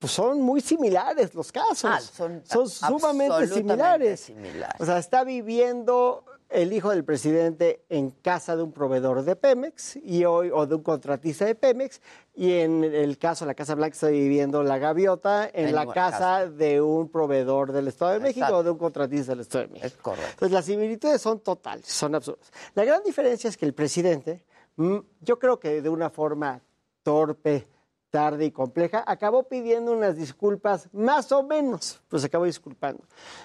[0.00, 1.84] pues son muy similares los casos.
[1.84, 4.20] Ah, son sumamente absolutamente similares.
[4.20, 4.80] similares.
[4.80, 9.96] O sea, está viviendo el hijo del presidente en casa de un proveedor de Pemex
[9.96, 12.00] y hoy o de un contratista de Pemex
[12.34, 15.86] y en el caso de la Casa Blanca está viviendo la gaviota en, En la
[15.86, 16.46] casa, casa.
[16.46, 18.58] de un proveedor del Estado de México Exacto.
[18.58, 19.86] o de un contratista del Estado de México.
[19.86, 20.30] Es correcto.
[20.30, 22.50] Entonces las similitudes son totales, son absurdas.
[22.74, 24.44] La gran diferencia es que el presidente,
[24.76, 26.60] mm, yo creo que de una forma
[27.02, 27.66] torpe,
[28.10, 33.02] tarde y compleja, acabó pidiendo unas disculpas más o menos, pues acabó disculpando.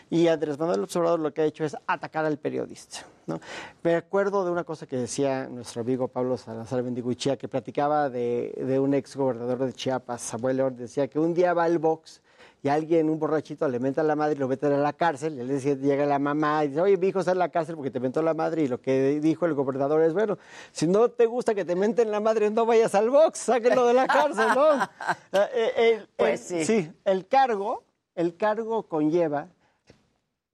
[0.09, 2.99] Y Andrés Manuel Observador lo que ha hecho es atacar al periodista.
[3.27, 3.39] ¿no?
[3.83, 8.53] Me acuerdo de una cosa que decía nuestro amigo Pablo Salazar Bendiguchía, que platicaba de,
[8.57, 12.21] de un ex gobernador de Chiapas, Samuel León, decía que un día va al box
[12.63, 15.39] y alguien, un borrachito, le mete a la madre y lo meten a la cárcel,
[15.51, 17.99] y llega la mamá y dice, oye, mi hijo está en la cárcel porque te
[17.99, 20.37] mentó la madre, y lo que dijo el gobernador es, bueno,
[20.71, 23.93] si no te gusta que te menten la madre, no vayas al box, sáquenlo de
[23.95, 24.67] la cárcel, ¿no?
[25.33, 26.91] Eh, eh, el- Pues el- sí.
[27.05, 27.83] el cargo,
[28.15, 29.47] el cargo conlleva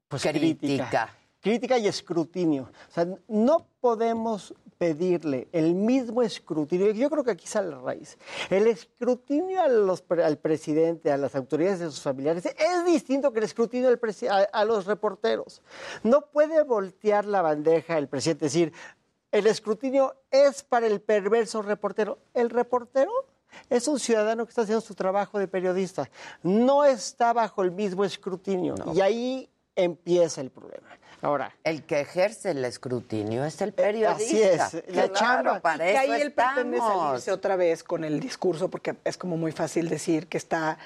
[0.07, 1.09] pues, Crítica.
[1.41, 2.63] Crítica y escrutinio.
[2.89, 6.91] O sea, no podemos pedirle el mismo escrutinio.
[6.91, 8.17] Yo creo que aquí sale la raíz.
[8.49, 13.31] El escrutinio a los pre- al presidente, a las autoridades de sus familiares, es distinto
[13.33, 13.99] que el escrutinio al
[14.29, 15.61] a, a los reporteros.
[16.03, 18.73] No puede voltear la bandeja el presidente, decir,
[19.31, 22.17] el escrutinio es para el perverso reportero.
[22.33, 23.11] El reportero
[23.69, 26.09] es un ciudadano que está haciendo su trabajo de periodista.
[26.43, 28.75] No está bajo el mismo escrutinio.
[28.93, 30.87] Y ahí empieza el problema.
[31.21, 31.55] Ahora.
[31.63, 34.11] El que ejerce el escrutinio es el periodista.
[34.11, 35.59] Así es, la Claro, chamba.
[35.59, 39.35] para que eso ahí él pretende salirse otra vez con el discurso, porque es como
[39.37, 40.77] muy fácil decir que está,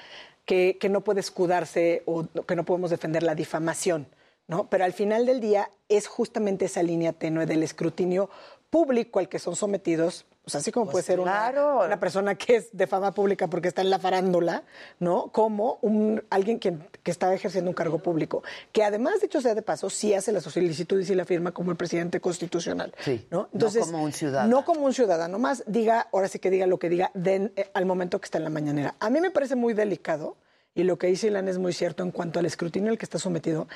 [0.44, 4.06] que, que no puede escudarse o que no podemos defender la difamación,
[4.48, 4.68] ¿no?
[4.70, 8.30] Pero al final del día es justamente esa línea tenue del escrutinio
[8.70, 10.24] público al que son sometidos.
[10.44, 11.32] Pues así como puede ser una,
[11.86, 14.64] una persona que es de fama pública porque está en la farándula,
[14.98, 15.28] ¿no?
[15.28, 19.62] Como un, alguien que, que está ejerciendo un cargo público, que además, dicho sea de
[19.62, 22.92] paso, sí hace las solicitudes y la firma como el presidente constitucional.
[23.04, 23.48] Sí, ¿no?
[23.52, 24.50] no como un ciudadano.
[24.50, 27.70] No como un ciudadano, más diga, ahora sí que diga lo que diga den- eh,
[27.74, 28.96] al momento que está en la mañanera.
[28.98, 30.36] A mí me parece muy delicado.
[30.74, 33.18] Y lo que dice Ilan es muy cierto en cuanto al escrutinio al que está
[33.18, 33.68] sometido.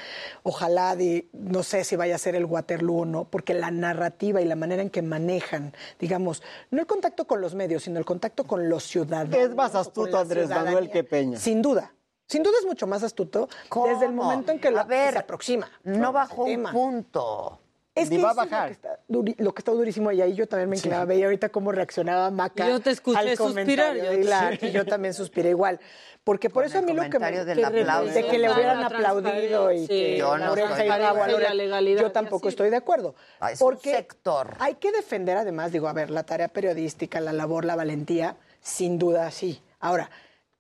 [0.43, 4.41] Ojalá, di- no sé si vaya a ser el Waterloo o no, porque la narrativa
[4.41, 8.07] y la manera en que manejan, digamos, no el contacto con los medios, sino el
[8.07, 9.37] contacto con los ciudadanos.
[9.37, 11.39] Es más astuto Andrés Manuel que Peña.
[11.39, 11.93] Sin duda.
[12.29, 13.49] Sin duda es mucho más astuto
[13.85, 15.71] desde el momento en que, lo, se aproxima.
[15.85, 16.73] No bajó un tema.
[16.73, 17.61] punto.
[17.97, 18.77] Es que va a es bajar.
[19.09, 21.49] Lo que, está lo que está durísimo y ahí yo también me inclinaba, veía ahorita
[21.49, 24.13] cómo reaccionaba Maca Yo te escuché al suspirar, yo-
[24.61, 25.81] y yo también suspiré igual.
[26.23, 27.13] Porque por eso a mí lo que me...
[27.15, 28.13] comentario del que aplauso.
[28.13, 29.31] de que le hubieran La aplaudido
[29.73, 29.89] y transparencia.
[29.89, 31.33] que Yo no estoy y de Bravo, acuerdo.
[31.39, 33.15] Laurencia- La legalidad yo tampoco estoy de acuerdo.
[33.41, 34.55] Ah, es un porque sector.
[34.59, 38.99] hay que defender además, digo, a ver, la tarea periodística, la labor, la valentía, sin
[38.99, 39.63] duda sí.
[39.79, 40.11] Ahora,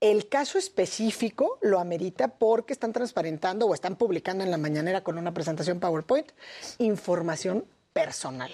[0.00, 5.18] el caso específico lo amerita porque están transparentando o están publicando en la mañanera con
[5.18, 6.31] una presentación PowerPoint
[6.78, 8.52] información personal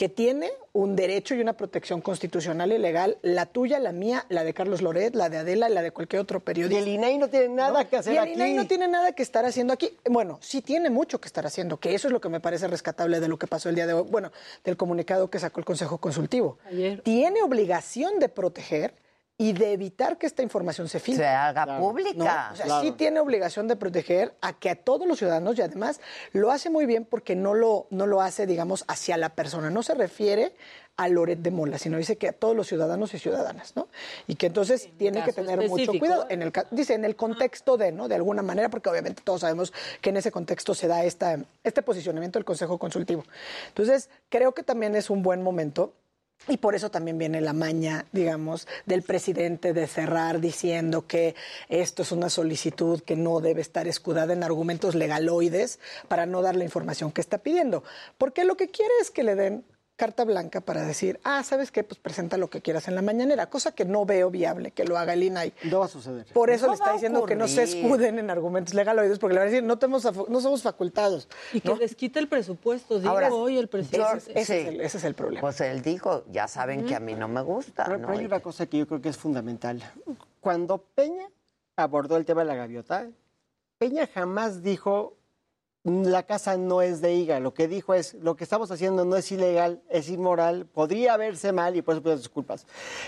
[0.00, 4.44] que tiene un derecho y una protección constitucional y legal, la tuya, la mía, la
[4.44, 6.80] de Carlos Loret, la de Adela y la de cualquier otro Y periodista.
[6.80, 8.32] el INAI no tiene nada que hacer Y el aquí.
[8.32, 9.94] INAI no tiene nada que estar haciendo aquí.
[10.08, 13.20] Bueno, sí tiene mucho que estar haciendo, que eso es lo que me parece rescatable
[13.20, 14.32] de lo que pasó el día de hoy, bueno,
[14.64, 16.56] del comunicado que sacó el Consejo Consultivo.
[16.64, 17.02] Ayer.
[17.02, 18.94] Tiene obligación de proteger
[19.40, 21.24] y de evitar que esta información se filtre.
[21.24, 22.50] Se haga pública.
[22.52, 25.98] O sea, sí tiene obligación de proteger a que a todos los ciudadanos y además
[26.32, 29.70] lo hace muy bien porque no lo, no lo hace, digamos, hacia la persona.
[29.70, 30.52] No se refiere
[30.98, 33.88] a Loret de Mola, sino dice que a todos los ciudadanos y ciudadanas, ¿no?
[34.26, 36.26] Y que entonces tiene que tener mucho cuidado.
[36.28, 38.08] En el, dice, en el contexto de, ¿no?
[38.08, 41.80] De alguna manera, porque obviamente todos sabemos que en ese contexto se da esta, este
[41.80, 43.24] posicionamiento del Consejo Consultivo.
[43.68, 45.94] Entonces, creo que también es un buen momento
[46.48, 51.34] y por eso también viene la maña, digamos, del presidente de cerrar diciendo que
[51.68, 55.78] esto es una solicitud que no debe estar escudada en argumentos legaloides
[56.08, 57.84] para no dar la información que está pidiendo.
[58.18, 59.64] Porque lo que quiere es que le den
[60.00, 61.84] carta blanca para decir, ah, ¿sabes qué?
[61.84, 64.96] Pues presenta lo que quieras en la mañanera, cosa que no veo viable que lo
[64.96, 65.52] haga el INAI.
[65.64, 66.24] No va a suceder.
[66.32, 69.40] Por eso No le está diciendo que no se escuden en argumentos legaloides, porque le
[69.40, 71.28] va a decir, no, tenemos, no somos facultados.
[71.52, 74.16] Y que les quite el presupuesto, digo Ahora, hoy el presidente.
[74.16, 75.42] Ese, ese es el, ese es el problema.
[75.42, 77.84] Pues él dijo, ya saben que a mí no me gusta.
[77.84, 78.06] Pero, ¿no?
[78.06, 79.82] pero hay una cosa que yo creo que es fundamental.
[80.40, 81.28] Cuando Peña
[81.76, 83.06] abordó el tema de la gaviota,
[83.76, 85.18] Peña jamás dijo
[85.84, 87.40] la casa no es de IGA.
[87.40, 91.52] Lo que dijo es lo que estamos haciendo no es ilegal, es inmoral, podría verse
[91.52, 92.66] mal y por eso pido disculpas.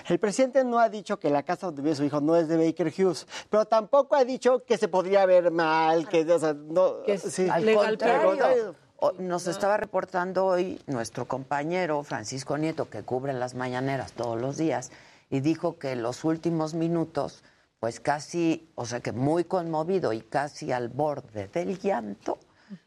[0.08, 2.56] El presidente no ha dicho que la casa donde vive su hijo no es de
[2.56, 7.02] Baker Hughes, pero tampoco ha dicho que se podría ver mal, que o sea, no,
[7.02, 7.46] Que es sí.
[7.50, 13.54] Al Legal, contrario, o- nos estaba reportando hoy nuestro compañero Francisco Nieto, que cubre las
[13.54, 14.92] mañaneras todos los días,
[15.28, 17.42] y dijo que los últimos minutos,
[17.80, 22.38] pues casi, o sea que muy conmovido y casi al borde del llanto,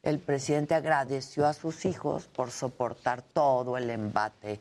[0.03, 4.59] el presidente agradeció a sus hijos por soportar todo el embate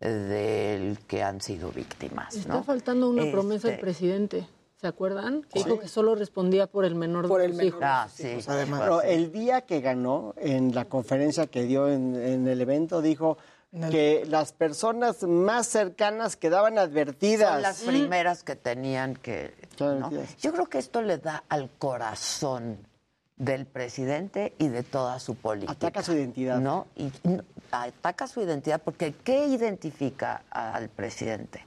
[0.00, 2.34] del que han sido víctimas.
[2.34, 2.64] Está ¿no?
[2.64, 4.48] faltando una promesa del Este, presidente.
[4.80, 5.42] ¿Se acuerdan?
[5.42, 7.68] Que dijo que solo respondía por el menor Por de el sus menor.
[7.68, 7.82] hijos.
[7.84, 8.38] Ah, sí.
[8.48, 8.80] además.
[8.80, 13.38] Pero el día que ganó, en la conferencia que dio en, en el evento, dijo
[13.90, 17.52] que las personas más cercanas quedaban advertidas.
[17.52, 19.54] Son las primeras que tenían que...
[20.40, 22.78] Yo creo que esto le da al corazón
[23.36, 25.72] del presidente y de toda su política.
[25.72, 26.58] Ataca su identidad.
[26.58, 26.86] ¿No?
[26.96, 31.66] Y no, ataca su identidad porque ¿qué identifica al presidente?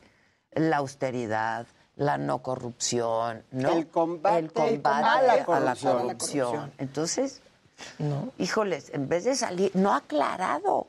[0.51, 3.73] La austeridad, la no corrupción, ¿no?
[3.73, 5.97] El combate El combate a la corrupción.
[5.97, 6.71] corrupción.
[6.77, 7.41] Entonces,
[8.37, 10.87] híjoles, en vez de salir, no ha aclarado.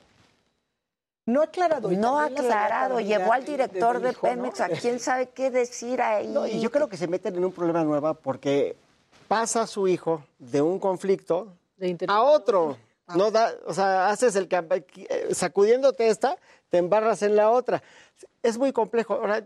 [1.24, 1.90] No ha aclarado.
[1.90, 3.00] y No ha aclarado.
[3.00, 4.20] Llevó al director de ¿no?
[4.20, 6.28] Pemex a quién sabe qué decir ahí.
[6.32, 8.76] No, y yo creo que se meten en un problema nuevo porque
[9.28, 11.52] pasa su hijo de un conflicto
[12.08, 12.76] a otro.
[13.14, 16.36] No da, o sea, haces el campa- eh, sacudiéndote esta,
[16.70, 17.82] te embarras en la otra.
[18.42, 19.14] Es muy complejo.
[19.14, 19.44] Ahora,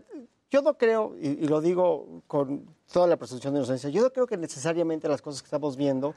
[0.49, 4.09] yo no creo, y, y lo digo con toda la presunción de inocencia, yo no
[4.11, 6.15] creo que necesariamente las cosas que estamos viendo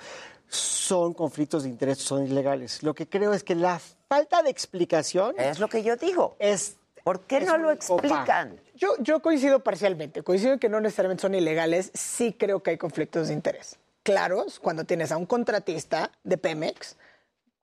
[0.49, 2.83] son conflictos de interés, son ilegales.
[2.83, 3.78] Lo que creo es que la
[4.09, 6.36] falta de explicación es lo que yo digo.
[6.39, 8.59] Es ¿Por qué no lo explican?
[8.75, 10.23] Yo, yo coincido parcialmente.
[10.23, 11.91] Coincido en que no necesariamente son ilegales.
[11.94, 13.78] Sí creo que hay conflictos de interés.
[14.03, 16.97] Claros, cuando tienes a un contratista de Pemex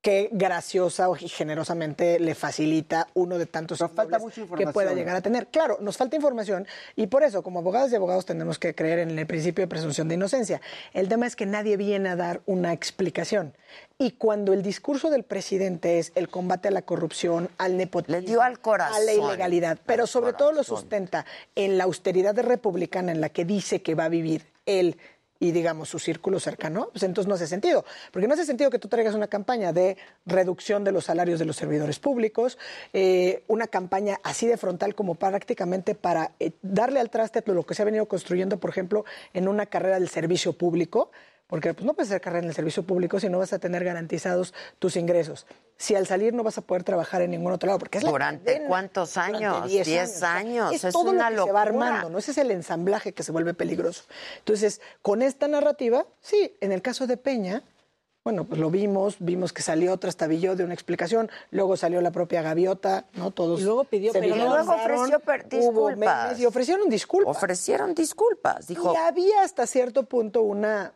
[0.02, 5.22] que graciosa o generosamente le facilita uno de tantos falta mucha que pueda llegar a
[5.22, 5.48] tener.
[5.48, 9.18] Claro, nos falta información y por eso, como abogados y abogados, tenemos que creer en
[9.18, 10.60] el principio de presunción de inocencia.
[10.94, 13.54] El tema es que nadie viene a dar una explicación.
[14.00, 18.26] Y cuando el discurso del presidente es el combate a la corrupción, al nepotismo, Le
[18.26, 18.96] dio al corazón.
[18.96, 23.46] a la ilegalidad, pero sobre todo lo sustenta en la austeridad republicana en la que
[23.46, 24.98] dice que va a vivir él
[25.42, 27.84] y digamos su círculo cercano, pues entonces no hace sentido.
[28.12, 31.46] Porque no hace sentido que tú traigas una campaña de reducción de los salarios de
[31.46, 32.60] los servidores públicos,
[32.94, 37.74] eh, una campaña así de frontal como prácticamente para eh, darle al traste lo que
[37.74, 39.04] se ha venido construyendo, por ejemplo,
[39.34, 41.12] en una carrera del servicio público,
[41.52, 43.84] porque pues, no puedes hacer carrera en el servicio público si no vas a tener
[43.84, 45.46] garantizados tus ingresos.
[45.78, 48.10] Si al salir no vas a poder trabajar en ningún otro lado, porque es la
[48.12, 48.68] ¿Durante cadena.
[48.70, 49.68] cuántos Durante años?
[49.68, 50.74] 10 10 años.
[50.74, 52.18] Es, Es todo una lo que se va armando, ¿no?
[52.20, 54.04] Ese es el ensamblaje que se vuelve peligroso.
[54.40, 57.64] Entonces, con esta narrativa, sí, en el caso de Peña,
[58.24, 62.44] bueno, pues lo vimos, vimos que salió trastabilló de una explicación, luego salió la propia
[62.44, 63.32] gaviota, ¿no?
[63.32, 64.38] Todos Y luego pidió perdón.
[64.38, 66.26] Y luego ofreció per- hubo disculpas.
[66.28, 67.36] memes y ofrecieron disculpas.
[67.36, 68.68] Ofrecieron disculpas.
[68.68, 70.94] Dijo, Y había hasta cierto punto una,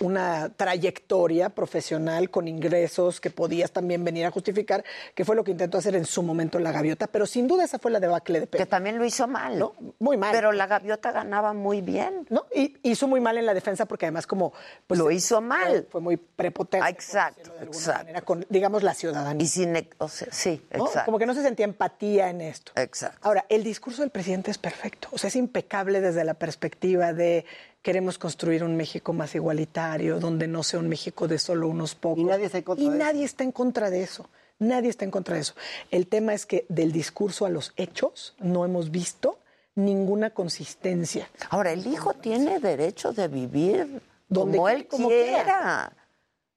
[0.00, 4.84] una trayectoria profesional con ingresos que podías también venir a justificar,
[5.14, 7.78] que fue lo que intentó hacer en su momento la gaviota, pero sin duda esa
[7.78, 8.64] fue la debacle de Peña.
[8.64, 9.58] que también lo hizo mal.
[9.58, 9.74] ¿no?
[10.00, 10.32] Muy mal.
[10.32, 12.26] Pero la gaviota ganaba muy bien.
[12.28, 12.46] ¿no?
[12.54, 14.52] Y hizo muy mal en la defensa porque además como...
[14.86, 15.86] pues, Lo hizo mal.
[15.90, 16.88] Fue muy prepotente.
[16.88, 18.00] Exacto, exacto.
[18.00, 19.44] manera, con, digamos, la ciudadanía.
[19.44, 20.86] Y sin, e- o sea, sí, ¿no?
[20.86, 21.04] exacto.
[21.06, 22.72] Como que no se sentía empatía en esto.
[22.74, 23.18] Exacto.
[23.22, 27.44] Ahora, el discurso del presidente es perfecto, o sea, es impecable desde la perspectiva de
[27.88, 32.18] queremos construir un México más igualitario, donde no sea un México de solo unos pocos.
[32.18, 32.98] Y nadie está en contra Y de eso.
[32.98, 34.28] nadie está en contra de eso.
[34.58, 35.54] Nadie está en contra de eso.
[35.90, 39.38] El tema es que del discurso a los hechos no hemos visto
[39.74, 41.30] ninguna consistencia.
[41.48, 45.42] Ahora, el hijo tiene derecho de vivir Donde como quiera, él como quiera.
[45.44, 45.92] quiera.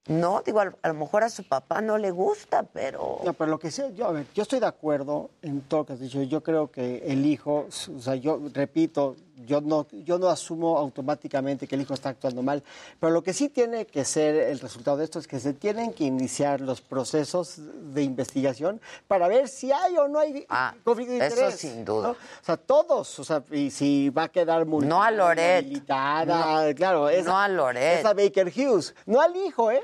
[0.08, 3.20] No, digo, a, a lo mejor a su papá no le gusta, pero...
[3.24, 5.86] No, pero lo que sé, yo, a ver, yo estoy de acuerdo en todo lo
[5.86, 6.20] que has dicho.
[6.24, 9.14] Yo creo que el hijo, o sea, yo repito,
[9.46, 12.62] yo no, yo no asumo automáticamente que el hijo está actuando mal,
[13.00, 15.92] pero lo que sí tiene que ser el resultado de esto es que se tienen
[15.92, 17.56] que iniciar los procesos
[17.94, 21.60] de investigación para ver si hay o no hay Ah, conflicto de eso interés.
[21.60, 22.08] sin duda.
[22.08, 22.12] ¿no?
[22.12, 25.62] O sea, todos, o sea, y si va a quedar muy No a Loret.
[25.64, 28.00] inhabilitada, claro, es, No a Loret.
[28.00, 29.82] es a Baker Hughes, no al hijo, ¿eh?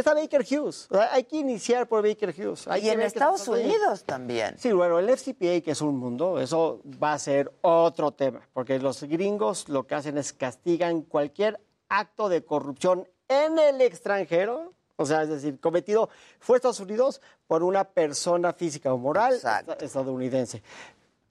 [0.00, 0.86] Es a Baker Hughes.
[0.90, 2.66] O sea, hay que iniciar por Baker Hughes.
[2.68, 3.52] Hay y en Estados está.
[3.52, 4.56] Unidos también.
[4.58, 8.78] Sí, bueno, el FCPA, que es un mundo, eso va a ser otro tema, porque
[8.78, 15.06] los gringos lo que hacen es castigan cualquier acto de corrupción en el extranjero, o
[15.06, 20.62] sea, es decir, cometido fue Estados Unidos por una persona física o moral esta- estadounidense.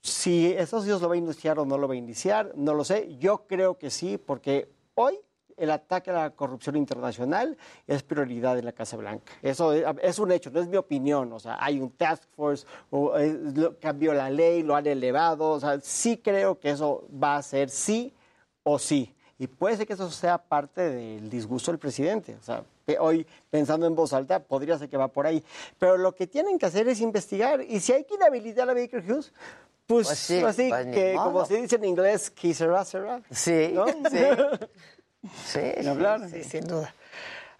[0.02, 2.84] Si Estados Unidos lo va a iniciar o no lo va a iniciar, no lo
[2.86, 3.16] sé.
[3.20, 5.20] Yo creo que sí, porque hoy
[5.60, 7.58] el ataque a la corrupción internacional
[7.88, 9.32] es prioridad en la Casa Blanca.
[9.42, 11.32] Eso es, es un hecho, no es mi opinión.
[11.34, 15.52] O sea, hay un task force, o, eh, lo- cambió la ley, lo han elevado.
[15.52, 18.14] O sea, sí creo que eso va a ser sí
[18.64, 19.14] o sí.
[19.38, 22.36] Y puede ser que eso sea parte del disgusto del presidente.
[22.36, 22.64] O sea,
[23.00, 25.42] hoy, pensando en voz alta, podría ser que va por ahí.
[25.78, 27.62] Pero lo que tienen que hacer es investigar.
[27.62, 29.32] Y si hay que inhabilitar a Baker Hughes,
[29.88, 33.22] pues, Pues sí, así pues que, como se dice en inglés, que será, será.
[33.32, 33.86] Sí, ¿no?
[33.88, 33.94] sí.
[35.46, 36.30] Sí, hablar.
[36.30, 36.94] Sí, sin duda.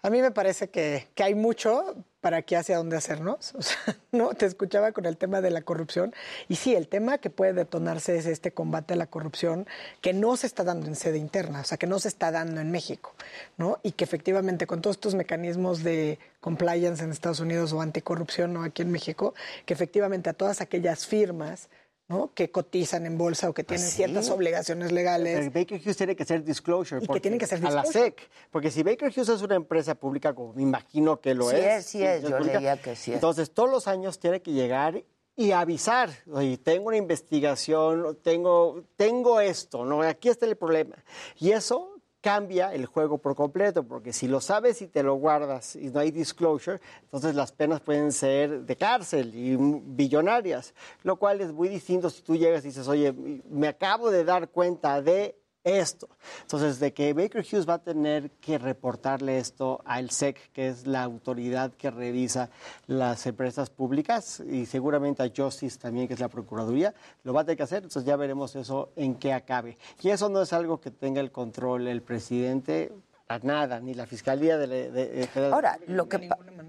[0.02, 3.54] A mí me parece que, que hay mucho para aquí hacia dónde hacernos.
[3.60, 6.14] O sea, no, te escuchaba con el tema de la corrupción.
[6.48, 9.66] Y sí, el tema que puede detonarse es este combate a la corrupción
[10.00, 12.60] que no se está dando en sede interna, o sea, que no se está dando
[12.60, 13.14] en México,
[13.58, 13.78] ¿no?
[13.82, 18.64] Y que efectivamente con todos estos mecanismos de compliance en Estados Unidos o anticorrupción ¿no?
[18.64, 19.34] aquí en México,
[19.66, 21.68] que efectivamente a todas aquellas firmas
[22.10, 22.32] ¿no?
[22.34, 23.96] que cotizan en bolsa o que tienen Pues sí.
[23.98, 25.38] ciertas obligaciones legales.
[25.38, 26.98] Pero Baker Hughes tiene que hacer disclosure.
[26.98, 28.04] Y que porque- tienen que hacer A la disclosure.
[28.16, 28.30] SEC.
[28.50, 31.64] Porque si Baker Hughes es una empresa pública, como me imagino que lo Sí es.
[31.64, 33.14] es, sí es, yo pública, leía que sí es.
[33.14, 35.04] Entonces, todos los años tiene que llegar
[35.36, 40.02] y avisar, oye, tengo una investigación, tengo, tengo esto, ¿no?
[40.02, 40.96] Aquí está el problema.
[41.38, 41.89] Y eso
[42.20, 46.00] cambia el juego por completo, porque si lo sabes y te lo guardas y no
[46.00, 51.68] hay disclosure, entonces las penas pueden ser de cárcel y billonarias, lo cual es muy
[51.68, 53.12] distinto si tú llegas y dices, oye,
[53.48, 56.08] me acabo de dar cuenta de esto.
[56.42, 60.86] Entonces, de que Baker Hughes va a tener que reportarle esto al SEC, que es
[60.86, 62.48] la autoridad que revisa
[62.86, 67.44] las empresas públicas, y seguramente a Justice también, que es la Procuraduría, lo va a
[67.44, 67.78] tener que hacer.
[67.82, 69.76] Entonces, ya veremos eso en qué acabe.
[70.02, 72.92] Y eso no es algo que tenga el control el presidente.
[73.28, 75.28] A nada, ni la Fiscalía de, de- de-.
[75.52, 76.28] Ahora, lo que,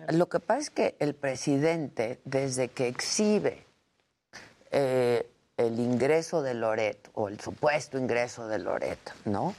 [0.09, 3.65] lo que pasa es que el presidente, desde que exhibe
[4.69, 5.27] eh,
[5.67, 9.55] el ingreso de Loret, o el supuesto ingreso de Loret, ¿no?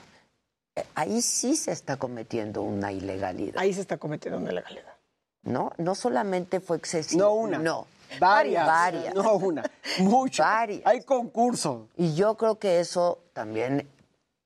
[0.74, 3.58] Eh, Ahí sí se está cometiendo una ilegalidad.
[3.58, 4.94] Ahí se está cometiendo una ilegalidad.
[5.42, 5.72] ¿No?
[5.76, 7.22] No solamente fue excesivo.
[7.22, 7.58] No una.
[7.58, 7.86] No.
[8.20, 8.66] Varias.
[8.66, 9.14] Varias.
[9.14, 9.64] No una.
[9.98, 10.46] Muchas.
[10.46, 10.82] Varias.
[10.86, 11.88] Hay concurso.
[11.96, 13.88] Y yo creo que eso también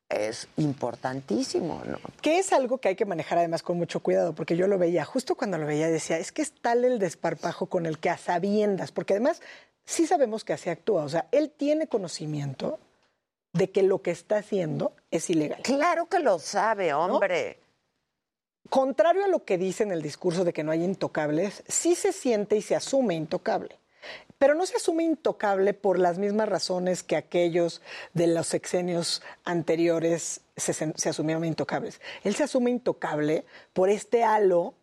[0.09, 1.99] es importantísimo, ¿no?
[2.23, 5.05] Que es algo que hay que manejar además con mucho cuidado, porque yo lo veía,
[5.05, 8.17] justo cuando lo veía decía, es que es tal el desparpajo con el que a
[8.17, 9.43] sabiendas, porque además
[9.87, 12.79] sí sabemos que así actúa, o sea, él tiene conocimiento
[13.53, 15.63] de que lo que está haciendo es ilegal.
[15.63, 17.61] Claro que lo sabe, hombre.
[18.69, 22.13] Contrario a lo que dice en el discurso de que no hay intocables, sí se
[22.13, 23.79] siente y se asume intocable.
[24.39, 27.81] Pero no se asume intocable por las mismas razones que aquellos
[28.13, 32.01] de los sexenios anteriores se, se asumieron intocables.
[32.23, 34.75] Él se asume intocable por este halo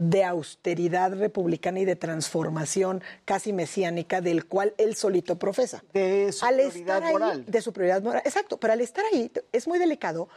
[0.00, 5.84] de austeridad republicana y de transformación casi mesiánica del cual él solito profesa.
[5.92, 7.44] De su Al prioridad estar ahí- moral.
[7.46, 8.22] de su prioridad moral.
[8.24, 10.30] Exacto, pero al estar ahí es muy delicado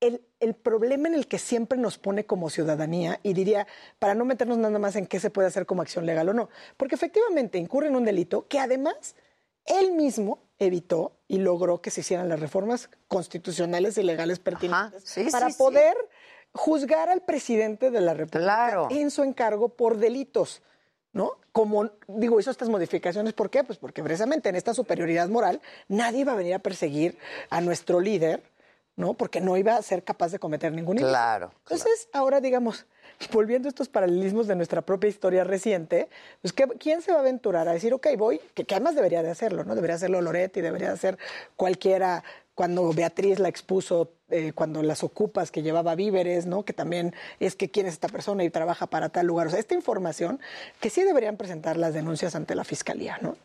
[0.00, 3.68] el, el problema en el que siempre nos pone como ciudadanía, y diría,
[4.00, 6.50] para no meternos nada más en qué se puede hacer como acción legal o no,
[6.76, 9.14] porque efectivamente incurre en un delito que además
[9.66, 15.28] él mismo evitó y logró que se hicieran las reformas constitucionales y legales pertinentes sí,
[15.30, 15.58] para sí, sí.
[16.56, 18.48] Juzgar al presidente de la República
[18.90, 20.62] en su encargo por delitos.
[21.12, 21.32] ¿No?
[21.52, 23.64] Como digo, hizo estas modificaciones, ¿por qué?
[23.64, 27.16] Pues porque precisamente en esta superioridad moral nadie iba a venir a perseguir
[27.48, 28.42] a nuestro líder,
[28.96, 29.14] ¿no?
[29.14, 31.12] Porque no iba a ser capaz de cometer ningún ilícito.
[31.12, 32.84] Claro, Entonces, ahora digamos,
[33.32, 36.10] volviendo a estos paralelismos de nuestra propia historia reciente,
[36.42, 39.22] pues ¿qué- ¿quién se va a aventurar a decir, ok, voy, que, que además debería
[39.22, 39.74] de hacerlo, ¿no?
[39.74, 41.16] Debería hacerlo Loretti, debería de hacer
[41.56, 42.24] cualquiera,
[42.56, 46.64] cuando Beatriz la expuso, eh, cuando las ocupas que llevaba víveres, ¿no?
[46.64, 49.46] Que también es que quién es esta persona y trabaja para tal lugar.
[49.46, 50.40] O sea, esta información
[50.80, 53.36] que sí deberían presentar las denuncias ante la fiscalía, ¿no?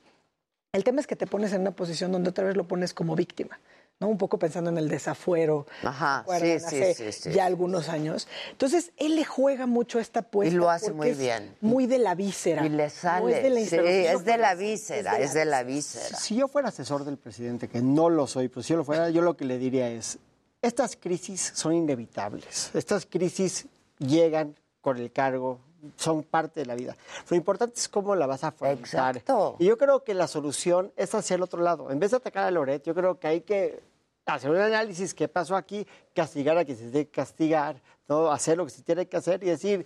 [0.73, 3.17] El tema es que te pones en una posición donde otra vez lo pones como
[3.17, 3.59] víctima,
[4.01, 4.07] ¿no?
[4.07, 5.67] Un poco pensando en el desafuero.
[5.83, 8.27] Ajá, sí, sí, Hace sí, sí, Ya algunos años.
[8.49, 10.53] Entonces, él le juega mucho a esta apuesta.
[10.53, 11.55] Y lo hace porque muy es bien.
[11.61, 12.65] Muy de la víscera.
[12.65, 13.37] Y le No sale.
[13.37, 13.75] es de la sí,
[14.07, 16.17] es de la víscera, es de la víscera.
[16.17, 19.11] Si yo fuera asesor del presidente, que no lo soy, pero si yo lo fuera,
[19.11, 20.17] yo lo que le diría es,
[20.63, 22.71] estas crisis son inevitables.
[22.73, 23.67] Estas crisis
[23.99, 25.59] llegan con el cargo,
[25.95, 26.97] son parte de la vida.
[27.29, 29.17] Lo importante es cómo la vas a afrontar.
[29.17, 29.57] Exacto.
[29.59, 31.91] Y yo creo que la solución es hacia el otro lado.
[31.91, 33.90] En vez de atacar a Loret, yo creo que hay que
[34.35, 38.31] hacer un análisis, qué pasó aquí, castigar a quien se tiene que castigar, ¿no?
[38.31, 39.85] hacer lo que se tiene que hacer y decir,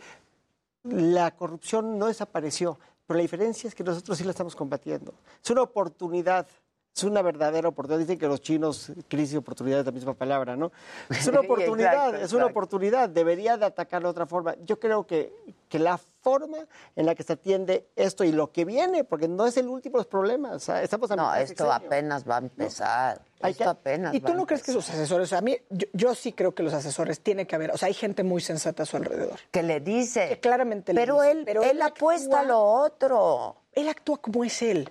[0.83, 5.13] la corrupción no desapareció, pero la diferencia es que nosotros sí la estamos combatiendo.
[5.43, 6.47] Es una oportunidad,
[6.95, 7.99] es una verdadera oportunidad.
[7.99, 10.71] Dicen que los chinos, crisis y oportunidad es la misma palabra, ¿no?
[11.09, 12.45] Es una oportunidad, exacto, es una exacto.
[12.51, 13.09] oportunidad.
[13.09, 14.55] Debería de atacar de otra forma.
[14.63, 15.33] Yo creo que,
[15.67, 16.59] que la forma
[16.95, 19.97] en la que se atiende esto y lo que viene, porque no es el último
[19.97, 20.53] de los problemas.
[20.55, 23.21] o sea, Estamos a No, esto apenas va a empezar.
[23.41, 25.57] Hay esto que- apenas ¿Y tú no crees que sus asesores, o sea, a mí,
[25.69, 28.39] yo, yo sí creo que los asesores tiene que haber, o sea, hay gente muy
[28.41, 29.37] sensata a su alrededor.
[29.51, 30.29] Que le dice.
[30.29, 33.57] Que claramente le Pero dice, él, él apuesta a lo otro.
[33.73, 34.89] Él actúa como es él.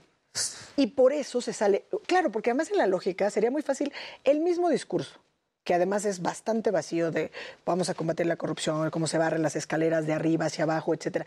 [0.77, 1.87] Y por eso se sale.
[2.07, 3.93] Claro, porque además en la lógica sería muy fácil
[4.25, 5.21] el mismo discurso,
[5.63, 7.31] que además es bastante vacío de
[7.65, 11.27] vamos a combatir la corrupción, cómo se barren las escaleras de arriba hacia abajo, etcétera.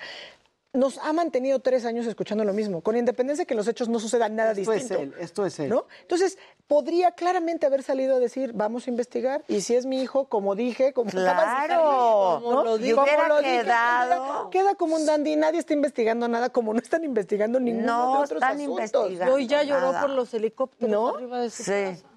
[0.73, 3.87] Nos ha mantenido tres años escuchando lo mismo, con independencia de que en los hechos
[3.89, 5.01] no suceda nada Esto es distinto.
[5.01, 5.69] él, esto es él.
[5.69, 5.87] ¿no?
[6.01, 6.37] Entonces,
[6.67, 10.55] podría claramente haber salido a decir, vamos a investigar, y si es mi hijo, como
[10.55, 12.63] dije, como Claro, ¿no?
[12.65, 14.49] lo Y di- como lo dije, quedado.
[14.49, 18.11] Queda, queda como un dandy, nadie está investigando nada, como no están investigando ninguno No
[18.17, 18.69] de otros están asuntos.
[19.01, 20.01] investigando Hoy ya lloró nada.
[20.01, 21.15] por los helicópteros ¿No?
[21.15, 21.71] arriba de su Sí.
[21.71, 22.07] casa.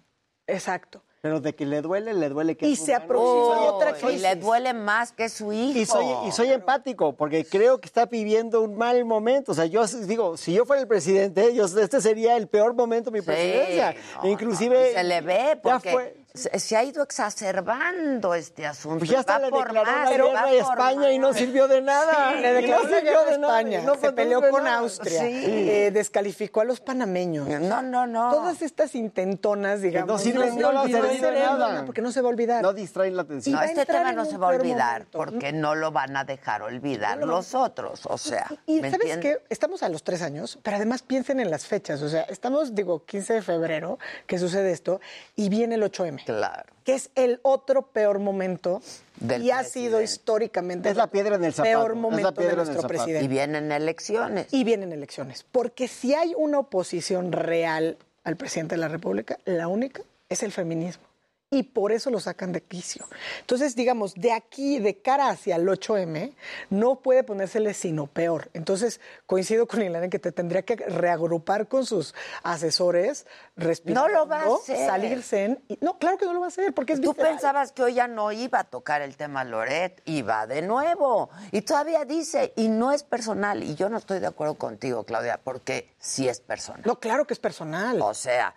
[0.48, 1.02] Exacto.
[1.22, 3.04] Pero de que le duele, le duele que Y es se humano.
[3.04, 4.22] aproxima otra Oh, y crisis.
[4.22, 5.78] le duele más que su hijo.
[5.78, 9.52] Y soy, y soy empático, porque creo que está viviendo un mal momento.
[9.52, 13.10] O sea, yo digo, si yo fuera el presidente, yo, este sería el peor momento
[13.10, 13.94] de mi Sí, presidencia.
[14.22, 14.92] no, Inclusive...
[14.92, 18.98] no, se le ve ya porque fue- se, se ha ido exacerbando este asunto.
[19.00, 21.68] Pues ya hasta Va le por declaró más, la guerra a España y no sirvió
[21.68, 22.32] de nada.
[22.32, 23.30] Le declaró No la guerra a.
[23.32, 24.78] España, No, se no peleó con nada.
[24.78, 25.30] Austria, Sí.
[25.44, 27.48] eh, descalificó a los panameños.
[27.48, 28.30] No, no, no.
[28.30, 31.84] Todas estas intentonas, digamos, no sirven, no olvidó el nada.
[31.84, 32.62] Porque no se va a olvidar.
[32.62, 33.56] No distraen la atención.
[33.56, 35.18] No, este tema no se va a olvidar momento.
[35.18, 38.02] porque no lo van a dejar olvidar los otros.
[38.06, 39.38] O sea, Y ¿me sabes entiendes?
[39.38, 39.44] qué?
[39.48, 42.02] Estamos a los tres años, pero además piensen en las fechas.
[42.02, 45.00] O sea, estamos, digo, 15 de febrero que sucede esto
[45.36, 46.19] y viene el 8M.
[46.24, 46.72] Claro.
[46.84, 48.80] Que es el otro peor momento
[49.16, 52.34] Del y ha sido históricamente Es la piedra en el zapato, peor es la momento
[52.34, 52.88] piedra de en el nuestro zapato.
[52.88, 53.24] presidente.
[53.24, 54.46] Y vienen elecciones.
[54.52, 55.44] Y vienen elecciones.
[55.50, 60.52] Porque si hay una oposición real al presidente de la República, la única es el
[60.52, 61.09] feminismo.
[61.52, 63.04] Y por eso lo sacan de quicio.
[63.40, 66.32] Entonces, digamos, de aquí, de cara hacia el 8M,
[66.70, 68.50] no puede ponérsele sino peor.
[68.54, 72.14] Entonces, coincido con Ilana en que te tendría que reagrupar con sus
[72.44, 74.00] asesores, respirar.
[74.00, 74.86] No lo va a hacer.
[74.86, 75.64] Salirse en.
[75.66, 77.32] y- no, claro que no lo va a hacer, porque es Tú visceral.
[77.32, 81.30] pensabas que hoy ya no iba a tocar el tema Loret, y va de nuevo.
[81.50, 83.64] Y todavía dice, y no es personal.
[83.64, 86.82] Y yo no estoy de acuerdo contigo, Claudia, porque sí es personal.
[86.84, 88.00] No, claro que es personal.
[88.02, 88.54] O sea,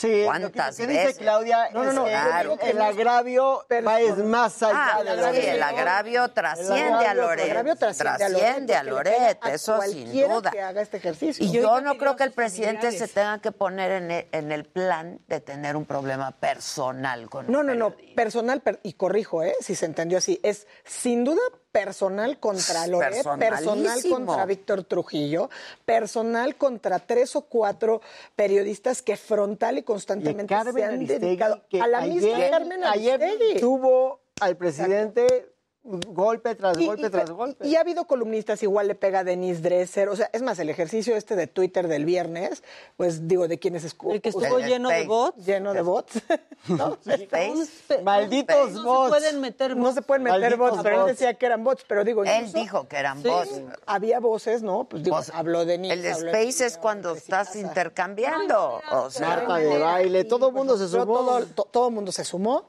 [0.00, 1.18] Sí, ¿cuántas lo que, dice veces?
[1.18, 2.58] Claudia No, no, no, es que claro.
[2.62, 7.14] el, el agravio va es más allá Ah, de sí, la el agravio trasciende a
[7.14, 7.44] Loret.
[7.44, 10.50] El agravio trasciende, Trasciende a Loret, a eso sin duda.
[10.50, 11.44] que haga este ejercicio.
[11.44, 14.64] Y Yo no creo que el presidente se tenga que poner en el, en el
[14.64, 19.54] plan de tener un problema personal con No, no, no, personal, per- y corrijo, ¿eh?
[19.60, 21.40] si se entendió así, es sin duda
[21.72, 25.50] personal contra Loret, personal contra Víctor Trujillo,
[25.84, 28.00] personal contra tres o cuatro
[28.34, 33.60] periodistas que frontal y constantemente se han dedicado a la ayer, misma Carmen ayer Aristegui.
[33.60, 35.49] tuvo al presidente
[35.82, 37.66] golpe tras Y- golpe y- tras golpe.
[37.66, 40.08] Y ha habido columnistas, igual le pega a Denise Dresser.
[40.10, 42.62] O sea, es más, el ejercicio este de Twitter del viernes,
[42.98, 44.16] pues digo, de quienes escuchan.
[44.16, 45.44] El que estuvo lleno de bots.
[45.44, 46.20] Lleno de bots.
[46.68, 46.98] ¿no?
[47.30, 48.02] Face.
[48.02, 49.04] Malditos No bots.
[49.04, 51.12] se pueden meter No se pueden meter Malditos bots, pero él bots.
[51.12, 53.50] decía que eran bots, pero digo, Él dijo que eran Sí, bots.
[53.86, 54.84] Había voces, ¿no?
[54.84, 58.80] Pues digo, Pues, habló de El space es cuando estás intercambiando.
[58.92, 61.06] O sea, Marta de baile, todo el mundo se sumó.
[61.06, 62.64] Todo, to- todo el mundo se sumó,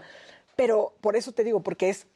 [0.56, 2.08] pero por eso te digo, porque es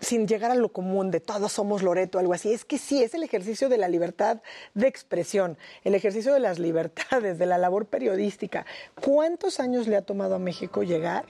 [0.00, 2.52] sin llegar a lo común de todos somos Loreto, algo así.
[2.52, 4.38] Es que sí, es el ejercicio de la libertad
[4.74, 8.66] de expresión, el ejercicio de las libertades, de la labor periodística.
[9.00, 11.24] ¿Cuántos años le ha tomado a México llegar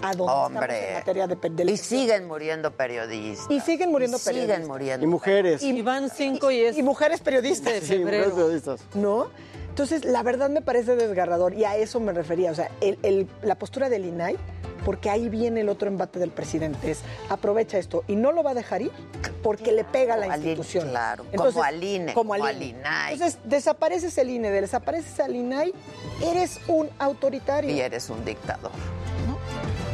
[0.00, 0.90] a donde estamos en hombre.
[0.94, 3.50] materia de, de Y siguen muriendo periodistas.
[3.50, 4.68] Y siguen muriendo Y siguen periodistas.
[4.68, 5.04] muriendo.
[5.04, 5.62] Y mujeres.
[5.62, 7.72] Y van cinco y es y mujeres periodistas.
[7.80, 8.26] Sí, febrero.
[8.28, 8.80] mujeres periodistas.
[8.94, 9.28] ¿no?
[9.70, 12.50] Entonces, la verdad me parece desgarrador y a eso me refería.
[12.50, 14.36] O sea, el- el- la postura del INAI,
[14.84, 18.52] porque ahí viene el otro embate del presidente, es aprovecha esto y no lo va
[18.52, 18.92] a dejar ir
[19.42, 20.88] porque le pega a la Al INE, institución.
[20.90, 22.78] claro, como al INE, como al INE.
[22.78, 23.12] INAI.
[23.14, 25.74] Entonces, desapareces el INE, desapareces al INAI,
[26.22, 27.70] eres un autoritario.
[27.70, 28.70] Y eres un dictador.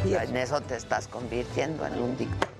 [0.05, 2.53] Y En eso te estás convirtiendo en un dictador.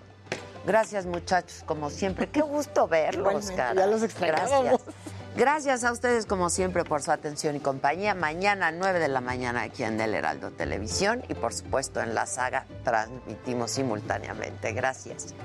[0.65, 2.27] Gracias, muchachos, como siempre.
[2.27, 3.75] Qué gusto verlos, Igualmente, cara.
[3.75, 4.81] ya los extrañábamos.
[4.83, 5.14] Gracias.
[5.35, 8.15] Gracias a ustedes, como siempre, por su atención y compañía.
[8.15, 11.23] Mañana, 9 de la mañana, aquí en El Heraldo Televisión.
[11.27, 14.71] Y, por supuesto, en la saga transmitimos simultáneamente.
[14.71, 15.35] Gracias.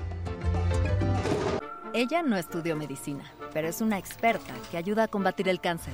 [1.93, 5.93] Ella no estudió medicina, pero es una experta que ayuda a combatir el cáncer.